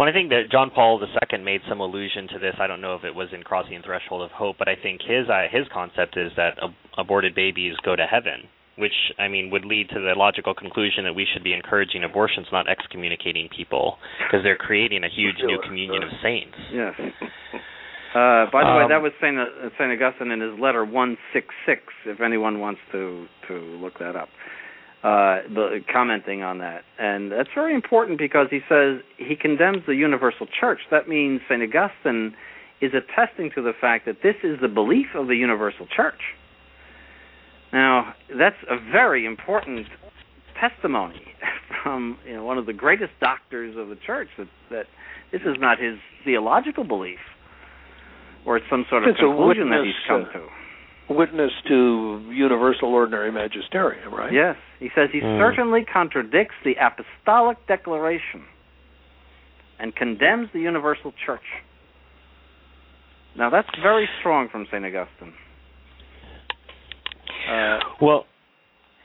Well, 0.00 0.08
I 0.08 0.12
think 0.12 0.30
that 0.30 0.48
John 0.50 0.70
Paul 0.70 0.96
II 0.96 1.44
made 1.44 1.60
some 1.68 1.80
allusion 1.80 2.26
to 2.32 2.38
this. 2.38 2.54
I 2.58 2.66
don't 2.66 2.80
know 2.80 2.94
if 2.94 3.04
it 3.04 3.14
was 3.14 3.28
in 3.36 3.42
Crossing 3.42 3.76
the 3.76 3.84
Threshold 3.84 4.22
of 4.22 4.30
Hope, 4.30 4.56
but 4.58 4.66
I 4.66 4.72
think 4.74 5.02
his 5.04 5.28
uh, 5.28 5.44
his 5.52 5.68
concept 5.68 6.16
is 6.16 6.32
that 6.40 6.56
ab- 6.56 6.72
aborted 6.96 7.34
babies 7.34 7.76
go 7.84 7.94
to 7.94 8.06
heaven 8.06 8.48
which 8.78 9.12
I 9.18 9.28
mean 9.28 9.50
would 9.50 9.66
lead 9.66 9.90
to 9.90 10.00
the 10.00 10.14
logical 10.16 10.54
conclusion 10.54 11.04
that 11.04 11.12
we 11.12 11.26
should 11.30 11.44
be 11.44 11.52
encouraging 11.52 12.02
abortions, 12.02 12.46
not 12.50 12.66
excommunicating 12.66 13.50
people, 13.54 13.98
because 14.24 14.42
they're 14.42 14.56
creating 14.56 15.04
a 15.04 15.12
huge 15.14 15.36
new 15.44 15.60
communion 15.62 16.02
of 16.02 16.08
saints. 16.22 16.56
Yes. 16.72 16.94
Uh, 18.10 18.50
by 18.50 18.64
the 18.64 18.70
um, 18.70 18.76
way, 18.78 18.88
that 18.88 19.02
was 19.02 19.12
Saint 19.20 19.38
uh, 19.38 19.68
Saint 19.78 19.92
Augustine 19.92 20.32
in 20.32 20.40
his 20.40 20.58
letter 20.58 20.84
one 20.84 21.18
six 21.32 21.46
six. 21.66 21.82
If 22.06 22.20
anyone 22.20 22.58
wants 22.58 22.80
to 22.92 23.26
to 23.48 23.54
look 23.54 23.98
that 24.00 24.16
up, 24.16 24.28
uh, 25.02 25.42
the, 25.48 25.80
commenting 25.92 26.42
on 26.42 26.58
that, 26.58 26.82
and 26.98 27.32
that's 27.32 27.48
very 27.54 27.74
important 27.74 28.18
because 28.18 28.48
he 28.50 28.60
says 28.68 29.00
he 29.16 29.34
condemns 29.34 29.82
the 29.86 29.94
universal 29.94 30.46
church. 30.46 30.80
That 30.90 31.08
means 31.08 31.40
Saint 31.48 31.62
Augustine 31.62 32.34
is 32.80 32.92
attesting 32.94 33.50
to 33.54 33.62
the 33.62 33.72
fact 33.78 34.06
that 34.06 34.16
this 34.22 34.36
is 34.42 34.58
the 34.60 34.68
belief 34.68 35.08
of 35.14 35.26
the 35.26 35.36
universal 35.36 35.86
church 35.86 36.20
now, 37.72 38.14
that's 38.36 38.56
a 38.68 38.76
very 38.90 39.26
important 39.26 39.86
testimony 40.60 41.22
from 41.82 42.18
you 42.26 42.34
know, 42.34 42.44
one 42.44 42.58
of 42.58 42.66
the 42.66 42.72
greatest 42.72 43.12
doctors 43.20 43.76
of 43.76 43.88
the 43.88 43.96
church 44.06 44.28
that, 44.38 44.48
that 44.70 44.86
this 45.32 45.42
is 45.42 45.56
not 45.58 45.78
his 45.78 45.96
theological 46.24 46.84
belief 46.84 47.18
or 48.44 48.56
it's 48.56 48.66
some 48.70 48.84
sort 48.90 49.04
of 49.04 49.10
it's 49.10 49.20
conclusion 49.20 49.70
that 49.70 49.84
he's 49.84 49.94
come 50.08 50.26
to. 50.32 50.46
Witness 51.10 51.50
to 51.66 52.30
universal 52.32 52.94
ordinary 52.94 53.32
magisterium, 53.32 54.14
right? 54.14 54.32
Yes. 54.32 54.54
He 54.78 54.90
says 54.94 55.08
he 55.12 55.20
mm. 55.20 55.40
certainly 55.40 55.84
contradicts 55.84 56.54
the 56.64 56.74
apostolic 56.80 57.58
declaration 57.66 58.44
and 59.80 59.94
condemns 59.96 60.48
the 60.52 60.60
universal 60.60 61.12
church. 61.26 61.42
Now, 63.36 63.50
that's 63.50 63.68
very 63.82 64.08
strong 64.20 64.48
from 64.50 64.66
St. 64.70 64.84
Augustine. 64.84 65.34
Uh, 67.50 67.78
well, 68.00 68.26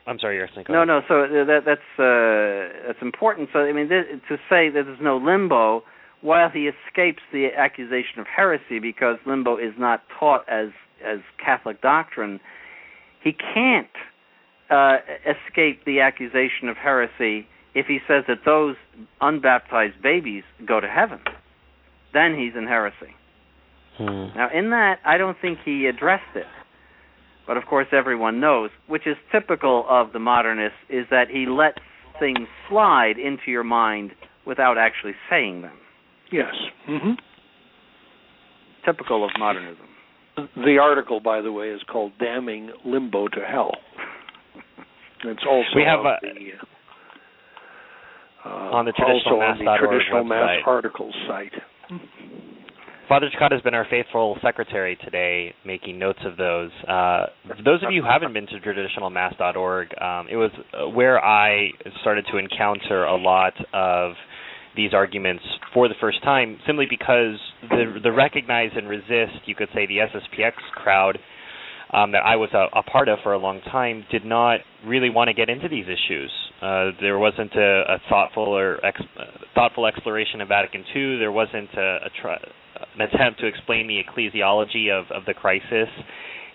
I'm 0.08 0.20
sorry, 0.20 0.36
you're 0.36 0.50
thinking. 0.54 0.74
No, 0.74 0.84
no. 0.84 1.02
So 1.08 1.22
that 1.22 1.62
that's 1.66 2.00
uh, 2.00 2.88
that's 2.88 3.02
important. 3.02 3.50
So 3.52 3.60
I 3.60 3.74
mean, 3.74 3.90
th- 3.90 4.06
to 4.30 4.36
say 4.50 4.70
that 4.70 4.84
there's 4.86 5.00
no 5.02 5.18
limbo, 5.18 5.84
while 6.22 6.50
he 6.50 6.70
escapes 6.70 7.22
the 7.34 7.48
accusation 7.58 8.20
of 8.20 8.28
heresy 8.28 8.80
because 8.80 9.18
limbo 9.26 9.58
is 9.58 9.74
not 9.78 10.04
taught 10.20 10.48
as 10.48 10.70
as 11.06 11.20
Catholic 11.44 11.82
doctrine, 11.82 12.40
he 13.24 13.32
can't 13.32 13.88
uh, 14.70 14.98
escape 15.26 15.86
the 15.86 16.00
accusation 16.00 16.70
of 16.70 16.78
heresy 16.78 17.48
if 17.74 17.88
he 17.88 18.00
says 18.08 18.24
that 18.28 18.40
those 18.46 18.76
unbaptized 19.22 20.02
babies 20.02 20.44
go 20.66 20.80
to 20.80 20.88
heaven. 20.88 21.20
Then 22.14 22.36
he's 22.38 22.54
in 22.58 22.66
heresy. 22.68 23.14
Hmm. 23.98 24.28
Now, 24.36 24.50
in 24.54 24.70
that, 24.72 25.00
I 25.06 25.18
don't 25.18 25.38
think 25.42 25.60
he 25.64 25.86
addressed 25.86 26.36
it. 26.36 26.46
But 27.48 27.58
of 27.58 27.66
course, 27.66 27.88
everyone 27.92 28.40
knows, 28.40 28.72
which 28.88 29.06
is 29.06 29.16
typical 29.32 29.86
of 29.90 30.14
the 30.14 30.20
modernist, 30.20 30.76
is 30.90 31.06
that 31.12 31.26
he 31.30 31.46
lets 31.46 31.78
things 32.20 32.48
slide 32.70 33.18
into 33.18 33.52
your 33.52 33.64
mind 33.64 34.12
without 34.48 34.78
actually 34.78 35.14
saying 35.30 35.62
them. 35.62 35.78
Yes. 36.32 36.54
Mm-hmm. 36.90 37.12
Typical 38.86 39.24
of 39.24 39.32
modernism. 39.38 39.86
The 40.36 40.78
article, 40.82 41.20
by 41.20 41.42
the 41.42 41.52
way, 41.52 41.70
is 41.70 41.82
called 41.92 42.12
"Damning 42.20 42.72
Limbo 42.86 43.28
to 43.30 43.40
Hell." 43.40 43.72
It's 45.24 45.42
also 45.50 45.70
we 45.76 45.82
have 45.82 46.02
a, 46.02 46.18
the, 46.22 46.52
uh, 48.46 48.76
on 48.76 48.86
the 48.86 48.92
traditional 48.92 49.40
mass, 49.40 49.58
on 49.58 49.66
the 49.66 49.78
traditional 49.80 50.24
mass 50.24 50.60
articles 50.68 51.16
site. 51.28 51.54
Father 53.08 53.30
Cekada 53.30 53.54
has 53.54 53.62
been 53.62 53.74
our 53.74 53.86
faithful 53.90 54.38
secretary 54.42 54.98
today, 55.04 55.54
making 55.66 56.00
notes 56.00 56.20
of 56.26 56.38
those. 56.38 56.72
Uh, 56.88 57.28
those 57.64 57.84
of 57.84 57.92
you 57.92 58.02
who 58.02 58.08
haven't 58.08 58.34
been 58.34 58.48
to 58.48 58.60
traditionalmass.org, 58.60 60.02
um, 60.02 60.28
it 60.30 60.36
was 60.36 60.52
uh, 60.74 60.90
where 60.90 61.24
I 61.24 61.70
started 62.02 62.26
to 62.32 62.38
encounter 62.38 63.06
a 63.06 63.16
lot 63.16 63.54
of 63.74 64.14
these 64.76 64.94
arguments 64.94 65.44
for 65.74 65.88
the 65.88 65.96
first 66.00 66.24
time, 66.24 66.60
simply 66.66 66.86
because 66.90 67.40
the, 67.70 68.00
the 68.04 68.12
recognize 68.12 68.72
and 68.76 68.88
resist, 68.88 69.46
you 69.46 69.56
could 69.56 69.70
say, 69.74 69.86
the 69.86 69.98
SSPX 69.98 70.54
crowd 70.74 71.18
um, 71.94 72.12
that 72.12 72.24
I 72.26 72.36
was 72.36 72.50
a, 72.54 72.68
a, 72.78 72.84
part 72.84 73.08
of 73.08 73.20
for 73.24 73.34
a 73.34 73.38
long 73.38 73.62
time 73.62 74.06
did 74.12 74.26
not 74.26 74.60
really 74.86 75.10
want 75.10 75.28
to 75.30 75.34
get 75.34 75.50
into 75.50 75.70
these 75.70 75.86
issues. 75.86 76.32
Uh, 76.62 76.92
there 77.00 77.20
wasn't 77.20 77.54
a, 77.56 77.84
a 77.88 77.98
thoughtful 78.10 78.44
or 78.44 78.84
ex, 78.86 79.00
thoughtful 79.54 79.86
exploration 79.86 80.42
of 80.42 80.48
Vatican 80.48 80.84
II. 80.96 81.20
There 81.20 81.32
wasn't 81.32 81.70
a, 81.78 81.98
an 82.96 83.02
attempt 83.02 83.40
to 83.42 83.48
explain 83.48 83.88
the 83.88 84.02
ecclesiology 84.02 84.90
of, 84.92 85.06
of 85.12 85.26
the 85.26 85.34
crisis. 85.34 85.90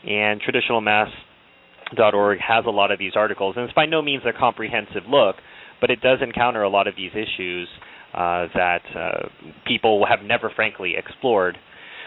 And 0.04 0.40
traditionalmass.org 0.42 2.38
has 2.40 2.64
a 2.66 2.70
lot 2.70 2.90
of 2.90 2.98
these 2.98 3.12
articles, 3.14 3.54
and 3.56 3.64
it's 3.64 3.74
by 3.74 3.86
no 3.86 4.02
means 4.02 4.22
a 4.26 4.38
comprehensive 4.38 5.04
look, 5.08 5.36
but 5.80 5.90
it 5.90 6.00
does 6.00 6.18
encounter 6.22 6.62
a 6.62 6.68
lot 6.68 6.88
of 6.88 6.96
these 6.96 7.12
issues 7.12 7.68
that 8.14 8.82
uh, 8.94 9.28
people 9.66 10.04
have 10.08 10.24
never, 10.24 10.50
frankly, 10.54 10.94
explored. 10.96 11.56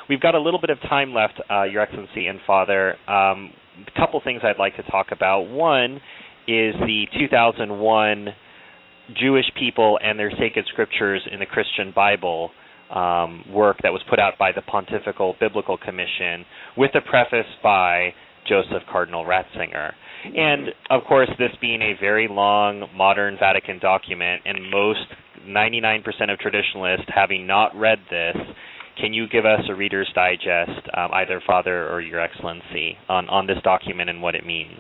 We've 0.10 0.22
got 0.22 0.36
a 0.36 0.40
little 0.40 0.60
bit 0.60 0.70
of 0.70 0.80
time 0.82 1.14
left, 1.14 1.40
uh, 1.50 1.64
Your 1.64 1.82
Excellency 1.82 2.28
and 2.28 2.40
Father. 2.46 2.96
Um, 3.08 3.54
a 3.88 4.00
couple 4.00 4.22
things 4.24 4.42
I'd 4.44 4.60
like 4.60 4.76
to 4.76 4.84
talk 4.84 5.08
about. 5.12 5.44
One 5.44 6.02
is 6.48 6.76
the 6.82 7.06
2001 7.18 8.28
Jewish 9.16 9.46
people 9.58 10.00
and 10.04 10.20
their 10.20 10.32
sacred 10.32 10.66
scriptures 10.72 11.22
in 11.32 11.40
the 11.40 11.46
Christian 11.46 11.92
Bible 11.96 12.52
um, 12.94 13.44
work 13.52 13.78
that 13.84 13.92
was 13.92 14.02
put 14.10 14.20
out 14.20 14.34
by 14.38 14.52
the 14.52 14.62
Pontifical 14.62 15.36
Biblical 15.40 15.78
Commission 15.78 16.46
with 16.78 16.92
a 16.96 17.02
preface 17.02 17.50
by 17.62 18.14
Joseph 18.48 18.84
Cardinal 18.92 19.26
Ratzinger. 19.26 19.94
And 20.26 20.70
of 20.90 21.04
course, 21.08 21.30
this 21.40 21.52
being 21.60 21.82
a 21.82 22.00
very 22.00 22.28
long 22.30 22.88
modern 22.96 23.38
Vatican 23.40 23.80
document, 23.80 24.42
and 24.46 24.70
most 24.70 25.08
99% 25.46 26.06
of 26.32 26.40
traditionalists 26.40 27.06
having 27.14 27.48
not 27.48 27.76
read 27.76 28.00
this, 28.10 28.38
can 29.00 29.14
you 29.14 29.28
give 29.28 29.46
us 29.46 29.62
a 29.70 29.76
Reader's 29.76 30.12
Digest, 30.14 30.88
um, 30.96 31.10
either 31.14 31.42
Father 31.46 31.90
or 31.90 32.02
Your 32.02 32.20
Excellency, 32.20 32.98
on, 33.10 33.28
on 33.30 33.48
this 33.48 33.58
document 33.64 34.10
and 34.10 34.22
what 34.22 34.36
it 34.36 34.46
means? 34.46 34.80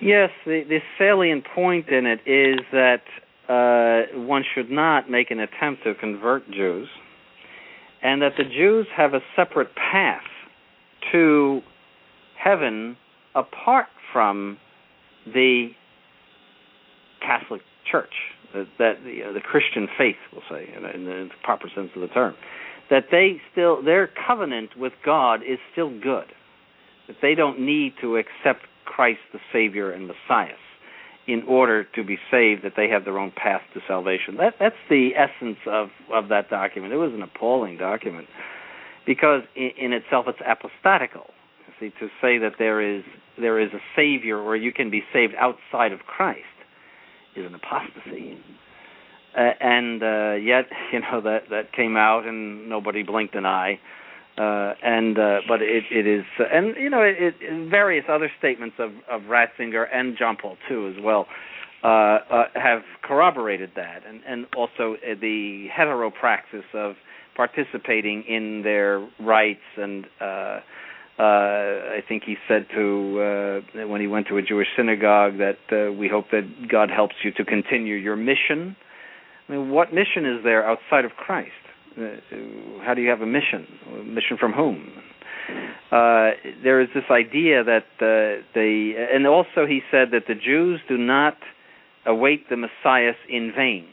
Yes, 0.00 0.30
the, 0.44 0.62
the 0.68 0.78
salient 0.98 1.44
point 1.54 1.88
in 1.88 2.06
it 2.06 2.20
is 2.26 2.60
that 2.72 3.02
uh, 3.48 4.18
one 4.18 4.44
should 4.54 4.70
not 4.70 5.10
make 5.10 5.30
an 5.30 5.40
attempt 5.40 5.84
to 5.84 5.94
convert 5.94 6.50
Jews, 6.50 6.88
and 8.02 8.22
that 8.22 8.32
the 8.36 8.44
Jews 8.44 8.86
have 8.96 9.14
a 9.14 9.20
separate 9.36 9.70
path 9.74 10.22
to 11.12 11.60
heaven 12.42 12.96
apart 13.34 13.86
from 14.12 14.58
the 15.26 15.70
Catholic 17.20 17.62
Church, 17.90 18.12
that, 18.54 18.66
that 18.78 18.94
the, 19.04 19.28
uh, 19.28 19.32
the 19.32 19.40
Christian 19.40 19.88
faith, 19.98 20.16
we'll 20.32 20.42
say, 20.48 20.68
in, 20.74 20.84
in 20.84 21.04
the 21.04 21.28
proper 21.42 21.68
sense 21.74 21.90
of 21.94 22.00
the 22.00 22.08
term, 22.08 22.34
that 22.90 23.04
they 23.10 23.40
still 23.52 23.82
their 23.82 24.08
covenant 24.26 24.76
with 24.76 24.92
God 25.04 25.40
is 25.42 25.58
still 25.72 25.90
good, 25.90 26.26
that 27.08 27.16
they 27.20 27.34
don't 27.34 27.60
need 27.60 27.94
to 28.00 28.16
accept 28.16 28.66
Christ 28.84 29.20
the 29.32 29.40
Savior 29.52 29.90
and 29.90 30.06
Messiah 30.06 30.56
in 31.26 31.42
order 31.48 31.84
to 31.94 32.04
be 32.04 32.18
saved, 32.30 32.62
that 32.64 32.72
they 32.76 32.88
have 32.88 33.04
their 33.04 33.18
own 33.18 33.32
path 33.34 33.62
to 33.72 33.80
salvation. 33.88 34.36
That 34.36 34.54
that's 34.60 34.76
the 34.90 35.10
essence 35.16 35.58
of 35.66 35.88
of 36.12 36.28
that 36.28 36.50
document. 36.50 36.92
It 36.92 36.98
was 36.98 37.12
an 37.12 37.22
appalling 37.22 37.78
document 37.78 38.28
because 39.06 39.42
in, 39.56 39.70
in 39.78 39.92
itself 39.92 40.26
it's 40.28 40.38
apostatical. 40.46 41.26
See, 41.80 41.90
to 41.98 42.06
say 42.22 42.38
that 42.38 42.52
there 42.58 42.80
is 42.80 43.02
there 43.38 43.58
is 43.58 43.72
a 43.72 43.80
Savior 43.96 44.38
or 44.38 44.54
you 44.54 44.72
can 44.72 44.90
be 44.90 45.02
saved 45.12 45.34
outside 45.38 45.92
of 45.92 46.00
Christ 46.00 46.44
is 47.36 47.46
an 47.46 47.54
apostasy. 47.54 48.38
Uh, 49.36 49.50
and 49.60 50.02
uh, 50.02 50.34
yet, 50.34 50.66
you 50.92 51.00
know 51.00 51.20
that 51.20 51.48
that 51.50 51.72
came 51.72 51.96
out, 51.96 52.26
and 52.26 52.68
nobody 52.68 53.02
blinked 53.02 53.34
an 53.34 53.46
eye. 53.46 53.78
Uh, 54.36 54.74
and 54.82 55.16
uh, 55.16 55.38
but 55.46 55.62
it 55.62 55.84
it 55.92 56.06
is, 56.08 56.24
uh, 56.40 56.44
and 56.52 56.74
you 56.76 56.90
know, 56.90 57.02
it, 57.02 57.34
it, 57.40 57.70
various 57.70 58.04
other 58.08 58.30
statements 58.38 58.74
of 58.80 58.90
of 59.08 59.22
Ratzinger 59.22 59.86
and 59.92 60.16
John 60.18 60.36
Paul 60.40 60.56
II 60.68 60.88
as 60.88 60.96
well 61.02 61.26
uh, 61.84 61.86
uh, 61.86 62.44
have 62.54 62.82
corroborated 63.02 63.70
that, 63.76 64.02
and 64.08 64.22
and 64.26 64.46
also 64.56 64.94
uh, 64.94 65.14
the 65.20 65.66
heteropraxis 65.76 66.64
of 66.74 66.96
participating 67.36 68.24
in 68.28 68.62
their 68.62 69.06
rites 69.20 69.60
and. 69.76 70.06
Uh, 70.20 70.60
uh, 71.18 71.22
I 71.22 72.00
think 72.08 72.24
he 72.24 72.34
said 72.48 72.66
to 72.74 73.62
uh, 73.76 73.86
when 73.86 74.00
he 74.00 74.08
went 74.08 74.26
to 74.28 74.36
a 74.36 74.42
Jewish 74.42 74.66
synagogue 74.76 75.34
that 75.38 75.58
uh, 75.70 75.92
we 75.92 76.08
hope 76.08 76.26
that 76.32 76.68
God 76.68 76.90
helps 76.90 77.14
you 77.22 77.30
to 77.32 77.44
continue 77.44 77.94
your 77.94 78.16
mission. 78.16 78.74
I 79.48 79.52
mean, 79.52 79.70
what 79.70 79.94
mission 79.94 80.26
is 80.26 80.42
there 80.42 80.66
outside 80.66 81.04
of 81.04 81.12
Christ? 81.12 81.50
Uh, 81.96 82.16
how 82.84 82.94
do 82.94 83.02
you 83.02 83.10
have 83.10 83.20
a 83.20 83.26
mission? 83.26 83.66
A 84.00 84.02
mission 84.02 84.36
from 84.40 84.52
whom? 84.52 84.90
Uh, 85.92 86.30
there 86.64 86.80
is 86.80 86.88
this 86.94 87.04
idea 87.12 87.62
that 87.62 87.86
uh, 88.00 88.42
they, 88.54 88.94
and 89.14 89.24
also 89.28 89.66
he 89.68 89.82
said 89.92 90.08
that 90.10 90.24
the 90.26 90.34
Jews 90.34 90.80
do 90.88 90.96
not 90.96 91.36
await 92.06 92.48
the 92.50 92.56
Messiah 92.56 93.12
in 93.28 93.52
vain. 93.56 93.86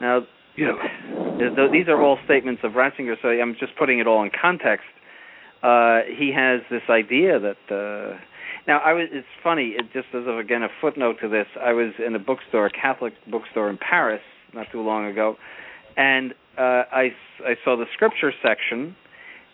Now, 0.00 0.20
you 0.54 0.66
know, 0.66 1.68
these 1.72 1.88
are 1.88 2.00
all 2.00 2.18
statements 2.24 2.62
of 2.62 2.72
Ratzinger, 2.72 3.16
so 3.20 3.28
I'm 3.28 3.56
just 3.58 3.76
putting 3.76 3.98
it 3.98 4.06
all 4.06 4.22
in 4.22 4.30
context 4.30 4.86
uh, 5.62 6.00
he 6.06 6.32
has 6.34 6.60
this 6.70 6.82
idea 6.88 7.38
that. 7.38 7.56
Uh, 7.70 8.18
now, 8.66 8.78
I 8.78 8.92
was. 8.92 9.08
It's 9.12 9.26
funny. 9.42 9.74
It 9.78 9.86
just 9.92 10.08
as 10.14 10.26
of 10.26 10.38
again 10.38 10.62
a 10.62 10.68
footnote 10.80 11.16
to 11.22 11.28
this. 11.28 11.46
I 11.60 11.72
was 11.72 11.92
in 12.04 12.14
a 12.14 12.18
bookstore, 12.18 12.66
a 12.66 12.70
Catholic 12.70 13.14
bookstore 13.30 13.68
in 13.68 13.78
Paris, 13.78 14.22
not 14.54 14.66
too 14.72 14.80
long 14.80 15.06
ago, 15.06 15.36
and 15.96 16.32
uh, 16.56 16.84
I 16.92 17.10
I 17.44 17.56
saw 17.64 17.76
the 17.76 17.86
scripture 17.94 18.32
section, 18.42 18.96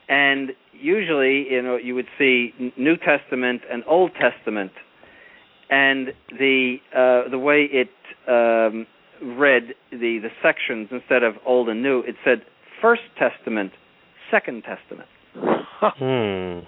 and 0.08 0.50
usually, 0.72 1.50
you 1.50 1.62
know, 1.62 1.76
you 1.76 1.94
would 1.94 2.08
see 2.18 2.52
New 2.76 2.96
Testament 2.96 3.62
and 3.70 3.82
Old 3.86 4.12
Testament, 4.20 4.72
and 5.70 6.08
the 6.30 6.76
uh, 6.94 7.28
the 7.30 7.38
way 7.38 7.68
it 7.72 7.90
um, 8.28 8.86
read 9.36 9.74
the 9.90 10.18
the 10.20 10.30
sections 10.42 10.88
instead 10.92 11.22
of 11.24 11.34
Old 11.44 11.68
and 11.68 11.82
New, 11.82 12.00
it 12.00 12.14
said 12.24 12.42
First 12.80 13.02
Testament, 13.18 13.72
Second 14.30 14.62
Testament 14.62 15.08
hmm. 15.98 16.60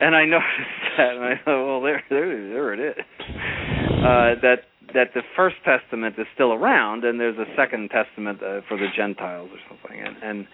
And 0.00 0.16
I 0.16 0.24
noticed 0.24 0.48
that, 0.96 1.14
and 1.14 1.24
I 1.24 1.34
thought, 1.44 1.66
well, 1.66 1.80
there, 1.82 2.02
there, 2.08 2.48
there 2.48 2.74
it 2.74 2.80
is. 2.80 3.04
Uh, 3.28 4.40
that 4.42 4.56
that 4.94 5.14
the 5.14 5.22
First 5.36 5.56
Testament 5.64 6.16
is 6.18 6.26
still 6.34 6.52
around, 6.52 7.04
and 7.04 7.18
there's 7.18 7.38
a 7.38 7.46
Second 7.56 7.90
Testament 7.90 8.42
uh, 8.42 8.60
for 8.68 8.76
the 8.76 8.88
Gentiles 8.94 9.50
or 9.52 9.58
something, 9.68 10.00
and 10.00 10.16
and 10.22 10.46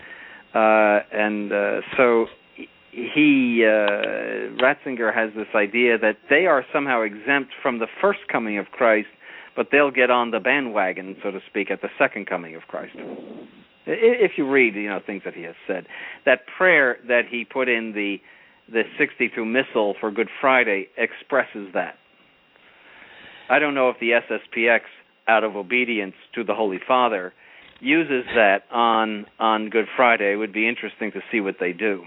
uh, 0.54 1.04
and 1.12 1.52
uh, 1.52 1.80
so 1.96 2.26
he 2.90 3.64
uh, 3.64 4.62
Ratzinger 4.62 5.14
has 5.14 5.30
this 5.34 5.48
idea 5.54 5.98
that 5.98 6.18
they 6.28 6.46
are 6.46 6.64
somehow 6.72 7.02
exempt 7.02 7.52
from 7.62 7.78
the 7.78 7.86
first 8.00 8.20
coming 8.30 8.58
of 8.58 8.66
Christ, 8.66 9.08
but 9.56 9.68
they'll 9.72 9.90
get 9.90 10.10
on 10.10 10.30
the 10.30 10.40
bandwagon, 10.40 11.16
so 11.22 11.30
to 11.30 11.40
speak, 11.48 11.70
at 11.70 11.80
the 11.80 11.88
second 11.98 12.26
coming 12.26 12.54
of 12.54 12.62
Christ 12.62 12.96
if 13.88 14.32
you 14.36 14.48
read 14.50 14.74
you 14.74 14.88
know 14.88 15.00
things 15.04 15.22
that 15.24 15.34
he 15.34 15.42
has 15.42 15.54
said 15.66 15.86
that 16.26 16.40
prayer 16.56 16.98
that 17.08 17.22
he 17.30 17.44
put 17.44 17.68
in 17.68 17.92
the 17.92 18.16
the 18.70 18.82
62 18.98 19.44
missal 19.44 19.94
for 19.98 20.10
good 20.10 20.28
friday 20.40 20.88
expresses 20.96 21.68
that. 21.74 21.94
I 23.50 23.58
don't 23.58 23.74
know 23.74 23.88
if 23.88 23.96
the 23.98 24.10
sspx 24.10 24.80
out 25.26 25.44
of 25.44 25.56
obedience 25.56 26.14
to 26.34 26.44
the 26.44 26.54
holy 26.54 26.78
father 26.86 27.32
uses 27.80 28.24
that 28.34 28.62
on 28.70 29.26
on 29.38 29.70
good 29.70 29.86
friday. 29.96 30.32
It 30.32 30.36
would 30.36 30.52
be 30.52 30.68
interesting 30.68 31.12
to 31.12 31.20
see 31.32 31.40
what 31.40 31.56
they 31.60 31.72
do. 31.72 32.04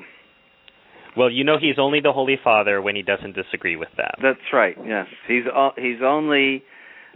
Well 1.17 1.31
you 1.31 1.43
know 1.43 1.57
he's 1.59 1.79
only 1.79 1.99
the 1.99 2.13
holy 2.13 2.37
father 2.41 2.81
when 2.81 2.95
he 2.95 3.01
doesn't 3.01 3.35
disagree 3.35 3.75
with 3.75 3.89
that 3.97 4.15
that's 4.21 4.39
right 4.53 4.77
yes. 4.85 5.07
He's 5.27 5.43
he's 5.77 6.01
only 6.03 6.63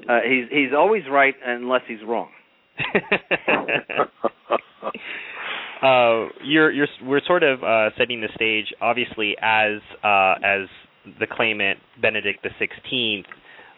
uh, 0.10 0.20
he's 0.28 0.50
he's 0.50 0.74
always 0.76 1.04
right 1.10 1.36
unless 1.46 1.82
he's 1.88 2.04
wrong 2.06 2.30
uh, 5.82 6.28
you're 6.44 6.72
you're 6.72 6.88
we're 7.04 7.22
sort 7.26 7.44
of 7.44 7.64
uh, 7.64 7.90
setting 7.98 8.22
the 8.22 8.30
stage, 8.36 8.74
obviously, 8.82 9.36
as 9.42 9.82
uh, 10.04 10.36
as 10.44 10.68
the 11.20 11.28
claimant 11.30 11.80
Benedict 12.02 12.44
the 12.44 12.50
Sixteenth, 12.60 13.28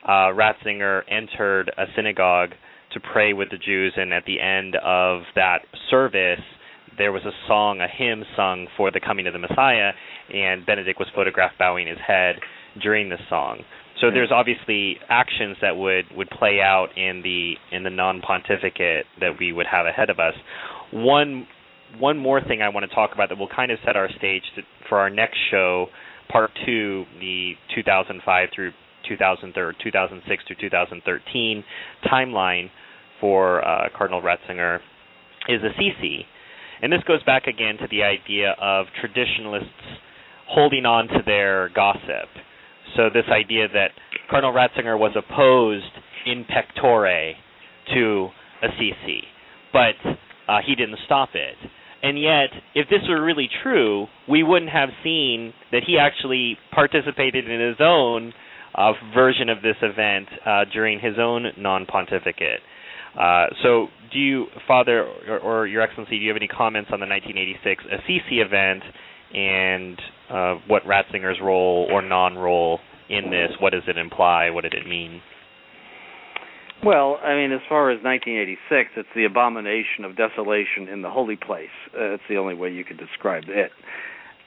uh, 0.06 0.32
Ratzinger 0.34 1.02
entered 1.10 1.72
a 1.78 1.86
synagogue 1.96 2.52
to 2.94 3.00
pray 3.00 3.34
with 3.34 3.50
the 3.52 3.58
Jews, 3.58 3.94
and 3.96 4.14
at 4.14 4.24
the 4.26 4.40
end 4.40 4.76
of 4.84 5.22
that 5.36 5.60
service, 5.90 6.40
there 6.98 7.12
was 7.12 7.24
a 7.26 7.32
song, 7.48 7.82
a 7.82 7.88
hymn 7.88 8.24
sung 8.36 8.68
for 8.76 8.92
the 8.92 9.00
coming 9.00 9.28
of 9.28 9.34
the 9.34 9.40
Messiah, 9.40 9.92
and 10.34 10.66
Benedict 10.66 10.98
was 11.00 11.08
photographed 11.14 11.58
bowing 11.60 11.88
his 11.88 11.98
head 12.06 12.38
during 12.82 13.10
the 13.10 13.18
song. 13.30 13.60
So 14.02 14.12
there's 14.12 14.32
obviously 14.32 14.98
actions 15.10 15.58
that 15.62 15.76
would 15.76 16.06
would 16.16 16.30
play 16.30 16.60
out 16.62 16.90
in 16.96 17.22
the 17.24 17.56
in 17.76 17.84
the 17.84 17.90
non-pontificate 17.90 19.06
that 19.20 19.32
we 19.40 19.52
would 19.52 19.66
have 19.66 19.86
ahead 19.88 20.10
of 20.10 20.20
us. 20.20 20.34
One 20.92 21.48
one 21.98 22.18
more 22.18 22.42
thing 22.42 22.62
I 22.62 22.70
want 22.70 22.88
to 22.88 22.94
talk 22.94 23.12
about 23.14 23.30
that 23.30 23.38
will 23.38 23.50
kind 23.50 23.72
of 23.72 23.80
set 23.86 23.96
our 23.96 24.10
stage 24.18 24.44
to, 24.56 24.62
for 24.90 25.00
our 25.00 25.10
next 25.10 25.38
show, 25.50 25.88
part 26.30 26.52
two, 26.66 27.06
the 27.20 27.54
2005 27.76 28.50
through 28.54 28.72
2003, 29.08 29.74
2006 29.84 30.44
through 30.46 30.56
2013 30.60 31.64
timeline 32.12 32.70
for 33.22 33.66
uh, 33.66 33.88
Cardinal 33.98 34.22
Ratzinger, 34.22 34.80
is 35.48 35.62
Assisi, 35.64 36.26
and 36.82 36.92
this 36.92 37.02
goes 37.08 37.24
back 37.24 37.48
again 37.48 37.78
to 37.78 37.88
the 37.90 38.04
idea 38.04 38.56
of 38.62 38.86
traditionalists 39.00 39.70
holding 40.48 40.86
on 40.86 41.08
to 41.08 41.20
their 41.26 41.70
gossip 41.74 42.30
so 42.96 43.10
this 43.14 43.26
idea 43.32 43.68
that 43.68 43.92
Cardinal 44.30 44.54
Ratzinger 44.54 44.98
was 44.98 45.16
opposed 45.16 45.86
in 46.26 46.46
pectore 46.46 47.34
to 47.94 48.28
Assisi, 48.62 49.24
but 49.72 49.96
uh, 50.48 50.60
he 50.66 50.76
didn't 50.76 51.00
stop 51.06 51.30
it. 51.34 51.56
And 52.04 52.22
yet, 52.22 52.50
if 52.76 52.90
this 52.90 53.00
were 53.10 53.24
really 53.24 53.50
true, 53.64 54.08
we 54.30 54.44
wouldn't 54.44 54.72
have 54.72 54.90
seen 55.04 55.54
that 55.72 55.82
he 55.86 55.98
actually 55.98 56.58
participated 56.74 57.50
in 57.50 57.60
his 57.60 57.78
own 57.80 58.34
uh, 58.76 58.94
version 59.14 59.50
of 59.50 59.62
this 59.62 59.76
event 59.82 60.28
uh, 60.46 60.66
during 60.72 61.00
his 61.00 61.16
own 61.20 61.46
non-pontificate. 61.58 62.60
Uh, 63.20 63.48
so, 63.64 63.88
do 64.14 64.20
you, 64.20 64.46
Father 64.68 65.10
or, 65.28 65.40
or, 65.40 65.68
Your 65.68 65.82
Excellency, 65.82 66.20
do 66.20 66.24
you 66.24 66.30
have 66.30 66.38
any 66.38 66.48
comments 66.48 66.92
on 66.94 67.00
the 67.00 67.08
1986 67.08 67.84
Assisi 67.92 68.42
event 68.42 68.84
and 69.34 70.00
uh, 70.30 70.56
what 70.68 70.84
Ratzinger's 70.84 71.40
role 71.42 71.88
or 71.92 72.02
non-role 72.02 72.80
in 73.10 73.30
this? 73.30 73.52
What 73.60 73.74
does 73.74 73.84
it 73.88 73.98
imply? 73.98 74.50
What 74.50 74.64
did 74.64 74.74
it 74.74 74.88
mean? 74.88 75.22
Well, 76.84 77.18
I 77.24 77.34
mean, 77.34 77.52
as 77.52 77.62
far 77.68 77.90
as 77.90 78.04
1986, 78.04 78.92
it's 78.98 79.10
the 79.16 79.26
abomination 79.26 80.06
of 80.06 80.16
desolation 80.16 80.88
in 80.88 81.02
the 81.02 81.10
holy 81.10 81.36
place. 81.36 81.74
Uh, 81.94 82.14
it's 82.14 82.24
the 82.30 82.38
only 82.38 82.54
way 82.54 82.72
you 82.72 82.86
could 82.86 83.00
describe 83.00 83.46
it. 83.48 83.72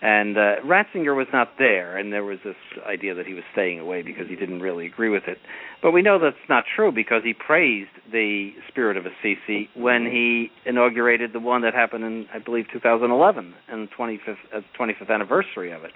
And 0.03 0.39
uh, 0.39 0.57
Ratzinger 0.65 1.15
was 1.15 1.27
not 1.31 1.51
there, 1.59 1.99
and 1.99 2.11
there 2.11 2.25
was 2.25 2.39
this 2.43 2.57
idea 2.87 3.15
that 3.15 3.27
he 3.27 3.35
was 3.35 3.45
staying 3.53 3.79
away 3.79 4.01
because 4.01 4.29
he 4.29 4.37
didn't 4.37 4.61
really 4.61 4.87
agree 4.87 5.11
with 5.11 5.25
it. 5.27 5.37
But 5.83 5.93
we 5.93 6.01
know 6.01 6.19
that's 6.19 6.37
not 6.49 6.65
true 6.75 6.91
because 6.91 7.23
he 7.23 7.35
praised 7.35 7.91
the 8.11 8.53
spirit 8.69 8.97
of 8.97 9.05
Assisi 9.05 9.69
when 9.75 10.07
he 10.07 10.49
inaugurated 10.65 11.35
the 11.35 11.41
one 11.41 11.61
that 11.63 11.75
happened 11.75 12.05
in, 12.05 12.27
I 12.33 12.39
believe, 12.39 12.65
2011, 12.73 13.55
and 13.69 13.89
25th, 13.91 14.37
uh, 14.55 14.61
25th 14.79 15.11
anniversary 15.11 15.71
of 15.71 15.85
it. 15.85 15.93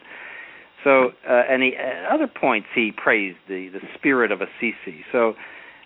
So, 0.85 1.13
uh, 1.27 1.43
and 1.49 1.63
he, 1.63 1.75
at 1.75 2.05
other 2.13 2.29
points, 2.29 2.69
he 2.75 2.93
praised 2.95 3.39
the 3.49 3.71
the 3.73 3.81
spirit 3.95 4.31
of 4.31 4.43
Assisi. 4.43 5.03
So, 5.11 5.33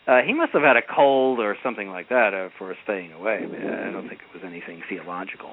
uh, 0.09 0.23
he 0.27 0.33
must 0.33 0.53
have 0.53 0.63
had 0.63 0.77
a 0.77 0.83
cold 0.83 1.39
or 1.39 1.57
something 1.63 1.89
like 1.89 2.09
that 2.09 2.33
uh, 2.33 2.49
for 2.59 2.75
staying 2.85 3.13
away. 3.13 3.41
I 3.45 3.91
don't 3.93 4.09
think 4.09 4.21
it 4.23 4.35
was 4.35 4.43
anything 4.45 4.83
theological. 4.89 5.51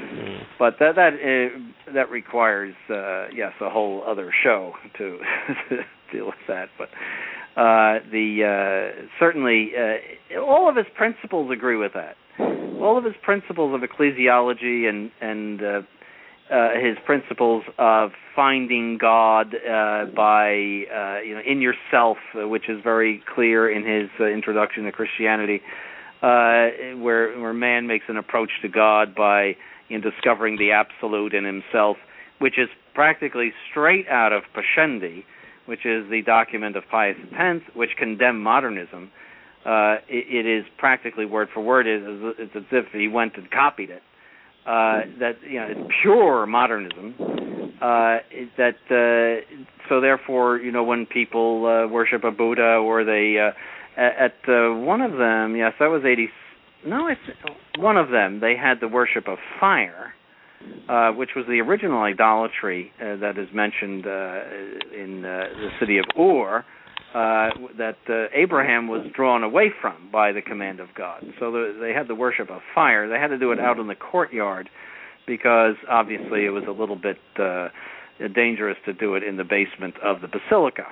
Mm. 0.00 0.42
But 0.58 0.74
that 0.78 0.94
that 0.94 1.14
uh, 1.14 1.92
that 1.92 2.08
requires 2.08 2.74
uh, 2.88 3.26
yes 3.34 3.52
a 3.60 3.68
whole 3.68 4.04
other 4.06 4.32
show 4.44 4.74
to 4.98 5.18
deal 6.12 6.26
with 6.26 6.34
that. 6.46 6.68
But 6.78 6.88
uh, 7.60 7.98
the 8.12 8.94
uh, 9.02 9.08
certainly 9.18 9.72
uh, 9.76 10.40
all 10.40 10.68
of 10.68 10.76
his 10.76 10.86
principles 10.96 11.50
agree 11.50 11.76
with 11.76 11.92
that. 11.94 12.14
All 12.80 12.96
of 12.96 13.04
his 13.04 13.14
principles 13.22 13.74
of 13.74 13.88
ecclesiology 13.88 14.88
and 14.88 15.10
and 15.20 15.62
uh, 15.62 15.82
uh, 16.50 16.70
his 16.82 16.96
principles 17.04 17.62
of 17.78 18.12
finding 18.34 18.96
God 18.98 19.54
uh, 19.54 20.06
by 20.14 20.48
uh, 20.50 21.20
you 21.20 21.34
know 21.34 21.42
in 21.46 21.60
yourself, 21.60 22.16
which 22.34 22.68
is 22.68 22.82
very 22.82 23.22
clear 23.34 23.70
in 23.70 23.84
his 23.84 24.08
uh, 24.18 24.24
introduction 24.24 24.84
to 24.84 24.92
Christianity, 24.92 25.60
uh, 26.22 26.96
where 26.96 27.38
where 27.38 27.52
man 27.52 27.86
makes 27.86 28.06
an 28.08 28.16
approach 28.16 28.50
to 28.62 28.68
God 28.68 29.14
by 29.14 29.56
in 29.90 30.00
discovering 30.00 30.56
the 30.56 30.70
absolute 30.72 31.34
in 31.34 31.44
himself, 31.44 31.98
which 32.38 32.58
is 32.58 32.68
practically 32.94 33.52
straight 33.70 34.08
out 34.08 34.32
of 34.32 34.42
Pascendi, 34.54 35.24
which 35.66 35.84
is 35.84 36.08
the 36.10 36.22
document 36.22 36.76
of 36.76 36.84
Pius 36.90 37.16
X, 37.38 37.60
which 37.74 37.90
condemned 37.98 38.42
modernism. 38.42 39.10
It, 39.66 40.06
it 40.08 40.46
is 40.46 40.64
practically 40.78 41.26
word 41.26 41.48
for 41.52 41.60
word. 41.60 41.86
It's 41.86 42.56
as 42.56 42.62
if 42.72 42.86
he 42.92 43.06
went 43.06 43.36
and 43.36 43.50
copied 43.50 43.90
it 43.90 44.02
uh, 44.68 45.00
that 45.18 45.36
you 45.48 45.58
know 45.58 45.66
it's 45.70 45.92
pure 46.02 46.46
modernism. 46.46 47.14
Uh, 47.80 48.18
that 48.58 48.76
uh, 48.90 49.40
so 49.88 50.00
therefore 50.00 50.58
you 50.58 50.70
know 50.70 50.84
when 50.84 51.06
people 51.06 51.64
uh, 51.64 51.88
worship 51.88 52.22
a 52.24 52.30
Buddha 52.30 52.76
or 52.76 53.02
they 53.04 53.36
uh, 53.38 53.52
at 53.96 54.34
uh, 54.46 54.74
one 54.74 55.00
of 55.00 55.12
them 55.12 55.56
yes 55.56 55.72
that 55.80 55.86
was 55.86 56.02
eighty 56.04 56.28
no 56.84 57.08
it's 57.08 57.20
one 57.78 57.96
of 57.96 58.10
them 58.10 58.40
they 58.40 58.56
had 58.56 58.74
the 58.80 58.88
worship 58.88 59.26
of 59.26 59.38
fire. 59.58 60.12
Uh, 60.88 61.12
which 61.12 61.30
was 61.36 61.44
the 61.46 61.60
original 61.60 62.02
idolatry 62.02 62.90
uh, 63.00 63.14
that 63.16 63.38
is 63.38 63.46
mentioned 63.54 64.04
uh, 64.06 64.42
in 64.92 65.24
uh, 65.24 65.44
the 65.54 65.68
city 65.78 65.98
of 65.98 66.04
Ur, 66.18 66.64
uh, 67.14 67.50
that 67.78 67.96
uh, 68.08 68.26
Abraham 68.34 68.86
was 68.86 69.06
drawn 69.14 69.42
away 69.42 69.70
from 69.80 70.10
by 70.12 70.32
the 70.32 70.42
command 70.42 70.80
of 70.80 70.88
God. 70.96 71.24
So 71.40 71.50
the, 71.50 71.78
they 71.80 71.92
had 71.92 72.08
the 72.08 72.14
worship 72.14 72.50
of 72.50 72.60
fire. 72.74 73.08
They 73.08 73.18
had 73.18 73.28
to 73.28 73.38
do 73.38 73.52
it 73.52 73.58
out 73.58 73.78
in 73.78 73.86
the 73.86 73.94
courtyard 73.94 74.68
because 75.26 75.74
obviously 75.88 76.44
it 76.44 76.50
was 76.50 76.64
a 76.68 76.72
little 76.72 76.96
bit 76.96 77.18
uh, 77.38 77.68
dangerous 78.34 78.76
to 78.86 78.92
do 78.92 79.14
it 79.14 79.22
in 79.22 79.36
the 79.36 79.44
basement 79.44 79.94
of 80.02 80.20
the 80.20 80.28
basilica. 80.28 80.84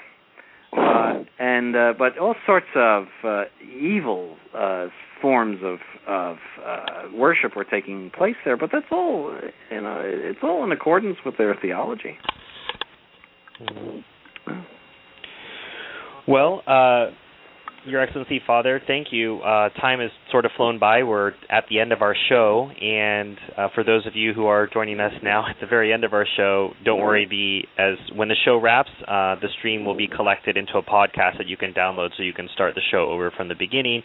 Uh, 0.77 1.25
and 1.39 1.77
uh, 1.77 1.95
but 1.99 2.19
all 2.19 2.35
sorts 2.45 2.67
of 2.75 3.05
uh, 3.25 3.45
evil 3.63 4.37
uh, 4.55 4.87
forms 5.23 5.61
of 5.63 5.79
of 6.07 6.37
uh, 6.65 7.09
worship 7.15 7.57
were 7.57 7.65
taking 7.65 8.11
place 8.11 8.35
there. 8.45 8.57
But 8.57 8.71
that's 8.73 8.87
all 8.91 9.35
you 9.71 9.81
know. 9.81 10.03
It's 10.05 10.41
all 10.43 10.65
in 10.65 10.73
accordance 10.73 11.19
with 11.25 11.39
their 11.39 11.55
theology. 11.55 12.19
Mm-hmm. 13.61 14.16
Well, 16.29 16.61
uh, 16.67 17.13
Your 17.87 18.03
Excellency, 18.03 18.41
Father, 18.45 18.81
thank 18.85 19.09
you. 19.13 19.39
Uh, 19.39 19.69
time 19.81 20.01
has 20.01 20.11
sort 20.33 20.45
of 20.45 20.51
flown 20.57 20.81
by. 20.81 21.05
We're 21.05 21.33
at 21.49 21.67
the 21.71 21.79
end 21.79 21.93
of 21.93 22.03
our 22.03 22.17
show, 22.29 22.69
and 22.69 23.37
uh, 23.57 23.69
for 23.77 23.85
those 23.85 24.07
of 24.07 24.17
you 24.17 24.33
who 24.33 24.47
are 24.47 24.67
joining 24.67 24.99
us 24.99 25.13
now 25.23 25.47
at 25.49 25.55
the 25.61 25.69
very 25.69 25.93
end 25.93 26.03
of 26.03 26.13
our 26.13 26.27
show, 26.37 26.71
don't 26.85 27.01
worry. 27.01 27.27
The 27.31 27.63
as 27.81 27.97
when 28.17 28.27
the 28.27 28.35
show 28.45 28.61
wraps, 28.61 28.91
uh, 29.03 29.37
the 29.41 29.49
stream 29.59 29.85
will 29.85 29.97
be 29.97 30.09
collected 30.09 30.57
into 30.57 30.79
a 30.79 30.83
podcast 30.83 31.39
that 31.39 31.47
you 31.47 31.57
can 31.57 31.73
download, 31.73 32.11
so 32.17 32.25
you 32.25 32.33
can 32.33 32.49
start 32.55 32.75
the 32.75 32.83
show 32.91 33.09
over 33.09 33.31
from 33.37 33.47
the 33.47 33.55
beginning 33.57 34.03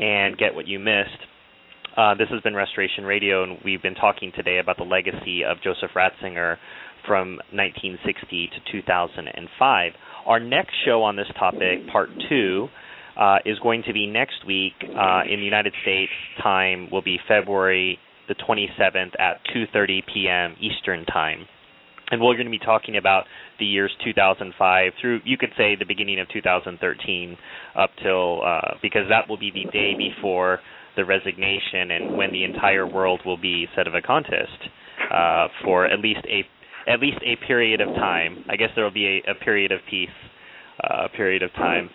and 0.00 0.38
get 0.38 0.54
what 0.54 0.66
you 0.66 0.78
missed. 0.78 1.20
Uh, 1.98 2.14
this 2.14 2.28
has 2.30 2.40
been 2.40 2.54
Restoration 2.54 3.04
Radio, 3.04 3.42
and 3.42 3.58
we've 3.62 3.82
been 3.82 3.96
talking 3.96 4.32
today 4.34 4.58
about 4.58 4.78
the 4.78 4.84
legacy 4.84 5.44
of 5.44 5.58
Joseph 5.62 5.90
Ratzinger 5.94 6.56
from 7.06 7.36
1960 7.52 8.50
to 8.54 8.72
2005. 8.72 9.92
Our 10.26 10.40
next 10.40 10.74
show 10.84 11.02
on 11.02 11.16
this 11.16 11.26
topic, 11.38 11.86
part 11.90 12.10
two, 12.28 12.68
uh, 13.18 13.38
is 13.44 13.58
going 13.60 13.82
to 13.86 13.92
be 13.92 14.06
next 14.06 14.46
week 14.46 14.74
uh, 14.82 15.22
in 15.28 15.40
the 15.40 15.44
United 15.44 15.74
States. 15.82 16.12
Time 16.42 16.88
will 16.90 17.02
be 17.02 17.18
February 17.26 17.98
the 18.28 18.34
27th 18.34 19.18
at 19.18 19.40
2:30 19.54 20.00
p.m. 20.12 20.56
Eastern 20.60 21.04
Time, 21.06 21.46
and 22.10 22.20
we're 22.20 22.34
going 22.34 22.46
to 22.46 22.50
be 22.50 22.58
talking 22.58 22.96
about 22.96 23.24
the 23.58 23.64
years 23.64 23.90
2005 24.04 24.92
through, 25.00 25.20
you 25.24 25.36
could 25.36 25.50
say, 25.56 25.74
the 25.76 25.86
beginning 25.86 26.20
of 26.20 26.28
2013, 26.28 27.36
up 27.76 27.90
till 28.02 28.42
uh, 28.44 28.74
because 28.82 29.08
that 29.08 29.28
will 29.28 29.38
be 29.38 29.50
the 29.50 29.68
day 29.72 29.94
before 29.96 30.60
the 30.96 31.04
resignation 31.04 31.92
and 31.92 32.16
when 32.16 32.32
the 32.32 32.44
entire 32.44 32.86
world 32.86 33.20
will 33.24 33.36
be 33.36 33.66
sede 33.76 33.86
vacante 33.86 34.44
uh, 35.12 35.46
for 35.64 35.86
at 35.86 36.00
least 36.00 36.20
a 36.26 36.42
at 36.88 37.00
least 37.00 37.18
a 37.22 37.36
period 37.46 37.80
of 37.80 37.88
time. 37.94 38.44
I 38.48 38.56
guess 38.56 38.70
there 38.74 38.84
will 38.84 38.90
be 38.90 39.20
a, 39.26 39.32
a 39.32 39.34
period 39.34 39.72
of 39.72 39.80
peace, 39.88 40.08
uh, 40.82 41.04
a 41.04 41.08
period 41.08 41.42
of 41.42 41.52
time. 41.52 41.90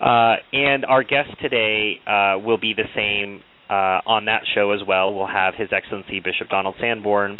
Uh, 0.00 0.36
and 0.52 0.84
our 0.84 1.02
guest 1.02 1.30
today 1.42 1.96
uh, 2.06 2.38
will 2.38 2.58
be 2.58 2.74
the 2.74 2.88
same 2.94 3.42
uh, 3.68 4.00
on 4.06 4.24
that 4.26 4.42
show 4.54 4.72
as 4.72 4.80
well. 4.86 5.14
We'll 5.14 5.26
have 5.26 5.54
His 5.54 5.68
Excellency 5.72 6.20
Bishop 6.20 6.48
Donald 6.48 6.74
Sanborn, 6.80 7.38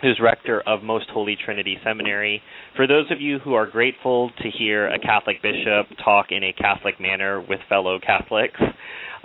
who's 0.00 0.18
rector 0.22 0.62
of 0.66 0.82
Most 0.82 1.06
Holy 1.10 1.36
Trinity 1.42 1.76
Seminary. 1.84 2.40
For 2.76 2.86
those 2.86 3.10
of 3.10 3.20
you 3.20 3.38
who 3.40 3.54
are 3.54 3.66
grateful 3.66 4.30
to 4.42 4.50
hear 4.50 4.88
a 4.88 4.98
Catholic 4.98 5.42
bishop 5.42 5.86
talk 6.04 6.26
in 6.30 6.44
a 6.44 6.52
Catholic 6.52 7.00
manner 7.00 7.40
with 7.40 7.60
fellow 7.68 7.98
Catholics, 7.98 8.60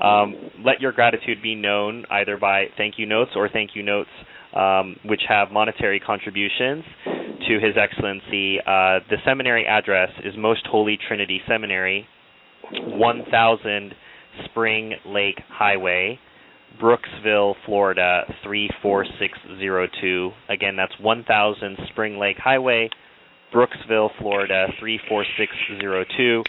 um, 0.04 0.36
let 0.66 0.82
your 0.82 0.92
gratitude 0.92 1.42
be 1.44 1.56
known 1.56 2.06
either 2.10 2.38
by 2.38 2.66
thank 2.78 2.96
you 2.98 3.06
notes 3.06 3.32
or 3.36 3.48
thank 3.48 3.72
you 3.76 3.84
notes 3.84 4.10
um, 4.56 4.98
which 5.06 5.22
have 5.28 5.52
monetary 5.52 6.00
contributions 6.00 6.84
to 7.48 7.60
His 7.60 7.76
Excellency. 7.78 8.60
Uh, 8.60 9.00
the 9.10 9.18
seminary 9.26 9.66
address 9.66 10.10
is 10.24 10.34
Most 10.38 10.66
Holy 10.70 10.98
Trinity 11.08 11.42
Seminary, 11.48 12.08
1000 12.72 13.96
Spring 14.46 14.94
Lake 15.06 15.40
Highway, 15.50 16.20
Brooksville, 16.82 17.56
Florida 17.66 18.24
34602. 18.44 20.32
Again, 20.50 20.76
that's 20.76 20.94
1000 21.00 21.78
Spring 21.90 22.18
Lake 22.18 22.38
Highway, 22.38 22.90
Brooksville, 23.54 24.10
Florida 24.20 24.68
34602. 24.80 26.44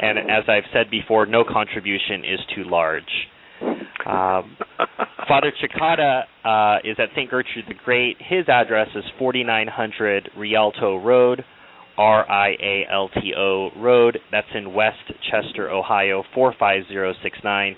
And 0.00 0.18
as 0.18 0.44
I've 0.48 0.64
said 0.72 0.90
before, 0.90 1.26
no 1.26 1.44
contribution 1.44 2.24
is 2.24 2.40
too 2.54 2.64
large. 2.64 3.28
Um, 3.60 4.56
Father 5.28 5.52
Cekada 5.62 6.22
uh, 6.44 6.78
is 6.84 6.96
at 6.98 7.10
St. 7.14 7.30
Gertrude 7.30 7.66
the 7.68 7.74
Great. 7.84 8.16
His 8.18 8.48
address 8.48 8.88
is 8.94 9.04
4900 9.18 10.30
Rialto 10.36 10.96
Road, 10.96 11.44
R 11.96 12.30
I 12.30 12.50
A 12.62 12.84
L 12.90 13.08
T 13.08 13.34
O 13.36 13.70
Road. 13.76 14.18
That's 14.32 14.46
in 14.54 14.72
West 14.72 15.12
Chester, 15.30 15.70
Ohio 15.70 16.24
45069. 16.34 17.76